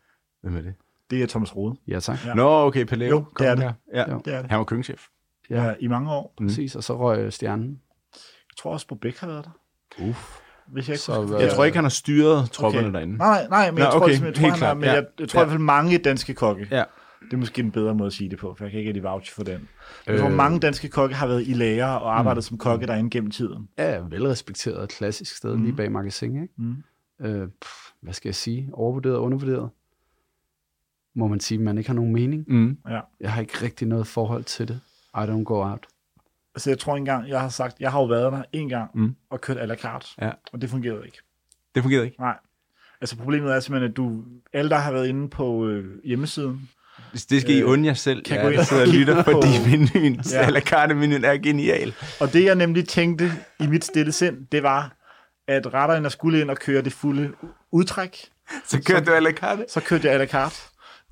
Hvem 0.42 0.58
er 0.58 0.62
det? 0.62 0.74
Det 1.10 1.24
er 1.24 1.28
Thomas 1.28 1.56
Rode. 1.56 1.76
Ja, 1.88 2.00
tak. 2.00 2.26
Ja. 2.26 2.34
Nå, 2.34 2.66
okay, 2.66 2.86
Paleo. 2.86 3.10
Jo, 3.10 3.26
det 3.40 3.46
er 3.46 3.50
Kom 3.50 3.58
det. 3.58 3.64
her. 3.66 3.74
Ja. 3.94 4.12
Jo. 4.14 4.22
Det 4.26 4.34
er 4.34 4.42
det. 4.42 4.50
Han 4.50 4.58
var 4.60 4.66
køkkenchef. 4.66 5.08
Ja, 5.50 5.74
i 5.80 5.88
mange 5.88 6.12
år. 6.12 6.34
Mm. 6.40 6.48
Præcis, 6.48 6.76
og 6.76 6.84
så 6.84 6.98
røg 7.00 7.20
øh, 7.20 7.32
stjernen. 7.32 7.82
Jeg 8.14 8.58
tror 8.58 8.72
også, 8.74 8.88
Bobek 8.88 9.18
har 9.20 9.28
været 9.28 9.46
der. 9.46 9.52
Uff. 10.10 10.38
Hvis 10.68 10.88
jeg 10.88 10.94
ikke 10.94 11.02
Så 11.02 11.16
husker 11.22 11.28
hvad- 11.38 11.46
Jeg 11.46 11.56
tror 11.56 11.66
ikke, 11.66 11.78
han 11.78 11.84
har 11.86 11.90
styret 11.90 12.52
tropperne 12.52 12.88
Okay. 12.88 12.94
derinde. 12.96 13.18
Nej, 13.18 13.48
nej, 13.50 13.72
men 13.72 13.78
Nå, 13.78 13.84
jeg 13.84 13.92
tror, 13.92 14.02
okay, 14.02 14.14
jeg, 14.14 14.26
jeg 14.26 14.34
tror, 14.34 14.42
helt 14.42 14.52
han 14.52 14.58
klart, 14.60 14.78
men 14.78 14.84
ja. 14.86 14.94
jeg, 14.94 15.06
jeg 15.20 15.30
tror 15.30 15.40
Ja. 15.40 15.44
i 15.44 15.46
hvert 15.46 15.54
fald 15.54 15.64
mange 15.64 15.98
danske 15.98 16.34
kokke. 16.34 16.68
Ja. 16.72 16.84
Det 17.26 17.34
er 17.34 17.38
måske 17.38 17.60
en 17.62 17.72
bedre 17.72 17.96
måde 17.96 18.08
at 18.08 18.14
sige 18.14 18.30
det 18.30 18.40
på, 18.40 18.54
for 18.58 18.64
jeg 18.66 18.72
kan 18.72 18.80
ikke 18.80 18.90
rigtig 18.90 19.04
vouch 19.04 19.34
for 19.34 19.44
den. 19.44 19.70
Jeg 20.08 20.20
tror, 20.20 20.28
Øh. 20.28 20.34
mange 20.34 20.60
danske 20.60 20.90
kokke 20.90 21.16
har 21.16 21.28
været 21.28 21.48
i 21.48 21.54
lærer 21.54 21.88
og 21.88 22.20
arbejdet 22.20 22.44
som 22.44 22.58
kokke 22.58 22.88
derinde 22.88 23.10
gennem 23.10 23.32
tiden. 23.32 23.70
Ja, 23.78 24.00
velrespekteret 24.10 24.90
klassisk 24.90 25.36
sted, 25.38 25.56
mm. 25.56 25.64
lige 25.64 25.76
bag 25.76 25.92
magasin, 25.92 26.42
ikke? 26.42 26.54
Mm. 26.58 26.76
Øh, 27.22 27.48
pff, 27.62 27.72
hvad 28.02 28.14
skal 28.14 28.30
jeg 28.30 28.36
sige? 28.36 28.70
Overvurderet 28.74 29.16
og 29.16 29.24
undervurderet? 29.24 29.70
Må 31.16 31.28
man 31.28 31.40
sige, 31.40 31.58
at 31.58 31.64
man 31.64 31.78
ikke 31.78 31.90
har 31.90 31.96
nogen 31.96 32.14
mening? 32.14 32.46
Mm. 32.48 32.78
Ja. 32.90 33.00
Jeg 33.20 33.32
har 33.34 33.42
ikke 33.42 33.54
rigtig 33.62 33.88
noget 33.88 34.08
forhold 34.08 34.44
til 34.44 34.68
det. 34.68 34.80
I 35.18 35.30
don't 35.30 35.44
go 35.44 35.64
out. 35.64 35.86
Altså, 36.56 36.70
jeg 36.70 36.80
tror 36.80 36.96
engang, 36.98 37.30
jeg 37.30 37.42
har 37.42 37.50
sagt, 37.50 37.80
jeg 37.80 37.92
har 37.92 38.00
jo 38.00 38.06
været 38.06 38.32
der 38.32 38.44
en 38.54 38.70
gang 38.70 38.90
Mm. 38.94 39.16
og 39.32 39.42
kørt 39.42 39.58
à 39.58 39.66
la 39.66 39.76
carte, 39.76 40.08
Ja. 40.22 40.32
og 40.54 40.62
det 40.62 40.70
fungerede 40.70 41.06
ikke. 41.06 41.18
Det 41.76 41.84
fungerede 41.84 42.06
ikke. 42.06 42.20
Nej. 42.20 42.36
Altså 43.02 43.18
problemet 43.18 43.56
er 43.56 43.60
simpelthen, 43.60 43.92
at 43.92 43.98
du, 43.98 44.24
alle 44.54 44.70
der 44.70 44.76
har 44.76 44.92
været 44.92 45.08
inde 45.08 45.30
på 45.30 45.68
øh, 45.68 45.86
hjemmesiden, 46.04 46.70
Hvis 47.12 47.26
det 47.26 47.42
skal 47.42 47.54
I 47.56 47.62
Øh, 47.62 47.70
undre 47.70 47.88
jer 47.88 47.94
selv, 47.94 48.24
kan 48.24 48.36
ja, 48.38 48.44
gå 48.44 48.50
ind 48.50 48.60
og 48.60 48.66
og 48.82 48.88
lytter, 48.88 49.24
på- 49.24 49.32
fordi 49.32 49.48
menuen, 49.70 50.22
Ja. 50.34 50.48
eller 50.48 50.60
kartemenuen 50.60 51.26
er 51.26 51.38
genial. 51.38 51.94
Og 52.20 52.34
det, 52.34 52.44
jeg 52.46 52.56
nemlig 52.56 52.88
tænkte 52.88 53.32
i 53.60 53.68
mit 53.68 53.86
stille 53.86 54.12
sind, 54.12 54.48
det 54.52 54.64
var, 54.64 54.96
at 55.48 55.74
retterne 55.74 56.10
skulle 56.10 56.42
ind 56.42 56.52
og 56.52 56.58
køre 56.58 56.82
det 56.82 56.94
fulde 56.94 57.32
udtræk. 57.72 58.18
Så 58.66 58.82
kørte 58.84 59.06
du 59.06 59.12
à 59.16 59.20
la 59.20 59.32
carte. 59.32 59.66
Så 59.70 59.82
kørte 59.82 60.08
jeg 60.08 60.16
à 60.16 60.18
la 60.18 60.26
carte. 60.26 60.56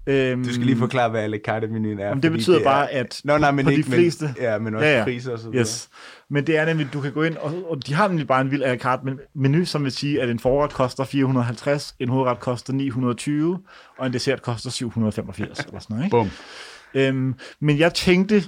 Øhm, 0.08 0.44
Du 0.44 0.54
skal 0.54 0.66
lige 0.66 0.78
forklare, 0.78 1.10
hvad 1.10 1.30
la 1.30 1.38
carte 1.46 1.68
menuen 1.68 2.00
er. 2.00 2.08
Jamen, 2.08 2.24
det 2.24 2.32
betyder 2.32 2.60
er- 2.60 2.64
bare, 2.64 2.92
at 2.92 3.22
Nå, 3.24 3.38
nej, 3.38 3.52
men 3.52 3.66
på 3.66 3.72
ikke, 3.72 3.84
de 3.84 3.92
fleste... 3.92 4.26
Men, 4.26 4.36
ja, 4.40 4.60
men 4.60 4.76
også 4.76 4.88
Ja, 4.88 4.98
ja, 4.98 5.04
priser 5.04 5.32
og 5.32 5.40
så 5.40 5.50
videre. 5.50 5.62
Yes. 5.62 5.90
Men 6.30 6.48
det 6.48 6.58
er 6.58 6.66
nemlig, 6.66 6.88
du 6.94 7.02
kan 7.02 7.12
gå 7.14 7.24
ind, 7.24 7.38
og, 7.38 7.72
og 7.72 7.88
de 7.88 7.94
har 7.94 8.08
nemlig 8.08 8.28
bare 8.28 8.42
en 8.42 8.52
vild 8.52 8.64
à 8.64 8.68
la 8.68 8.78
carte 8.78 9.06
men- 9.06 9.20
menu, 9.36 9.66
som 9.66 9.84
vil 9.84 9.92
sige, 9.92 10.22
at 10.22 10.30
en 10.30 10.40
forret 10.40 10.72
koster 10.74 11.04
450, 11.04 11.96
en 12.00 12.10
hovedret 12.10 12.40
koster 12.40 12.74
920, 12.74 13.60
og 13.98 14.06
en 14.08 14.14
dessert 14.14 14.42
koster 14.42 14.70
785, 14.70 15.60
eller 15.60 15.80
sådan 15.80 15.94
noget, 15.96 16.06
ikke? 16.06 16.18
Bum. 16.18 16.30
Øhm, 16.94 17.34
men 17.60 17.80
jeg 17.80 17.94
tænkte 17.94 18.44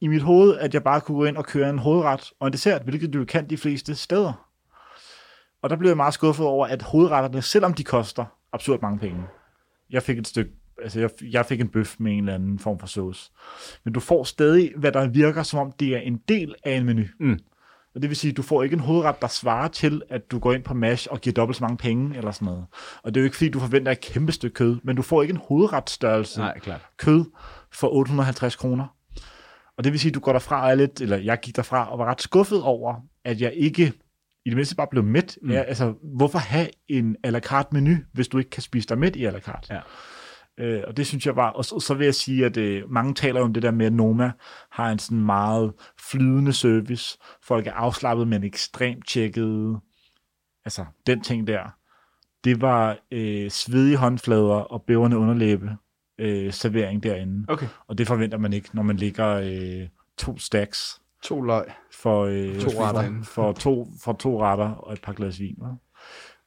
i 0.00 0.06
mit 0.08 0.22
hoved, 0.22 0.56
at 0.58 0.74
jeg 0.74 0.82
bare 0.82 1.00
kunne 1.00 1.16
gå 1.18 1.24
ind 1.24 1.36
og 1.36 1.44
køre 1.46 1.70
en 1.70 1.78
hovedret 1.78 2.30
og 2.40 2.46
en 2.46 2.52
dessert, 2.52 2.82
hvilket 2.82 3.12
du 3.12 3.24
kan 3.24 3.50
de 3.50 3.56
fleste 3.56 3.94
steder. 3.94 4.46
Og 5.62 5.70
der 5.70 5.76
blev 5.76 5.90
jeg 5.90 5.96
meget 5.96 6.14
skuffet 6.14 6.46
over, 6.46 6.66
at 6.66 6.82
hovedretterne, 6.82 7.42
selvom 7.42 7.74
de 7.74 7.84
koster 7.84 8.24
absurd 8.52 8.82
mange 8.82 8.98
penge, 8.98 9.22
jeg 9.90 10.02
fik 10.02 10.18
et 10.18 10.26
stykke, 10.28 10.50
altså 10.82 11.00
jeg, 11.00 11.10
jeg 11.22 11.46
fik 11.46 11.60
en 11.60 11.68
bøf 11.68 11.96
med 11.98 12.12
en 12.12 12.18
eller 12.18 12.34
anden 12.34 12.58
form 12.58 12.78
for 12.78 12.86
sauce, 12.86 13.30
men 13.84 13.94
du 13.94 14.00
får 14.00 14.24
stadig, 14.24 14.72
hvad 14.76 14.92
der 14.92 15.08
virker 15.08 15.42
som 15.42 15.58
om, 15.58 15.72
det 15.72 15.88
er 15.88 15.98
en 15.98 16.16
del 16.28 16.54
af 16.64 16.72
en 16.72 16.84
menu. 16.84 17.02
Mm. 17.20 17.38
Og 17.94 18.02
det 18.02 18.10
vil 18.10 18.16
sige, 18.16 18.30
at 18.30 18.36
du 18.36 18.42
får 18.42 18.62
ikke 18.62 18.74
en 18.74 18.80
hovedret, 18.80 19.20
der 19.22 19.28
svarer 19.28 19.68
til, 19.68 20.02
at 20.08 20.30
du 20.30 20.38
går 20.38 20.52
ind 20.52 20.62
på 20.62 20.74
MASH 20.74 21.08
og 21.10 21.20
giver 21.20 21.34
dobbelt 21.34 21.56
så 21.56 21.64
mange 21.64 21.76
penge, 21.76 22.16
eller 22.16 22.30
sådan 22.30 22.46
noget. 22.46 22.64
Og 23.02 23.14
det 23.14 23.20
er 23.20 23.22
jo 23.22 23.24
ikke, 23.24 23.36
fordi 23.36 23.50
du 23.50 23.60
forventer 23.60 23.92
et 23.92 24.00
kæmpe 24.00 24.32
stykke 24.32 24.54
kød, 24.54 24.78
men 24.84 24.96
du 24.96 25.02
får 25.02 25.22
ikke 25.22 25.32
en 25.32 25.40
hovedretstørrelse 25.48 26.38
Nej, 26.38 26.58
klart. 26.58 26.80
kød 26.96 27.24
for 27.72 27.88
850 27.88 28.56
kroner. 28.56 28.86
Og 29.78 29.84
det 29.84 29.92
vil 29.92 30.00
sige, 30.00 30.10
at 30.10 30.14
du 30.14 30.20
går 30.20 30.32
derfra 30.32 30.64
og 30.64 30.70
er 30.70 30.74
lidt, 30.74 31.00
eller 31.00 31.16
jeg 31.16 31.38
gik 31.42 31.56
derfra 31.56 31.92
og 31.92 31.98
var 31.98 32.04
ret 32.04 32.22
skuffet 32.22 32.62
over, 32.62 32.94
at 33.24 33.40
jeg 33.40 33.52
ikke 33.54 33.92
i 34.44 34.50
det 34.50 34.56
mindste 34.56 34.76
bare 34.76 34.86
blev 34.90 35.04
mæt. 35.04 35.38
Mm. 35.42 35.50
Ja, 35.50 35.62
altså, 35.62 35.94
hvorfor 36.16 36.38
have 36.38 36.68
en 36.88 37.16
à 37.26 37.30
la 37.30 37.40
carte 37.40 37.68
menu, 37.72 37.96
hvis 38.12 38.28
du 38.28 38.38
ikke 38.38 38.50
kan 38.50 38.62
spise 38.62 38.88
dig 38.88 38.98
mæt 38.98 39.16
i 39.16 39.26
à 39.26 39.30
la 39.30 39.40
carte? 39.40 39.74
Ja. 39.74 39.80
Øh, 40.58 40.82
og 40.86 40.96
det 40.96 41.06
synes 41.06 41.26
jeg 41.26 41.36
var, 41.36 41.50
og 41.50 41.64
så, 41.64 41.80
så 41.80 41.94
vil 41.94 42.04
jeg 42.04 42.14
sige, 42.14 42.46
at 42.46 42.56
øh, 42.56 42.90
mange 42.90 43.14
taler 43.14 43.40
om 43.40 43.52
det 43.52 43.62
der 43.62 43.70
med, 43.70 43.86
at 43.86 43.92
Noma 43.92 44.32
har 44.70 44.90
en 44.90 44.98
sådan 44.98 45.24
meget 45.24 45.72
flydende 46.10 46.52
service. 46.52 47.18
Folk 47.42 47.66
er 47.66 47.72
afslappet, 47.72 48.28
men 48.28 48.44
ekstremt 48.44 49.08
tjekket. 49.08 49.80
Altså, 50.64 50.84
den 51.06 51.20
ting 51.20 51.46
der. 51.46 51.74
Det 52.44 52.60
var 52.60 52.98
øh, 53.10 53.50
svedige 53.50 53.96
håndflader 53.96 54.54
og 54.54 54.82
bæverne 54.82 55.18
underlæbe 55.18 55.70
øh, 56.18 56.52
servering 56.52 57.02
derinde. 57.02 57.44
Okay. 57.48 57.66
Og 57.88 57.98
det 57.98 58.06
forventer 58.06 58.38
man 58.38 58.52
ikke, 58.52 58.68
når 58.72 58.82
man 58.82 58.96
ligger 58.96 59.28
øh, 59.28 59.88
to 60.18 60.38
stacks 60.38 61.00
To 61.22 61.40
løg. 61.42 61.64
for, 61.92 62.24
øh, 62.24 62.60
To 62.60 62.70
for, 62.70 62.82
retter. 62.82 63.22
for, 63.22 63.52
to, 63.52 63.88
for 64.04 64.12
to 64.12 64.42
retter 64.42 64.68
og 64.70 64.92
et 64.92 65.00
par 65.02 65.12
glas 65.12 65.40
vin. 65.40 65.56
hva'? 65.60 65.91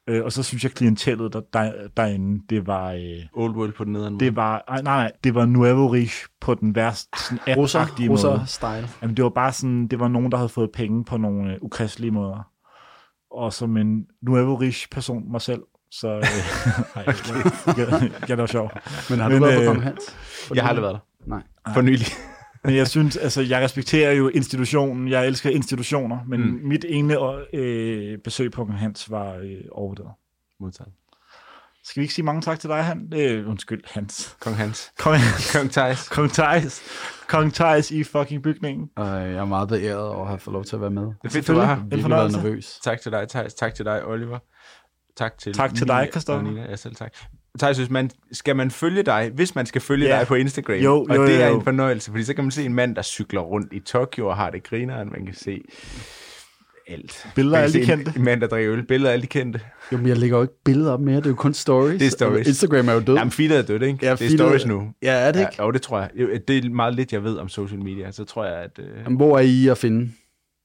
Øh, 0.08 0.24
og 0.24 0.32
så 0.32 0.44
synes 0.44 0.64
jeg, 0.64 0.72
klientellet 0.72 1.34
der, 1.34 1.42
der, 1.54 1.72
derinde, 1.98 2.44
det 2.50 2.68
var... 2.68 2.92
Øh, 2.92 3.26
Old 3.34 3.56
World 3.56 3.74
på 3.74 3.84
den 3.84 3.94
nederen 3.94 4.20
det 4.20 4.36
var, 4.36 4.64
ej, 4.68 4.82
nej, 4.82 5.04
nej, 5.04 5.12
det 5.24 5.36
var 5.36 5.46
Nuevo 5.46 5.88
Riche 5.88 6.28
på 6.42 6.54
den 6.54 6.76
værste, 6.76 7.10
sådan 7.20 7.58
Russer, 7.58 8.10
russer 8.10 8.46
style. 8.46 8.88
Jamen, 9.02 9.18
det 9.18 9.24
var 9.24 9.30
bare 9.30 9.52
sådan, 9.52 9.88
det 9.88 10.00
var 10.00 10.08
nogen, 10.08 10.32
der 10.32 10.38
havde 10.38 10.50
fået 10.50 10.70
penge 10.74 11.06
på 11.06 11.18
nogle 11.18 11.54
øh, 11.54 11.58
ukristelige 11.62 12.12
måder. 12.12 12.50
Og 13.32 13.54
som 13.54 13.78
en 13.78 14.06
Nuevo 14.22 14.56
Riche 14.56 14.88
person, 14.92 15.32
mig 15.32 15.42
selv, 15.42 15.62
så... 15.92 16.08
Øh, 16.08 16.24
ej, 16.96 17.04
jeg, 17.08 17.16
jeg, 17.78 18.12
jeg, 18.22 18.28
det 18.28 18.38
var 18.38 18.46
sjov. 18.46 18.72
Men 19.10 19.20
har 19.20 19.30
Men, 19.30 19.42
du 19.42 19.46
været 19.46 19.60
øh, 19.60 19.68
på 19.68 19.74
Kong 19.74 19.84
Hans? 19.84 20.18
Jeg 20.56 20.64
har 20.64 20.70
aldrig 20.70 20.84
været 20.84 20.94
der. 20.96 21.30
Nej. 21.30 21.42
For 21.74 21.82
nylig. 21.82 22.08
Men 22.66 22.76
jeg 22.76 22.88
synes, 22.88 23.18
altså, 23.18 23.42
jeg 23.42 23.62
respekterer 23.62 24.12
jo 24.12 24.28
institutionen. 24.28 25.08
Jeg 25.08 25.28
elsker 25.28 25.50
institutioner, 25.50 26.20
men 26.28 26.42
mm. 26.42 26.60
Mit 26.64 26.86
ene 26.90 27.18
øh, 27.54 28.18
besøg 28.18 28.52
på 28.52 28.66
Kong 28.66 28.80
Hans 28.80 29.12
var 29.12 29.34
øh, 29.36 29.62
overvurderet. 29.72 30.12
Modtaget. 30.60 30.92
Skal 31.84 32.02
vi 32.02 32.04
ikke 32.04 32.14
sige 32.14 32.26
mange 32.26 32.42
tak 32.42 32.60
til 32.60 32.70
dig, 32.70 32.84
Han? 32.84 33.14
Øh, 33.16 33.50
undskyld, 33.50 33.82
Hans. 33.94 34.38
Kong 34.42 34.56
Hans. 34.56 34.92
Kong 35.00 35.18
Hans. 35.18 35.52
Kong 35.56 35.72
Thijs. 35.72 36.10
Kong 36.10 36.32
Thijs. 36.32 36.82
Kong 37.28 37.54
Thijs 37.54 37.92
i 37.92 38.04
fucking 38.04 38.44
bygningen. 38.44 38.90
Og 38.96 39.08
jeg 39.08 39.32
er 39.32 39.46
meget 39.46 39.70
beæret 39.70 40.08
over 40.08 40.22
at 40.22 40.28
have 40.28 40.40
fået 40.40 40.54
lov 40.54 40.64
til 40.64 40.76
at 40.76 40.82
være 40.82 40.90
med. 40.90 41.04
Det 41.04 41.16
er 41.24 41.30
fedt, 41.30 41.48
du 41.48 41.54
var 41.54 41.66
her. 41.66 41.84
Virkelig 41.84 42.10
været 42.10 42.32
nervøs. 42.32 42.80
Tak 42.84 43.02
til 43.02 43.12
dig, 43.12 43.28
Thijs. 43.30 43.54
Tak 43.54 43.76
til 43.76 43.86
dig, 43.86 44.06
Oliver. 44.06 44.40
Tak 45.18 45.38
til, 45.38 45.54
Tak 45.54 45.76
til 45.76 45.88
Nina 45.88 46.02
dig, 46.02 46.10
Christoffer. 46.12 46.52
Ja, 46.52 46.76
selv 46.76 46.96
tak. 46.96 47.14
Thijs, 47.60 47.90
man, 47.90 48.10
skal 48.32 48.56
man 48.56 48.72
følge 48.72 49.04
dig, 49.04 49.32
hvis 49.34 49.56
man 49.56 49.66
skal 49.66 49.82
følge 49.82 50.08
Ja. 50.08 50.20
dig 50.20 50.28
på 50.28 50.36
Instagram, 50.36 50.76
Jo, 50.76 51.06
og 51.10 51.16
jo, 51.16 51.26
det 51.28 51.44
er 51.44 51.48
jo. 51.48 51.56
en 51.58 51.64
fornøjelse, 51.64 52.12
fordi 52.12 52.24
så 52.24 52.34
kan 52.34 52.44
man 52.44 52.52
se 52.52 52.66
en 52.66 52.74
mand, 52.74 52.96
der 52.96 53.02
cykler 53.02 53.42
rundt 53.42 53.74
i 53.74 53.80
Tokyo 53.80 54.28
og 54.28 54.36
har 54.36 54.50
det 54.50 54.64
grineren, 54.64 55.10
man 55.12 55.26
kan 55.26 55.36
se 55.36 55.62
alt. 56.88 57.28
Billeder 57.36 57.58
af 57.58 57.62
alle 57.64 57.80
de 57.80 57.86
kendte. 57.86 58.14
En, 58.16 58.24
mand, 58.24 58.42
der 58.42 58.48
drikker 58.48 58.74
øl. 58.74 58.84
Billeder 58.84 59.10
af 59.10 59.14
alle 59.14 59.22
de 59.22 59.28
kendte. 59.28 59.60
Jo, 59.92 59.98
men 59.98 60.08
jeg 60.08 60.18
lægger 60.18 60.38
jo 60.38 60.42
ikke 60.44 60.54
billeder 60.66 60.92
op 60.92 61.00
mere, 61.02 61.16
det 61.16 61.26
er 61.26 61.30
jo 61.30 61.36
kun 61.36 61.54
stories. 61.54 62.00
Det 62.00 62.06
er 62.08 62.12
stories. 62.12 62.48
Instagram 62.48 62.88
er 62.90 62.94
jo 62.94 63.00
død. 63.00 63.16
Jamen, 63.16 63.32
feedet 63.32 63.58
er 63.58 63.62
dødt, 63.62 63.84
ikke? 63.84 64.00
Ja, 64.02 64.16
det 64.16 64.22
er 64.34 64.38
stories 64.38 64.66
nu. 64.66 64.88
Ja, 65.04 65.12
er 65.12 65.32
det 65.32 65.40
ikke? 65.40 65.52
Ja, 65.60 65.66
jo, 65.66 65.72
det 65.72 65.82
tror 65.82 66.00
jeg. 66.00 66.10
Jo, 66.16 66.28
Det 66.48 66.66
er 66.66 66.70
meget 66.70 66.96
lidt, 66.96 67.14
jeg 67.14 67.24
ved 67.24 67.38
om 67.38 67.50
social 67.50 67.80
media. 67.84 68.12
Så 68.12 68.24
tror 68.26 68.46
jeg, 68.46 68.56
at... 68.56 68.80
Øh, 68.80 68.86
Jamen, 69.04 69.16
hvor 69.18 69.38
er 69.38 69.42
I 69.42 69.68
at 69.68 69.78
finde? 69.78 70.12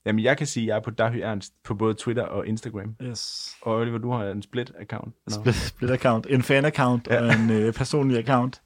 Jamen, 0.07 0.25
jeg 0.25 0.39
kan 0.39 0.47
sige, 0.47 0.65
at 0.65 0.69
jeg 0.69 0.77
er 0.77 0.81
på 0.81 0.91
Dahy 0.91 1.17
Ernst 1.17 1.53
på 1.65 1.75
både 1.75 1.95
Twitter 1.95 2.23
og 2.23 2.47
Instagram. 2.47 2.95
Yes. 3.03 3.51
Og 3.63 3.75
Oliver, 3.77 3.99
du 3.99 4.13
har 4.13 4.25
en 4.25 4.43
split-account. 4.43 5.25
Nå. 5.27 5.43
Split, 5.43 5.55
split 5.55 5.91
account. 5.91 6.27
En 6.31 6.41
fan-account 6.43 7.01
Ja. 7.11 7.21
og 7.23 7.33
en 7.35 7.51
øh, 7.63 7.73
personlig 7.75 8.19
account. 8.19 8.63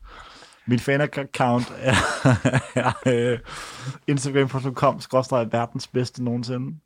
Min 0.66 0.78
fan-account 0.78 1.72
er, 1.78 1.94
er 2.84 2.92
øh, 3.06 3.38
instagram.com 4.06 5.00
skråstreg 5.00 5.52
verdens 5.52 5.86
bedste 5.88 6.24
nogensinde. 6.24 6.76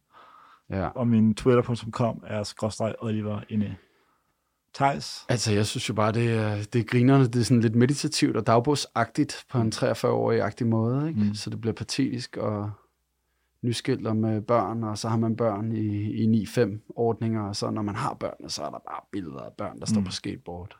Ja. 0.70 0.86
Og 0.88 1.09
min 1.09 1.34
twitter.com 1.34 2.22
er 2.26 2.42
skråstreg 2.42 2.94
Oliver 2.99 3.40
Inde. 3.49 3.74
Thijs? 4.74 5.24
Altså, 5.28 5.53
jeg 5.53 5.66
synes 5.66 5.88
jo 5.88 5.94
bare, 5.94 6.12
det 6.12 6.30
er, 6.34 6.57
det 6.72 6.78
er 6.80 6.84
grinerne. 6.84 7.26
Det 7.26 7.36
er 7.40 7.44
sådan 7.44 7.61
lidt 7.61 7.74
meditativt 7.74 8.36
og 8.36 8.46
dagbogsagtigt 8.46 9.44
på 9.51 9.61
en 9.61 9.72
43-årig-agtig 9.74 10.66
måde. 10.66 11.09
Ikke? 11.09 11.20
Mm. 11.20 11.26
Mm. 11.26 11.34
Så 11.34 11.51
det 11.51 11.61
bliver 11.61 11.74
patetisk 11.74 12.36
og 12.36 12.70
nyskilter 13.62 14.12
med 14.12 14.40
børn, 14.42 14.84
og 14.84 14.98
så 14.98 15.09
har 15.09 15.16
man 15.16 15.36
børn 15.36 15.72
i, 15.72 15.86
i 16.12 16.42
9-5-ordninger, 16.44 17.42
og 17.48 17.56
så 17.56 17.70
når 17.70 17.82
man 17.82 17.94
har 17.94 18.14
børn, 18.14 18.48
så 18.48 18.62
er 18.62 18.70
der 18.70 18.78
bare 18.78 19.00
billeder 19.12 19.40
af 19.40 19.52
børn, 19.59 19.80
der 19.80 19.86
står 19.86 20.00
Mm. 20.00 20.04
på 20.06 20.12
skateboard, 20.12 20.76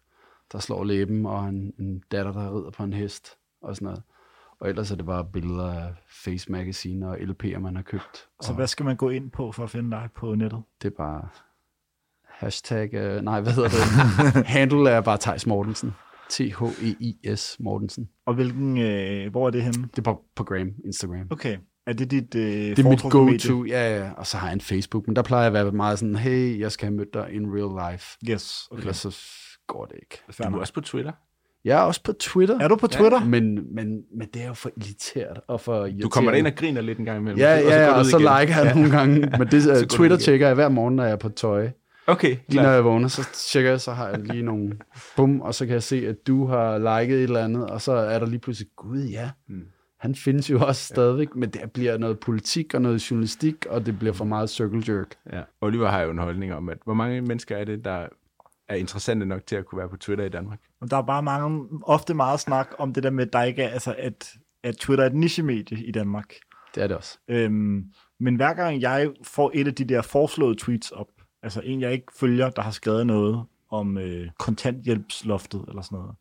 der 0.53 0.59
slår 0.59 0.85
læben, 0.85 1.27
og 1.27 1.49
en, 1.49 1.73
en 1.79 2.03
datter, 2.13 2.33
der 2.33 2.59
rider 2.59 2.71
på 2.71 2.83
en 2.85 2.93
hest, 2.93 3.37
og 3.63 3.77
sådan 3.77 3.87
noget. 3.87 4.03
Og 4.61 4.69
ellers 4.69 4.91
er 4.91 4.97
det 4.97 5.07
bare 5.07 5.25
billeder 5.25 5.73
af 5.73 5.95
Face 6.25 6.53
Magazine 6.53 7.09
og 7.09 7.17
LP'er, 7.17 7.59
man 7.59 7.77
har 7.77 7.83
købt. 7.83 8.29
Så 8.43 8.51
og 8.53 8.55
hvad 8.57 8.67
skal 8.67 8.87
man 8.87 8.97
gå 8.97 9.09
ind 9.09 9.31
på 9.31 9.53
for 9.53 9.63
at 9.65 9.71
finde 9.71 9.91
dig 9.91 10.09
på 10.17 10.35
nettet? 10.35 10.63
det 10.83 10.89
er 10.93 10.97
bare 10.97 11.29
hashtag, 12.25 12.95
øh, 12.95 13.23
nej, 13.23 13.41
hvad 13.41 13.53
hedder 13.53 13.69
det? 13.69 14.47
Handle 14.57 14.91
er 14.91 15.01
bare 15.01 15.19
Thijs 15.21 15.47
Mortensen. 15.47 15.95
T-H-E-I-S 16.31 17.57
Mortensen. 17.61 18.09
Og 18.27 18.35
hvilken, 18.35 18.79
øh, 18.79 19.31
hvor 19.31 19.47
er 19.47 19.51
det 19.51 19.63
henne? 19.63 19.83
Det 19.83 19.99
er 19.99 20.03
på, 20.03 20.25
på 20.35 20.45
Gram, 20.45 20.71
Instagram. 20.85 21.27
Okay. 21.31 21.59
Er 21.89 21.93
det 21.93 22.11
dit 22.11 22.35
øh, 22.35 22.43
Det 22.43 22.79
er 22.79 22.89
mit 22.89 23.03
go-to, 23.03 23.65
ja, 23.65 23.99
ja. 23.99 24.11
Og 24.17 24.27
så 24.27 24.37
har 24.37 24.47
jeg 24.49 24.55
en 24.55 24.61
Facebook, 24.61 25.07
men 25.07 25.17
der 25.17 25.23
plejer 25.23 25.43
jeg 25.51 25.57
at 25.57 25.65
være 25.65 25.73
meget 25.73 25.99
sådan, 25.99 26.17
hey, 26.17 26.61
jeg 26.61 26.73
skal 26.73 26.87
have 26.87 26.97
mødt 26.97 27.15
dig 27.15 27.27
in 27.33 27.47
real 27.47 27.93
life. 27.93 28.17
Yes, 28.31 28.69
Okay. 28.71 28.81
Ellers 28.81 28.97
så 28.97 29.17
går 29.69 29.85
det 29.85 29.95
ikke. 30.03 30.23
Du 30.51 30.57
er 30.57 30.61
også 30.61 30.73
på 30.73 30.81
Twitter. 30.81 31.13
Jeg 31.65 31.79
er 31.79 31.83
også 31.83 32.03
på 32.03 32.13
Twitter. 32.13 32.59
Er 32.61 32.69
du 32.69 32.77
på 32.77 32.87
Twitter? 32.87 33.25
Men, 33.25 33.75
men, 33.75 33.87
men 34.19 34.29
det 34.35 34.43
er 34.43 34.47
jo 34.47 34.55
for 34.55 34.71
elitært 34.77 35.41
og 35.49 35.61
for 35.61 35.75
irriterende. 35.75 36.03
Du 36.03 36.09
kommer 36.09 36.33
ind 36.33 36.47
og 36.47 36.53
griner 36.57 36.81
lidt 36.81 36.99
en 36.99 37.05
gang 37.05 37.19
imellem. 37.19 37.39
Ja, 37.39 37.57
og 37.57 37.63
så 37.63 37.69
ja, 37.69 37.83
ja, 37.85 37.93
og 37.93 38.07
så 38.07 38.19
liker 38.19 38.57
jeg 38.57 38.65
Ja. 38.65 38.75
nogle 38.75 38.91
gange. 38.91 39.21
Men 39.39 39.49
det, 39.49 39.81
uh, 39.83 39.87
Twitter 39.87 40.17
tjekker 40.17 40.47
jeg 40.47 40.55
hver 40.55 40.69
morgen, 40.69 40.97
når 40.97 41.05
jeg 41.05 41.13
er 41.13 41.17
på 41.17 41.29
tøj. 41.29 41.71
Okay, 42.07 42.29
Lige 42.29 42.41
klar. 42.51 42.63
når 42.63 42.71
jeg 42.71 42.85
vågner, 42.85 43.09
så 43.09 43.29
tjekker 43.35 43.71
jeg, 43.71 43.81
så 43.81 43.93
har 43.93 44.09
jeg 44.09 44.19
lige 44.19 44.43
nogle 44.43 44.73
bum, 45.17 45.41
og 45.41 45.55
så 45.55 45.67
kan 45.67 45.73
jeg 45.75 45.83
se, 45.83 46.07
at 46.09 46.17
du 46.27 46.47
har 46.47 46.79
liket 47.01 47.17
et 47.17 47.23
eller 47.23 47.45
andet, 47.45 47.67
og 47.71 47.83
så 47.83 47.93
er 47.93 48.19
der 48.19 48.27
lige 48.27 48.39
pludselig, 48.41 48.69
gud 48.77 49.03
ja, 49.05 49.31
Mm. 49.49 49.61
Han 49.99 50.15
findes 50.15 50.51
jo 50.51 50.61
også 50.61 50.85
stadigvæk, 50.85 51.35
men 51.35 51.51
det 51.51 51.73
bliver 51.73 51.99
noget 51.99 52.21
politik 52.21 52.75
og 52.75 52.83
noget 52.83 53.11
journalistik, 53.11 53.67
og 53.67 53.87
det 53.87 53.99
bliver 53.99 54.15
for 54.15 54.25
meget 54.25 54.51
circle 54.51 54.83
jerk. 54.89 55.15
Ja. 55.33 55.43
Oliver 55.61 55.89
har 55.89 56.01
jo 56.01 56.11
en 56.11 56.19
holdning 56.19 56.55
om, 56.55 56.69
at 56.69 56.79
hvor 56.85 56.95
mange 56.95 57.21
mennesker 57.21 57.57
er 57.57 57.65
det, 57.65 57.85
der 57.85 58.07
er 58.69 58.75
interessante 58.75 59.27
nok 59.27 59.47
til 59.47 59.57
at 59.57 59.67
kunne 59.67 59.79
være 59.79 59.89
på 59.89 59.97
Twitter 59.97 60.25
i 60.25 60.29
Danmark? 60.29 60.59
Og 60.81 60.91
der 60.91 60.97
er 60.97 61.03
bare 61.03 61.23
mange, 61.23 61.69
ofte 61.83 62.15
meget 62.15 62.41
snak 62.41 62.69
om 62.79 62.93
det 62.93 63.03
der 63.03 63.11
med, 63.11 63.27
at 63.27 63.33
der 63.33 63.43
ikke 63.43 63.63
er, 63.63 63.69
altså 63.69 63.95
at, 63.99 64.33
at 64.63 64.77
Twitter 64.77 65.05
er 65.05 65.09
et 65.09 65.15
niche-medie 65.15 65.85
i 65.85 65.93
Danmark. 65.93 66.35
Det 66.75 66.83
er 66.83 66.87
det 66.87 66.97
også. 66.97 67.19
Øhm, 67.29 67.85
men 68.21 68.37
hver 68.37 68.55
gang 68.55 68.81
jeg 68.81 69.11
får 69.23 69.51
et 69.55 69.67
af 69.67 69.75
de 69.75 69.85
der 69.85 70.03
foreslåede 70.03 70.57
tweets 70.59 70.91
op, 70.91 71.09
altså 71.43 71.61
en 71.65 71.81
jeg 71.81 71.93
ikke 71.93 72.07
følger, 72.17 72.51
der 72.51 72.63
har 72.63 72.71
skrevet 72.71 73.07
noget 73.07 73.45
om 73.71 73.99
øh, 73.99 74.29
kontanthjælpsloftet 74.39 75.65
eller 75.69 75.83
sådan 75.83 75.99
noget, 75.99 76.15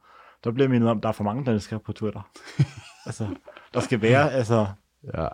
der 0.43 0.51
bliver 0.51 0.67
mindet 0.67 0.89
om, 0.89 0.97
at 0.97 1.03
der 1.03 1.09
er 1.09 1.13
for 1.13 1.23
mange 1.23 1.45
danskere 1.45 1.79
på 1.79 1.93
Twitter. 1.93 2.21
altså, 3.05 3.27
der 3.73 3.79
skal 3.79 4.01
være 4.01 4.31
altså 4.39 4.67
Ja, 5.17 5.27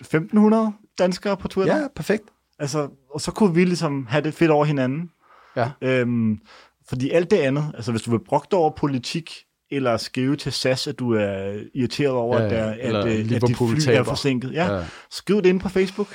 1500 0.00 0.72
danskere 0.98 1.36
på 1.36 1.48
Twitter. 1.48 1.76
ja 1.76 1.88
perfekt. 1.96 2.24
Altså, 2.58 2.88
og 3.10 3.20
så 3.20 3.32
kunne 3.32 3.54
vi 3.54 3.64
ligesom 3.64 4.06
have 4.06 4.24
det 4.24 4.34
fedt 4.34 4.50
over 4.50 4.64
hinanden. 4.64 5.10
Ja. 5.56 5.70
Øhm, 5.82 6.40
fordi 6.88 7.10
alt 7.10 7.30
det 7.30 7.36
andet, 7.38 7.72
altså 7.74 7.90
hvis 7.90 8.02
du 8.02 8.10
vil 8.10 8.18
brugte 8.24 8.54
over 8.54 8.70
politik, 8.70 9.44
eller 9.70 9.96
skrive 9.96 10.36
til 10.36 10.52
SAS, 10.52 10.86
at 10.86 10.98
du 10.98 11.12
er 11.14 11.62
irriteret 11.74 12.12
over, 12.12 12.38
Ja, 12.40 12.44
at, 12.46 12.52
ja. 12.52 12.56
der, 12.66 12.72
Eller 12.74 13.00
at, 13.00 13.06
øh, 13.06 13.12
at 13.36 13.42
dit 13.48 13.56
fly 13.56 13.90
er 13.92 14.02
forsinket. 14.02 14.52
Ja, 14.52 14.74
Ja. 14.74 14.84
Skriv 15.10 15.36
det 15.36 15.46
ind 15.46 15.60
på 15.60 15.68
Facebook, 15.68 16.08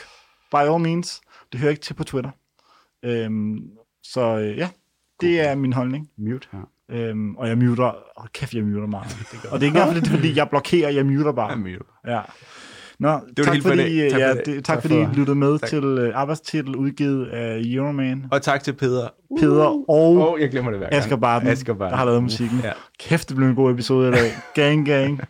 by 0.52 0.56
all 0.56 0.80
means. 0.84 1.22
Det 1.52 1.60
hører 1.60 1.70
ikke 1.72 1.82
til 1.82 1.94
på 1.94 2.04
Twitter. 2.04 2.32
Øhm, 3.04 3.58
så 4.04 4.22
øh, 4.38 4.58
ja, 4.58 4.70
det 5.22 5.42
er 5.42 5.56
min 5.56 5.74
holdning. 5.74 6.10
Mute 6.18 6.48
her. 6.52 6.70
Øhm, 6.92 7.36
og 7.36 7.48
jeg 7.48 7.58
muter, 7.58 7.92
oh, 8.16 8.26
kæft, 8.34 8.54
jeg 8.54 8.64
muter 8.64 8.88
meget. 8.88 9.18
og 9.52 9.60
det 9.60 9.68
er 9.68 9.70
ikke 9.70 9.80
engang, 9.80 10.06
fordi, 10.06 10.30
det 10.30 10.38
jeg 10.38 10.50
blokerer, 10.50 10.90
jeg 10.90 11.06
muter 11.06 11.32
bare. 11.32 11.50
Jamen, 11.52 11.68
jo. 11.74 11.80
Ja. 12.08 12.20
Nå, 13.00 13.10
var 13.10 13.20
det 13.38 13.46
tak, 13.46 13.54
hele 13.54 13.62
for 13.62 13.70
i 13.72 13.76
fordi. 13.76 14.12
Tak 14.12 14.20
ja, 14.20 14.34
det, 14.34 14.46
tak, 14.46 14.64
Tak 14.64 14.82
fordi 14.82 14.94
for- 14.96 15.12
I 15.12 15.16
lyttede 15.16 15.36
med 15.36 15.60
Tak. 15.60 15.70
til 15.70 15.84
uh, 16.08 16.10
arbejdstitel 16.20 16.76
udgivet 16.76 17.26
af 17.28 17.62
Euroman. 17.66 18.26
Og 18.32 18.42
tak 18.42 18.64
til 18.64 18.74
Peder. 18.74 19.08
Peder 19.40 19.66
og 19.90 20.18
Og 20.32 20.38
jeg 20.42 20.50
glemmer 20.52 20.72
det 20.72 20.80
hver 20.80 20.90
gang. 20.90 21.00
Asger 21.04 21.16
Barton, 21.16 21.48
Asger 21.50 21.74
Barton. 21.74 21.92
der 21.92 21.98
har 21.98 22.06
lavet 22.06 22.24
musikken. 22.24 22.60
Ja. 22.64 22.72
Kæft, 23.00 23.30
det 23.30 23.38
blev 23.38 23.48
en 23.50 23.56
god 23.56 23.72
episode 23.72 24.10
i 24.10 24.12
dag. 24.12 24.32
Gang, 24.56 24.86
gang. 24.86 25.22